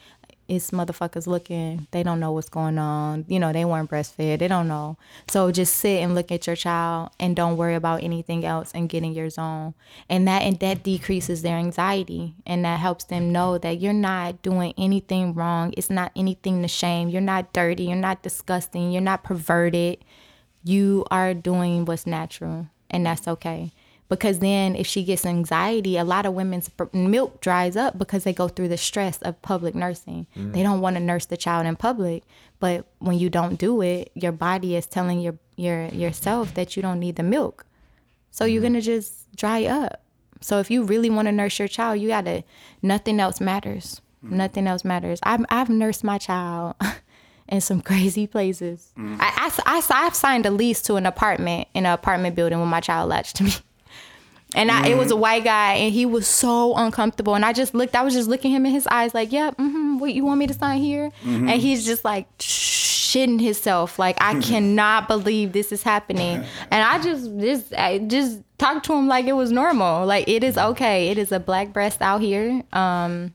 it's 0.49 0.71
motherfuckers 0.71 1.27
looking. 1.27 1.87
They 1.91 2.01
don't 2.01 2.19
know 2.19 2.31
what's 2.31 2.49
going 2.49 2.79
on. 2.79 3.25
You 3.27 3.39
know, 3.39 3.53
they 3.53 3.65
weren't 3.65 3.89
breastfed. 3.89 4.39
They 4.39 4.47
don't 4.47 4.67
know. 4.67 4.97
So 5.29 5.51
just 5.51 5.75
sit 5.75 6.01
and 6.01 6.15
look 6.15 6.31
at 6.31 6.47
your 6.47 6.55
child 6.55 7.11
and 7.19 7.35
don't 7.35 7.55
worry 7.55 7.75
about 7.75 8.03
anything 8.03 8.43
else 8.43 8.71
and 8.73 8.89
get 8.89 9.03
in 9.03 9.13
your 9.13 9.29
zone. 9.29 9.75
And 10.09 10.27
that 10.27 10.41
and 10.41 10.59
that 10.59 10.83
decreases 10.83 11.43
their 11.43 11.57
anxiety 11.57 12.33
and 12.47 12.65
that 12.65 12.79
helps 12.79 13.03
them 13.05 13.31
know 13.31 13.59
that 13.59 13.79
you're 13.79 13.93
not 13.93 14.41
doing 14.41 14.73
anything 14.77 15.35
wrong. 15.35 15.73
It's 15.77 15.91
not 15.91 16.11
anything 16.15 16.63
to 16.63 16.67
shame. 16.67 17.09
You're 17.09 17.21
not 17.21 17.53
dirty. 17.53 17.83
You're 17.83 17.95
not 17.95 18.23
disgusting. 18.23 18.91
You're 18.91 19.01
not 19.01 19.23
perverted. 19.23 20.03
You 20.63 21.05
are 21.11 21.35
doing 21.35 21.85
what's 21.85 22.07
natural 22.07 22.67
and 22.89 23.05
that's 23.05 23.27
okay 23.27 23.71
because 24.09 24.39
then 24.39 24.75
if 24.75 24.85
she 24.85 25.03
gets 25.03 25.25
anxiety 25.25 25.95
a 25.95 26.03
lot 26.03 26.25
of 26.25 26.33
women's 26.33 26.69
milk 26.93 27.39
dries 27.39 27.77
up 27.77 27.97
because 27.97 28.23
they 28.23 28.33
go 28.33 28.47
through 28.47 28.67
the 28.67 28.77
stress 28.77 29.19
of 29.19 29.41
public 29.41 29.73
nursing 29.73 30.27
mm. 30.35 30.51
they 30.53 30.63
don't 30.63 30.81
want 30.81 30.95
to 30.95 30.99
nurse 30.99 31.25
the 31.27 31.37
child 31.37 31.65
in 31.65 31.75
public 31.75 32.23
but 32.59 32.85
when 32.97 33.17
you 33.17 33.29
don't 33.29 33.57
do 33.57 33.81
it 33.81 34.11
your 34.15 34.31
body 34.31 34.75
is 34.75 34.85
telling 34.85 35.21
your 35.21 35.35
your 35.55 35.85
yourself 35.87 36.53
that 36.55 36.75
you 36.75 36.81
don't 36.81 36.99
need 36.99 37.15
the 37.15 37.23
milk 37.23 37.65
so 38.31 38.45
mm. 38.45 38.51
you're 38.51 38.61
gonna 38.61 38.81
just 38.81 39.33
dry 39.35 39.63
up 39.63 40.01
so 40.41 40.59
if 40.59 40.69
you 40.69 40.83
really 40.83 41.09
want 41.09 41.27
to 41.27 41.31
nurse 41.31 41.57
your 41.59 41.67
child 41.67 41.99
you 41.99 42.09
gotta 42.09 42.43
nothing 42.81 43.19
else 43.19 43.39
matters 43.39 44.01
mm. 44.25 44.31
nothing 44.31 44.67
else 44.67 44.83
matters 44.83 45.19
I've, 45.23 45.45
I've 45.49 45.69
nursed 45.69 46.03
my 46.03 46.17
child 46.17 46.75
in 47.47 47.61
some 47.61 47.81
crazy 47.81 48.27
places 48.27 48.91
mm. 48.97 49.17
I, 49.19 49.51
I, 49.65 49.79
I, 49.79 50.05
i've 50.05 50.15
signed 50.15 50.45
a 50.45 50.51
lease 50.51 50.81
to 50.83 50.95
an 50.95 51.05
apartment 51.05 51.67
in 51.73 51.85
an 51.85 51.93
apartment 51.93 52.35
building 52.35 52.59
when 52.59 52.69
my 52.69 52.79
child 52.79 53.09
latched 53.09 53.35
to 53.37 53.43
me 53.43 53.53
And 54.55 54.71
I, 54.71 54.87
it 54.87 54.97
was 54.97 55.11
a 55.11 55.15
mm. 55.15 55.19
white 55.19 55.43
guy, 55.43 55.75
and 55.75 55.93
he 55.93 56.07
was 56.07 56.27
so 56.27 56.75
uncomfortable. 56.75 57.35
And 57.35 57.45
I 57.45 57.53
just 57.53 57.75
looked, 57.75 57.95
I 57.95 58.01
was 58.01 58.15
just 58.15 58.27
looking 58.27 58.51
him 58.51 58.65
in 58.65 58.71
his 58.71 58.87
eyes, 58.87 59.13
like, 59.13 59.31
"Yeah, 59.31 59.51
mm-hmm, 59.51 59.99
what 59.99 60.13
you 60.13 60.25
want 60.25 60.39
me 60.39 60.47
to 60.47 60.53
sign 60.53 60.79
here?" 60.79 61.11
Mm-hmm. 61.23 61.49
And 61.49 61.61
he's 61.61 61.85
just 61.85 62.03
like 62.03 62.25
shitting 62.39 63.39
himself, 63.39 63.99
like, 63.99 64.17
"I 64.19 64.39
cannot 64.41 65.07
believe 65.07 65.51
this 65.51 65.71
is 65.71 65.83
happening." 65.83 66.43
And 66.71 66.83
I 66.83 67.01
just, 67.01 67.39
just, 67.39 67.73
I 67.73 67.99
just 67.99 68.41
talked 68.57 68.85
to 68.87 68.93
him 68.93 69.07
like 69.07 69.25
it 69.25 69.33
was 69.33 69.51
normal, 69.51 70.05
like 70.05 70.27
it 70.27 70.43
is 70.43 70.57
okay. 70.57 71.09
It 71.09 71.17
is 71.17 71.31
a 71.31 71.39
black 71.39 71.71
breast 71.71 72.01
out 72.01 72.21
here, 72.21 72.63
um, 72.73 73.33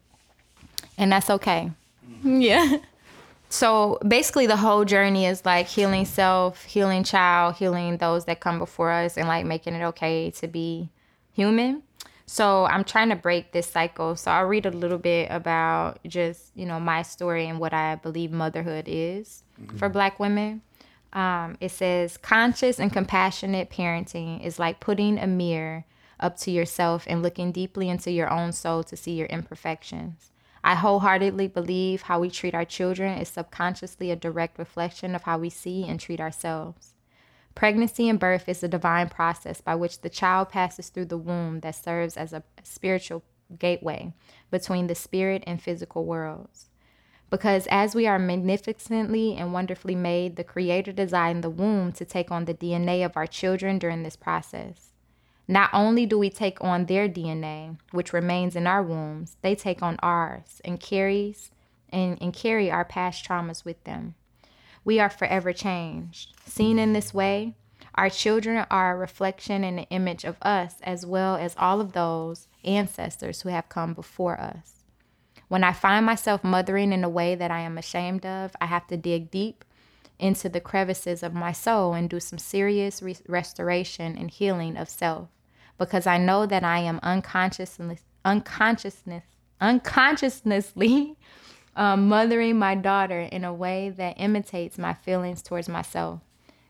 and 0.99 1.13
that's 1.13 1.31
okay. 1.31 1.71
Yeah. 2.25 2.79
So 3.51 3.99
basically, 4.07 4.47
the 4.47 4.57
whole 4.57 4.85
journey 4.85 5.27
is 5.27 5.45
like 5.45 5.67
healing 5.67 6.07
self, 6.07 6.65
healing 6.65 7.05
child, 7.05 7.55
healing 7.55 7.99
those 7.99 8.25
that 8.25 8.41
come 8.41 8.59
before 8.59 8.91
us, 8.91 9.17
and 9.17 9.29
like 9.29 9.45
making 9.45 9.75
it 9.75 9.85
okay 9.85 10.31
to 10.33 10.49
be 10.49 10.89
human. 11.35 11.83
So 12.27 12.65
I'm 12.65 12.85
trying 12.85 13.11
to 13.11 13.17
break 13.17 13.53
this 13.53 13.67
cycle. 13.67 14.17
So 14.17 14.31
I'll 14.31 14.47
read 14.47 14.65
a 14.65 14.71
little 14.71 14.99
bit 14.99 15.29
about 15.31 15.99
just, 16.07 16.51
you 16.55 16.65
know, 16.65 16.81
my 16.81 17.03
story 17.03 17.47
and 17.47 17.61
what 17.61 17.75
I 17.75 17.97
believe 17.97 18.33
motherhood 18.33 18.87
is 18.89 19.43
mm-hmm. 19.61 19.77
for 19.77 19.89
black 19.89 20.19
women. 20.19 20.63
Um, 21.13 21.57
it 21.61 21.71
says 21.71 22.17
conscious 22.17 22.81
and 22.81 22.93
compassionate 22.93 23.71
parenting 23.71 24.45
is 24.45 24.59
like 24.59 24.81
putting 24.81 25.19
a 25.19 25.27
mirror 25.27 25.85
up 26.19 26.37
to 26.39 26.51
yourself 26.51 27.05
and 27.07 27.23
looking 27.23 27.53
deeply 27.53 27.89
into 27.89 28.11
your 28.11 28.33
own 28.33 28.53
soul 28.53 28.83
to 28.85 28.97
see 28.97 29.13
your 29.13 29.27
imperfections. 29.27 30.31
I 30.65 30.77
wholeheartedly 30.77 31.49
believe 31.49 32.03
how 32.03 32.21
we 32.21 32.31
treat 32.31 32.55
our 32.55 32.65
children 32.65 33.19
is 33.19 33.29
subconsciously 33.29 34.11
a 34.11 34.17
direct 34.17 34.59
reflection 34.59 35.15
of 35.15 35.25
how 35.25 35.37
we 35.37 35.51
see 35.51 35.87
and 35.87 36.01
treat 36.01 36.21
ourselves. 36.21 36.94
Pregnancy 37.55 38.09
and 38.09 38.19
birth 38.19 38.49
is 38.49 38.63
a 38.63 38.69
divine 38.69 39.09
process 39.09 39.61
by 39.61 39.77
which 39.77 40.01
the 40.01 40.11
child 40.11 40.49
passes 40.49 40.89
through 40.89 41.05
the 41.07 41.19
womb 41.19 41.61
that 41.61 41.77
serves 41.77 42.17
as 42.17 42.33
a 42.33 42.43
spiritual 42.65 43.23
gateway 43.59 44.13
between 44.51 44.89
the 44.89 44.95
spirit 44.95 45.45
and 45.47 45.63
physical 45.63 46.05
worlds. 46.05 46.71
Because 47.31 47.67
as 47.69 47.95
we 47.95 48.07
are 48.07 48.19
magnificently 48.19 49.35
and 49.37 49.53
wonderfully 49.53 49.95
made, 49.95 50.37
the 50.37 50.45
Creator 50.45 50.93
designed 50.93 51.43
the 51.43 51.51
womb 51.51 51.93
to 51.93 52.05
take 52.05 52.31
on 52.31 52.45
the 52.45 52.55
DNA 52.55 53.05
of 53.05 53.17
our 53.17 53.27
children 53.27 53.79
during 53.79 54.03
this 54.03 54.17
process. 54.17 54.91
Not 55.47 55.71
only 55.73 56.07
do 56.07 56.19
we 56.19 56.31
take 56.31 56.63
on 56.63 56.87
their 56.87 57.09
DNA, 57.09 57.77
which 57.93 58.13
remains 58.13 58.57
in 58.57 58.67
our 58.67 58.83
wombs, 58.83 59.37
they 59.43 59.55
take 59.55 59.83
on 59.83 59.97
ours 60.03 60.61
and 60.65 60.81
carries 60.81 61.51
and, 61.91 62.19
and 62.21 62.33
carry 62.33 62.71
our 62.71 62.85
past 62.85 63.25
traumas 63.25 63.65
with 63.65 63.83
them 63.85 64.15
we 64.85 65.01
are 65.01 65.11
forever 65.11 65.53
changed. 65.53 66.35
Seen 66.47 66.79
in 66.79 66.93
this 66.93 67.15
way, 67.15 67.55
our 67.95 68.11
children 68.11 68.67
are 68.71 68.95
a 68.95 68.99
reflection 68.99 69.65
and 69.65 69.79
an 69.79 69.87
image 69.91 70.25
of 70.25 70.37
us, 70.43 70.77
as 70.83 71.07
well 71.07 71.37
as 71.37 71.55
all 71.59 71.81
of 71.81 71.93
those 71.93 72.49
ancestors 72.65 73.43
who 73.43 73.49
have 73.49 73.69
come 73.69 73.95
before 73.95 74.41
us. 74.41 74.85
When 75.49 75.63
I 75.63 75.73
find 75.73 76.05
myself 76.05 76.43
mothering 76.43 76.93
in 76.93 77.05
a 77.05 77.09
way 77.09 77.35
that 77.35 77.51
I 77.51 77.61
am 77.61 77.79
ashamed 77.79 78.27
of, 78.27 78.57
I 78.61 78.67
have 78.67 78.87
to 78.89 78.97
dig 78.97 79.31
deep 79.31 79.65
into 80.19 80.49
the 80.49 80.61
crevices 80.61 81.23
of 81.23 81.35
my 81.35 81.53
soul 81.53 81.95
and 81.95 82.09
do 82.09 82.21
some 82.21 82.39
serious 82.39 83.03
re- 83.03 83.17
restoration 83.29 84.17
and 84.17 84.31
healing 84.31 84.77
of 84.77 84.89
self 84.89 85.29
because 85.79 86.07
I 86.07 86.19
know 86.19 86.47
that 86.47 86.65
I 86.65 86.79
am 86.81 87.01
unconsciously 87.03 87.99
unconsciousness 88.25 89.25
unconsciously 89.61 91.17
um, 91.77 92.09
mothering 92.09 92.59
my 92.59 92.75
daughter 92.75 93.21
in 93.21 93.45
a 93.45 93.53
way 93.53 93.91
that 93.91 94.21
imitates 94.21 94.79
my 94.79 94.95
feelings 94.95 95.43
towards 95.43 95.69
myself. 95.69 96.21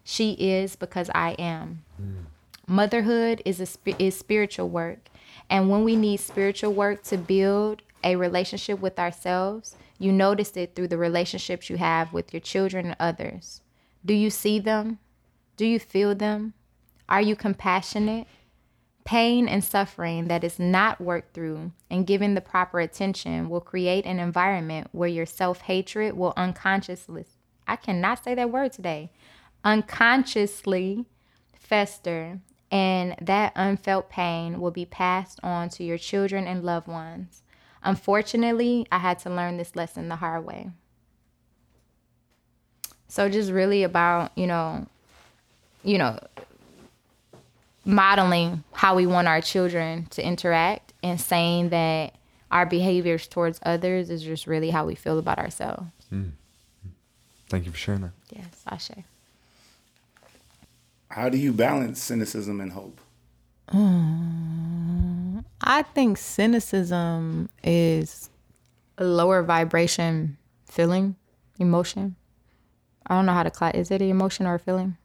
She 0.03 0.33
is 0.33 0.77
because 0.77 1.11
I 1.15 1.31
am. 1.33 1.85
Mm. 2.01 2.25
Motherhood 2.67 3.43
is 3.45 3.61
a 3.61 4.03
is 4.03 4.17
spiritual 4.17 4.69
work, 4.69 5.09
and 5.51 5.69
when 5.69 5.85
we 5.85 5.97
need 5.97 6.19
spiritual 6.19 6.73
work 6.73 7.03
to 7.05 7.19
build 7.19 7.83
a 8.03 8.17
relationship 8.17 8.81
with 8.81 8.99
ourselves, 8.99 9.77
you 9.99 10.13
notice 10.13 10.57
it 10.57 10.75
through 10.75 10.89
the 10.89 10.99
relationships 10.99 11.71
you 11.71 11.77
have 11.77 12.13
with 12.13 12.33
your 12.33 12.41
children 12.41 12.87
and 12.87 12.97
others. 12.99 13.61
Do 14.05 14.15
you 14.15 14.31
see 14.31 14.59
them? 14.59 14.99
Do 15.57 15.67
you 15.67 15.79
feel 15.79 16.15
them? 16.15 16.55
Are 17.09 17.23
you 17.23 17.37
compassionate? 17.37 18.27
Pain 19.05 19.49
and 19.49 19.63
suffering 19.63 20.29
that 20.29 20.43
is 20.43 20.59
not 20.59 21.01
worked 21.01 21.35
through 21.35 21.73
and 21.91 22.07
given 22.07 22.35
the 22.35 22.41
proper 22.41 22.81
attention 22.81 23.51
will 23.51 23.61
create 23.61 24.07
an 24.07 24.19
environment 24.19 24.89
where 24.93 25.09
your 25.09 25.27
self 25.27 25.61
hatred 25.63 26.17
will 26.17 26.33
unconsciously, 26.37 27.27
I 27.67 27.77
cannot 27.77 28.25
say 28.25 28.35
that 28.35 28.51
word 28.51 28.73
today, 28.73 29.11
unconsciously 29.63 31.05
fester, 31.53 32.41
and 32.71 33.15
that 33.21 33.53
unfelt 33.55 34.09
pain 34.09 34.61
will 34.61 34.71
be 34.71 34.87
passed 34.87 35.39
on 35.43 35.69
to 35.71 35.85
your 35.85 35.99
children 35.99 36.47
and 36.47 36.65
loved 36.65 36.89
ones. 36.89 37.43
Unfortunately, 37.83 38.87
I 38.91 38.99
had 38.99 39.19
to 39.21 39.31
learn 39.31 39.59
this 39.59 39.77
lesson 39.77 40.09
the 40.09 40.17
hard 40.17 40.47
way. 40.47 40.71
So 43.09 43.29
just 43.29 43.53
really 43.53 43.83
about, 43.83 44.33
you 44.37 44.47
know, 44.47 44.87
you 45.85 45.99
know, 45.99 46.19
modeling 47.85 48.65
how 48.73 48.95
we 48.97 49.07
want 49.07 49.29
our 49.29 49.41
children 49.41 50.07
to 50.11 50.27
interact 50.27 50.93
and 51.03 51.21
saying 51.21 51.69
that 51.71 52.15
our 52.51 52.67
behaviors 52.67 53.27
towards 53.27 53.59
others 53.65 54.11
is 54.11 54.23
just 54.23 54.47
really 54.47 54.71
how 54.71 54.87
we 54.87 54.95
feel 54.95 55.19
about 55.19 55.39
ourselves. 55.39 55.91
Mm. 56.13 56.33
Thank 57.49 57.67
you 57.67 57.73
for 57.73 57.79
sharing 57.79 58.01
that. 58.03 58.13
Yes, 58.31 58.63
Ashe. 58.67 59.05
How 61.09 61.29
do 61.29 61.37
you 61.37 61.53
balance 61.53 62.03
cynicism 62.03 62.61
and 62.61 62.73
hope? 62.73 63.01
Um, 63.69 65.45
I 65.61 65.83
think 65.83 66.19
cynicism 66.19 67.49
is 67.63 68.31
a 68.99 69.05
lower 69.05 69.43
vibration 69.43 70.37
feeling, 70.67 71.17
emotion. 71.59 72.17
I 73.07 73.15
don't 73.15 73.27
know 73.27 73.33
how 73.33 73.43
to 73.43 73.51
class. 73.51 73.75
Is 73.75 73.91
it 73.91 74.03
an 74.03 74.09
emotion 74.09 74.47
or 74.47 74.55
a 74.55 74.59
feeling? 74.59 74.97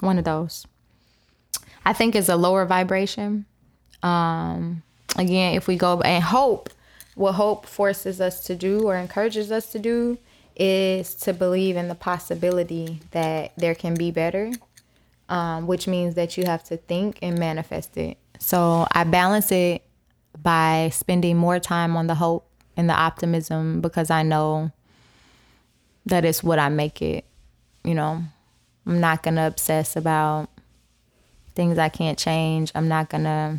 One 0.00 0.18
of 0.18 0.24
those. 0.24 0.66
I 1.84 1.92
think 1.92 2.14
is 2.14 2.28
a 2.28 2.36
lower 2.36 2.64
vibration. 2.64 3.46
Um, 4.02 4.82
again, 5.16 5.54
if 5.54 5.66
we 5.66 5.76
go 5.76 6.00
and 6.00 6.22
hope, 6.22 6.70
what 7.14 7.32
hope 7.32 7.66
forces 7.66 8.20
us 8.20 8.44
to 8.46 8.54
do 8.54 8.88
or 8.88 8.96
encourages 8.96 9.52
us 9.52 9.70
to 9.72 9.78
do 9.78 10.18
is 10.56 11.14
to 11.14 11.32
believe 11.32 11.76
in 11.76 11.88
the 11.88 11.94
possibility 11.94 13.00
that 13.10 13.52
there 13.56 13.74
can 13.74 13.94
be 13.94 14.10
better, 14.10 14.52
um, 15.28 15.66
which 15.66 15.86
means 15.86 16.14
that 16.14 16.36
you 16.36 16.44
have 16.44 16.62
to 16.64 16.76
think 16.76 17.18
and 17.22 17.38
manifest 17.38 17.96
it. 17.96 18.18
So 18.38 18.86
I 18.92 19.04
balance 19.04 19.50
it 19.52 19.82
by 20.42 20.90
spending 20.92 21.36
more 21.36 21.58
time 21.58 21.96
on 21.96 22.06
the 22.06 22.14
hope 22.14 22.48
and 22.76 22.88
the 22.88 22.94
optimism 22.94 23.80
because 23.80 24.10
I 24.10 24.22
know 24.22 24.70
that 26.06 26.24
it's 26.24 26.42
what 26.42 26.58
I 26.58 26.68
make 26.68 27.00
it. 27.00 27.24
You 27.84 27.94
know, 27.94 28.22
I'm 28.86 29.00
not 29.00 29.22
going 29.22 29.36
to 29.36 29.46
obsess 29.46 29.96
about 29.96 30.50
things 31.54 31.78
I 31.78 31.88
can't 31.88 32.18
change. 32.18 32.72
I'm 32.74 32.88
not 32.88 33.10
to 33.24 33.58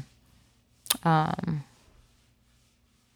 um, 1.03 1.63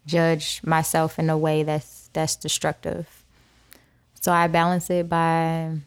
judge 0.06 0.60
myself 0.64 1.18
in 1.18 1.30
a 1.30 1.38
way 1.38 1.62
that's 1.62 2.10
that's 2.12 2.36
destructive. 2.36 3.24
So 4.20 4.32
I 4.32 4.48
balance 4.48 4.90
it 4.90 5.08
by 5.08 5.78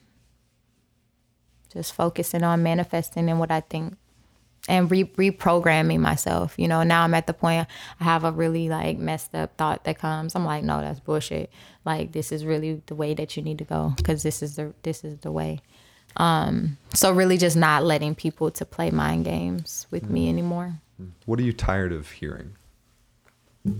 just 1.71 1.93
focusing 1.93 2.43
on 2.43 2.63
manifesting 2.63 3.29
in 3.29 3.39
what 3.39 3.51
I 3.51 3.61
think 3.61 3.97
and 4.67 4.89
re- 4.89 5.03
reprogramming 5.03 5.99
myself. 5.99 6.53
You 6.57 6.67
know, 6.67 6.83
now 6.83 7.03
I'm 7.03 7.13
at 7.13 7.27
the 7.27 7.33
point 7.33 7.67
I 7.99 8.03
have 8.03 8.23
a 8.23 8.31
really 8.31 8.69
like 8.69 8.97
messed 8.97 9.35
up 9.35 9.57
thought 9.57 9.83
that 9.83 9.99
comes. 9.99 10.35
I'm 10.35 10.45
like, 10.45 10.63
no, 10.63 10.81
that's 10.81 10.99
bullshit. 10.99 11.51
Like 11.85 12.13
this 12.13 12.31
is 12.31 12.45
really 12.45 12.81
the 12.85 12.95
way 12.95 13.13
that 13.13 13.35
you 13.35 13.43
need 13.43 13.57
to 13.57 13.65
go 13.65 13.93
because 13.97 14.23
this 14.23 14.41
is 14.41 14.55
the 14.55 14.73
this 14.83 15.03
is 15.03 15.19
the 15.19 15.31
way. 15.31 15.61
Um, 16.17 16.77
so 16.93 17.11
really 17.11 17.37
just 17.37 17.57
not 17.57 17.83
letting 17.83 18.15
people 18.15 18.51
to 18.51 18.65
play 18.65 18.91
mind 18.91 19.25
games 19.25 19.87
with 19.89 20.03
mm-hmm. 20.03 20.13
me 20.13 20.29
anymore. 20.29 20.75
What 21.25 21.39
are 21.39 21.43
you 21.43 21.53
tired 21.53 21.91
of 21.91 22.11
hearing? 22.11 22.55
Oh, 23.65 23.73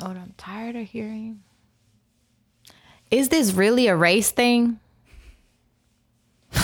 I'm 0.00 0.34
tired 0.36 0.76
of 0.76 0.86
hearing. 0.86 1.42
Is 3.10 3.28
this 3.28 3.52
really 3.52 3.86
a 3.86 3.96
race 3.96 4.30
thing? 4.30 4.80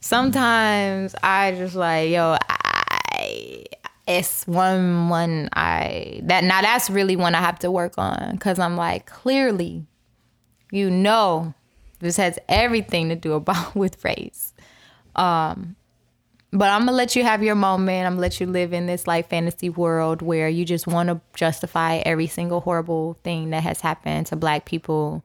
Sometimes 0.00 1.14
I 1.22 1.52
just 1.52 1.74
like, 1.74 2.10
yo, 2.10 2.36
I 2.48 3.64
it's 4.06 4.46
one 4.46 5.08
one 5.08 5.48
I 5.54 6.20
that 6.24 6.44
now 6.44 6.60
that's 6.60 6.90
really 6.90 7.16
one 7.16 7.34
I 7.34 7.40
have 7.40 7.58
to 7.60 7.70
work 7.70 7.94
on 7.96 8.36
cuz 8.36 8.58
I'm 8.58 8.76
like 8.76 9.06
clearly 9.06 9.86
you 10.74 10.90
know 10.90 11.54
this 12.00 12.16
has 12.16 12.38
everything 12.48 13.08
to 13.08 13.16
do 13.16 13.32
about 13.32 13.74
with 13.76 14.04
race. 14.04 14.52
Um, 15.14 15.76
but 16.52 16.70
I'm 16.70 16.82
gonna 16.82 16.92
let 16.92 17.16
you 17.16 17.22
have 17.24 17.42
your 17.42 17.54
moment. 17.54 18.06
I'm 18.06 18.12
gonna 18.12 18.20
let 18.20 18.40
you 18.40 18.46
live 18.46 18.72
in 18.72 18.86
this 18.86 19.06
like 19.06 19.28
fantasy 19.28 19.68
world 19.68 20.22
where 20.22 20.48
you 20.48 20.64
just 20.64 20.86
want 20.86 21.08
to 21.08 21.20
justify 21.34 21.96
every 21.96 22.26
single 22.26 22.60
horrible 22.60 23.18
thing 23.24 23.50
that 23.50 23.62
has 23.62 23.80
happened 23.80 24.26
to 24.28 24.36
black 24.36 24.64
people. 24.64 25.24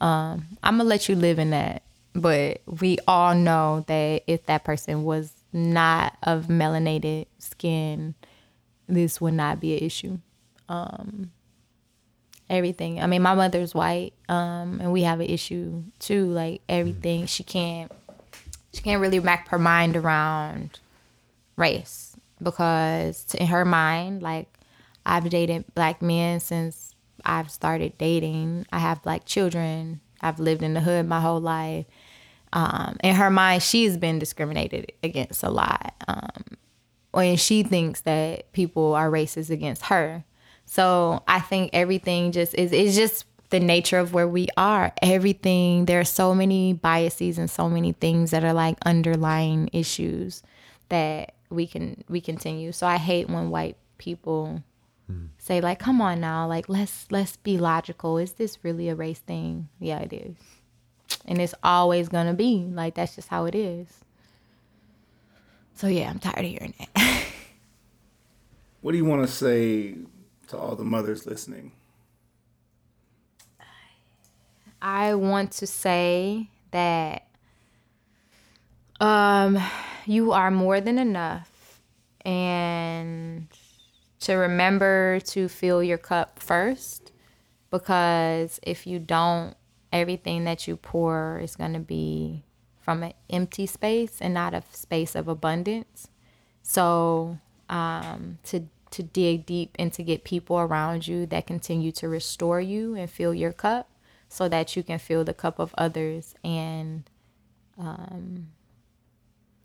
Um, 0.00 0.46
I'm 0.62 0.78
gonna 0.78 0.88
let 0.88 1.08
you 1.08 1.14
live 1.14 1.38
in 1.38 1.50
that. 1.50 1.82
But 2.12 2.62
we 2.66 2.98
all 3.08 3.34
know 3.34 3.84
that 3.88 4.22
if 4.28 4.46
that 4.46 4.64
person 4.64 5.02
was 5.02 5.32
not 5.52 6.16
of 6.22 6.46
melanated 6.46 7.26
skin, 7.38 8.14
this 8.88 9.20
would 9.20 9.34
not 9.34 9.60
be 9.60 9.76
an 9.76 9.84
issue. 9.84 10.18
Um, 10.68 11.32
everything. 12.50 13.00
I 13.00 13.06
mean, 13.06 13.22
my 13.22 13.34
mother's 13.34 13.74
white, 13.74 14.12
um, 14.28 14.80
and 14.80 14.92
we 14.92 15.02
have 15.02 15.20
an 15.20 15.26
issue 15.26 15.82
too. 15.98 16.26
Like 16.26 16.62
everything, 16.68 17.26
she 17.26 17.44
can't 17.44 17.90
she 18.72 18.82
can't 18.82 19.00
really 19.00 19.20
wrap 19.20 19.48
her 19.48 19.58
mind 19.58 19.96
around 19.96 20.80
race 21.56 22.16
because 22.42 23.34
in 23.34 23.46
her 23.46 23.64
mind, 23.64 24.22
like 24.22 24.48
I've 25.06 25.28
dated 25.30 25.64
black 25.74 26.02
men 26.02 26.40
since 26.40 26.94
I've 27.24 27.50
started 27.50 27.96
dating. 27.98 28.66
I 28.72 28.78
have 28.78 29.02
black 29.02 29.24
children. 29.24 30.00
I've 30.20 30.40
lived 30.40 30.62
in 30.62 30.74
the 30.74 30.80
hood 30.80 31.06
my 31.06 31.20
whole 31.20 31.40
life. 31.40 31.86
Um, 32.52 32.96
in 33.02 33.14
her 33.16 33.30
mind, 33.30 33.62
she's 33.62 33.96
been 33.96 34.18
discriminated 34.18 34.92
against 35.02 35.42
a 35.42 35.50
lot. 35.50 35.94
Um, 36.06 36.56
and 37.12 37.38
she 37.38 37.62
thinks 37.62 38.02
that 38.02 38.52
people 38.52 38.94
are 38.94 39.10
racist 39.10 39.50
against 39.50 39.82
her. 39.86 40.24
So 40.66 41.22
I 41.28 41.40
think 41.40 41.70
everything 41.72 42.32
just 42.32 42.54
is 42.54 42.72
is 42.72 42.96
just 42.96 43.26
the 43.50 43.60
nature 43.60 43.98
of 43.98 44.12
where 44.12 44.28
we 44.28 44.48
are. 44.56 44.92
Everything 45.02 45.86
there 45.86 46.00
are 46.00 46.04
so 46.04 46.34
many 46.34 46.72
biases 46.72 47.38
and 47.38 47.50
so 47.50 47.68
many 47.68 47.92
things 47.92 48.30
that 48.30 48.44
are 48.44 48.52
like 48.52 48.76
underlying 48.84 49.70
issues 49.72 50.42
that 50.88 51.34
we 51.50 51.66
can 51.66 52.02
we 52.08 52.20
continue. 52.20 52.72
So 52.72 52.86
I 52.86 52.96
hate 52.96 53.28
when 53.28 53.50
white 53.50 53.76
people 53.98 54.62
mm. 55.10 55.28
say 55.38 55.60
like, 55.60 55.78
"Come 55.78 56.00
on 56.00 56.20
now, 56.20 56.46
like 56.48 56.68
let's 56.68 57.06
let's 57.10 57.36
be 57.36 57.58
logical. 57.58 58.18
Is 58.18 58.32
this 58.32 58.58
really 58.64 58.88
a 58.88 58.94
race 58.94 59.20
thing?" 59.20 59.68
Yeah, 59.78 60.00
it 60.00 60.12
is. 60.12 60.36
And 61.26 61.40
it's 61.40 61.54
always 61.62 62.08
going 62.08 62.26
to 62.26 62.34
be. 62.34 62.66
Like 62.70 62.94
that's 62.94 63.14
just 63.14 63.28
how 63.28 63.44
it 63.44 63.54
is. 63.54 63.86
So 65.74 65.86
yeah, 65.86 66.08
I'm 66.10 66.18
tired 66.18 66.38
of 66.38 66.44
hearing 66.44 66.74
it 66.78 66.88
what 68.84 68.92
do 68.92 68.98
you 68.98 69.04
want 69.06 69.26
to 69.26 69.32
say 69.32 69.94
to 70.48 70.58
all 70.58 70.76
the 70.76 70.84
mothers 70.84 71.26
listening? 71.26 71.72
I 74.80 75.14
want 75.14 75.52
to 75.52 75.66
say 75.66 76.50
that 76.70 77.26
um, 79.00 79.58
you 80.06 80.32
are 80.32 80.50
more 80.50 80.80
than 80.80 80.98
enough 80.98 81.80
and 82.24 83.48
to 84.20 84.34
remember 84.34 85.20
to 85.20 85.48
fill 85.48 85.82
your 85.82 85.98
cup 85.98 86.38
first 86.38 87.12
because 87.70 88.60
if 88.62 88.86
you 88.86 88.98
don't 88.98 89.54
everything 89.92 90.44
that 90.44 90.66
you 90.66 90.76
pour 90.76 91.38
is 91.42 91.56
going 91.56 91.72
to 91.72 91.78
be 91.78 92.42
from 92.80 93.02
an 93.02 93.12
empty 93.30 93.66
space 93.66 94.18
and 94.20 94.34
not 94.34 94.54
a 94.54 94.62
space 94.70 95.14
of 95.14 95.28
abundance 95.28 96.08
so 96.62 97.38
um, 97.68 98.38
to 98.42 98.66
to 98.94 99.02
dig 99.02 99.46
deep 99.46 99.74
and 99.78 99.92
to 99.92 100.02
get 100.02 100.24
people 100.24 100.58
around 100.58 101.06
you 101.06 101.26
that 101.26 101.46
continue 101.46 101.92
to 101.92 102.08
restore 102.08 102.60
you 102.60 102.94
and 102.94 103.10
fill 103.10 103.34
your 103.34 103.52
cup 103.52 103.90
so 104.28 104.48
that 104.48 104.76
you 104.76 104.82
can 104.82 104.98
fill 104.98 105.24
the 105.24 105.34
cup 105.34 105.58
of 105.58 105.74
others. 105.76 106.34
And 106.44 107.08
um, 107.78 108.48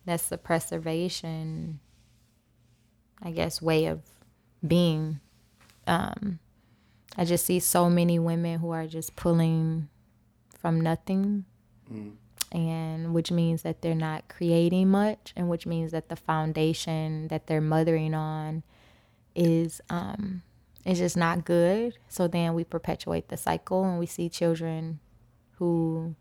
that's 0.05 0.29
the 0.29 0.37
preservation 0.37 1.79
i 3.21 3.31
guess 3.31 3.61
way 3.61 3.85
of 3.85 4.01
being. 4.65 5.19
Um, 5.85 6.39
i 7.17 7.25
just 7.25 7.45
see 7.45 7.59
so 7.59 7.89
many 7.89 8.17
women 8.17 8.59
who 8.59 8.71
are 8.71 8.87
just 8.87 9.15
pulling 9.15 9.89
from 10.57 10.81
nothing. 10.81 11.45
Mm. 11.91 12.13
and 12.51 13.15
which 13.15 13.31
means 13.31 13.63
that 13.63 13.81
they're 13.81 13.95
not 13.95 14.29
creating 14.29 14.89
much 14.89 15.33
and 15.35 15.49
which 15.49 15.65
means 15.65 15.91
that 15.91 16.07
the 16.09 16.15
foundation 16.15 17.27
that 17.29 17.47
they're 17.47 17.61
mothering 17.61 18.13
on 18.13 18.61
is 19.39 19.79
um, 19.89 20.43
is 20.85 20.99
just 20.99 21.17
not 21.17 21.45
good. 21.45 21.97
So 22.09 22.27
then 22.27 22.53
we 22.53 22.63
perpetuate 22.63 23.29
the 23.29 23.37
cycle, 23.37 23.83
and 23.85 23.97
we 23.97 24.05
see 24.05 24.29
children 24.29 24.99
who 25.53 26.15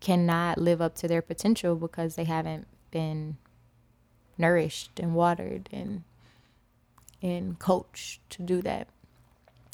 cannot 0.00 0.58
live 0.58 0.80
up 0.80 0.94
to 0.96 1.08
their 1.08 1.22
potential 1.22 1.76
because 1.76 2.14
they 2.14 2.24
haven't 2.24 2.66
been 2.90 3.36
nourished 4.38 4.98
and 4.98 5.14
watered 5.14 5.68
and 5.72 6.02
and 7.20 7.58
coached 7.60 8.18
to 8.28 8.42
do 8.42 8.60
that 8.60 8.88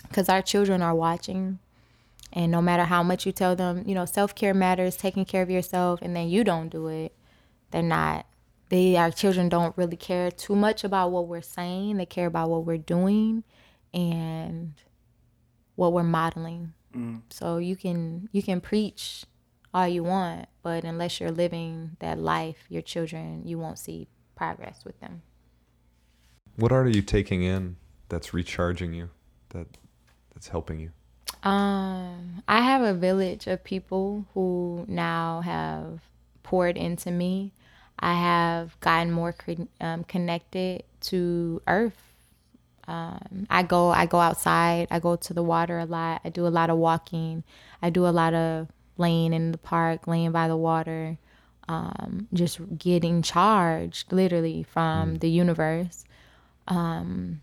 because 0.06 0.28
our 0.28 0.42
children 0.42 0.82
are 0.82 0.94
watching 0.94 1.58
and 2.34 2.52
no 2.52 2.60
matter 2.60 2.84
how 2.84 3.02
much 3.02 3.24
you 3.24 3.32
tell 3.32 3.56
them 3.56 3.82
you 3.86 3.94
know 3.94 4.04
self-care 4.04 4.52
matters 4.52 4.96
taking 4.96 5.24
care 5.24 5.42
of 5.42 5.48
yourself 5.48 6.00
and 6.02 6.14
then 6.14 6.28
you 6.28 6.44
don't 6.44 6.68
do 6.68 6.88
it 6.88 7.14
they're 7.70 7.82
not 7.82 8.26
they 8.68 8.96
our 8.96 9.10
children 9.10 9.48
don't 9.48 9.76
really 9.76 9.96
care 9.96 10.30
too 10.30 10.54
much 10.54 10.84
about 10.84 11.10
what 11.10 11.26
we're 11.26 11.42
saying. 11.42 11.96
They 11.96 12.06
care 12.06 12.26
about 12.26 12.50
what 12.50 12.64
we're 12.64 12.78
doing 12.78 13.44
and 13.94 14.74
what 15.74 15.92
we're 15.92 16.02
modeling. 16.02 16.74
Mm. 16.94 17.20
so 17.28 17.58
you 17.58 17.76
can 17.76 18.30
you 18.32 18.42
can 18.42 18.62
preach 18.62 19.26
all 19.74 19.86
you 19.86 20.02
want 20.02 20.48
but 20.62 20.84
unless 20.84 21.20
you're 21.20 21.30
living 21.30 21.90
that 21.98 22.18
life 22.18 22.64
your 22.70 22.80
children 22.80 23.42
you 23.44 23.58
won't 23.58 23.78
see 23.78 24.08
progress 24.34 24.84
with 24.86 24.98
them. 25.00 25.20
What 26.56 26.72
art 26.72 26.86
are 26.86 26.90
you 26.90 27.02
taking 27.02 27.42
in 27.42 27.76
that's 28.08 28.32
recharging 28.32 28.94
you 28.94 29.10
that 29.50 29.66
that's 30.32 30.48
helping 30.48 30.80
you? 30.80 30.90
Um 31.42 32.42
i 32.48 32.62
have 32.62 32.80
a 32.80 32.94
village 32.94 33.46
of 33.46 33.62
people 33.62 34.26
who 34.32 34.86
now 34.88 35.42
have 35.42 36.00
poured 36.42 36.78
into 36.78 37.10
me 37.10 37.52
I 37.98 38.14
have 38.14 38.78
gotten 38.80 39.10
more 39.10 39.34
um, 39.80 40.04
connected 40.04 40.84
to 41.02 41.62
Earth. 41.66 42.00
Um, 42.86 43.46
I 43.50 43.62
go 43.64 43.90
I 43.90 44.06
go 44.06 44.18
outside. 44.18 44.88
I 44.90 44.98
go 44.98 45.16
to 45.16 45.34
the 45.34 45.42
water 45.42 45.78
a 45.78 45.84
lot. 45.84 46.22
I 46.24 46.30
do 46.30 46.46
a 46.46 46.48
lot 46.48 46.70
of 46.70 46.78
walking. 46.78 47.44
I 47.82 47.90
do 47.90 48.06
a 48.06 48.10
lot 48.10 48.34
of 48.34 48.68
laying 48.96 49.32
in 49.32 49.52
the 49.52 49.58
park, 49.58 50.06
laying 50.06 50.32
by 50.32 50.48
the 50.48 50.56
water, 50.56 51.18
um, 51.68 52.28
just 52.32 52.60
getting 52.78 53.22
charged 53.22 54.12
literally 54.12 54.62
from 54.62 55.14
mm. 55.14 55.20
the 55.20 55.30
universe. 55.30 56.04
Um, 56.66 57.42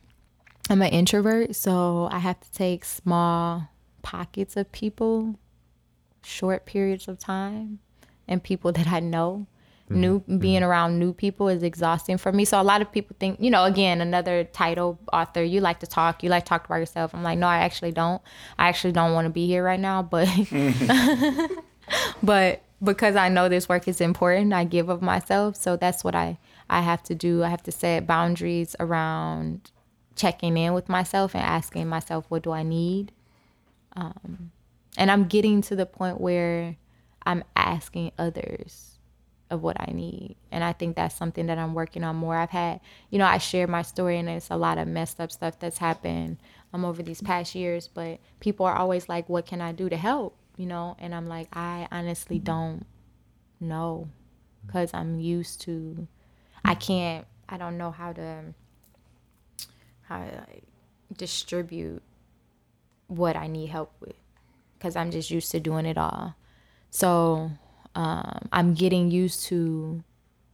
I'm 0.69 0.82
an 0.82 0.90
introvert, 0.90 1.56
so 1.56 2.10
I 2.11 2.19
have 2.19 2.40
to 2.41 2.52
take 2.52 2.86
small 2.86 3.69
pockets 4.02 4.57
of 4.57 4.72
people, 4.72 5.36
short 6.23 6.65
periods 6.65 7.07
of 7.07 7.19
time, 7.19 7.80
and 8.27 8.44
people 8.44 8.72
that 8.73 8.88
I 8.88 8.99
know 8.99 9.48
Mm-hmm. 9.90 10.02
New 10.02 10.20
being 10.40 10.62
mm-hmm. 10.62 10.64
around 10.64 10.98
new 10.98 11.14
people 11.14 11.48
is 11.48 11.62
exhausting 11.62 12.18
for 12.18 12.32
me. 12.32 12.44
So 12.44 12.60
a 12.60 12.64
lot 12.64 12.82
of 12.82 12.91
people 12.91 13.16
think, 13.20 13.40
you 13.40 13.52
know, 13.52 13.66
again, 13.66 14.02
another 14.02 14.44
title 14.44 14.99
author, 15.14 15.44
you 15.44 15.62
like 15.62 15.80
to 15.82 15.88
talk, 15.88 16.24
you 16.24 16.30
like 16.30 16.45
to 16.45 16.49
talk 16.49 16.66
about 16.66 16.78
yourself. 16.78 17.14
I'm 17.14 17.22
like, 17.22 17.38
no, 17.38 17.45
I 17.45 17.60
actually 17.60 17.91
don't. 17.91 18.20
I 18.57 18.68
actually 18.68 18.94
don't 18.94 19.14
want 19.14 19.26
to 19.26 19.30
be 19.30 19.45
here 19.45 19.64
right 19.64 19.80
now, 19.80 20.02
but 20.02 20.28
but 22.24 22.64
because 22.84 23.16
I 23.16 23.30
know 23.30 23.48
this 23.48 23.70
work 23.70 23.88
is 23.88 24.02
important, 24.02 24.53
I 24.53 24.64
give 24.64 24.90
of 24.90 25.03
myself. 25.03 25.56
So 25.56 25.78
that's 25.78 26.03
what 26.03 26.16
I 26.16 26.40
I 26.68 26.82
have 26.82 27.03
to 27.03 27.14
do. 27.14 27.44
I 27.44 27.49
have 27.49 27.64
to 27.64 27.72
set 27.72 28.07
boundaries 28.07 28.76
around 28.80 29.70
checking 30.16 30.57
in 30.57 30.74
with 30.74 30.90
myself 30.90 31.36
and 31.36 31.44
asking 31.44 31.88
myself, 31.88 32.26
what 32.30 32.41
do 32.41 32.52
I 32.52 32.64
need? 32.64 33.12
Um, 33.95 34.52
and 34.98 35.12
I'm 35.12 35.26
getting 35.26 35.62
to 35.64 35.76
the 35.76 35.86
point 35.86 36.20
where 36.20 36.78
I'm 37.24 37.44
asking 37.56 38.14
others 38.18 38.95
of 39.50 39.62
what 39.62 39.78
I 39.80 39.92
need. 39.92 40.36
And 40.52 40.64
I 40.64 40.74
think 40.74 40.96
that's 40.96 41.16
something 41.16 41.46
that 41.48 41.58
I'm 41.58 41.74
working 41.74 42.04
on 42.04 42.16
more. 42.16 42.36
I've 42.36 42.50
had, 42.50 42.80
you 43.10 43.20
know, 43.20 43.26
I 43.26 43.38
share 43.38 43.68
my 43.68 43.84
story 43.84 44.18
and 44.18 44.28
it's 44.28 44.50
a 44.50 44.58
lot 44.58 44.78
of 44.78 44.88
messed 44.88 45.20
up 45.20 45.32
stuff 45.32 45.60
that's 45.60 45.78
happened 45.78 46.38
um, 46.74 46.84
over 46.84 47.04
these 47.04 47.22
past 47.22 47.54
years, 47.54 47.88
but 47.88 48.20
people 48.40 48.66
are 48.66 48.76
always 48.76 49.08
like, 49.08 49.30
what 49.30 49.46
can 49.46 49.62
I 49.62 49.72
do 49.72 49.90
to 49.90 49.98
help? 49.98 50.36
You 50.58 50.66
know, 50.66 50.96
and 51.00 51.14
I'm 51.14 51.28
like, 51.28 51.48
I 51.54 51.88
honestly 51.92 52.40
don't 52.40 52.86
know 53.60 54.10
because 54.66 54.94
I'm 54.94 55.20
used 55.20 55.62
to, 55.62 56.08
I 56.64 56.76
can't, 56.76 57.26
I 57.48 57.58
don't 57.58 57.78
know 57.78 57.92
how 57.92 58.14
to, 58.14 58.44
how 60.04 60.20
to 60.20 60.36
like, 60.50 60.64
distribute 61.16 62.02
what 63.08 63.36
I 63.36 63.48
need 63.48 63.68
help 63.68 63.94
with 64.00 64.16
because 64.78 64.96
I'm 64.96 65.12
just 65.12 65.30
used 65.30 65.52
to 65.52 65.60
doing 65.60 65.86
it 65.86 65.98
all. 65.98 66.36
So 66.90 67.52
um, 67.96 68.48
I'm 68.52 68.74
getting 68.74 69.10
used 69.10 69.46
to 69.46 70.04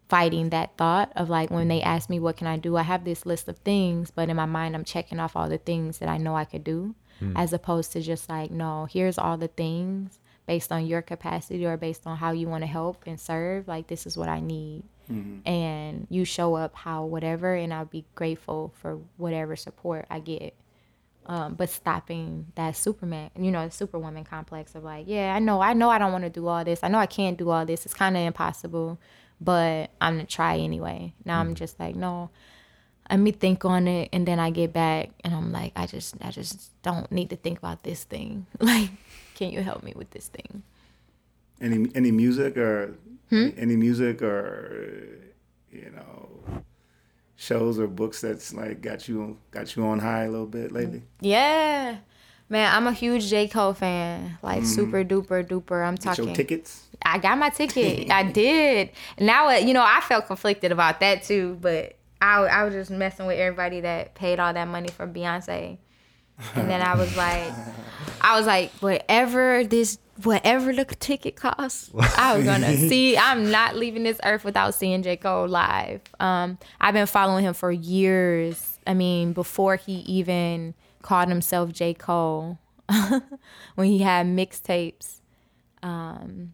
fighting 0.08 0.50
that 0.50 0.78
thought 0.78 1.12
of 1.16 1.30
like 1.30 1.50
when 1.50 1.70
they 1.70 1.82
ask 1.82 2.10
me 2.10 2.20
what 2.20 2.36
can 2.38 2.48
I 2.48 2.58
do, 2.58 2.76
I 2.76 2.84
have 2.84 3.06
this 3.06 3.26
list 3.26 3.48
of 3.48 3.58
things, 3.60 4.12
but 4.12 4.30
in 4.30 4.36
my 4.36 4.46
mind 4.46 4.76
I'm 4.76 4.84
checking 4.84 5.20
off 5.20 5.36
all 5.36 5.50
the 5.50 5.58
things 5.58 6.00
that 6.00 6.10
I 6.10 6.18
know 6.18 6.36
I 6.36 6.46
could 6.46 6.64
do, 6.64 6.96
mm. 7.22 7.32
as 7.36 7.54
opposed 7.54 7.94
to 7.94 8.02
just 8.02 8.30
like 8.30 8.52
no, 8.52 8.88
here's 8.92 9.18
all 9.18 9.38
the 9.38 9.48
things 9.48 10.20
based 10.46 10.72
on 10.72 10.86
your 10.86 11.02
capacity 11.02 11.66
or 11.66 11.78
based 11.78 12.06
on 12.06 12.18
how 12.18 12.32
you 12.32 12.48
want 12.48 12.64
to 12.64 12.68
help 12.68 13.04
and 13.06 13.20
serve. 13.20 13.68
Like 13.68 13.88
this 13.88 14.06
is 14.06 14.18
what 14.18 14.28
I 14.28 14.42
need. 14.42 14.84
Mm-hmm. 15.10 15.48
And 15.48 16.08
you 16.10 16.26
show 16.26 16.56
up 16.56 16.76
how 16.76 17.06
whatever, 17.06 17.56
and 17.56 17.74
I'll 17.74 17.86
be 17.86 18.06
grateful 18.16 18.74
for 18.82 19.00
whatever 19.18 19.56
support 19.56 20.06
I 20.10 20.20
get 20.20 20.56
um, 21.26 21.54
but 21.54 21.70
stopping 21.70 22.48
that 22.56 22.76
Superman, 22.76 23.30
you 23.38 23.52
know, 23.52 23.70
Superwoman 23.70 24.24
complex 24.24 24.76
of 24.76 24.84
like, 24.84 25.06
yeah, 25.08 25.36
I 25.36 25.40
know, 25.40 25.62
I 25.62 25.74
know, 25.74 25.90
I 25.90 25.98
don't 25.98 26.12
want 26.12 26.24
to 26.24 26.30
do 26.30 26.48
all 26.48 26.64
this. 26.64 26.80
I 26.84 26.88
know 26.88 26.98
I 26.98 27.06
can't 27.06 27.38
do 27.38 27.50
all 27.50 27.66
this. 27.66 27.86
It's 27.86 27.94
kind 27.94 28.18
of 28.18 28.24
impossible, 28.24 29.00
but 29.40 29.92
I'm 30.02 30.16
gonna 30.16 30.26
try 30.26 30.58
anyway. 30.58 31.14
Now 31.24 31.38
mm 31.38 31.48
I'm 31.48 31.56
just 31.56 31.80
like, 31.80 31.96
no, 31.96 32.30
let 33.10 33.20
me 33.20 33.32
think 33.32 33.66
on 33.66 33.88
it, 33.88 34.10
and 34.14 34.28
then 34.28 34.40
I 34.40 34.50
get 34.50 34.74
back, 34.74 35.10
and 35.24 35.34
I'm 35.34 35.52
like, 35.52 35.74
I 35.76 35.86
just, 35.86 36.16
I 36.22 36.32
just 36.32 36.72
don't 36.82 37.12
need 37.12 37.30
to 37.32 37.36
think 37.36 37.60
about 37.60 37.84
this 37.84 38.04
thing. 38.04 38.48
like, 38.60 38.90
can 39.36 39.52
you 39.52 39.62
help 39.62 39.84
me 39.84 39.94
with 39.96 40.12
this 40.12 40.28
thing? 40.28 40.64
Any 41.60 41.88
any 41.94 42.12
music 42.12 42.58
or 42.58 42.96
hmm? 43.30 43.50
any 43.56 43.76
music 43.76 44.22
or 44.22 45.20
you 45.72 45.92
know 45.92 46.64
shows 47.42 47.80
or 47.80 47.88
books 47.88 48.22
that's 48.22 48.54
like 48.54 48.82
got 48.82 49.08
you 49.08 49.36
got 49.50 49.76
you 49.76 49.84
on 49.84 49.98
high 49.98 50.26
a 50.26 50.30
little 50.30 50.46
bit 50.46 50.72
lately? 50.72 51.02
Yeah. 51.20 51.98
Man, 52.50 52.76
I'm 52.76 52.86
a 52.86 52.92
huge 52.92 53.30
J. 53.30 53.48
Cole 53.48 53.74
fan. 53.74 54.38
Like 54.44 54.62
mm. 54.62 54.68
super 54.68 55.04
duper 55.04 55.44
duper. 55.44 55.86
I'm 55.86 55.98
talking 55.98 56.28
Get 56.28 56.36
tickets. 56.36 56.88
I 57.04 57.18
got 57.18 57.40
my 57.40 57.50
ticket. 57.50 58.12
I 58.12 58.24
did. 58.24 58.92
Now 59.20 59.50
you 59.58 59.74
know, 59.74 59.84
I 59.84 60.02
felt 60.02 60.28
conflicted 60.28 60.72
about 60.72 61.00
that 61.00 61.24
too, 61.24 61.58
but 61.60 61.98
I 62.22 62.44
I 62.44 62.64
was 62.64 62.74
just 62.76 62.92
messing 62.92 63.26
with 63.26 63.40
everybody 63.40 63.82
that 63.82 64.14
paid 64.14 64.40
all 64.40 64.54
that 64.54 64.68
money 64.68 64.90
for 64.90 65.08
Beyonce. 65.08 65.80
And 66.56 66.70
then 66.70 66.82
I 66.82 66.96
was 66.96 67.16
like 67.18 67.52
I 68.22 68.38
was 68.38 68.46
like, 68.46 68.72
whatever 68.82 69.64
this 69.64 69.98
whatever 70.26 70.74
the 70.74 70.86
ticket 70.86 71.36
costs, 71.36 71.92
I 72.18 72.36
was 72.36 72.46
gonna 72.46 72.76
see. 72.90 73.18
I'm 73.18 73.52
not 73.52 73.76
leaving 73.76 74.04
this 74.04 74.20
earth 74.24 74.44
without 74.44 74.74
seeing 74.74 75.04
J. 75.04 75.18
Cole 75.18 75.48
live. 75.48 76.02
Um, 76.20 76.58
I've 76.80 76.94
been 76.94 77.08
following 77.08 77.46
him 77.46 77.54
for 77.54 77.72
years. 77.72 78.80
I 78.86 78.94
mean, 78.94 79.34
before 79.34 79.76
he 79.76 79.94
even 80.02 80.74
called 81.02 81.30
himself 81.30 81.72
J. 81.72 81.94
Cole, 81.94 82.60
when 83.76 83.88
he 83.88 84.00
had 84.00 84.26
mixtapes. 84.26 85.22
Um, 85.84 86.54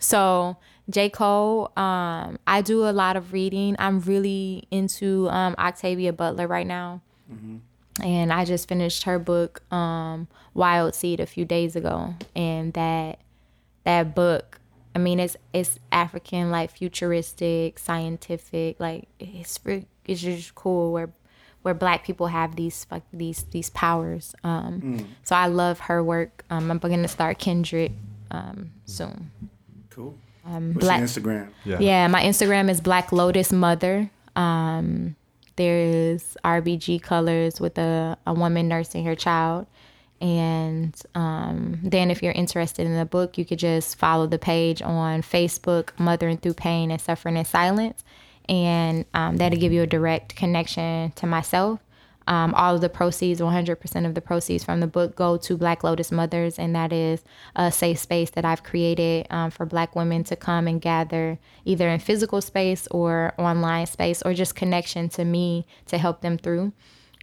so 0.00 0.56
J. 0.90 1.10
Cole, 1.10 1.72
um, 1.76 2.38
I 2.46 2.62
do 2.62 2.88
a 2.88 2.92
lot 2.92 3.16
of 3.16 3.32
reading. 3.32 3.76
I'm 3.78 4.00
really 4.00 4.66
into 4.70 5.28
um, 5.30 5.54
Octavia 5.58 6.12
Butler 6.12 6.46
right 6.46 6.66
now. 6.66 7.02
Mm-hmm 7.32 7.58
and 8.02 8.32
I 8.32 8.44
just 8.44 8.68
finished 8.68 9.04
her 9.04 9.18
book 9.18 9.62
um, 9.72 10.28
Wild 10.54 10.94
Seed 10.94 11.20
a 11.20 11.26
few 11.26 11.44
days 11.44 11.76
ago, 11.76 12.14
and 12.34 12.72
that 12.74 13.18
that 13.84 14.14
book, 14.14 14.60
I 14.94 14.98
mean, 14.98 15.20
it's 15.20 15.36
it's 15.52 15.78
African 15.92 16.50
like 16.50 16.70
futuristic, 16.70 17.78
scientific, 17.78 18.78
like 18.80 19.08
it's 19.18 19.58
it's 20.04 20.20
just 20.20 20.54
cool 20.54 20.92
where 20.92 21.10
where 21.62 21.74
Black 21.74 22.04
people 22.04 22.28
have 22.28 22.56
these 22.56 22.84
fuck 22.84 23.02
these 23.12 23.44
these 23.50 23.70
powers. 23.70 24.34
Um, 24.44 24.80
mm. 24.80 25.06
So 25.24 25.36
I 25.36 25.46
love 25.46 25.80
her 25.80 26.02
work. 26.02 26.44
Um, 26.50 26.70
I'm 26.70 26.78
going 26.78 27.02
to 27.02 27.08
start 27.08 27.38
Kindred 27.38 27.92
um, 28.30 28.70
soon. 28.86 29.30
Cool. 29.90 30.14
Um, 30.44 30.74
What's 30.74 30.86
Black, 30.86 31.02
Instagram? 31.02 31.48
Yeah. 31.64 31.78
yeah, 31.78 32.08
my 32.08 32.22
Instagram 32.22 32.70
is 32.70 32.80
Black 32.80 33.12
Lotus 33.12 33.52
Mother. 33.52 34.10
There 35.58 35.80
is 35.80 36.36
RBG 36.44 37.02
colors 37.02 37.60
with 37.60 37.78
a, 37.78 38.16
a 38.24 38.32
woman 38.32 38.68
nursing 38.68 39.04
her 39.04 39.16
child. 39.16 39.66
And 40.20 40.94
um, 41.16 41.80
then, 41.82 42.12
if 42.12 42.22
you're 42.22 42.32
interested 42.32 42.86
in 42.86 42.96
the 42.96 43.04
book, 43.04 43.36
you 43.36 43.44
could 43.44 43.58
just 43.58 43.96
follow 43.96 44.28
the 44.28 44.38
page 44.38 44.82
on 44.82 45.22
Facebook, 45.22 45.90
Mothering 45.98 46.38
Through 46.38 46.54
Pain 46.54 46.92
and 46.92 47.00
Suffering 47.00 47.36
in 47.36 47.44
Silence. 47.44 48.04
And 48.48 49.04
um, 49.14 49.36
that'll 49.38 49.58
give 49.58 49.72
you 49.72 49.82
a 49.82 49.86
direct 49.86 50.36
connection 50.36 51.10
to 51.16 51.26
myself. 51.26 51.80
Um, 52.28 52.54
all 52.54 52.74
of 52.74 52.82
the 52.82 52.90
proceeds, 52.90 53.40
100% 53.40 54.06
of 54.06 54.14
the 54.14 54.20
proceeds 54.20 54.62
from 54.62 54.80
the 54.80 54.86
book, 54.86 55.16
go 55.16 55.38
to 55.38 55.56
Black 55.56 55.82
Lotus 55.82 56.12
Mothers, 56.12 56.58
and 56.58 56.76
that 56.76 56.92
is 56.92 57.24
a 57.56 57.72
safe 57.72 57.98
space 57.98 58.28
that 58.30 58.44
I've 58.44 58.62
created 58.62 59.26
um, 59.30 59.50
for 59.50 59.64
Black 59.64 59.96
women 59.96 60.24
to 60.24 60.36
come 60.36 60.68
and 60.68 60.78
gather 60.78 61.38
either 61.64 61.88
in 61.88 62.00
physical 62.00 62.42
space 62.42 62.86
or 62.90 63.32
online 63.38 63.86
space 63.86 64.20
or 64.22 64.34
just 64.34 64.54
connection 64.54 65.08
to 65.10 65.24
me 65.24 65.66
to 65.86 65.96
help 65.96 66.20
them 66.20 66.36
through. 66.36 66.72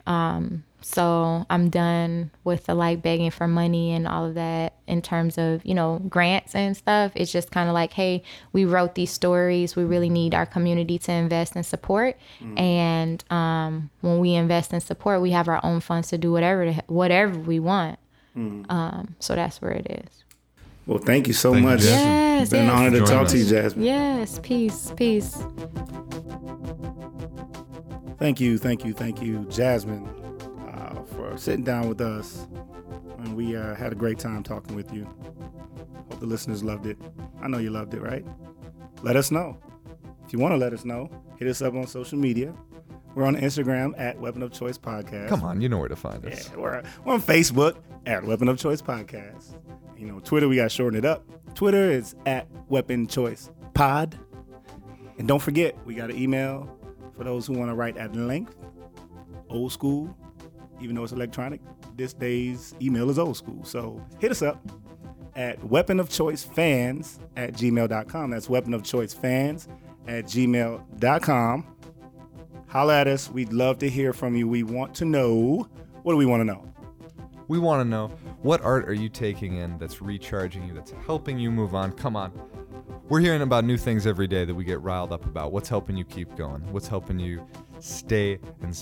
Um, 0.08 0.64
so 0.88 1.48
I'm 1.50 1.72
done 1.72 2.30
with 2.44 2.66
the 2.66 2.76
like 2.76 3.02
begging 3.02 3.32
for 3.32 3.48
money 3.48 3.92
and 3.92 4.08
all 4.08 4.24
of 4.24 4.36
that 4.36 4.76
in 4.86 5.02
terms 5.02 5.36
of, 5.40 5.66
you 5.66 5.74
know, 5.74 6.00
grants 6.08 6.54
and 6.54 6.78
stuff. 6.78 7.12
It's 7.16 7.32
just 7.32 7.50
kind 7.50 7.68
of 7.68 7.74
like, 7.74 7.92
hey, 7.92 8.22
we 8.54 8.66
wrote 8.66 8.94
these 8.94 9.10
stories. 9.10 9.76
We 9.76 9.84
really 9.84 10.10
need 10.10 10.36
our 10.36 10.46
community 10.46 11.00
to 11.00 11.12
invest 11.12 11.56
and 11.56 11.66
support. 11.66 12.18
Mm. 12.40 12.60
And 12.60 13.26
um, 13.32 13.90
when 14.02 14.20
we 14.20 14.36
invest 14.36 14.74
and 14.74 14.84
support, 14.84 15.22
we 15.22 15.32
have 15.32 15.48
our 15.48 15.60
own 15.66 15.80
funds 15.80 16.10
to 16.10 16.20
do 16.20 16.32
whatever 16.32 16.72
whatever 16.86 17.40
we 17.40 17.60
want. 17.60 17.98
Mm. 18.38 18.72
Um, 18.72 19.16
so 19.18 19.34
that's 19.34 19.60
where 19.64 19.72
it 19.72 19.88
is. 20.06 20.24
Well, 20.86 21.00
thank 21.00 21.26
you 21.28 21.34
so 21.34 21.54
thank 21.54 21.66
much. 21.66 21.82
You, 21.82 21.88
yes, 21.88 22.42
it's 22.44 22.52
been 22.52 22.66
yes. 22.66 22.72
an 22.72 22.78
honor 22.78 22.92
to 22.92 22.98
Join 23.00 23.08
talk 23.08 23.26
us. 23.26 23.32
to 23.32 23.40
you, 23.40 23.46
Jasmine. 23.46 23.84
Yes, 23.84 24.40
peace, 24.44 24.94
peace. 24.96 25.36
Thank 28.20 28.40
you, 28.40 28.60
thank 28.60 28.86
you, 28.86 28.94
thank 28.94 29.20
you, 29.20 29.46
Jasmine 29.50 30.25
for 31.08 31.38
sitting 31.38 31.64
down 31.64 31.88
with 31.88 32.02
us. 32.02 32.48
And 33.20 33.36
we 33.36 33.56
uh, 33.56 33.76
had 33.76 33.92
a 33.92 33.96
great 33.96 34.20
time 34.20 34.44
talking 34.44 34.76
with 34.76 34.94
you. 34.94 35.06
Hope 36.10 36.20
the 36.20 36.26
listeners 36.26 36.64
loved 36.64 36.86
it. 36.86 36.98
I 37.42 37.48
know 37.48 37.58
you 37.58 37.70
loved 37.70 37.94
it, 37.94 38.02
right? 38.02 38.26
Let 39.02 39.16
us 39.16 39.32
know. 39.32 39.58
If 40.26 40.34
you 40.34 40.40
want 40.40 40.54
to 40.54 40.58
let 40.58 40.74
us 40.74 40.86
know, 40.86 41.10
hit 41.38 41.48
us 41.48 41.62
up 41.62 41.74
on 41.74 41.88
social 41.88 42.18
media. 42.18 42.54
We're 43.14 43.26
on 43.26 43.36
Instagram 43.36 43.94
at 43.98 44.20
Weapon 44.20 44.44
of 44.44 44.52
Choice 44.52 44.78
Podcast. 44.78 45.30
Come 45.30 45.44
on, 45.44 45.62
you 45.62 45.70
know 45.70 45.78
where 45.78 45.88
to 45.88 45.96
find 45.96 46.26
us. 46.26 46.50
Yeah, 46.50 46.58
we're, 46.58 46.84
we're 47.06 47.14
on 47.14 47.22
Facebook 47.22 47.78
at 48.06 48.24
Weapon 48.24 48.50
of 48.50 48.58
Choice 48.58 48.82
Podcast. 48.82 49.56
You 49.98 50.08
know, 50.08 50.20
Twitter, 50.20 50.50
we 50.50 50.58
got 50.58 50.64
to 50.64 50.70
shorten 50.70 51.00
it 51.00 51.06
up. 51.06 51.24
Twitter 51.56 51.90
is 51.90 52.16
at 52.26 52.48
Weapon 52.68 53.08
Choice 53.08 53.50
Pod. 53.74 54.20
And 55.18 55.28
don't 55.28 55.42
forget, 55.42 55.76
we 55.86 55.96
got 55.96 56.10
an 56.10 56.18
email 56.18 56.70
for 57.16 57.24
those 57.24 57.48
who 57.48 57.54
want 57.54 57.72
to 57.72 57.76
write 57.76 57.96
at 57.96 58.14
length, 58.16 58.58
old 59.50 59.72
school, 59.72 60.16
even 60.82 60.96
though 60.96 61.04
it's 61.04 61.14
electronic, 61.14 61.62
this 61.96 62.14
day's 62.14 62.76
email 62.82 63.10
is 63.10 63.20
old 63.20 63.38
school. 63.38 63.64
So 63.64 64.02
hit 64.20 64.32
us 64.32 64.42
up 64.42 64.60
at 65.36 65.60
weaponofchoicefans 65.62 67.20
at 67.36 67.54
gmail.com. 67.54 68.32
That's 68.32 68.48
weaponofchoicefans 68.48 69.68
at 70.08 70.26
gmail.com. 70.26 71.66
Holla 72.68 73.00
at 73.00 73.08
us. 73.08 73.30
We'd 73.30 73.54
love 73.54 73.80
to 73.80 73.90
hear 73.90 74.14
from 74.14 74.36
you. 74.36 74.48
We 74.48 74.64
want 74.64 74.94
to 74.96 75.06
know 75.06 75.68
what 76.04 76.14
do 76.14 76.18
we 76.18 76.26
want 76.26 76.42
to 76.42 76.46
know? 76.46 76.72
We 77.48 77.60
want 77.60 77.82
to 77.82 77.86
know 77.86 78.08
what 78.42 78.62
art 78.62 78.88
are 78.88 78.94
you 78.94 79.10
taking 79.10 79.58
in 79.58 79.78
that's 79.78 80.02
recharging 80.02 80.68
you, 80.68 80.74
that's 80.74 80.94
helping 81.06 81.40
you 81.40 81.52
move 81.52 81.76
on? 81.76 81.92
Come 81.94 82.16
on. 82.16 82.32
We're 83.08 83.20
hearing 83.20 83.42
about 83.42 83.66
new 83.66 83.78
things 83.78 84.08
every 84.08 84.28
day 84.28 84.46
that 84.46 84.54
we 84.54 84.64
get 84.64 84.82
riled 84.82 85.12
up 85.12 85.26
about. 85.26 85.52
What's 85.52 85.70
helping 85.70 85.96
you 85.96 86.06
keep 86.06 86.36
going? 86.36 86.62
What's 86.72 86.88
helping 86.88 87.20
you 87.20 87.46
stay 87.80 88.40
and 88.62 88.76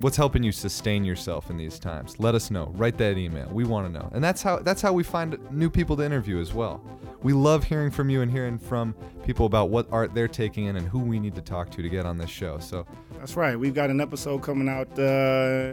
what's 0.00 0.16
helping 0.16 0.42
you 0.42 0.52
sustain 0.52 1.04
yourself 1.04 1.50
in 1.50 1.56
these 1.56 1.78
times? 1.78 2.18
Let 2.18 2.34
us 2.34 2.50
know. 2.50 2.72
Write 2.74 2.98
that 2.98 3.16
email. 3.18 3.48
We 3.50 3.64
want 3.64 3.86
to 3.86 3.92
know. 3.92 4.10
And 4.12 4.22
that's 4.22 4.42
how 4.42 4.58
that's 4.58 4.82
how 4.82 4.92
we 4.92 5.02
find 5.02 5.38
new 5.50 5.70
people 5.70 5.96
to 5.96 6.04
interview 6.04 6.40
as 6.40 6.52
well. 6.52 6.82
We 7.22 7.32
love 7.32 7.64
hearing 7.64 7.90
from 7.90 8.10
you 8.10 8.20
and 8.20 8.30
hearing 8.30 8.58
from 8.58 8.94
people 9.24 9.46
about 9.46 9.70
what 9.70 9.88
art 9.90 10.14
they're 10.14 10.28
taking 10.28 10.66
in 10.66 10.76
and 10.76 10.86
who 10.86 10.98
we 10.98 11.18
need 11.18 11.34
to 11.36 11.40
talk 11.40 11.70
to 11.70 11.82
to 11.82 11.88
get 11.88 12.04
on 12.04 12.18
this 12.18 12.30
show. 12.30 12.58
So 12.58 12.86
that's 13.24 13.38
right 13.38 13.58
we've 13.58 13.72
got 13.72 13.88
an 13.88 14.02
episode 14.02 14.42
coming 14.42 14.68
out 14.68 14.86
uh, 14.98 15.72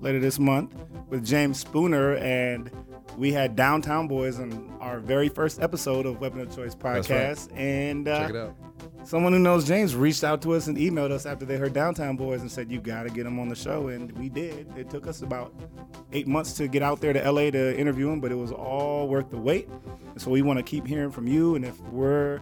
later 0.00 0.18
this 0.18 0.38
month 0.38 0.74
with 1.10 1.22
james 1.22 1.60
spooner 1.60 2.14
and 2.14 2.70
we 3.18 3.30
had 3.30 3.54
downtown 3.54 4.08
boys 4.08 4.40
on 4.40 4.74
our 4.80 4.98
very 4.98 5.28
first 5.28 5.60
episode 5.60 6.06
of 6.06 6.22
weapon 6.22 6.40
of 6.40 6.56
choice 6.56 6.74
podcast 6.74 7.50
right. 7.50 7.60
and 7.60 8.08
uh, 8.08 8.20
check 8.20 8.30
it 8.30 8.36
out 8.36 8.56
someone 9.04 9.32
who 9.32 9.38
knows 9.38 9.66
James 9.66 9.94
reached 9.94 10.24
out 10.24 10.42
to 10.42 10.52
us 10.52 10.66
and 10.66 10.76
emailed 10.76 11.12
us 11.12 11.26
after 11.26 11.44
they 11.44 11.56
heard 11.56 11.72
Downtown 11.72 12.16
Boys 12.16 12.40
and 12.40 12.50
said, 12.50 12.70
You 12.70 12.80
got 12.80 13.04
to 13.04 13.10
get 13.10 13.24
him 13.24 13.38
on 13.38 13.48
the 13.48 13.54
show. 13.54 13.88
And 13.88 14.10
we 14.18 14.28
did. 14.28 14.66
It 14.76 14.90
took 14.90 15.06
us 15.06 15.22
about 15.22 15.54
eight 16.12 16.26
months 16.26 16.54
to 16.54 16.66
get 16.66 16.82
out 16.82 17.00
there 17.00 17.12
to 17.12 17.30
LA 17.30 17.50
to 17.50 17.78
interview 17.78 18.10
him, 18.10 18.20
but 18.20 18.32
it 18.32 18.34
was 18.34 18.50
all 18.50 19.08
worth 19.08 19.30
the 19.30 19.38
wait. 19.38 19.68
And 20.10 20.20
so 20.20 20.30
we 20.30 20.42
want 20.42 20.58
to 20.58 20.62
keep 20.62 20.86
hearing 20.86 21.12
from 21.12 21.28
you. 21.28 21.54
And 21.54 21.64
if 21.64 21.80
we're, 21.84 22.40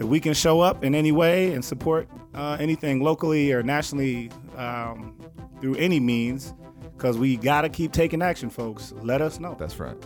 if 0.00 0.06
we 0.06 0.18
can 0.18 0.32
show 0.32 0.60
up 0.60 0.82
in 0.82 0.94
any 0.94 1.12
way 1.12 1.52
and 1.52 1.62
support 1.62 2.08
uh, 2.34 2.56
anything 2.58 3.02
locally 3.02 3.52
or 3.52 3.62
nationally 3.62 4.30
um, 4.56 5.14
through 5.60 5.74
any 5.76 6.00
means, 6.00 6.54
because 6.96 7.18
we 7.18 7.36
got 7.36 7.62
to 7.62 7.68
keep 7.68 7.92
taking 7.92 8.22
action, 8.22 8.48
folks, 8.48 8.92
let 9.02 9.20
us 9.20 9.38
know. 9.38 9.54
That's 9.58 9.78
right. 9.78 9.96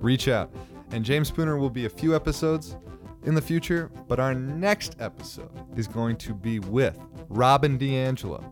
Reach 0.00 0.26
out. 0.26 0.52
And 0.90 1.04
James 1.04 1.28
Spooner 1.28 1.58
will 1.58 1.70
be 1.70 1.86
a 1.86 1.88
few 1.88 2.14
episodes 2.14 2.76
in 3.22 3.36
the 3.36 3.40
future, 3.40 3.88
but 4.08 4.18
our 4.18 4.34
next 4.34 4.96
episode 4.98 5.50
is 5.76 5.86
going 5.86 6.16
to 6.16 6.34
be 6.34 6.58
with 6.58 6.98
Robin 7.28 7.78
DiAngelo. 7.78 8.44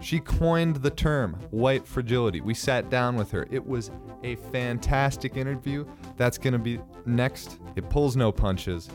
She 0.00 0.20
coined 0.20 0.76
the 0.76 0.90
term 0.90 1.34
white 1.50 1.86
fragility. 1.86 2.40
We 2.40 2.54
sat 2.54 2.88
down 2.88 3.16
with 3.16 3.30
her. 3.32 3.46
It 3.50 3.66
was 3.66 3.90
a 4.22 4.36
fantastic 4.36 5.36
interview. 5.36 5.84
That's 6.16 6.38
going 6.38 6.52
to 6.52 6.58
be 6.58 6.80
next. 7.04 7.58
It 7.74 7.90
pulls 7.90 8.16
no 8.16 8.32
punches. 8.32 8.88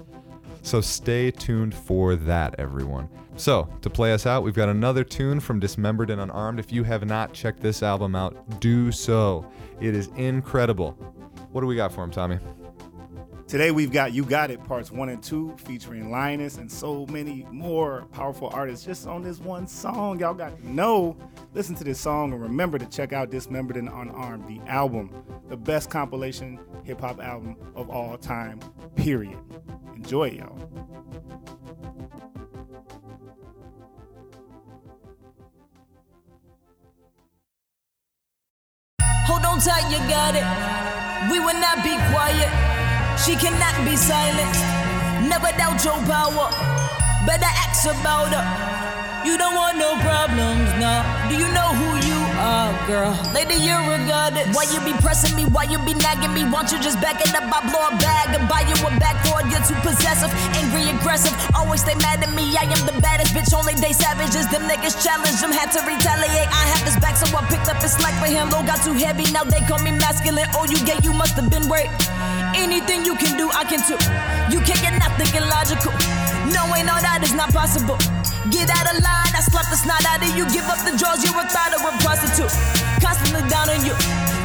So 0.66 0.82
stay 0.82 1.30
tuned 1.30 1.76
for 1.76 2.16
that, 2.16 2.56
everyone. 2.58 3.08
So, 3.36 3.70
to 3.84 3.90
play 3.90 4.14
us 4.14 4.26
out, 4.26 4.42
we've 4.42 4.56
got 4.56 4.68
another 4.68 5.04
tune 5.04 5.40
from 5.40 5.60
Dismembered 5.60 6.10
and 6.10 6.20
Unarmed. 6.20 6.60
If 6.60 6.72
you 6.72 6.84
have 6.84 7.06
not 7.06 7.34
checked 7.34 7.62
this 7.62 7.84
album 7.84 8.16
out, 8.16 8.60
do 8.62 8.92
so. 8.92 9.48
It 9.80 9.94
is 9.94 10.08
incredible. 10.16 10.94
What 11.52 11.62
do 11.62 11.68
we 11.68 11.76
got 11.76 11.94
for 11.94 12.04
him, 12.04 12.10
Tommy? 12.10 12.40
Today 13.48 13.70
we've 13.70 13.92
got 13.92 14.14
You 14.14 14.26
Got 14.26 14.50
It 14.50 14.64
parts 14.64 14.92
one 14.92 15.10
and 15.10 15.22
two 15.22 15.56
featuring 15.58 16.10
Linus 16.10 16.58
and 16.58 16.72
so 16.72 17.06
many 17.12 17.46
more 17.52 18.08
powerful 18.12 18.50
artists 18.52 18.84
just 18.84 19.06
on 19.06 19.22
this 19.22 19.38
one 19.38 19.68
song. 19.68 20.20
Y'all 20.20 20.34
got 20.34 20.58
to 20.58 20.68
know. 20.68 21.16
Listen 21.54 21.76
to 21.76 21.84
this 21.84 22.00
song 22.00 22.34
and 22.34 22.42
remember 22.42 22.80
to 22.80 22.88
check 22.88 23.14
out 23.14 23.30
Dismembered 23.30 23.78
and 23.78 23.88
Unarmed, 23.88 24.48
the 24.48 24.60
album, 24.68 25.12
the 25.48 25.58
best 25.58 25.92
compilation 25.92 26.60
hip 26.84 27.02
hop 27.02 27.22
album 27.22 27.56
of 27.76 27.92
all 27.92 28.18
time, 28.18 28.60
period. 28.96 29.38
Enjoy, 29.96 30.30
y'all. 30.32 30.56
Hold 39.26 39.46
on 39.46 39.60
tight, 39.60 39.90
you 39.90 39.98
got 40.10 40.36
it. 40.36 40.46
We 41.32 41.40
will 41.40 41.60
not 41.60 41.84
be 41.84 41.96
quiet. 42.12 42.52
She 43.18 43.36
cannot 43.36 43.76
be 43.88 43.96
silenced. 43.96 44.62
Never 45.28 45.50
doubt 45.58 45.84
your 45.84 45.98
power. 46.06 46.52
Better 47.26 47.52
ask 47.66 47.88
about 47.88 48.30
her. 48.36 48.46
You 49.26 49.38
don't 49.38 49.56
want 49.56 49.78
no 49.78 49.96
problems 50.06 50.70
now. 50.78 51.02
Do 51.30 51.36
you 51.36 51.48
know 51.52 51.70
who 51.74 51.90
you 52.06 52.15
girl? 52.88 53.14
Lady, 53.34 53.58
you're 53.58 53.82
a 53.82 53.98
goddess. 54.06 54.54
Why 54.54 54.70
you 54.70 54.80
be 54.86 54.94
pressing 55.02 55.36
me? 55.36 55.46
Why 55.50 55.64
you 55.66 55.80
be 55.82 55.94
nagging 55.94 56.34
me? 56.34 56.46
Won't 56.46 56.72
you 56.72 56.80
just 56.80 57.02
back 57.02 57.18
it 57.22 57.34
up? 57.34 57.50
I 57.50 57.60
blow 57.66 57.82
a 57.90 57.92
bag 57.98 58.38
and 58.38 58.46
buy 58.48 58.62
you 58.70 58.78
a 58.78 58.90
back 59.00 59.18
for. 59.26 59.42
You're 59.50 59.64
too 59.66 59.78
possessive, 59.82 60.30
angry, 60.54 60.90
aggressive. 60.94 61.34
Always 61.56 61.82
stay 61.82 61.96
mad 62.06 62.22
at 62.22 62.32
me. 62.34 62.56
I 62.58 62.70
am 62.70 62.82
the 62.86 62.96
baddest 63.02 63.34
bitch. 63.34 63.54
Only 63.54 63.74
they 63.76 63.94
savages. 63.94 64.48
Them 64.50 64.64
niggas 64.70 65.02
challenge 65.02 65.42
them. 65.42 65.52
Had 65.52 65.72
to 65.74 65.82
retaliate. 65.86 66.50
I 66.50 66.64
have 66.74 66.86
this 66.86 66.98
back, 67.02 67.18
so 67.18 67.26
I 67.36 67.42
picked 67.50 67.68
up 67.68 67.82
his 67.82 67.94
slack 67.94 68.14
for 68.22 68.30
him. 68.30 68.50
Low 68.50 68.62
got 68.64 68.82
too 68.86 68.94
heavy. 68.94 69.26
Now 69.32 69.44
they 69.44 69.62
call 69.66 69.82
me 69.82 69.92
masculine. 69.92 70.48
Oh, 70.54 70.66
you 70.70 70.78
gay? 70.86 71.00
You 71.04 71.14
must 71.14 71.36
have 71.36 71.50
been 71.50 71.68
raped. 71.70 71.94
Anything 72.56 73.06
you 73.06 73.16
can 73.16 73.38
do, 73.38 73.50
I 73.52 73.64
can 73.66 73.82
too. 73.82 74.00
You 74.54 74.62
can't 74.62 74.82
get 74.82 74.96
nothing 75.02 75.30
illogical. 75.34 75.94
No, 76.54 76.62
ain't 76.76 76.86
no 76.86 76.96
that 77.02 77.22
is 77.24 77.34
not 77.34 77.50
possible. 77.52 77.98
Get 78.54 78.70
out 78.70 78.86
of 78.94 79.02
line, 79.02 79.34
I 79.34 79.42
slapped 79.42 79.74
the 79.74 79.80
snot 79.82 80.06
out 80.06 80.22
of 80.22 80.30
you. 80.38 80.46
Give 80.54 80.66
up 80.70 80.78
the 80.86 80.94
drugs, 80.94 81.26
you're 81.26 81.34
a 81.34 81.50
thought 81.50 81.74
of 81.74 81.82
a 81.82 81.92
prostitute. 82.06 82.54
Constantly 83.02 83.42
down 83.50 83.74
on 83.74 83.82
you. 83.82 83.98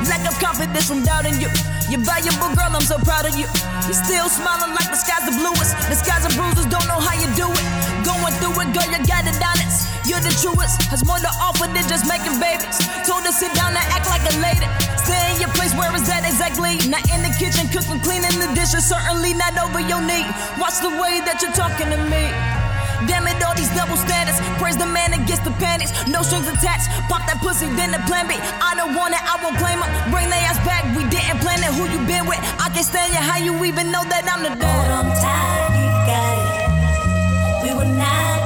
Lack 0.08 0.24
of 0.24 0.32
confidence 0.40 0.88
from 0.88 1.04
doubting 1.04 1.36
you. 1.36 1.52
You're 1.92 2.00
valuable, 2.00 2.48
girl, 2.56 2.72
I'm 2.72 2.86
so 2.86 2.96
proud 3.04 3.28
of 3.28 3.36
you. 3.36 3.44
You're 3.84 4.00
still 4.00 4.32
smiling 4.32 4.72
like 4.72 4.88
the 4.88 4.96
sky's 4.96 5.28
the 5.28 5.36
bluest. 5.36 5.76
The 5.92 6.00
skies 6.00 6.24
are 6.24 6.32
bruises, 6.32 6.64
don't 6.72 6.88
know 6.88 6.96
how 6.96 7.12
you 7.12 7.28
do 7.36 7.44
it. 7.44 7.66
Going 8.00 8.32
through 8.40 8.56
it, 8.64 8.68
girl, 8.72 8.88
you 8.88 9.04
got 9.04 9.28
it 9.28 9.36
honest. 9.36 9.84
You're 10.08 10.24
the 10.24 10.32
truest. 10.40 10.80
Has 10.88 11.04
more 11.04 11.20
to 11.20 11.32
offer 11.36 11.68
than 11.68 11.84
just 11.84 12.08
making 12.08 12.40
babies. 12.40 12.80
Told 13.04 13.28
her 13.28 13.34
sit 13.36 13.52
down 13.52 13.76
and 13.76 13.84
act 13.92 14.08
like 14.08 14.24
a 14.24 14.34
lady. 14.40 14.64
Stay 15.04 15.20
in 15.36 15.44
your 15.44 15.52
place, 15.52 15.76
where 15.76 15.92
is 15.92 16.08
that 16.08 16.24
exactly? 16.24 16.80
Not 16.88 17.04
in 17.12 17.20
the 17.20 17.32
kitchen, 17.36 17.68
cooking, 17.68 18.00
cleaning 18.00 18.32
the 18.40 18.48
dishes, 18.56 18.88
certainly 18.88 19.36
not 19.36 19.60
over 19.60 19.84
your 19.84 20.00
knee. 20.00 20.24
Watch 20.56 20.80
the 20.80 20.88
way 20.96 21.20
that 21.28 21.44
you're 21.44 21.52
talking 21.52 21.92
to 21.92 22.00
me. 22.08 22.79
Damn 23.06 23.26
it, 23.28 23.40
all 23.42 23.54
these 23.54 23.72
double 23.72 23.96
standards. 23.96 24.40
Praise 24.60 24.76
the 24.76 24.86
man 24.86 25.12
against 25.14 25.44
the 25.44 25.54
panics. 25.62 25.92
No 26.06 26.22
strings 26.22 26.48
attached. 26.48 26.88
Pop 27.08 27.24
that 27.26 27.38
pussy, 27.40 27.66
then 27.76 27.90
the 27.92 28.00
plan 28.04 28.28
B. 28.28 28.36
I 28.36 28.74
don't 28.76 28.94
want 28.94 29.14
it, 29.14 29.22
I 29.22 29.36
won't 29.40 29.56
claim 29.56 29.80
it. 29.80 29.90
Bring 30.12 30.28
their 30.28 30.42
ass 30.44 30.58
back. 30.64 30.84
We 30.96 31.04
didn't 31.08 31.40
plan 31.40 31.60
it. 31.64 31.72
Who 31.76 31.88
you 31.88 32.00
been 32.06 32.26
with? 32.26 32.40
I 32.60 32.68
can't 32.72 32.84
stand 32.84 33.12
you. 33.12 33.20
How 33.20 33.38
you 33.38 33.52
even 33.64 33.90
know 33.90 34.04
that 34.04 34.28
I'm 34.28 34.42
the? 34.44 34.50
Hold 34.52 34.90
on 34.92 35.06
tight, 35.16 35.72
you 35.80 35.88
got 36.08 36.34
it. 36.40 37.62
We 37.64 37.70
were 37.76 37.92
not 37.96 38.39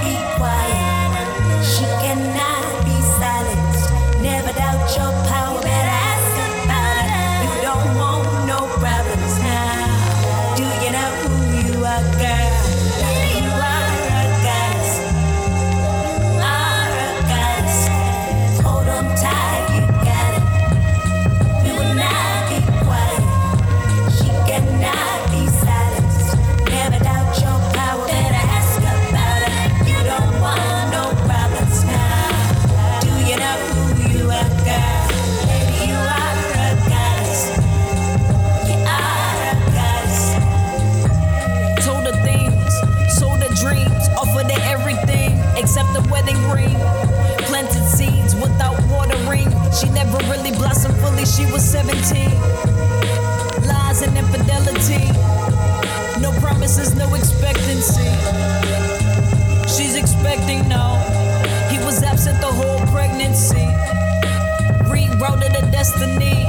destiny. 65.84 66.48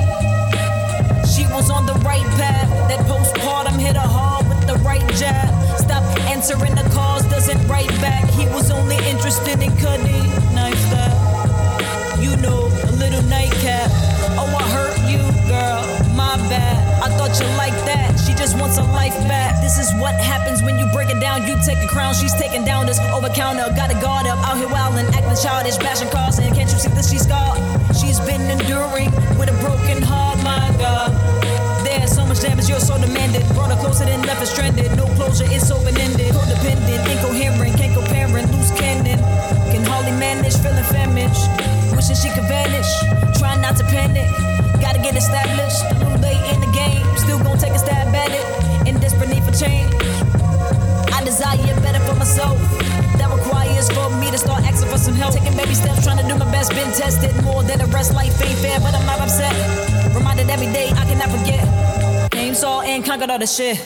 She 1.27 1.43
was 1.51 1.69
on 1.69 1.85
the 1.85 1.97
right 2.07 2.23
path. 2.39 2.71
That 2.87 3.03
postpartum 3.03 3.77
hit 3.77 3.97
her 3.97 4.07
hard 4.07 4.47
with 4.47 4.63
the 4.65 4.77
right 4.79 5.03
jab. 5.19 5.51
Stop 5.77 6.03
answering 6.31 6.73
the 6.75 6.87
calls, 6.95 7.23
doesn't 7.25 7.59
write 7.67 7.91
back. 7.99 8.23
He 8.31 8.47
was 8.55 8.71
only 8.71 8.95
interested 9.03 9.59
in 9.59 9.75
cutting 9.75 10.23
Nice 10.55 10.79
that. 10.87 11.11
You 12.23 12.37
know, 12.37 12.71
a 12.87 12.91
little 12.95 13.23
nightcap. 13.27 13.91
Oh, 14.39 14.47
I 14.55 14.63
hurt 14.71 14.97
you, 15.11 15.19
girl. 15.51 15.83
My 16.15 16.39
bad. 16.47 16.79
I 17.03 17.11
thought 17.17 17.35
you 17.35 17.47
liked 17.59 17.83
that. 17.91 18.15
She 18.23 18.33
just 18.35 18.57
wants 18.57 18.77
her 18.77 18.87
life 18.87 19.19
back. 19.27 19.59
This 19.61 19.77
is 19.77 19.91
what 19.99 20.15
happens 20.15 20.63
when 20.63 20.79
you 20.79 20.87
break 20.93 21.09
it 21.09 21.19
down. 21.19 21.43
You 21.43 21.59
take 21.65 21.83
a 21.83 21.87
crown, 21.91 22.13
she's 22.15 22.33
taking 22.39 22.63
down 22.63 22.85
this 22.85 22.99
over 23.11 23.27
counter. 23.27 23.67
Got 23.75 23.91
a 23.91 23.99
guard 23.99 24.27
up, 24.27 24.39
out 24.47 24.55
here 24.55 24.71
wildin', 24.71 25.11
acting 25.11 25.35
childish, 25.35 25.75
bashing 25.75 26.09
cars. 26.09 26.39
And 26.39 26.55
can't 26.55 26.71
you 26.71 26.79
see 26.79 26.87
that 26.87 27.03
she's 27.03 27.23
scarred? 27.23 27.64
She's 27.93 28.19
been 28.21 28.41
enduring 28.49 29.11
with 29.37 29.49
a 29.53 29.57
broken 29.61 30.01
heart, 30.01 30.41
my 30.43 30.73
God. 30.79 31.13
There's 31.85 32.15
so 32.15 32.25
much 32.25 32.41
damage, 32.41 32.67
you're 32.67 32.79
so 32.79 32.99
demanded. 32.99 33.45
Brought 33.53 33.69
her 33.69 33.79
closer 33.79 34.05
than 34.05 34.21
left 34.23 34.39
her 34.39 34.45
stranded. 34.45 34.95
No 34.97 35.05
closure, 35.13 35.45
it's 35.47 35.69
open 35.69 35.97
ended. 35.97 36.33
Codependent, 36.33 37.05
incoherent, 37.05 37.77
can't 37.77 37.93
co-parent, 37.93 38.51
loose 38.51 38.71
cannon. 38.79 39.19
Can 39.71 39.83
hardly 39.85 40.11
manage, 40.11 40.57
feeling 40.57 40.83
famished. 40.85 41.45
Wishing 41.95 42.15
she 42.15 42.29
could 42.33 42.47
vanish. 42.49 42.89
Trying 43.37 43.61
not 43.61 43.77
to 43.77 43.83
panic. 43.85 44.27
Gotta 44.81 44.99
get 44.99 45.15
established. 45.15 45.81
A 45.91 45.93
little 45.99 46.19
late 46.19 46.41
in 46.53 46.59
the 46.59 46.71
game. 46.73 47.05
Still 47.17 47.39
gonna 47.39 47.59
take 47.59 47.73
a 47.73 47.79
stab 47.79 48.13
at 48.13 48.31
it. 48.31 48.87
In 48.87 48.99
desperate 48.99 49.29
need 49.29 49.43
for 49.43 49.53
change. 49.53 49.93
I 51.13 51.23
desire 51.23 51.57
better 51.81 52.03
for 52.05 52.15
myself. 52.15 52.57
That 53.17 53.31
requires 53.31 53.64
for 53.93 54.09
me 54.17 54.31
to 54.31 54.37
start 54.37 54.63
asking 54.63 54.89
for 54.89 54.97
some 54.97 55.15
help. 55.15 55.33
Taking 55.33 55.55
baby 55.57 55.73
steps, 55.73 56.03
trying 56.03 56.17
to 56.17 56.27
do 56.27 56.37
my 56.37 56.49
best. 56.51 56.71
Been 56.71 56.91
tested 56.93 57.31
more 57.43 57.63
than 57.63 57.79
the 57.79 57.85
rest. 57.87 58.13
Life 58.13 58.41
ain't 58.41 58.57
fair, 58.59 58.79
but 58.79 58.93
I'm 58.93 59.05
not 59.05 59.19
upset. 59.19 59.53
Reminded 60.15 60.49
every 60.49 60.67
day 60.67 60.89
I 60.89 61.03
cannot 61.05 61.29
forget. 61.35 61.63
Came, 62.31 62.55
saw, 62.55 62.81
and 62.81 63.03
conquered 63.03 63.29
all 63.29 63.39
the 63.39 63.47
shit. 63.47 63.77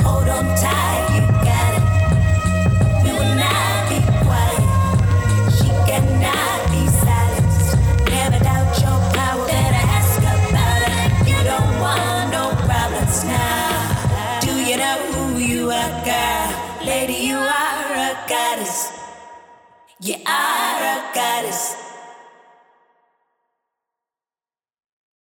Hold 0.00 0.28
on 0.28 0.44
tight, 0.56 1.06
you 1.14 1.22
got 1.48 1.72
it. 1.78 1.84
Will 3.04 3.34
not 3.44 3.78
be 3.90 3.98
quiet. 4.24 4.64
She 5.58 5.70
cannot 5.88 6.58
be 6.72 6.82
silenced. 7.02 7.76
Never 8.10 8.38
doubt 8.44 8.72
your 8.84 8.98
power. 9.16 9.46
Better 9.46 9.82
ask 9.96 10.18
about 10.20 10.80
her. 10.88 10.98
You 11.30 11.38
don't 11.50 11.72
want 11.84 12.26
no 12.36 12.44
problems 12.68 13.24
now. 13.24 14.40
Do 14.40 14.52
you 14.68 14.76
know 14.76 14.96
who 15.12 15.38
you 15.38 15.70
are? 15.70 15.86
Lady, 16.86 17.14
you 17.14 17.36
are 17.36 17.92
a 18.08 18.14
goddess. 18.28 18.75
You 20.06 20.14
are 20.24 20.82
a 20.84 21.10
goddess. 21.12 21.75